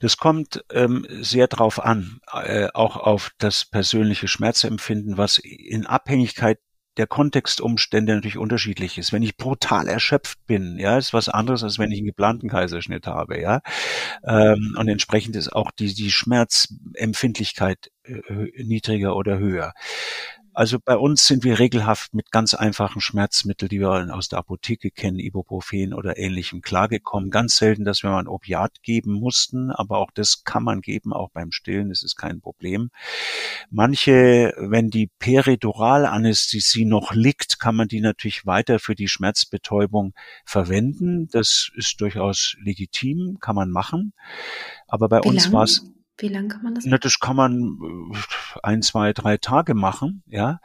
Das 0.00 0.16
kommt 0.16 0.64
ähm, 0.70 1.06
sehr 1.08 1.48
drauf 1.48 1.82
an, 1.82 2.20
äh, 2.32 2.68
auch 2.72 2.96
auf 2.96 3.32
das 3.38 3.64
persönliche 3.64 4.28
Schmerzempfinden, 4.28 5.16
was 5.16 5.38
in 5.38 5.86
Abhängigkeit 5.86 6.60
der 6.98 7.06
Kontextumstände 7.06 8.14
natürlich 8.14 8.38
unterschiedlich 8.38 8.98
ist. 8.98 9.12
Wenn 9.12 9.22
ich 9.22 9.36
brutal 9.36 9.88
erschöpft 9.88 10.38
bin, 10.46 10.78
ja, 10.78 10.98
ist 10.98 11.14
was 11.14 11.28
anderes, 11.28 11.62
als 11.62 11.78
wenn 11.78 11.90
ich 11.90 11.98
einen 11.98 12.06
geplanten 12.06 12.48
Kaiserschnitt 12.48 13.06
habe, 13.06 13.40
ja. 13.40 13.60
Ähm, 14.24 14.76
und 14.76 14.88
entsprechend 14.88 15.36
ist 15.36 15.52
auch 15.52 15.70
die, 15.70 15.94
die 15.94 16.10
Schmerzempfindlichkeit 16.10 17.90
äh, 18.04 18.62
niedriger 18.62 19.16
oder 19.16 19.38
höher. 19.38 19.72
Also 20.58 20.80
bei 20.84 20.96
uns 20.96 21.24
sind 21.24 21.44
wir 21.44 21.60
regelhaft 21.60 22.14
mit 22.14 22.32
ganz 22.32 22.52
einfachen 22.52 23.00
Schmerzmitteln, 23.00 23.68
die 23.68 23.78
wir 23.78 24.12
aus 24.12 24.26
der 24.26 24.40
Apotheke 24.40 24.90
kennen, 24.90 25.20
Ibuprofen 25.20 25.94
oder 25.94 26.18
ähnlichem, 26.18 26.62
klargekommen. 26.62 27.30
Ganz 27.30 27.58
selten, 27.58 27.84
dass 27.84 28.02
wir 28.02 28.10
mal 28.10 28.18
ein 28.18 28.26
Opiat 28.26 28.82
geben 28.82 29.12
mussten, 29.12 29.70
aber 29.70 29.98
auch 29.98 30.10
das 30.12 30.42
kann 30.42 30.64
man 30.64 30.80
geben, 30.80 31.12
auch 31.12 31.30
beim 31.30 31.52
Stillen, 31.52 31.90
das 31.90 32.02
ist 32.02 32.16
kein 32.16 32.40
Problem. 32.40 32.90
Manche, 33.70 34.52
wenn 34.58 34.90
die 34.90 35.06
Periduralanästhesie 35.20 36.86
noch 36.86 37.12
liegt, 37.12 37.60
kann 37.60 37.76
man 37.76 37.86
die 37.86 38.00
natürlich 38.00 38.44
weiter 38.44 38.80
für 38.80 38.96
die 38.96 39.06
Schmerzbetäubung 39.06 40.12
verwenden. 40.44 41.28
Das 41.30 41.70
ist 41.76 42.00
durchaus 42.00 42.56
legitim, 42.60 43.38
kann 43.40 43.54
man 43.54 43.70
machen. 43.70 44.12
Aber 44.88 45.08
bei 45.08 45.20
Wie 45.22 45.28
uns 45.28 45.52
war 45.52 45.62
es 45.62 45.84
wie 46.18 46.28
lange 46.28 46.48
kann 46.48 46.62
man 46.62 46.74
das? 46.74 46.84
Na, 46.84 46.98
das 46.98 47.20
kann 47.20 47.36
man 47.36 48.12
äh, 48.12 48.18
ein, 48.62 48.82
zwei, 48.82 49.12
drei 49.12 49.36
Tage 49.36 49.74
machen, 49.74 50.22
ja. 50.26 50.60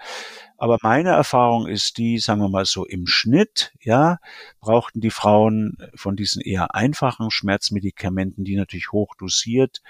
Aber 0.57 0.77
meine 0.81 1.09
Erfahrung 1.09 1.67
ist 1.67 1.97
die, 1.97 2.19
sagen 2.19 2.41
wir 2.41 2.49
mal 2.49 2.65
so, 2.65 2.85
im 2.85 3.07
Schnitt, 3.07 3.73
ja, 3.81 4.19
brauchten 4.59 5.01
die 5.01 5.09
Frauen 5.09 5.77
von 5.95 6.15
diesen 6.15 6.41
eher 6.41 6.75
einfachen 6.75 7.31
Schmerzmedikamenten, 7.31 8.43
die 8.43 8.55
natürlich 8.55 8.91
hoch 8.91 9.15
dosiert, 9.15 9.81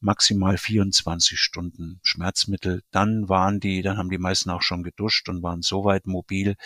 maximal 0.00 0.56
24 0.56 1.38
Stunden 1.38 2.00
Schmerzmittel. 2.02 2.82
Dann 2.90 3.28
waren 3.28 3.60
die, 3.60 3.82
dann 3.82 3.98
haben 3.98 4.10
die 4.10 4.18
meisten 4.18 4.50
auch 4.50 4.62
schon 4.62 4.82
geduscht 4.82 5.28
und 5.28 5.42
waren 5.42 5.62
so 5.62 5.84
weit 5.84 6.06
mobil, 6.06 6.56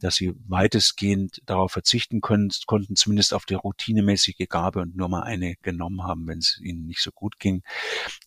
dass 0.00 0.16
sie 0.16 0.34
weitestgehend 0.46 1.42
darauf 1.46 1.72
verzichten 1.72 2.20
können, 2.20 2.50
konnten 2.66 2.96
zumindest 2.96 3.34
auf 3.34 3.44
die 3.44 3.54
routinemäßige 3.54 4.46
Gabe 4.48 4.80
und 4.80 4.96
nur 4.96 5.08
mal 5.08 5.22
eine 5.22 5.56
genommen 5.62 6.02
haben, 6.04 6.26
wenn 6.26 6.38
es 6.38 6.60
ihnen 6.62 6.86
nicht 6.86 7.00
so 7.00 7.10
gut 7.10 7.38
ging. 7.38 7.62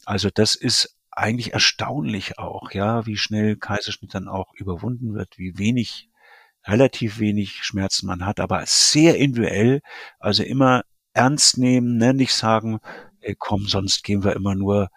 Also 0.06 0.30
das 0.34 0.56
ist 0.56 0.99
eigentlich 1.20 1.54
erstaunlich 1.54 2.40
auch, 2.40 2.72
ja, 2.72 3.06
wie 3.06 3.18
schnell 3.18 3.56
Kaiserschnitt 3.58 4.14
dann 4.14 4.28
auch 4.28 4.54
überwunden 4.56 5.14
wird, 5.14 5.38
wie 5.38 5.58
wenig, 5.58 6.10
relativ 6.66 7.20
wenig 7.20 7.64
Schmerzen 7.64 8.08
man 8.08 8.26
hat, 8.26 8.40
aber 8.40 8.64
sehr 8.66 9.18
individuell, 9.18 9.82
also 10.20 10.44
immer 10.44 10.84
ernst 11.14 11.58
nehmen, 11.58 11.98
ne, 11.98 12.14
nicht 12.14 12.34
sagen, 12.34 12.80
ey, 13.22 13.36
komm, 13.38 13.68
sonst 13.68 14.04
gehen 14.04 14.24
wir 14.24 14.36
immer 14.36 14.56
nur 14.56 14.90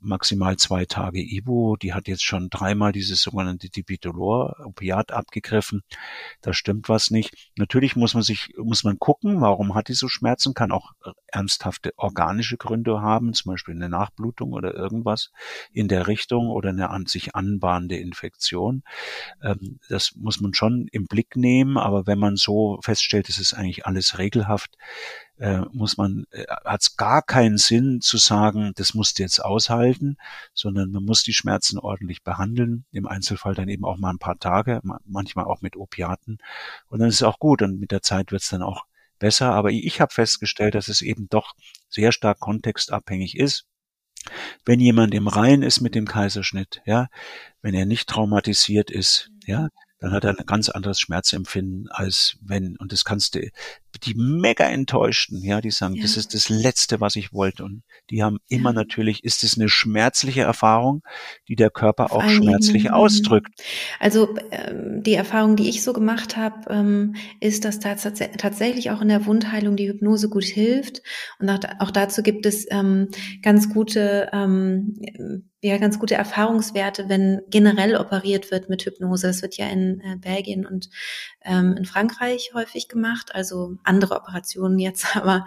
maximal 0.00 0.56
zwei 0.56 0.84
Tage 0.84 1.20
Ibu. 1.20 1.76
Die 1.76 1.92
hat 1.92 2.08
jetzt 2.08 2.24
schon 2.24 2.50
dreimal 2.50 2.92
dieses 2.92 3.22
sogenannte 3.22 3.68
Dipitolor, 3.68 4.56
Opiat 4.64 5.12
abgegriffen. 5.12 5.82
Da 6.40 6.52
stimmt 6.52 6.88
was 6.88 7.10
nicht. 7.10 7.50
Natürlich 7.56 7.96
muss 7.96 8.14
man 8.14 8.22
sich, 8.22 8.52
muss 8.56 8.84
man 8.84 8.98
gucken, 8.98 9.40
warum 9.40 9.74
hat 9.74 9.88
die 9.88 9.94
so 9.94 10.08
Schmerzen, 10.08 10.54
kann 10.54 10.72
auch 10.72 10.92
ernsthafte 11.26 11.92
organische 11.96 12.56
Gründe 12.56 13.00
haben, 13.00 13.32
zum 13.32 13.52
Beispiel 13.52 13.74
eine 13.74 13.88
Nachblutung 13.88 14.52
oder 14.52 14.74
irgendwas 14.74 15.30
in 15.72 15.88
der 15.88 16.06
Richtung 16.06 16.48
oder 16.48 16.70
eine 16.70 16.90
an 16.90 17.06
sich 17.06 17.34
anbahnende 17.34 17.96
Infektion. 17.96 18.82
Ähm, 19.42 19.78
das 19.88 20.14
muss 20.16 20.40
man 20.40 20.54
schon 20.54 20.88
im 20.92 21.06
Blick 21.06 21.36
nehmen, 21.36 21.76
aber 21.76 22.06
wenn 22.06 22.18
man 22.18 22.36
so 22.36 22.78
feststellt, 22.82 23.28
es 23.28 23.38
ist 23.38 23.54
eigentlich 23.54 23.86
alles 23.86 24.18
regelhaft, 24.18 24.76
äh, 25.40 25.62
muss 25.72 25.96
man, 25.96 26.26
äh, 26.30 26.44
hat 26.64 26.82
es 26.82 26.96
gar 26.96 27.22
keinen 27.22 27.56
Sinn 27.56 28.00
zu 28.02 28.18
sagen, 28.18 28.72
das 28.76 28.92
musst 28.92 29.18
du 29.18 29.22
jetzt 29.22 29.42
aushalten, 29.42 30.18
sondern 30.52 30.90
man 30.90 31.04
muss 31.04 31.22
die 31.22 31.32
Schmerzen 31.32 31.78
ordentlich 31.78 32.22
behandeln, 32.22 32.84
im 32.92 33.06
Einzelfall 33.06 33.54
dann 33.54 33.68
eben 33.68 33.84
auch 33.86 33.96
mal 33.96 34.10
ein 34.10 34.18
paar 34.18 34.38
Tage, 34.38 34.80
manchmal 35.06 35.46
auch 35.46 35.62
mit 35.62 35.76
Opiaten. 35.76 36.38
Und 36.88 37.00
dann 37.00 37.08
ist 37.08 37.16
es 37.16 37.22
auch 37.22 37.38
gut 37.38 37.62
und 37.62 37.80
mit 37.80 37.90
der 37.90 38.02
Zeit 38.02 38.32
wird 38.32 38.42
es 38.42 38.50
dann 38.50 38.62
auch 38.62 38.84
besser. 39.18 39.54
Aber 39.54 39.70
ich 39.70 40.00
habe 40.00 40.12
festgestellt, 40.12 40.74
dass 40.74 40.88
es 40.88 41.00
eben 41.00 41.28
doch 41.30 41.54
sehr 41.88 42.12
stark 42.12 42.38
kontextabhängig 42.38 43.36
ist. 43.36 43.64
Wenn 44.66 44.80
jemand 44.80 45.14
im 45.14 45.26
Rein 45.26 45.62
ist 45.62 45.80
mit 45.80 45.94
dem 45.94 46.06
Kaiserschnitt, 46.06 46.82
ja, 46.84 47.08
wenn 47.62 47.74
er 47.74 47.86
nicht 47.86 48.10
traumatisiert 48.10 48.90
ist, 48.90 49.30
ja, 49.46 49.68
dann 50.00 50.12
hat 50.12 50.24
er 50.24 50.38
ein 50.38 50.46
ganz 50.46 50.68
anderes 50.68 50.98
Schmerzempfinden 50.98 51.88
als 51.90 52.36
wenn, 52.40 52.76
und 52.76 52.92
das 52.92 53.04
kannst 53.04 53.34
du, 53.34 53.48
die 53.98 54.14
mega 54.14 54.64
enttäuschten, 54.64 55.42
ja, 55.42 55.60
die 55.60 55.70
sagen, 55.70 55.94
ja. 55.94 56.02
das 56.02 56.16
ist 56.16 56.34
das 56.34 56.48
Letzte, 56.48 57.00
was 57.00 57.16
ich 57.16 57.32
wollte. 57.32 57.64
Und 57.64 57.82
die 58.10 58.22
haben 58.22 58.38
immer 58.48 58.70
ja. 58.70 58.74
natürlich, 58.74 59.24
ist 59.24 59.42
es 59.44 59.58
eine 59.58 59.68
schmerzliche 59.68 60.42
Erfahrung, 60.42 61.02
die 61.48 61.56
der 61.56 61.70
Körper 61.70 62.12
auch 62.12 62.28
schmerzlich 62.28 62.84
Dingen. 62.84 62.94
ausdrückt. 62.94 63.48
Also 63.98 64.34
ähm, 64.50 65.02
die 65.02 65.14
Erfahrung, 65.14 65.56
die 65.56 65.68
ich 65.68 65.82
so 65.82 65.92
gemacht 65.92 66.36
habe, 66.36 66.70
ähm, 66.70 67.14
ist, 67.40 67.64
dass 67.64 67.80
tats 67.80 68.08
tatsächlich 68.38 68.90
auch 68.90 69.00
in 69.00 69.08
der 69.08 69.26
Wundheilung 69.26 69.76
die 69.76 69.88
Hypnose 69.88 70.28
gut 70.28 70.44
hilft. 70.44 71.02
Und 71.38 71.50
auch, 71.50 71.58
auch 71.78 71.90
dazu 71.90 72.22
gibt 72.22 72.46
es 72.46 72.66
ähm, 72.70 73.08
ganz 73.42 73.72
gute 73.72 74.28
ähm, 74.32 75.00
ja 75.62 75.76
ganz 75.76 75.98
gute 75.98 76.14
Erfahrungswerte, 76.14 77.08
wenn 77.08 77.42
generell 77.50 77.96
operiert 77.96 78.50
wird 78.50 78.68
mit 78.68 78.82
Hypnose. 78.82 79.26
Das 79.26 79.42
wird 79.42 79.56
ja 79.56 79.68
in 79.68 80.00
äh, 80.00 80.16
Belgien 80.16 80.66
und 80.66 80.88
ähm, 81.44 81.74
in 81.76 81.84
Frankreich 81.84 82.52
häufig 82.54 82.88
gemacht, 82.88 83.34
also 83.34 83.76
andere 83.84 84.16
Operationen 84.16 84.78
jetzt, 84.78 85.06
aber 85.16 85.44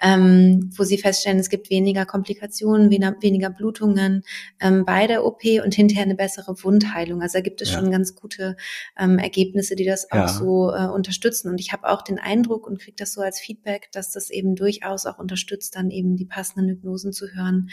ähm, 0.00 0.70
wo 0.76 0.84
sie 0.84 0.98
feststellen, 0.98 1.38
es 1.38 1.48
gibt 1.48 1.70
weniger 1.70 2.06
Komplikationen, 2.06 2.90
weniger, 2.90 3.16
weniger 3.20 3.50
Blutungen 3.50 4.22
ähm, 4.60 4.84
bei 4.84 5.06
der 5.06 5.24
OP 5.24 5.42
und 5.64 5.74
hinterher 5.74 6.04
eine 6.04 6.14
bessere 6.14 6.62
Wundheilung. 6.62 7.22
Also 7.22 7.38
da 7.38 7.42
gibt 7.42 7.62
es 7.62 7.70
ja. 7.70 7.78
schon 7.78 7.90
ganz 7.90 8.14
gute 8.14 8.56
ähm, 8.98 9.18
Ergebnisse, 9.18 9.76
die 9.76 9.84
das 9.84 10.10
auch 10.10 10.16
ja. 10.16 10.28
so 10.28 10.72
äh, 10.72 10.86
unterstützen. 10.86 11.50
Und 11.50 11.60
ich 11.60 11.72
habe 11.72 11.88
auch 11.88 12.02
den 12.02 12.18
Eindruck 12.18 12.66
und 12.66 12.80
kriege 12.80 12.96
das 12.96 13.12
so 13.12 13.20
als 13.20 13.40
Feedback, 13.40 13.88
dass 13.92 14.12
das 14.12 14.30
eben 14.30 14.54
durchaus 14.54 15.06
auch 15.06 15.18
unterstützt, 15.18 15.76
dann 15.76 15.90
eben 15.90 16.16
die 16.16 16.26
passenden 16.26 16.68
Hypnosen 16.70 17.12
zu 17.12 17.28
hören, 17.28 17.70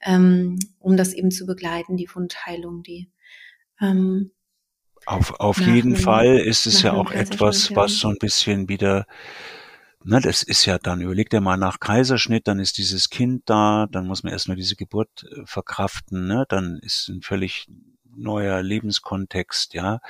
ähm, 0.00 0.58
um 0.78 0.96
das 0.96 1.12
eben 1.12 1.30
zu 1.30 1.46
begleiten, 1.46 1.96
die 1.96 2.08
Wundheilung, 2.12 2.82
die 2.82 3.10
ähm, 3.80 4.30
auf, 5.06 5.40
auf 5.40 5.58
jeden 5.60 5.94
einem, 5.94 6.02
Fall 6.02 6.38
ist 6.38 6.66
es 6.66 6.82
ja 6.82 6.92
auch 6.92 7.10
etwas, 7.10 7.74
was 7.74 7.98
so 7.98 8.08
ein 8.08 8.18
bisschen 8.18 8.68
wieder, 8.68 9.06
na, 10.04 10.20
das 10.20 10.42
ist 10.42 10.64
ja 10.64 10.78
dann, 10.78 11.00
überlegt 11.00 11.34
er 11.34 11.40
mal 11.40 11.56
nach 11.56 11.80
Kaiserschnitt, 11.80 12.48
dann 12.48 12.58
ist 12.58 12.78
dieses 12.78 13.10
Kind 13.10 13.42
da, 13.46 13.86
dann 13.90 14.06
muss 14.06 14.22
man 14.22 14.32
erstmal 14.32 14.56
diese 14.56 14.76
Geburt 14.76 15.24
äh, 15.24 15.42
verkraften, 15.44 16.26
ne, 16.26 16.44
dann 16.48 16.78
ist 16.82 17.08
ein 17.08 17.22
völlig 17.22 17.66
neuer 18.16 18.62
Lebenskontext, 18.62 19.74
ja 19.74 20.00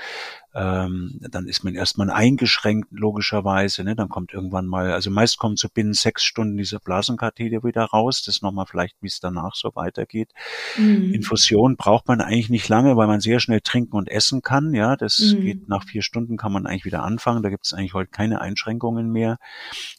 ähm, 0.54 1.18
dann 1.20 1.48
ist 1.48 1.64
man 1.64 1.74
erstmal 1.74 2.10
eingeschränkt, 2.10 2.88
logischerweise, 2.90 3.84
ne? 3.84 3.96
dann 3.96 4.10
kommt 4.10 4.34
irgendwann 4.34 4.66
mal, 4.66 4.92
also 4.92 5.10
meist 5.10 5.38
kommt 5.38 5.58
so 5.58 5.68
binnen 5.68 5.94
sechs 5.94 6.24
Stunden 6.24 6.58
diese 6.58 6.78
Blasenkatheter 6.78 7.64
wieder 7.64 7.84
raus, 7.84 8.22
das 8.22 8.42
nochmal 8.42 8.66
vielleicht, 8.66 8.96
wie 9.00 9.06
es 9.06 9.18
danach 9.18 9.54
so 9.54 9.70
weitergeht. 9.74 10.30
Mhm. 10.76 11.14
Infusion 11.14 11.76
braucht 11.76 12.06
man 12.06 12.20
eigentlich 12.20 12.50
nicht 12.50 12.68
lange, 12.68 12.96
weil 12.96 13.06
man 13.06 13.20
sehr 13.20 13.40
schnell 13.40 13.62
trinken 13.62 13.96
und 13.96 14.10
essen 14.10 14.42
kann, 14.42 14.74
ja, 14.74 14.96
das 14.96 15.18
mhm. 15.18 15.40
geht 15.40 15.68
nach 15.68 15.84
vier 15.84 16.02
Stunden 16.02 16.36
kann 16.36 16.52
man 16.52 16.66
eigentlich 16.66 16.84
wieder 16.84 17.02
anfangen, 17.02 17.42
da 17.42 17.48
gibt 17.48 17.64
es 17.64 17.72
eigentlich 17.72 17.94
heute 17.94 18.10
keine 18.10 18.42
Einschränkungen 18.42 19.10
mehr 19.10 19.38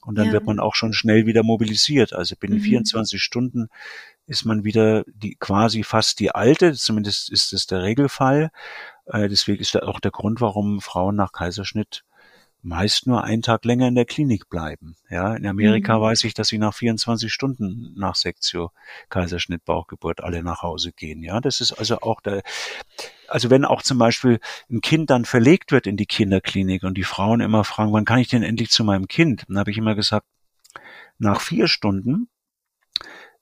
und 0.01 0.17
dann 0.17 0.27
ja. 0.27 0.34
wird 0.34 0.45
man 0.45 0.59
auch 0.59 0.75
schon 0.75 0.93
schnell 0.93 1.25
wieder 1.25 1.41
mobilisiert, 1.41 2.13
also 2.13 2.35
binnen 2.35 2.59
mhm. 2.59 2.63
24 2.63 3.21
Stunden 3.21 3.69
ist 4.25 4.45
man 4.45 4.63
wieder 4.63 5.03
die 5.07 5.35
quasi 5.35 5.83
fast 5.83 6.19
die 6.19 6.31
alte, 6.31 6.73
zumindest 6.73 7.31
ist 7.31 7.53
es 7.53 7.67
der 7.67 7.83
Regelfall. 7.83 8.51
Äh, 9.05 9.27
deswegen 9.27 9.61
ist 9.61 9.75
da 9.75 9.79
auch 9.79 9.99
der 9.99 10.11
Grund, 10.11 10.41
warum 10.41 10.81
Frauen 10.81 11.15
nach 11.15 11.31
Kaiserschnitt 11.31 12.03
meist 12.63 13.07
nur 13.07 13.23
einen 13.25 13.41
Tag 13.41 13.65
länger 13.65 13.89
in 13.89 13.95
der 13.95 14.05
Klinik 14.05 14.49
bleiben. 14.49 14.95
Ja, 15.09 15.35
in 15.35 15.45
Amerika 15.45 15.97
mhm. 15.97 16.01
weiß 16.01 16.23
ich, 16.23 16.33
dass 16.33 16.47
sie 16.47 16.57
nach 16.57 16.73
24 16.73 17.31
Stunden 17.31 17.93
nach 17.95 18.15
Sektio 18.15 18.71
Kaiserschnitt 19.09 19.65
Bauchgeburt 19.65 20.21
alle 20.21 20.43
nach 20.43 20.61
Hause 20.61 20.93
gehen. 20.93 21.21
Ja, 21.21 21.41
das 21.41 21.59
ist 21.59 21.73
also 21.73 21.99
auch 21.99 22.21
der, 22.21 22.41
also 23.27 23.49
wenn 23.49 23.65
auch 23.65 23.81
zum 23.81 23.97
Beispiel 23.97 24.39
ein 24.71 24.79
Kind 24.79 25.09
dann 25.09 25.25
verlegt 25.25 25.73
wird 25.73 25.87
in 25.87 25.97
die 25.97 26.05
Kinderklinik 26.05 26.83
und 26.83 26.97
die 26.97 27.03
Frauen 27.03 27.41
immer 27.41 27.65
fragen, 27.65 27.91
wann 27.91 28.05
kann 28.05 28.19
ich 28.19 28.29
denn 28.29 28.43
endlich 28.43 28.69
zu 28.69 28.85
meinem 28.85 29.09
Kind? 29.09 29.43
Dann 29.49 29.59
habe 29.59 29.69
ich 29.69 29.77
immer 29.77 29.95
gesagt, 29.95 30.25
nach 31.17 31.41
vier 31.41 31.67
Stunden 31.67 32.29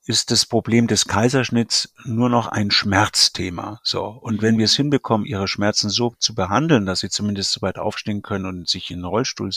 ist 0.05 0.31
das 0.31 0.45
Problem 0.45 0.87
des 0.87 1.05
Kaiserschnitts 1.05 1.93
nur 2.05 2.29
noch 2.29 2.47
ein 2.47 2.71
Schmerzthema. 2.71 3.79
So. 3.83 4.05
Und 4.05 4.41
wenn 4.41 4.57
wir 4.57 4.65
es 4.65 4.75
hinbekommen, 4.75 5.27
ihre 5.27 5.47
Schmerzen 5.47 5.89
so 5.89 6.13
zu 6.17 6.33
behandeln, 6.33 6.85
dass 6.85 7.01
sie 7.01 7.09
zumindest 7.09 7.51
so 7.51 7.61
weit 7.61 7.77
aufstehen 7.77 8.21
können 8.21 8.45
und 8.45 8.69
sich 8.69 8.89
in 8.91 8.99
den 8.99 9.05
Rollstuhl 9.05 9.51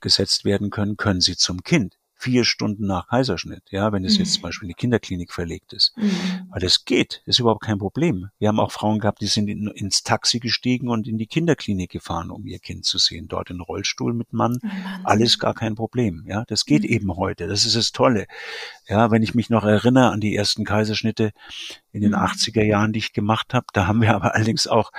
gesetzt 0.00 0.44
werden 0.44 0.70
können, 0.70 0.96
können 0.96 1.20
sie 1.20 1.36
zum 1.36 1.62
Kind 1.62 1.97
vier 2.18 2.44
Stunden 2.44 2.86
nach 2.86 3.06
Kaiserschnitt, 3.06 3.62
ja, 3.70 3.92
wenn 3.92 4.04
es 4.04 4.14
mhm. 4.14 4.24
jetzt 4.24 4.34
zum 4.34 4.42
Beispiel 4.42 4.66
in 4.66 4.70
die 4.70 4.80
Kinderklinik 4.80 5.32
verlegt 5.32 5.72
ist. 5.72 5.96
Mhm. 5.96 6.10
Weil 6.50 6.60
das 6.60 6.84
geht, 6.84 7.22
ist 7.26 7.38
überhaupt 7.38 7.62
kein 7.62 7.78
Problem. 7.78 8.28
Wir 8.38 8.48
haben 8.48 8.58
auch 8.58 8.72
Frauen 8.72 8.98
gehabt, 8.98 9.20
die 9.20 9.28
sind 9.28 9.48
in, 9.48 9.68
ins 9.68 10.02
Taxi 10.02 10.40
gestiegen 10.40 10.88
und 10.88 11.06
in 11.06 11.16
die 11.16 11.28
Kinderklinik 11.28 11.90
gefahren, 11.90 12.32
um 12.32 12.44
ihr 12.44 12.58
Kind 12.58 12.84
zu 12.84 12.98
sehen. 12.98 13.28
Dort 13.28 13.50
in 13.50 13.60
Rollstuhl 13.60 14.14
mit 14.14 14.32
Mann, 14.32 14.58
oh, 14.62 14.68
alles 15.04 15.38
gar 15.38 15.54
kein 15.54 15.76
Problem. 15.76 16.24
Ja, 16.26 16.44
das 16.48 16.64
geht 16.64 16.82
mhm. 16.82 16.88
eben 16.88 17.16
heute. 17.16 17.46
Das 17.46 17.64
ist 17.64 17.76
das 17.76 17.92
Tolle. 17.92 18.26
Ja, 18.88 19.12
wenn 19.12 19.22
ich 19.22 19.36
mich 19.36 19.48
noch 19.48 19.64
erinnere 19.64 20.10
an 20.10 20.20
die 20.20 20.34
ersten 20.34 20.64
Kaiserschnitte 20.64 21.32
in 21.92 22.02
den 22.02 22.14
80er 22.14 22.62
mhm. 22.62 22.68
Jahren, 22.68 22.92
die 22.92 22.98
ich 22.98 23.12
gemacht 23.12 23.54
habe, 23.54 23.66
da 23.72 23.86
haben 23.86 24.02
wir 24.02 24.14
aber 24.14 24.34
allerdings 24.34 24.66
auch 24.66 24.90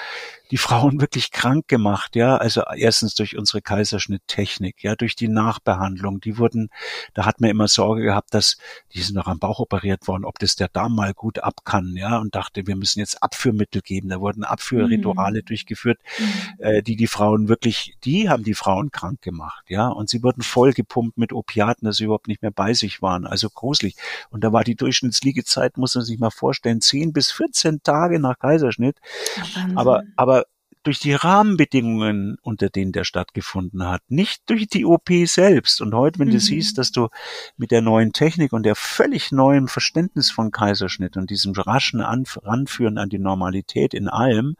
die 0.51 0.57
Frauen 0.57 0.99
wirklich 0.99 1.31
krank 1.31 1.67
gemacht, 1.67 2.15
ja. 2.15 2.37
Also 2.37 2.63
erstens 2.75 3.13
durch 3.13 3.37
unsere 3.37 3.61
Kaiserschnitttechnik, 3.61 4.81
ja, 4.81 4.95
durch 4.95 5.15
die 5.15 5.27
Nachbehandlung. 5.27 6.21
Die 6.21 6.37
wurden, 6.37 6.69
da 7.13 7.25
hat 7.25 7.39
man 7.39 7.51
immer 7.51 7.67
Sorge 7.67 8.01
gehabt, 8.01 8.33
dass 8.33 8.57
die 8.93 9.01
sind 9.01 9.15
noch 9.15 9.27
am 9.27 9.37
Bauch 9.37 9.59
operiert 9.59 10.07
worden, 10.07 10.25
ob 10.25 10.39
das 10.39 10.55
der 10.55 10.67
Darm 10.67 10.95
mal 10.95 11.13
gut 11.13 11.39
ab 11.39 11.65
kann, 11.65 11.95
ja, 11.95 12.17
und 12.17 12.33
dachte, 12.33 12.65
wir 12.65 12.75
müssen 12.75 12.99
jetzt 12.99 13.21
Abführmittel 13.21 13.81
geben. 13.81 14.09
Da 14.09 14.19
wurden 14.19 14.43
Abführrituale 14.43 15.41
mhm. 15.41 15.45
durchgeführt, 15.45 15.99
mhm. 16.17 16.63
äh, 16.63 16.81
die 16.81 16.95
die 16.95 17.07
Frauen 17.07 17.47
wirklich, 17.47 17.95
die 18.03 18.29
haben 18.29 18.43
die 18.43 18.55
Frauen 18.55 18.89
krank 18.91 19.21
gemacht, 19.21 19.65
ja, 19.67 19.87
und 19.87 20.09
sie 20.09 20.23
wurden 20.23 20.41
voll 20.41 20.73
gepumpt 20.73 21.17
mit 21.19 21.31
Opiaten, 21.31 21.85
dass 21.85 21.97
sie 21.97 22.05
überhaupt 22.05 22.27
nicht 22.27 22.41
mehr 22.41 22.51
bei 22.51 22.73
sich 22.73 23.03
waren. 23.03 23.27
Also 23.27 23.49
gruselig. 23.49 23.95
Und 24.31 24.43
da 24.43 24.51
war 24.51 24.63
die 24.63 24.75
Durchschnittsliegezeit, 24.75 25.77
muss 25.77 25.93
man 25.93 26.03
sich 26.03 26.17
mal 26.17 26.31
vorstellen, 26.31 26.78
10 26.81 27.13
bis 27.13 27.31
14 27.31 27.81
Tage 27.83 28.19
nach 28.19 28.37
Kaiserschnitt. 28.39 28.97
Ach, 29.39 29.67
aber, 29.75 30.03
aber 30.15 30.45
durch 30.83 30.99
die 30.99 31.13
Rahmenbedingungen, 31.13 32.37
unter 32.41 32.69
denen 32.69 32.91
der 32.91 33.03
stattgefunden 33.03 33.85
hat, 33.85 34.01
nicht 34.07 34.49
durch 34.49 34.67
die 34.67 34.85
OP 34.85 35.09
selbst. 35.25 35.81
Und 35.81 35.93
heute, 35.93 36.19
wenn 36.19 36.29
mhm. 36.29 36.33
du 36.33 36.39
siehst, 36.39 36.77
dass 36.77 36.91
du 36.91 37.09
mit 37.57 37.71
der 37.71 37.81
neuen 37.81 38.13
Technik 38.13 38.53
und 38.53 38.63
der 38.63 38.75
völlig 38.75 39.31
neuen 39.31 39.67
Verständnis 39.67 40.31
von 40.31 40.51
Kaiserschnitt 40.51 41.17
und 41.17 41.29
diesem 41.29 41.53
raschen 41.53 42.01
Anf 42.01 42.39
Ranführen 42.43 42.97
an 42.97 43.09
die 43.09 43.19
Normalität 43.19 43.93
in 43.93 44.07
allem, 44.07 44.55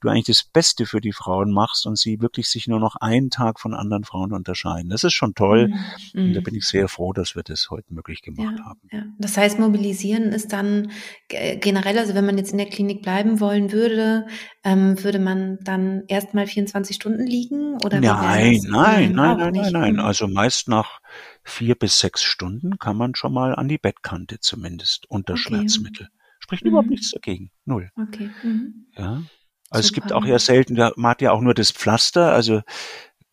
du 0.00 0.08
eigentlich 0.08 0.26
das 0.26 0.44
Beste 0.44 0.86
für 0.86 1.00
die 1.00 1.12
Frauen 1.12 1.52
machst 1.52 1.86
und 1.86 1.98
sie 1.98 2.20
wirklich 2.20 2.48
sich 2.48 2.66
nur 2.66 2.80
noch 2.80 2.96
einen 2.96 3.30
Tag 3.30 3.60
von 3.60 3.74
anderen 3.74 4.04
Frauen 4.04 4.32
unterscheiden. 4.32 4.88
Das 4.90 5.04
ist 5.04 5.14
schon 5.14 5.34
toll. 5.34 5.68
Mhm. 6.14 6.28
Und 6.28 6.34
da 6.34 6.40
mhm. 6.40 6.44
bin 6.44 6.54
ich 6.54 6.64
sehr 6.64 6.88
froh, 6.88 7.12
dass 7.12 7.36
wir 7.36 7.42
das 7.42 7.68
heute 7.70 7.92
möglich 7.92 8.22
gemacht 8.22 8.56
ja, 8.58 8.64
haben. 8.64 8.80
Ja. 8.90 9.02
Das 9.18 9.36
heißt, 9.36 9.58
mobilisieren 9.58 10.32
ist 10.32 10.52
dann 10.52 10.90
generell, 11.28 11.98
also 11.98 12.14
wenn 12.14 12.24
man 12.24 12.38
jetzt 12.38 12.52
in 12.52 12.58
der 12.58 12.68
Klinik 12.68 13.02
bleiben 13.02 13.40
wollen 13.40 13.72
würde, 13.72 14.26
ähm, 14.68 15.02
würde 15.02 15.18
man 15.18 15.58
dann 15.62 16.04
erstmal 16.08 16.46
24 16.46 16.94
Stunden 16.94 17.26
liegen? 17.26 17.78
Oder 17.84 18.00
nein, 18.00 18.60
nein, 18.68 19.12
nein, 19.12 19.12
nein, 19.12 19.52
nein, 19.52 19.72
nein. 19.72 19.92
Mhm. 19.94 20.00
Also 20.00 20.28
meist 20.28 20.68
nach 20.68 21.00
vier 21.42 21.74
bis 21.74 21.98
sechs 21.98 22.22
Stunden 22.22 22.78
kann 22.78 22.96
man 22.98 23.14
schon 23.14 23.32
mal 23.32 23.54
an 23.54 23.68
die 23.68 23.78
Bettkante 23.78 24.40
zumindest 24.40 25.06
unter 25.08 25.34
okay. 25.34 25.42
Schmerzmittel. 25.42 26.08
Spricht 26.38 26.64
mhm. 26.64 26.70
überhaupt 26.70 26.90
nichts 26.90 27.12
dagegen. 27.12 27.50
Null. 27.64 27.90
Okay. 27.96 28.30
Mhm. 28.42 28.86
Ja. 28.94 29.22
Also 29.70 29.70
Super. 29.70 29.78
es 29.78 29.92
gibt 29.94 30.12
auch 30.12 30.26
eher 30.26 30.38
selten, 30.38 30.74
da 30.74 30.92
man 30.96 31.12
hat 31.12 31.22
ja 31.22 31.32
auch 31.32 31.40
nur 31.40 31.54
das 31.54 31.70
Pflaster, 31.70 32.32
also 32.32 32.60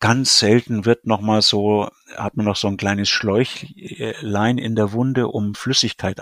ganz 0.00 0.38
selten 0.38 0.86
wird 0.86 1.06
noch 1.06 1.20
mal 1.20 1.42
so, 1.42 1.90
hat 2.16 2.36
man 2.36 2.46
noch 2.46 2.56
so 2.56 2.68
ein 2.68 2.78
kleines 2.78 3.10
Schläuchlein 3.10 4.56
in 4.56 4.74
der 4.74 4.92
Wunde, 4.92 5.28
um 5.28 5.54
Flüssigkeit, 5.54 6.20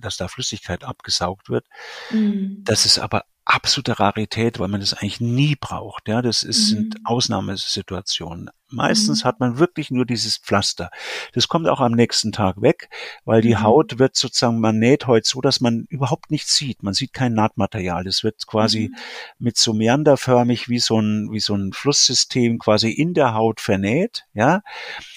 dass 0.00 0.16
da 0.16 0.26
Flüssigkeit 0.26 0.82
abgesaugt 0.82 1.48
wird. 1.48 1.66
Mhm. 2.10 2.62
Das 2.64 2.86
ist 2.86 2.98
aber 2.98 3.24
absolute 3.46 3.98
Rarität, 3.98 4.58
weil 4.58 4.68
man 4.68 4.80
das 4.80 4.92
eigentlich 4.92 5.20
nie 5.20 5.56
braucht. 5.56 6.08
Ja, 6.08 6.20
das 6.20 6.42
ist, 6.42 6.70
mhm. 6.72 6.76
sind 6.76 6.96
Ausnahmesituationen. 7.04 8.50
Meistens 8.68 9.22
mhm. 9.22 9.28
hat 9.28 9.40
man 9.40 9.58
wirklich 9.58 9.90
nur 9.90 10.04
dieses 10.04 10.38
Pflaster. 10.38 10.90
Das 11.32 11.46
kommt 11.46 11.68
auch 11.68 11.80
am 11.80 11.92
nächsten 11.92 12.32
Tag 12.32 12.60
weg, 12.60 12.88
weil 13.24 13.40
die 13.40 13.54
mhm. 13.54 13.62
Haut 13.62 13.98
wird 13.98 14.16
sozusagen, 14.16 14.60
man 14.60 14.78
näht 14.78 15.06
heute 15.06 15.28
so, 15.28 15.40
dass 15.40 15.60
man 15.60 15.86
überhaupt 15.88 16.30
nichts 16.32 16.56
sieht. 16.56 16.82
Man 16.82 16.92
sieht 16.92 17.12
kein 17.12 17.32
Nahtmaterial. 17.32 18.02
Das 18.02 18.24
wird 18.24 18.46
quasi 18.46 18.88
mhm. 18.88 18.96
mit 19.38 19.56
so 19.56 19.72
meanderförmig 19.72 20.68
wie 20.68 20.80
so 20.80 21.00
ein, 21.00 21.30
wie 21.30 21.38
so 21.38 21.54
ein 21.54 21.72
Flusssystem 21.72 22.58
quasi 22.58 22.90
in 22.90 23.14
der 23.14 23.34
Haut 23.34 23.60
vernäht, 23.60 24.24
ja. 24.34 24.62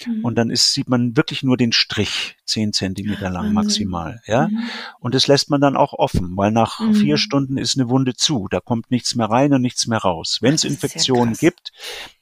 Mhm. 0.05 0.23
Und 0.23 0.35
dann 0.35 0.51
ist, 0.51 0.73
sieht 0.73 0.89
man 0.89 1.17
wirklich 1.17 1.41
nur 1.41 1.57
den 1.57 1.71
Strich, 1.71 2.38
zehn 2.45 2.71
Zentimeter 2.71 3.30
lang 3.30 3.51
maximal, 3.53 4.21
ja. 4.27 4.47
Mhm. 4.47 4.63
Und 4.99 5.15
das 5.15 5.26
lässt 5.26 5.49
man 5.49 5.61
dann 5.61 5.76
auch 5.76 5.93
offen, 5.93 6.38
weil 6.38 6.51
nach 6.51 6.80
vier 6.93 7.17
Stunden 7.17 7.57
ist 7.57 7.77
eine 7.77 7.89
Wunde 7.89 8.13
zu. 8.13 8.47
Da 8.49 8.59
kommt 8.59 8.91
nichts 8.91 9.15
mehr 9.15 9.30
rein 9.30 9.53
und 9.53 9.61
nichts 9.61 9.88
mehr 9.88 9.99
raus. 9.99 10.38
Wenn 10.41 10.53
es 10.53 10.63
Infektionen 10.63 11.34
gibt, 11.34 11.71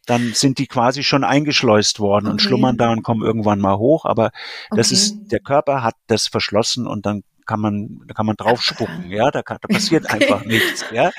dann 0.08 0.34
sind 0.34 0.58
die 0.58 0.68
quasi 0.68 1.04
schon 1.04 1.24
eingeschleust 1.24 2.00
worden 2.00 2.26
okay. 2.26 2.32
und 2.32 2.40
schlummern 2.42 2.78
da 2.78 2.92
und 2.92 3.04
kommen 3.04 3.24
irgendwann 3.24 3.60
mal 3.60 3.78
hoch. 3.78 4.06
Aber 4.06 4.32
das 4.72 4.88
okay. 4.88 4.96
ist, 4.96 5.18
der 5.32 5.40
Körper 5.40 5.84
hat 5.84 5.96
das 6.08 6.28
verschlossen 6.28 6.88
und 6.88 7.06
dann 7.06 7.24
kann 7.46 7.60
man, 7.62 8.02
da 8.06 8.14
kann 8.14 8.26
man 8.26 8.36
drauf 8.36 8.62
spucken, 8.62 9.10
ja, 9.10 9.32
da, 9.32 9.42
kann, 9.42 9.58
da 9.62 9.74
passiert 9.74 10.06
okay. 10.06 10.16
einfach 10.16 10.46
nichts, 10.46 10.84
ja, 10.92 11.12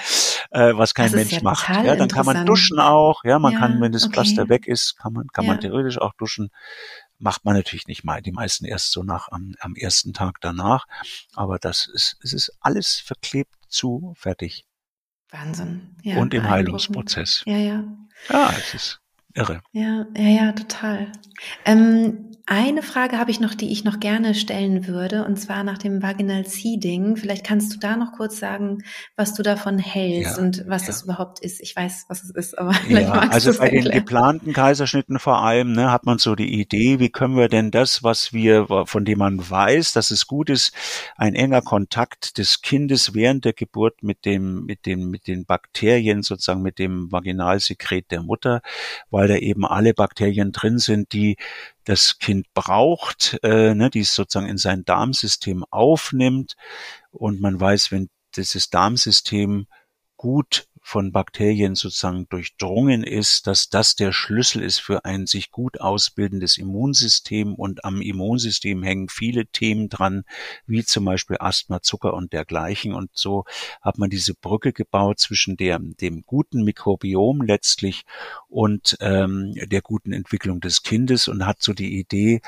äh, 0.50 0.76
was 0.76 0.92
kein 0.92 1.10
Mensch 1.10 1.32
ja 1.32 1.42
macht, 1.42 1.66
ja, 1.68 1.96
dann 1.96 2.08
kann 2.08 2.26
man 2.26 2.44
duschen 2.44 2.78
auch, 2.78 3.24
ja, 3.24 3.38
man 3.38 3.54
ja, 3.54 3.58
kann, 3.58 3.80
wenn 3.80 3.92
das 3.92 4.04
okay. 4.04 4.12
Pflaster 4.12 4.48
weg 4.50 4.66
ist, 4.66 4.98
kann 4.98 5.14
man, 5.14 5.26
kann 5.28 5.46
ja. 5.46 5.52
man 5.52 5.60
theoretisch 5.60 5.98
auch 5.98 6.12
duschen, 6.18 6.50
macht 7.18 7.46
man 7.46 7.54
natürlich 7.54 7.86
nicht 7.86 8.04
mal, 8.04 8.20
die 8.20 8.32
meisten 8.32 8.66
erst 8.66 8.92
so 8.92 9.02
nach, 9.02 9.28
am, 9.32 9.54
am 9.60 9.74
ersten 9.74 10.12
Tag 10.12 10.36
danach, 10.42 10.84
aber 11.34 11.58
das 11.58 11.88
ist, 11.92 12.18
es 12.22 12.34
ist 12.34 12.52
alles 12.60 13.02
verklebt 13.02 13.54
zu, 13.68 14.12
fertig. 14.16 14.67
Wahnsinn. 15.30 15.94
Ja, 16.02 16.18
und 16.18 16.32
im 16.34 16.48
Heilungsprozess. 16.48 17.42
Ja, 17.46 17.56
ja. 17.56 17.84
Ja, 18.30 18.50
es 18.58 18.74
ist 18.74 19.00
irre. 19.34 19.62
Ja, 19.72 20.06
ja, 20.16 20.28
ja, 20.28 20.52
total. 20.52 21.12
Ähm, 21.64 22.32
eine 22.50 22.82
Frage 22.82 23.18
habe 23.18 23.30
ich 23.30 23.40
noch, 23.40 23.54
die 23.54 23.70
ich 23.70 23.84
noch 23.84 24.00
gerne 24.00 24.34
stellen 24.34 24.86
würde, 24.86 25.26
und 25.26 25.36
zwar 25.36 25.64
nach 25.64 25.76
dem 25.76 26.02
Vaginal 26.02 26.46
Seeding. 26.46 27.16
Vielleicht 27.16 27.44
kannst 27.44 27.74
du 27.74 27.78
da 27.78 27.94
noch 27.94 28.12
kurz 28.12 28.38
sagen, 28.38 28.78
was 29.16 29.34
du 29.34 29.42
davon 29.42 29.78
hältst 29.78 30.38
ja, 30.38 30.42
und 30.42 30.64
was 30.66 30.82
ja. 30.82 30.86
das 30.86 31.02
überhaupt 31.02 31.40
ist. 31.40 31.60
Ich 31.60 31.76
weiß, 31.76 32.06
was 32.08 32.24
es 32.24 32.30
ist, 32.30 32.58
aber 32.58 32.72
vielleicht 32.86 33.08
ja, 33.08 33.14
magst 33.14 33.34
also 33.34 33.58
bei 33.58 33.66
erklären. 33.66 33.84
den 33.84 33.92
geplanten 33.92 34.52
Kaiserschnitten 34.54 35.18
vor 35.18 35.42
allem 35.42 35.72
ne, 35.72 35.92
hat 35.92 36.06
man 36.06 36.16
so 36.16 36.34
die 36.34 36.58
Idee, 36.58 36.98
wie 37.00 37.10
können 37.10 37.36
wir 37.36 37.50
denn 37.50 37.70
das, 37.70 38.02
was 38.02 38.32
wir, 38.32 38.66
von 38.86 39.04
dem 39.04 39.18
man 39.18 39.38
weiß, 39.50 39.92
dass 39.92 40.10
es 40.10 40.26
gut 40.26 40.48
ist, 40.48 40.72
ein 41.16 41.34
enger 41.34 41.60
Kontakt 41.60 42.38
des 42.38 42.62
Kindes 42.62 43.12
während 43.12 43.44
der 43.44 43.52
Geburt 43.52 44.02
mit 44.02 44.24
dem, 44.24 44.64
mit 44.64 44.86
dem, 44.86 45.10
mit 45.10 45.26
den 45.26 45.44
Bakterien 45.44 46.22
sozusagen, 46.22 46.62
mit 46.62 46.78
dem 46.78 47.12
Vaginalsekret 47.12 48.10
der 48.10 48.22
Mutter, 48.22 48.62
weil 49.10 49.28
da 49.28 49.36
eben 49.36 49.66
alle 49.66 49.92
Bakterien 49.92 50.52
drin 50.52 50.78
sind, 50.78 51.12
die 51.12 51.36
das 51.88 52.18
Kind 52.18 52.52
braucht, 52.52 53.38
äh, 53.42 53.74
ne, 53.74 53.88
die 53.88 54.00
es 54.00 54.14
sozusagen 54.14 54.48
in 54.48 54.58
sein 54.58 54.84
Darmsystem 54.84 55.64
aufnimmt. 55.70 56.54
Und 57.10 57.40
man 57.40 57.58
weiß, 57.58 57.90
wenn 57.92 58.10
dieses 58.36 58.68
Darmsystem 58.68 59.66
gut 60.18 60.68
von 60.88 61.12
Bakterien 61.12 61.74
sozusagen 61.74 62.30
durchdrungen 62.30 63.04
ist, 63.04 63.46
dass 63.46 63.68
das 63.68 63.94
der 63.94 64.10
Schlüssel 64.10 64.62
ist 64.62 64.78
für 64.78 65.04
ein 65.04 65.26
sich 65.26 65.50
gut 65.50 65.82
ausbildendes 65.82 66.56
Immunsystem 66.56 67.54
und 67.54 67.84
am 67.84 68.00
Immunsystem 68.00 68.82
hängen 68.82 69.10
viele 69.10 69.44
Themen 69.44 69.90
dran, 69.90 70.24
wie 70.66 70.82
zum 70.82 71.04
Beispiel 71.04 71.36
Asthma, 71.40 71.82
Zucker 71.82 72.14
und 72.14 72.32
dergleichen. 72.32 72.94
Und 72.94 73.10
so 73.12 73.44
hat 73.82 73.98
man 73.98 74.08
diese 74.08 74.32
Brücke 74.32 74.72
gebaut 74.72 75.18
zwischen 75.18 75.58
der, 75.58 75.78
dem 75.78 76.22
guten 76.24 76.64
Mikrobiom 76.64 77.42
letztlich 77.42 78.04
und 78.48 78.96
ähm, 79.00 79.52
der 79.66 79.82
guten 79.82 80.14
Entwicklung 80.14 80.60
des 80.60 80.82
Kindes 80.82 81.28
und 81.28 81.44
hat 81.44 81.60
so 81.60 81.74
die 81.74 81.98
Idee, 81.98 82.40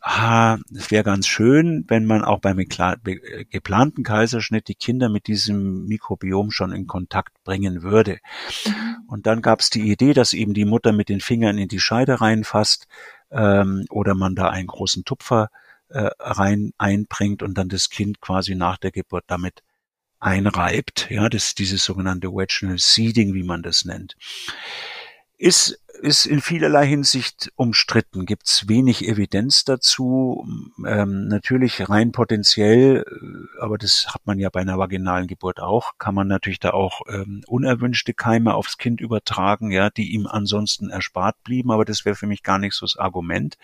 ah, 0.00 0.58
es 0.74 0.90
wäre 0.90 1.04
ganz 1.04 1.26
schön, 1.26 1.84
wenn 1.88 2.04
man 2.04 2.24
auch 2.24 2.40
beim 2.40 2.56
geplanten 2.58 4.02
Kaiserschnitt 4.02 4.68
die 4.68 4.74
Kinder 4.74 5.08
mit 5.08 5.26
diesem 5.26 5.86
Mikrobiom 5.86 6.50
schon 6.50 6.72
in 6.72 6.86
Kontakt 6.86 7.32
bringen 7.44 7.82
würde. 7.82 8.18
Mhm. 8.64 8.96
Und 9.08 9.26
dann 9.26 9.42
gab 9.42 9.60
es 9.60 9.70
die 9.70 9.90
Idee, 9.90 10.12
dass 10.12 10.32
eben 10.32 10.54
die 10.54 10.64
Mutter 10.64 10.92
mit 10.92 11.08
den 11.08 11.20
Fingern 11.20 11.58
in 11.58 11.68
die 11.68 11.80
Scheide 11.80 12.20
reinfasst 12.20 12.86
ähm, 13.30 13.84
oder 13.90 14.14
man 14.14 14.34
da 14.34 14.50
einen 14.50 14.66
großen 14.66 15.04
Tupfer 15.04 15.50
äh, 15.88 16.10
rein 16.18 16.72
einbringt 16.78 17.42
und 17.42 17.56
dann 17.56 17.68
das 17.68 17.88
Kind 17.88 18.20
quasi 18.20 18.54
nach 18.54 18.76
der 18.76 18.90
Geburt 18.90 19.24
damit 19.26 19.62
einreibt. 20.20 21.08
Ja, 21.10 21.28
das 21.28 21.48
ist 21.48 21.58
dieses 21.58 21.84
sogenannte 21.84 22.28
Vaginal 22.28 22.78
Seeding, 22.78 23.34
wie 23.34 23.44
man 23.44 23.62
das 23.62 23.84
nennt. 23.84 24.16
Ist 25.36 25.80
ist 25.98 26.26
in 26.26 26.40
vielerlei 26.40 26.86
Hinsicht 26.86 27.52
umstritten, 27.56 28.26
gibt 28.26 28.46
es 28.46 28.68
wenig 28.68 29.06
Evidenz 29.06 29.64
dazu. 29.64 30.46
Ähm, 30.86 31.28
natürlich 31.28 31.88
rein 31.88 32.12
potenziell, 32.12 33.04
äh, 33.06 33.62
aber 33.62 33.78
das 33.78 34.06
hat 34.08 34.22
man 34.24 34.38
ja 34.38 34.48
bei 34.50 34.60
einer 34.60 34.78
vaginalen 34.78 35.26
Geburt 35.26 35.60
auch, 35.60 35.92
kann 35.98 36.14
man 36.14 36.28
natürlich 36.28 36.60
da 36.60 36.70
auch 36.70 37.00
ähm, 37.08 37.42
unerwünschte 37.46 38.14
Keime 38.14 38.54
aufs 38.54 38.78
Kind 38.78 39.00
übertragen, 39.00 39.70
ja, 39.70 39.90
die 39.90 40.12
ihm 40.12 40.26
ansonsten 40.26 40.90
erspart 40.90 41.42
blieben, 41.44 41.70
aber 41.70 41.84
das 41.84 42.04
wäre 42.04 42.16
für 42.16 42.26
mich 42.26 42.42
gar 42.42 42.58
nicht 42.58 42.74
so 42.74 42.86
das 42.86 42.96
Argument. 42.96 43.58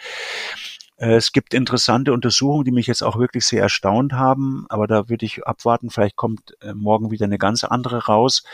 Äh, 0.96 1.14
es 1.14 1.32
gibt 1.32 1.54
interessante 1.54 2.12
Untersuchungen, 2.12 2.64
die 2.64 2.72
mich 2.72 2.86
jetzt 2.86 3.02
auch 3.02 3.18
wirklich 3.18 3.46
sehr 3.46 3.62
erstaunt 3.62 4.12
haben, 4.12 4.66
aber 4.68 4.86
da 4.86 5.08
würde 5.08 5.26
ich 5.26 5.46
abwarten, 5.46 5.90
vielleicht 5.90 6.16
kommt 6.16 6.56
äh, 6.60 6.74
morgen 6.74 7.10
wieder 7.10 7.24
eine 7.24 7.38
ganz 7.38 7.64
andere 7.64 8.06
raus 8.06 8.44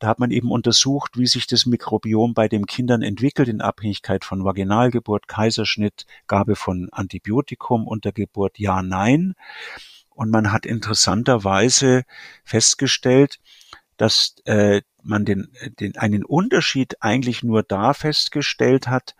da 0.00 0.08
hat 0.08 0.18
man 0.18 0.30
eben 0.30 0.50
untersucht, 0.50 1.18
wie 1.18 1.26
sich 1.26 1.46
das 1.46 1.66
Mikrobiom 1.66 2.32
bei 2.32 2.48
den 2.48 2.66
Kindern 2.66 3.02
entwickelt 3.02 3.48
in 3.48 3.60
Abhängigkeit 3.60 4.24
von 4.24 4.44
Vaginalgeburt, 4.44 5.28
Kaiserschnitt, 5.28 6.06
Gabe 6.26 6.56
von 6.56 6.88
Antibiotikum 6.90 7.86
unter 7.86 8.10
Geburt, 8.10 8.58
ja, 8.58 8.82
nein. 8.82 9.34
Und 10.08 10.30
man 10.30 10.52
hat 10.52 10.64
interessanterweise 10.64 12.04
festgestellt, 12.44 13.40
dass 13.98 14.36
äh, 14.46 14.80
man 15.02 15.26
den, 15.26 15.52
den, 15.78 15.96
einen 15.98 16.24
Unterschied 16.24 17.02
eigentlich 17.02 17.42
nur 17.42 17.62
da 17.62 17.92
festgestellt 17.92 18.88
hat, 18.88 19.14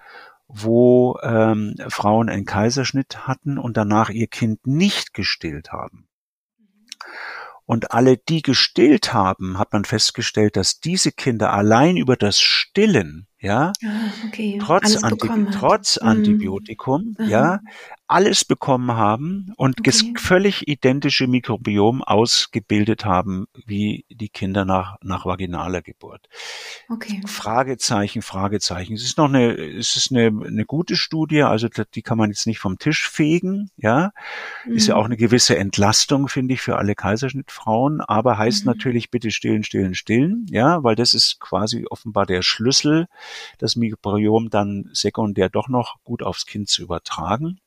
wo 0.48 1.18
ähm, 1.22 1.76
Frauen 1.88 2.30
einen 2.30 2.46
Kaiserschnitt 2.46 3.26
hatten 3.26 3.58
und 3.58 3.76
danach 3.76 4.08
ihr 4.08 4.28
Kind 4.28 4.66
nicht 4.66 5.12
gestillt 5.12 5.72
haben. 5.72 6.08
Und 7.70 7.92
alle, 7.92 8.16
die 8.16 8.42
gestillt 8.42 9.12
haben, 9.12 9.56
hat 9.56 9.72
man 9.72 9.84
festgestellt, 9.84 10.56
dass 10.56 10.80
diese 10.80 11.12
Kinder 11.12 11.52
allein 11.52 11.96
über 11.96 12.16
das 12.16 12.40
Stillen 12.40 13.28
ja, 13.40 13.72
Ah, 13.84 14.12
okay. 14.26 14.58
trotz, 14.60 14.84
Alles 14.84 15.02
Anti 15.04 15.16
bekommen 15.26 15.46
hat. 15.48 15.54
trotz 15.54 16.00
Mhm. 16.00 16.08
Antibiotikum, 16.08 17.16
Aha. 17.18 17.28
ja, 17.28 17.60
alles 18.06 18.44
bekommen 18.44 18.92
haben 18.92 19.52
und 19.56 19.78
Okay. 19.80 20.14
völlig 20.18 20.66
identische 20.68 21.26
Mikrobiom 21.28 22.02
ausgebildet 22.02 23.04
haben 23.04 23.46
wie 23.66 24.04
die 24.10 24.28
Kinder 24.28 24.64
nach, 24.64 24.96
nach 25.02 25.26
vaginaler 25.26 25.80
Geburt. 25.80 26.28
Okay. 26.88 27.20
Fragezeichen, 27.24 28.20
Fragezeichen. 28.22 28.94
Es 28.94 29.04
ist 29.04 29.16
noch 29.16 29.28
eine, 29.28 29.52
es 29.52 29.94
ist 29.96 30.10
eine, 30.10 30.26
eine 30.26 30.64
gute 30.64 30.96
Studie, 30.96 31.42
also 31.42 31.68
die 31.68 32.02
kann 32.02 32.18
man 32.18 32.30
jetzt 32.30 32.46
nicht 32.48 32.58
vom 32.58 32.78
Tisch 32.78 33.08
fegen, 33.08 33.70
ja. 33.76 34.10
Ist 34.66 34.88
ja 34.88 34.94
Mhm. 34.94 35.00
auch 35.00 35.04
eine 35.04 35.16
gewisse 35.16 35.56
Entlastung, 35.56 36.28
finde 36.28 36.54
ich, 36.54 36.60
für 36.62 36.76
alle 36.78 36.94
Kaiserschnittfrauen, 36.96 38.00
aber 38.00 38.38
heißt 38.38 38.64
Mhm. 38.64 38.70
natürlich 38.70 39.10
bitte 39.10 39.30
stillen, 39.30 39.62
stillen, 39.62 39.94
stillen, 39.94 40.46
ja, 40.50 40.82
weil 40.82 40.96
das 40.96 41.14
ist 41.14 41.38
quasi 41.40 41.86
offenbar 41.88 42.26
der 42.26 42.42
Schlüssel, 42.42 43.06
das 43.58 43.76
Mikrobiom 43.76 44.50
dann 44.50 44.88
sekundär 44.92 45.48
doch 45.48 45.68
noch 45.68 45.96
gut 46.04 46.22
aufs 46.22 46.46
Kind 46.46 46.68
zu 46.68 46.82
übertragen. 46.82 47.60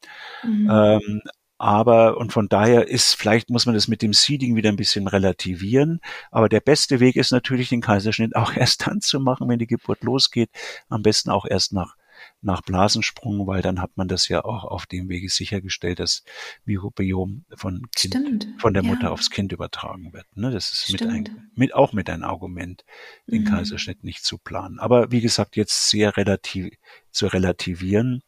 Mhm. 0.44 0.69
Ähm, 0.72 1.22
aber, 1.64 2.18
und 2.18 2.34
von 2.34 2.49
daher 2.49 2.90
ist, 2.90 3.14
vielleicht 3.14 3.49
muss 3.49 3.65
man 3.65 3.73
das 3.73 3.88
mit 3.88 4.02
dem 4.02 4.11
Seeding 4.11 4.57
wieder 4.57 4.68
ein 4.69 4.76
bisschen 4.76 5.07
relativieren. 5.07 6.02
Aber 6.30 6.49
der 6.49 6.60
beste 6.60 6.99
Weg 6.99 7.15
ist 7.15 7.31
natürlich, 7.31 7.69
den 7.69 7.80
Kaiserschnitt 7.80 8.35
auch 8.35 8.53
erst 8.56 8.85
dann 8.88 8.99
zu 8.99 9.19
machen, 9.19 9.48
wenn 9.48 9.60
die 9.60 9.68
Geburt 9.68 10.03
losgeht. 10.03 10.49
Am 10.90 11.03
besten 11.03 11.30
auch 11.30 11.45
erst 11.45 11.72
nach, 11.72 11.95
nach 12.44 12.61
Blasensprung, 12.61 13.48
weil 13.48 13.61
dann 13.61 13.82
hat 13.82 13.91
man 13.95 14.07
das 14.07 14.28
ja 14.28 14.44
auch 14.44 14.64
auf 14.64 14.86
dem 14.86 15.10
Wege 15.10 15.30
sichergestellt, 15.30 15.99
dass 15.99 16.24
Mikrobiom 16.65 17.45
von 17.56 17.88
Kind, 17.95 18.14
Stimmt. 18.15 18.48
von 18.57 18.74
der 18.74 18.84
Mutter 18.84 19.03
ja. 19.03 19.10
aufs 19.11 19.30
Kind 19.30 19.52
übertragen 19.52 20.14
wird. 20.14 20.26
Ne? 20.36 20.52
Das 20.52 20.72
ist 20.74 20.91
mit 20.91 21.03
ein, 21.03 21.49
mit, 21.56 21.74
auch 21.74 21.94
mit 21.94 22.10
ein 22.10 22.24
Argument, 22.24 22.84
den 23.28 23.44
Mhm. 23.44 23.48
Kaiserschnitt 23.48 24.03
nicht 24.03 24.24
zu 24.26 24.38
planen. 24.38 24.80
Aber 24.80 25.11
wie 25.11 25.22
gesagt, 25.22 25.56
jetzt 25.56 25.90
sehr 25.90 26.18
relativ, 26.18 26.74
zu 27.11 27.28
relativieren 27.28 28.22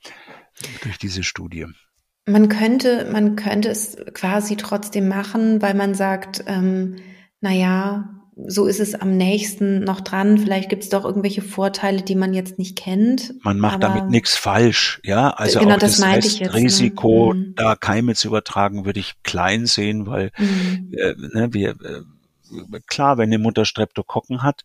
durch 0.81 0.97
diese 0.97 1.23
Studie. 1.23 1.65
Man 2.27 2.49
könnte, 2.49 3.09
man 3.11 3.35
könnte 3.35 3.69
es 3.69 3.97
quasi 4.13 4.55
trotzdem 4.55 5.07
machen, 5.07 5.61
weil 5.61 5.75
man 5.75 5.93
sagt, 5.93 6.43
ähm, 6.47 6.95
na 7.41 7.51
ja, 7.51 8.09
so 8.47 8.65
ist 8.65 8.79
es 8.79 8.95
am 8.95 9.15
nächsten 9.15 9.83
noch 9.83 10.01
dran. 10.01 10.37
Vielleicht 10.37 10.69
gibt 10.69 10.83
es 10.83 10.89
doch 10.89 11.05
irgendwelche 11.05 11.41
Vorteile, 11.41 12.01
die 12.01 12.15
man 12.15 12.33
jetzt 12.33 12.59
nicht 12.59 12.77
kennt. 12.77 13.33
Man 13.43 13.59
macht 13.59 13.81
damit 13.81 14.09
nichts 14.09 14.35
falsch, 14.35 14.99
ja. 15.03 15.29
Also 15.29 15.59
Genau, 15.59 15.75
auch 15.75 15.79
das 15.79 15.91
das, 15.91 15.99
meinte 15.99 16.27
ich 16.27 16.39
jetzt, 16.39 16.53
ne? 16.53 16.59
Risiko, 16.59 17.33
Mhm. 17.33 17.53
da 17.55 17.75
Keime 17.75 18.15
zu 18.15 18.27
übertragen, 18.27 18.85
würde 18.85 18.99
ich 18.99 19.13
klein 19.23 19.65
sehen, 19.65 20.05
weil 20.07 20.31
Mhm. 20.37 20.93
äh, 20.97 21.13
ne, 21.17 21.53
wir 21.53 21.69
äh, 21.71 22.01
klar, 22.87 23.17
wenn 23.17 23.29
eine 23.29 23.39
Mutter 23.39 23.65
Streptokokken 23.65 24.43
hat, 24.43 24.61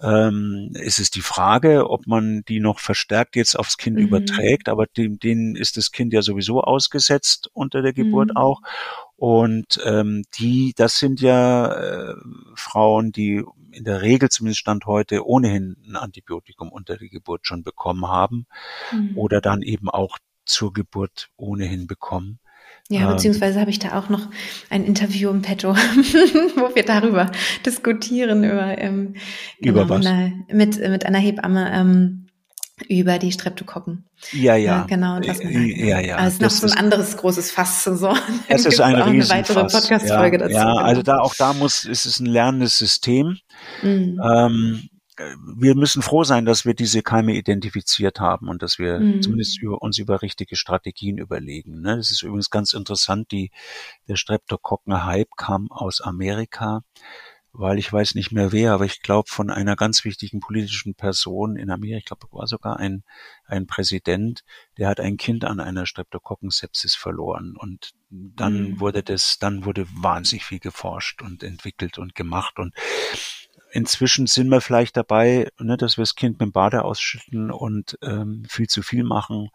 ähm, 0.00 0.70
ist 0.74 0.98
es 0.98 1.10
die 1.10 1.20
Frage, 1.20 1.90
ob 1.90 2.06
man 2.06 2.42
die 2.48 2.60
noch 2.60 2.78
verstärkt 2.78 3.36
jetzt 3.36 3.58
aufs 3.58 3.76
Kind 3.76 3.96
Mhm. 3.96 4.04
überträgt, 4.04 4.68
aber 4.68 4.86
dem, 4.86 5.18
denen 5.18 5.56
ist 5.56 5.76
das 5.76 5.90
Kind 5.92 6.12
ja 6.12 6.22
sowieso 6.22 6.60
ausgesetzt 6.62 7.50
unter 7.52 7.82
der 7.82 7.92
Geburt 7.92 8.30
Mhm. 8.30 8.36
auch. 8.36 8.60
Und 9.18 9.80
ähm, 9.84 10.22
die, 10.38 10.74
das 10.76 10.98
sind 11.00 11.20
ja 11.20 11.72
äh, 11.72 12.14
Frauen, 12.54 13.10
die 13.10 13.44
in 13.72 13.82
der 13.82 14.00
Regel 14.00 14.28
zumindest 14.28 14.60
Stand 14.60 14.86
heute 14.86 15.26
ohnehin 15.26 15.76
ein 15.88 15.96
Antibiotikum 15.96 16.70
unter 16.70 16.96
der 16.96 17.08
Geburt 17.08 17.44
schon 17.44 17.64
bekommen 17.64 18.06
haben 18.06 18.46
Mhm. 18.92 19.18
oder 19.18 19.40
dann 19.40 19.62
eben 19.62 19.90
auch 19.90 20.18
zur 20.44 20.72
Geburt 20.72 21.30
ohnehin 21.36 21.88
bekommen. 21.88 22.38
Ja, 22.88 23.02
Ähm, 23.02 23.16
beziehungsweise 23.16 23.60
habe 23.60 23.70
ich 23.70 23.80
da 23.80 23.98
auch 23.98 24.08
noch 24.08 24.28
ein 24.70 24.84
Interview 24.84 25.30
im 25.30 25.42
Petto, 25.42 25.74
wo 26.56 26.74
wir 26.76 26.84
darüber 26.84 27.30
diskutieren, 27.66 28.44
über, 28.44 28.78
ähm, 28.78 29.14
Über 29.58 29.82
genau, 29.82 29.88
was? 29.96 30.06
Eine, 30.06 30.44
mit, 30.52 30.78
mit 30.78 31.04
einer 31.04 31.18
Hebamme 31.18 31.72
ähm, 31.74 32.27
über 32.88 33.18
die 33.18 33.32
Streptokokken. 33.32 34.04
Ja, 34.32 34.56
ja. 34.56 34.84
genau. 34.88 35.16
Und 35.16 35.28
was 35.28 35.42
man 35.42 35.52
da, 35.52 35.58
ja, 35.60 36.00
ja. 36.00 36.16
Aber 36.18 36.26
es 36.26 36.34
ist 36.34 36.40
noch 36.42 36.48
Das 36.48 36.58
so 36.60 36.66
ein 36.66 36.70
ist- 36.70 36.78
anderes 36.78 37.16
großes 37.16 37.50
Fass. 37.50 37.84
So. 37.84 38.08
Dann 38.08 38.16
Es 38.48 38.64
ist 38.66 38.80
ein 38.80 38.96
auch 39.00 39.06
eine 39.06 39.28
weitere 39.28 39.60
Podcast-Folge 39.66 40.36
ja, 40.38 40.42
dazu. 40.44 40.54
Ja, 40.54 40.64
genau. 40.64 40.76
also 40.78 41.02
da 41.02 41.18
auch 41.18 41.34
da 41.34 41.52
muss, 41.52 41.84
ist 41.84 42.06
es 42.06 42.20
ein 42.20 42.26
lernendes 42.26 42.78
System. 42.78 43.38
Mhm. 43.82 44.20
Ähm, 44.24 44.88
wir 45.56 45.74
müssen 45.74 46.00
froh 46.00 46.22
sein, 46.22 46.44
dass 46.44 46.64
wir 46.64 46.74
diese 46.74 47.02
Keime 47.02 47.34
identifiziert 47.34 48.20
haben 48.20 48.48
und 48.48 48.62
dass 48.62 48.78
wir 48.78 49.00
Mhm. 49.00 49.20
zumindest 49.20 49.60
über, 49.60 49.82
uns 49.82 49.98
über 49.98 50.22
richtige 50.22 50.54
Strategien 50.54 51.18
überlegen. 51.18 51.80
Ne? 51.80 51.96
Das 51.96 52.12
ist 52.12 52.22
übrigens 52.22 52.50
ganz 52.50 52.72
interessant. 52.72 53.32
Die, 53.32 53.50
der 54.08 54.14
Streptokokken-Hype 54.14 55.30
kam 55.36 55.72
aus 55.72 56.00
Amerika, 56.00 56.82
weil 57.52 57.78
ich 57.78 57.92
weiß 57.92 58.14
nicht 58.14 58.32
mehr 58.32 58.52
wer, 58.52 58.72
aber 58.72 58.84
ich 58.84 59.02
glaube 59.02 59.28
von 59.30 59.50
einer 59.50 59.76
ganz 59.76 60.04
wichtigen 60.04 60.40
politischen 60.40 60.94
Person 60.94 61.56
in 61.56 61.70
Amerika, 61.70 61.98
ich 61.98 62.04
glaube, 62.04 62.26
war 62.30 62.46
sogar 62.46 62.78
ein, 62.78 63.04
ein 63.46 63.66
Präsident, 63.66 64.44
der 64.76 64.88
hat 64.88 65.00
ein 65.00 65.16
Kind 65.16 65.44
an 65.44 65.60
einer 65.60 65.86
Streptokokken-Sepsis 65.86 66.94
verloren 66.94 67.54
und 67.56 67.92
dann 68.10 68.72
Mhm. 68.72 68.80
wurde 68.80 69.02
das, 69.02 69.38
dann 69.38 69.64
wurde 69.64 69.86
wahnsinnig 69.92 70.44
viel 70.44 70.60
geforscht 70.60 71.22
und 71.22 71.42
entwickelt 71.42 71.98
und 71.98 72.14
gemacht 72.14 72.58
und 72.58 72.74
inzwischen 73.72 74.26
sind 74.26 74.48
wir 74.48 74.60
vielleicht 74.60 74.96
dabei, 74.96 75.50
ne, 75.58 75.76
dass 75.76 75.96
wir 75.98 76.02
das 76.02 76.14
Kind 76.14 76.34
mit 76.34 76.40
dem 76.40 76.52
Bade 76.52 76.84
ausschütten 76.84 77.50
und 77.50 77.98
ähm, 78.02 78.44
viel 78.48 78.66
zu 78.66 78.82
viel 78.82 79.04
machen. 79.04 79.50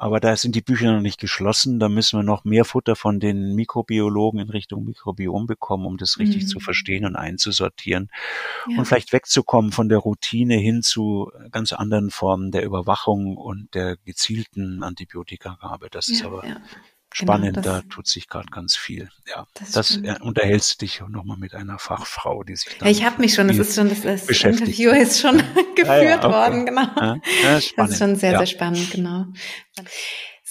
Aber 0.00 0.18
da 0.18 0.34
sind 0.34 0.54
die 0.54 0.62
Bücher 0.62 0.92
noch 0.92 1.02
nicht 1.02 1.20
geschlossen. 1.20 1.78
Da 1.78 1.90
müssen 1.90 2.18
wir 2.18 2.22
noch 2.22 2.44
mehr 2.44 2.64
Futter 2.64 2.96
von 2.96 3.20
den 3.20 3.54
Mikrobiologen 3.54 4.40
in 4.40 4.48
Richtung 4.48 4.86
Mikrobiom 4.86 5.46
bekommen, 5.46 5.84
um 5.84 5.98
das 5.98 6.18
richtig 6.18 6.44
Mhm. 6.44 6.46
zu 6.46 6.58
verstehen 6.58 7.04
und 7.04 7.16
einzusortieren. 7.16 8.08
Ja. 8.66 8.78
Und 8.78 8.86
vielleicht 8.86 9.12
wegzukommen 9.12 9.72
von 9.72 9.90
der 9.90 9.98
Routine 9.98 10.54
hin 10.56 10.80
zu 10.80 11.30
ganz 11.50 11.74
anderen 11.74 12.10
Formen 12.10 12.50
der 12.50 12.64
Überwachung 12.64 13.36
und 13.36 13.74
der 13.74 13.98
gezielten 13.98 14.82
Antibiotikagabe. 14.82 15.88
Das 15.90 16.08
ist 16.08 16.20
ja, 16.20 16.28
aber 16.28 16.46
ja. 16.46 16.56
Spannend. 17.12 17.56
das- 17.56 17.64
da 17.64 17.80
tut 17.82 18.06
sich 18.06 18.28
gerade 18.28 18.48
ganz 18.50 18.76
viel. 18.76 19.08
Ja, 19.28 19.46
Das 19.54 19.72
das, 19.72 19.88
stimmt. 19.90 20.06
äh, 20.06 20.16
unterhältst 20.20 20.80
dich 20.82 21.02
nochmal 21.08 21.36
mit 21.36 21.54
einer 21.54 21.78
Fachfrau, 21.78 22.42
die 22.44 22.56
sich 22.56 22.68
Ja, 22.80 22.86
ich 22.88 23.04
habe 23.04 23.20
mich 23.20 23.34
schon, 23.34 23.48
das 23.48 23.58
ist 23.58 23.74
schon, 23.74 23.88
das, 23.88 24.02
das. 24.02 24.28
Interview 24.28 24.90
ist 24.90 25.20
schon 25.20 25.36
geführt 25.76 26.24
okay. 26.24 26.32
worden, 26.32 26.66
genau. 26.66 26.86
Ja, 26.96 27.16
ja, 27.42 27.56
ist 27.58 27.72
Das 27.76 27.90
ist 27.90 27.98
schon 27.98 28.16
sehr, 28.16 28.32
ja. 28.32 28.38
sehr 28.38 28.46
spannend, 28.46 28.90
genau. 28.90 29.26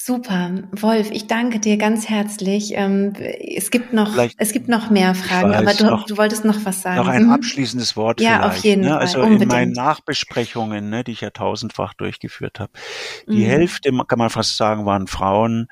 Super. 0.02 0.52
Wolf, 0.72 1.12
ich 1.12 1.28
danke 1.28 1.60
dir 1.60 1.78
ganz 1.78 2.08
herzlich. 2.10 2.72
Ähm, 2.74 3.14
es 3.18 3.70
gibt 3.70 3.92
noch, 3.94 4.14
Vielleicht- 4.14 4.36
es 4.40 4.54
gibt 4.54 4.70
noch 4.70 4.90
mehr 4.90 5.14
Fragen, 5.14 5.50
weiß, 5.52 5.58
aber 5.58 5.74
du, 5.74 5.86
noch- 5.86 6.06
du 6.06 6.18
wolltest 6.18 6.46
noch 6.46 6.64
was 6.64 6.82
sagen. 6.82 6.98
Noch 6.98 7.08
ein 7.10 7.26
Mhm. 7.26 7.32
abschließendes 7.34 7.98
Wort 7.98 8.22
Ja, 8.22 8.38
vielleicht. 8.40 8.58
auf 8.58 8.64
jeden 8.64 8.82
ne? 8.84 8.90
Fall, 8.90 8.98
Also 9.00 9.18
in 9.20 9.24
unbedingt. 9.26 9.52
meinen 9.52 9.72
Nachbesprechungen, 9.74 10.90
ne, 10.90 11.04
die 11.04 11.12
ich 11.12 11.22
ja 11.22 11.32
tausendfach 11.32 11.94
durchgeführt 11.96 12.60
habe, 12.62 12.72
die 13.28 13.44
Mhm. 13.44 13.50
Hälfte, 13.50 13.92
kann 14.08 14.18
man 14.20 14.30
fast 14.30 14.56
sagen, 14.58 14.86
waren 14.86 15.06
Frauen, 15.08 15.68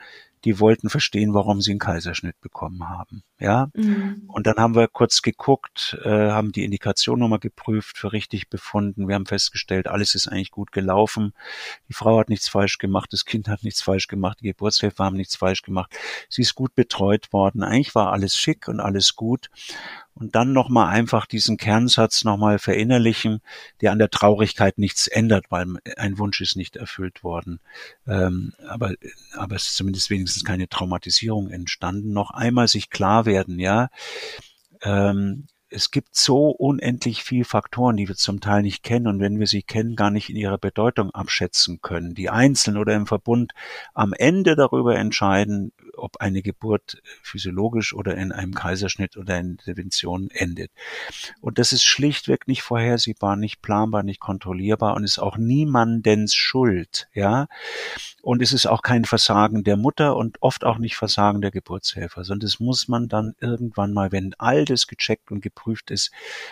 die 0.48 0.62
wollten 0.62 0.90
verstehen, 0.90 1.34
warum 1.34 1.60
sie 1.60 1.72
einen 1.72 1.80
Kaiserschnitt 1.80 2.40
bekommen 2.40 2.88
haben. 2.88 3.22
Ja, 3.38 3.70
Mhm. 3.74 4.24
und 4.30 4.48
dann 4.48 4.56
haben 4.56 4.76
wir 4.76 4.88
kurz 4.88 5.22
geguckt, 5.22 5.98
äh, 6.06 6.10
haben 6.10 6.54
die 6.54 6.64
Indikation 6.64 7.20
nochmal 7.20 7.40
geprüft, 7.40 7.98
für 7.98 8.14
richtig 8.14 8.48
befunden. 8.50 9.10
Wir 9.10 9.16
haben 9.16 9.26
festgestellt, 9.26 9.88
alles 9.88 10.16
ist 10.16 10.30
eigentlich 10.30 10.52
gut 10.52 10.72
gelaufen. 10.72 11.34
Die 11.90 11.94
Frau 11.94 12.18
hat 12.18 12.30
nichts 12.30 12.48
falsch 12.48 12.78
gemacht, 12.78 13.12
das 13.12 13.26
Kind 13.26 13.50
hat 13.50 13.64
nichts 13.64 13.82
falsch 13.82 14.08
gemacht, 14.08 14.38
die 14.40 14.46
Geburtshelfer 14.46 15.04
haben 15.04 15.18
nichts 15.18 15.36
falsch 15.36 15.64
gemacht. 15.64 15.94
Sie 16.30 16.44
ist 16.44 16.56
gut 16.56 16.74
betreut 16.76 17.34
worden. 17.34 17.62
Eigentlich 17.62 17.94
war 17.94 18.14
alles 18.14 18.38
schick 18.38 18.70
und 18.70 18.80
alles 18.80 19.18
gut. 19.18 19.50
Und 20.20 20.36
dann 20.36 20.52
nochmal 20.52 20.88
einfach 20.88 21.26
diesen 21.26 21.58
Kernsatz 21.58 22.24
nochmal 22.24 22.60
verinnerlichen, 22.60 23.42
der 23.82 23.92
an 23.92 24.00
der 24.00 24.10
Traurigkeit 24.10 24.78
nichts 24.78 25.08
ändert, 25.08 25.46
weil 25.50 25.68
ein 25.98 26.18
Wunsch 26.18 26.42
ist 26.42 26.56
nicht 26.56 26.76
erfüllt 26.76 27.24
worden. 27.24 27.60
Ähm, 28.08 28.54
aber, 28.68 28.94
aber 29.36 29.56
es 29.56 29.70
ist 29.70 29.76
zumindest 29.76 30.10
wenigstens 30.10 30.44
keine 30.44 30.68
Traumatisierung 30.68 31.50
entstanden. 31.50 32.14
Noch 32.14 32.32
einmal 32.32 32.68
sich 32.68 32.90
klar 32.90 33.26
werden, 33.26 33.60
ja. 33.60 33.90
Ähm, 34.82 35.48
es 35.70 35.92
gibt 35.92 36.16
so 36.16 36.50
unendlich 36.50 37.24
viel 37.24 37.44
Faktoren, 37.44 37.98
die 37.98 38.08
wir 38.08 38.16
zum 38.16 38.40
Teil 38.40 38.62
nicht 38.62 38.84
kennen 38.84 39.08
und 39.08 39.20
wenn 39.20 39.40
wir 39.40 39.48
sie 39.48 39.64
kennen, 39.64 39.96
gar 39.96 40.12
nicht 40.12 40.30
in 40.30 40.36
ihrer 40.36 40.58
Bedeutung 40.58 41.12
abschätzen 41.12 41.82
können, 41.82 42.16
die 42.16 42.30
einzeln 42.30 42.78
oder 42.78 42.96
im 42.96 43.06
Verbund 43.06 43.54
am 43.94 44.14
Ende 44.14 44.56
darüber 44.56 44.96
entscheiden, 44.96 45.74
ob 45.96 46.18
eine 46.18 46.42
Geburt 46.42 47.02
physiologisch 47.22 47.94
oder 47.94 48.16
in 48.16 48.32
einem 48.32 48.54
Kaiserschnitt 48.54 49.18
oder 49.18 49.40
in 49.40 49.52
Intervention 49.52 50.30
endet. 50.32 50.72
Und 51.42 51.60
das 51.60 51.72
ist 51.72 51.84
schlichtweg 51.84 52.48
nicht 52.48 52.62
vorhersehbar, 52.62 53.36
nicht 53.36 53.62
planbar, 53.62 54.04
nicht 54.04 54.20
kontrollierbar 54.20 54.96
und 54.96 55.04
ist 55.04 55.20
auch 55.20 55.38
niemandens 55.38 56.36
Schuld, 56.36 57.10
ja. 57.14 57.48
Und 58.22 58.42
es 58.42 58.54
ist 58.54 58.68
auch 58.68 58.82
kein 58.82 59.06
Versagen 59.06 59.64
der 59.64 59.78
Mutter 59.78 60.16
und 60.16 60.42
oft 60.42 60.64
auch 60.64 60.78
nicht 60.78 60.96
Versagen 60.96 61.42
der 61.42 61.52
Geburtshelfer, 61.52 62.24
sondern 62.24 62.48
das 62.48 62.60
muss 62.60 62.88
man 62.88 63.08
dann 63.08 63.36
irgendwann 63.40 63.94
mal, 63.94 64.12
wenn 64.12 64.34
all 64.38 64.66
das 64.66 64.88
gecheckt 64.88 65.32
und 65.32 65.42
geprüft 65.58 65.92
ist, 65.92 66.12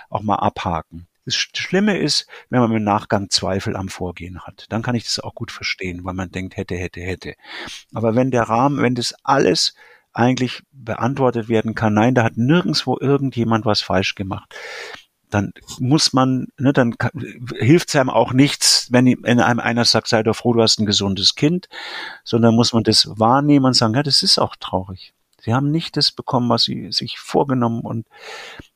auch 0.09 0.21
mal 0.21 0.35
abhaken. 0.35 1.07
Das 1.25 1.35
Schlimme 1.35 1.97
ist, 1.97 2.27
wenn 2.49 2.59
man 2.59 2.71
im 2.71 2.83
Nachgang 2.83 3.29
Zweifel 3.29 3.75
am 3.75 3.89
Vorgehen 3.89 4.41
hat. 4.41 4.67
Dann 4.69 4.83
kann 4.83 4.95
ich 4.95 5.05
das 5.05 5.19
auch 5.19 5.33
gut 5.33 5.51
verstehen, 5.51 6.03
weil 6.03 6.13
man 6.13 6.29
denkt, 6.29 6.55
hätte, 6.55 6.75
hätte, 6.75 7.01
hätte. 7.01 7.33
Aber 7.93 8.15
wenn 8.15 8.29
der 8.29 8.43
Rahmen, 8.43 8.83
wenn 8.83 8.93
das 8.93 9.15
alles 9.23 9.73
eigentlich 10.13 10.61
beantwortet 10.71 11.49
werden 11.49 11.73
kann, 11.73 11.95
nein, 11.95 12.13
da 12.13 12.23
hat 12.23 12.37
nirgendswo 12.37 12.97
irgendjemand 12.99 13.65
was 13.65 13.81
falsch 13.81 14.13
gemacht, 14.13 14.53
dann 15.31 15.51
muss 15.79 16.13
man, 16.13 16.47
ne, 16.59 16.71
dann 16.71 16.95
hilft 17.57 17.89
es 17.89 17.95
einem 17.95 18.11
auch 18.11 18.31
nichts, 18.31 18.87
wenn, 18.91 19.07
wenn 19.23 19.39
einem 19.39 19.59
einer 19.59 19.83
sagt, 19.83 20.07
sei 20.07 20.21
doch 20.21 20.35
froh, 20.35 20.53
du 20.53 20.61
hast 20.61 20.79
ein 20.79 20.85
gesundes 20.85 21.33
Kind, 21.33 21.67
sondern 22.23 22.53
muss 22.55 22.71
man 22.71 22.83
das 22.83 23.07
wahrnehmen 23.17 23.65
und 23.65 23.73
sagen, 23.73 23.95
ja, 23.95 24.03
das 24.03 24.21
ist 24.21 24.37
auch 24.37 24.55
traurig. 24.55 25.14
Sie 25.45 25.53
haben 25.53 25.69
nicht 25.69 25.95
das 25.95 26.11
bekommen, 26.11 26.49
was 26.49 26.63
sie 26.63 26.91
sich 26.91 27.19
vorgenommen 27.19 27.81
und, 27.81 28.07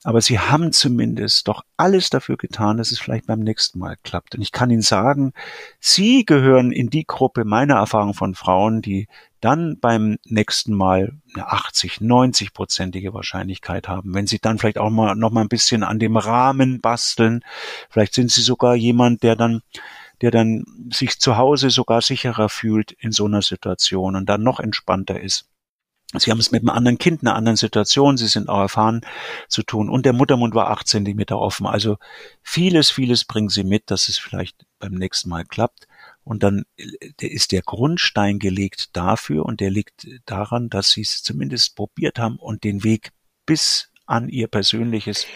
aber 0.03 0.21
sie 0.21 0.37
haben 0.37 0.71
zumindest 0.71 1.47
doch 1.47 1.63
alles 1.77 2.11
dafür 2.11 2.37
getan, 2.37 2.77
dass 2.77 2.91
es 2.91 2.99
vielleicht 2.99 3.25
beim 3.25 3.39
nächsten 3.39 3.79
Mal 3.79 3.97
klappt. 4.03 4.35
Und 4.35 4.43
ich 4.43 4.51
kann 4.51 4.69
Ihnen 4.69 4.83
sagen, 4.83 5.33
Sie 5.79 6.25
gehören 6.25 6.71
in 6.71 6.91
die 6.91 7.05
Gruppe 7.05 7.43
meiner 7.43 7.77
Erfahrung 7.77 8.13
von 8.13 8.35
Frauen, 8.35 8.83
die 8.83 9.07
dann 9.41 9.79
beim 9.79 10.17
nächsten 10.25 10.75
Mal 10.75 11.13
eine 11.33 11.47
80, 11.47 12.01
90 12.01 12.53
prozentige 12.53 13.15
Wahrscheinlichkeit 13.15 13.87
haben. 13.87 14.13
Wenn 14.13 14.27
Sie 14.27 14.37
dann 14.37 14.59
vielleicht 14.59 14.77
auch 14.77 14.91
mal 14.91 15.15
noch 15.15 15.31
mal 15.31 15.41
ein 15.41 15.49
bisschen 15.49 15.83
an 15.83 15.97
dem 15.97 16.17
Rahmen 16.17 16.81
basteln, 16.81 17.43
vielleicht 17.89 18.13
sind 18.13 18.29
Sie 18.29 18.41
sogar 18.41 18.75
jemand, 18.75 19.23
der 19.23 19.35
dann 19.35 19.63
der 20.21 20.31
dann 20.31 20.65
sich 20.91 21.17
zu 21.17 21.37
Hause 21.37 21.69
sogar 21.69 22.01
sicherer 22.01 22.49
fühlt 22.49 22.91
in 22.91 23.11
so 23.11 23.25
einer 23.25 23.41
Situation 23.41 24.15
und 24.15 24.27
dann 24.27 24.43
noch 24.43 24.59
entspannter 24.59 25.19
ist. 25.19 25.45
Sie 26.17 26.31
haben 26.31 26.39
es 26.39 26.51
mit 26.51 26.63
einem 26.63 26.69
anderen 26.69 26.97
Kind, 26.97 27.21
einer 27.21 27.35
anderen 27.35 27.55
Situation, 27.55 28.17
Sie 28.17 28.27
sind 28.27 28.49
auch 28.49 28.61
erfahren 28.61 29.01
zu 29.47 29.61
tun. 29.61 29.89
Und 29.89 30.07
der 30.07 30.13
Muttermund 30.13 30.55
war 30.55 30.71
acht 30.71 30.87
Zentimeter 30.87 31.37
offen. 31.37 31.67
Also 31.67 31.97
vieles, 32.41 32.89
vieles 32.89 33.25
bringen 33.25 33.49
Sie 33.49 33.63
mit, 33.63 33.91
dass 33.91 34.09
es 34.09 34.17
vielleicht 34.17 34.65
beim 34.79 34.93
nächsten 34.93 35.29
Mal 35.29 35.45
klappt. 35.45 35.87
Und 36.23 36.41
dann 36.41 36.65
ist 37.19 37.51
der 37.51 37.61
Grundstein 37.61 38.39
gelegt 38.39 38.95
dafür 38.95 39.45
und 39.45 39.59
der 39.59 39.69
liegt 39.69 40.07
daran, 40.25 40.69
dass 40.69 40.91
Sie 40.91 41.01
es 41.01 41.21
zumindest 41.21 41.75
probiert 41.75 42.17
haben 42.17 42.37
und 42.37 42.63
den 42.63 42.83
Weg 42.83 43.11
bis 43.45 43.91
an 44.07 44.29
Ihr 44.29 44.47
persönliches 44.47 45.27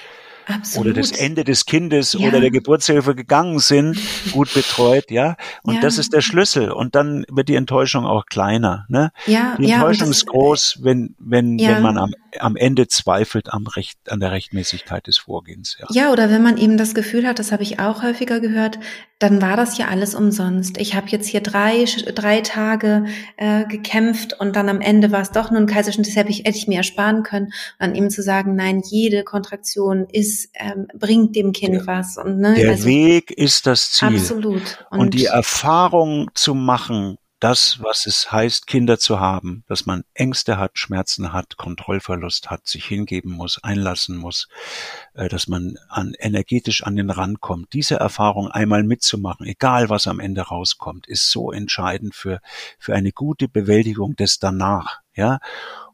Absolut. 0.48 0.88
oder 0.88 1.02
das 1.02 1.12
Ende 1.12 1.44
des 1.44 1.66
Kindes 1.66 2.14
ja. 2.14 2.28
oder 2.28 2.40
der 2.40 2.52
Geburtshilfe 2.52 3.16
gegangen 3.16 3.60
sind, 3.60 3.98
gut 4.32 4.54
betreut, 4.54 5.12
ja. 5.12 5.36
Und 5.64 5.76
ja. 5.76 5.82
das 5.82 5.98
ist 5.98 6.14
der 6.14 6.22
Schlüssel. 6.22 6.72
Und 6.72 6.96
dann 6.96 7.26
wird 7.30 7.50
die 7.50 7.56
Enttäuschung 7.56 8.06
auch 8.06 8.26
kleiner. 8.26 8.86
Ne? 8.90 9.12
Ja, 9.26 9.56
die 9.58 9.70
Enttäuschung 9.70 10.08
ja, 10.08 10.12
ist 10.12 10.26
groß, 10.28 10.80
wenn, 10.82 11.16
wenn, 11.20 11.58
wenn 11.60 11.82
man 11.82 11.98
am, 11.98 12.14
am 12.40 12.56
Ende 12.56 12.88
zweifelt 12.88 13.54
am 13.54 13.68
Recht, 13.68 13.98
an 14.10 14.20
der 14.20 14.32
Rechtmäßigkeit 14.32 15.08
des 15.08 15.18
Vorgehens. 15.18 15.78
Ja. 15.80 15.88
ja, 15.92 16.12
oder 16.12 16.30
wenn 16.30 16.44
man 16.44 16.58
eben 16.58 16.78
das 16.78 16.96
Gefühl 16.96 17.28
hat, 17.28 17.40
das 17.40 17.52
habe 17.52 17.64
ich 17.64 17.80
auch 17.80 18.04
häufiger 18.04 18.40
gehört, 18.40 18.80
dann 19.20 19.42
war 19.42 19.56
das 19.56 19.78
ja 19.78 19.88
alles 19.88 20.16
umsonst. 20.16 20.78
Ich 20.78 20.96
habe 20.96 21.08
jetzt 21.08 21.28
hier 21.28 21.40
drei, 21.40 21.86
drei 22.14 22.42
Tage 22.42 23.06
äh, 23.38 23.66
gekämpft 23.66 24.38
und 24.40 24.56
dann 24.56 24.68
am 24.68 24.82
Ende 24.82 25.12
war 25.12 25.22
es 25.22 25.32
doch 25.32 25.50
nur 25.50 25.62
ein 25.62 25.68
Kaiserschnitt, 25.68 26.08
das 26.08 26.16
hätte 26.16 26.30
ich, 26.30 26.40
hätte 26.40 26.58
ich 26.58 26.68
mir 26.68 26.78
ersparen 26.78 27.24
können. 27.24 27.46
Und 27.46 27.54
dann 27.80 27.96
eben 27.96 28.10
zu 28.10 28.22
sagen, 28.22 28.56
nein, 28.56 28.82
jede 28.86 29.24
Kontraktion 29.24 30.08
ist, 30.12 30.50
ähm, 30.56 30.88
bringt 30.94 31.36
dem 31.36 31.54
Kind 31.54 31.76
der, 31.76 31.88
was. 31.88 32.18
Und, 32.18 32.40
ne, 32.40 32.56
der 32.56 32.72
also, 32.72 32.86
Weg 32.86 33.32
ist 33.32 33.66
das 33.66 33.92
Ziel. 33.92 34.10
Absolut. 34.10 34.86
Und, 34.92 35.00
und 35.00 35.14
die 35.14 35.26
Erfahrung 35.26 36.30
zu 36.34 36.54
machen, 36.54 37.18
das, 37.44 37.84
was 37.84 38.06
es 38.06 38.32
heißt, 38.32 38.68
Kinder 38.68 38.98
zu 38.98 39.20
haben, 39.20 39.66
dass 39.68 39.86
man 39.86 40.06
Ängste 40.14 40.58
hat, 40.58 40.80
Schmerzen 40.80 41.34
hat, 41.34 41.58
Kontrollverlust 41.58 42.50
hat, 42.50 42.66
sich 42.66 42.86
hingeben 42.86 43.34
muss, 43.34 43.62
einlassen 43.62 44.16
muss, 44.16 44.48
äh, 45.14 45.28
dass 45.28 45.50
man 45.50 45.78
an, 45.90 46.14
energetisch 46.18 46.84
an 46.84 46.96
den 46.96 47.10
Rand 47.10 47.42
kommt. 47.42 47.74
Diese 47.74 47.96
Erfahrung 47.96 48.48
einmal 48.48 48.84
mitzumachen, 48.84 49.46
egal 49.46 49.90
was 49.90 50.08
am 50.08 50.22
Ende 50.22 50.44
rauskommt, 50.44 51.06
ist 51.06 51.32
so 51.32 51.52
entscheidend 51.52 52.16
für, 52.16 52.40
für 52.80 52.96
eine 52.96 53.12
gute 53.12 53.50
Bewältigung 53.50 54.16
des 54.16 54.40
danach, 54.40 55.02
ja. 55.14 55.40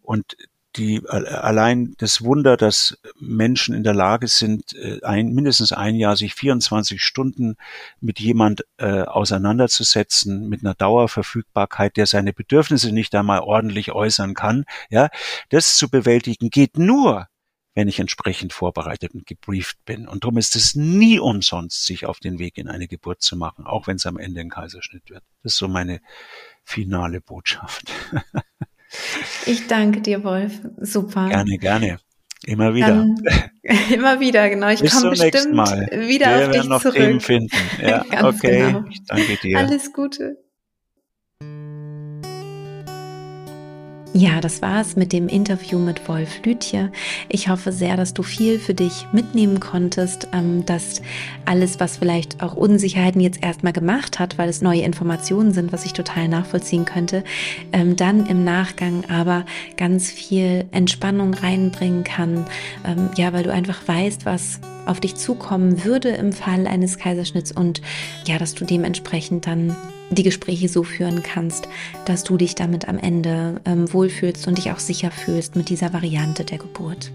Und 0.04 0.38
die 0.80 1.02
allein 1.08 1.94
das 1.98 2.24
Wunder, 2.24 2.56
dass 2.56 2.98
Menschen 3.20 3.76
in 3.76 3.84
der 3.84 3.94
Lage 3.94 4.28
sind, 4.28 4.74
äh, 4.74 5.00
ein, 5.04 5.34
mindestens 5.34 5.74
ein 5.74 5.96
Jahr 5.96 6.16
sich 6.16 6.34
24 6.34 7.04
Stunden 7.04 7.58
mit 8.00 8.20
jemand 8.20 8.64
äh, 8.78 9.02
auseinanderzusetzen, 9.02 10.48
mit 10.48 10.64
einer 10.64 10.76
Dauerverfügbarkeit, 10.76 11.98
der 11.98 12.08
seine 12.08 12.34
Bedürfnisse 12.34 12.94
nicht 12.94 13.14
einmal 13.14 13.42
ordentlich 13.42 13.92
äußern 13.92 14.34
kann, 14.34 14.64
ja, 14.90 15.10
das 15.50 15.76
zu 15.76 15.90
bewältigen 15.90 16.50
geht 16.50 16.78
nur, 16.78 17.28
wenn 17.76 17.90
ich 17.90 18.00
entsprechend 18.00 18.54
vorbereitet 18.54 19.14
und 19.14 19.26
gebrieft 19.26 19.84
bin. 19.86 20.08
Und 20.08 20.24
darum 20.24 20.38
ist 20.38 20.56
es 20.56 20.76
nie 20.76 21.20
umsonst, 21.20 21.86
sich 21.86 22.06
auf 22.06 22.20
den 22.20 22.40
Weg 22.40 22.58
in 22.58 22.70
eine 22.70 22.88
Geburt 22.88 23.22
zu 23.22 23.36
machen, 23.36 23.66
auch 23.66 23.88
wenn 23.88 23.98
es 23.98 24.06
am 24.06 24.18
Ende 24.18 24.42
ein 24.42 24.50
Kaiserschnitt 24.50 25.10
wird. 25.10 25.24
Das 25.44 25.54
ist 25.54 25.60
so 25.60 25.68
meine 25.68 26.00
finale 26.64 27.22
Botschaft. 27.22 27.92
Ich 29.46 29.68
danke 29.68 30.02
dir, 30.02 30.24
Wolf. 30.24 30.62
Super. 30.78 31.30
Gerne, 31.30 31.58
gerne. 31.58 32.00
Immer 32.46 32.74
wieder. 32.74 32.88
Dann, 32.88 33.16
immer 33.94 34.20
wieder, 34.20 34.50
genau. 34.50 34.70
Ich 34.70 34.90
komme 34.90 35.12
bestimmt 35.12 35.54
Mal. 35.54 35.90
wieder 35.92 36.38
Wir 36.38 36.48
auf 36.48 36.52
dich 36.52 36.64
noch 36.66 36.82
zurück. 36.82 36.96
Themen 36.96 37.20
finden. 37.20 37.50
Ja, 37.82 38.06
okay. 38.24 38.72
Genau. 38.72 38.86
Ich 38.90 39.04
danke 39.06 39.38
dir. 39.38 39.58
Alles 39.58 39.92
Gute. 39.94 40.38
Ja, 44.14 44.42
das 44.42 44.64
war's 44.64 44.96
mit 44.96 45.14
dem 45.14 45.28
Interview 45.28 45.78
mit 45.78 46.08
Wolf 46.08 46.44
Lütje. 46.44 46.92
Ich 47.30 47.48
hoffe 47.48 47.72
sehr, 47.72 47.96
dass 47.96 48.16
du 48.16 48.24
viel 48.24 48.58
für 48.58 48.74
dich 48.74 49.06
mitnehmen 49.12 49.60
konntest, 49.60 50.28
ähm, 50.34 50.66
dass 50.66 51.04
alles, 51.46 51.80
was 51.80 51.98
vielleicht 51.98 52.42
auch 52.42 52.56
Unsicherheiten 52.56 53.22
jetzt 53.22 53.44
erstmal 53.44 53.72
gemacht 53.72 54.18
hat, 54.18 54.40
weil 54.40 54.50
es 54.50 54.64
neue 54.64 54.82
Informationen 54.82 55.54
sind, 55.54 55.72
was 55.72 55.86
ich 55.86 55.94
total 55.94 56.28
nachvollziehen 56.28 56.86
könnte, 56.86 57.24
ähm, 57.72 57.96
dann 57.98 58.26
im 58.26 58.44
Nachgang 58.44 59.04
aber 59.10 59.46
ganz 59.78 60.10
viel 60.10 60.66
Entspannung 60.72 61.36
reinbringen 61.36 62.04
kann. 62.04 62.48
Ähm, 62.88 63.10
ja, 63.16 63.32
weil 63.32 63.44
du 63.44 63.54
einfach 63.54 63.88
weißt, 63.88 64.26
was 64.26 64.60
auf 64.88 65.00
dich 65.00 65.18
zukommen 65.18 65.86
würde 65.86 66.10
im 66.10 66.34
Fall 66.34 66.66
eines 66.66 66.98
Kaiserschnitts 66.98 67.52
und 67.52 67.84
ja, 68.26 68.40
dass 68.40 68.56
du 68.56 68.66
dementsprechend 68.66 69.46
dann 69.46 69.76
die 70.12 70.24
Gespräche 70.24 70.70
so 70.70 70.84
führen 70.84 71.24
kannst, 71.24 71.68
dass 72.06 72.24
du 72.24 72.38
dich 72.38 72.56
damit 72.56 72.88
am 72.88 72.98
Ende 72.98 73.62
ähm, 73.66 73.92
wohlfühlst 73.92 74.48
und 74.48 74.58
dich 74.58 74.72
auch 74.72 74.80
sicher 74.80 75.12
fühlst 75.12 75.56
mit 75.56 75.70
dieser 75.70 75.94
Variante 75.94 76.44
der 76.44 76.58
Geburt. 76.58 77.12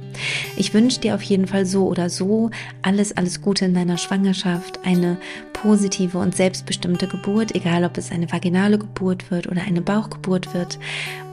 Ich 0.57 0.75
wünsche 0.75 1.01
dir 1.01 1.15
auf 1.15 1.23
jeden 1.23 1.47
Fall 1.47 1.67
so 1.67 1.87
oder 1.87 2.11
so 2.11 2.51
alles, 2.83 3.17
alles 3.17 3.41
Gute 3.41 3.65
in 3.65 3.75
deiner 3.75 3.99
Schwangerschaft, 3.99 4.81
eine 4.85 5.19
positive 5.53 6.19
und 6.19 6.37
selbstbestimmte 6.37 7.09
Geburt, 7.09 7.55
egal 7.55 7.85
ob 7.85 7.97
es 7.97 8.11
eine 8.11 8.31
vaginale 8.31 8.79
Geburt 8.79 9.31
wird 9.31 9.47
oder 9.47 9.63
eine 9.63 9.81
Bauchgeburt 9.81 10.55
wird 10.55 10.79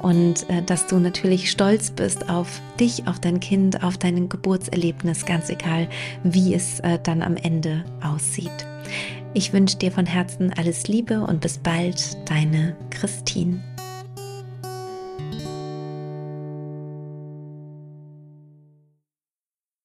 und 0.02 0.50
äh, 0.50 0.62
dass 0.64 0.88
du 0.88 0.98
natürlich 0.98 1.52
stolz 1.52 1.92
bist 1.92 2.30
auf 2.30 2.62
dich, 2.80 3.08
auf 3.08 3.20
dein 3.20 3.40
Kind, 3.40 3.84
auf 3.84 3.98
dein 3.98 4.30
Geburtserlebnis, 4.30 5.26
ganz 5.26 5.50
egal, 5.50 5.88
wie 6.24 6.54
es 6.54 6.80
äh, 6.80 6.98
dann 7.04 7.22
am 7.22 7.36
Ende 7.36 7.84
aussieht. 8.02 8.71
Ich 9.34 9.54
wünsche 9.54 9.78
dir 9.78 9.92
von 9.92 10.06
Herzen 10.06 10.52
alles 10.58 10.88
Liebe 10.88 11.22
und 11.22 11.40
bis 11.40 11.58
bald, 11.58 12.18
deine 12.30 12.76
Christine. 12.90 13.71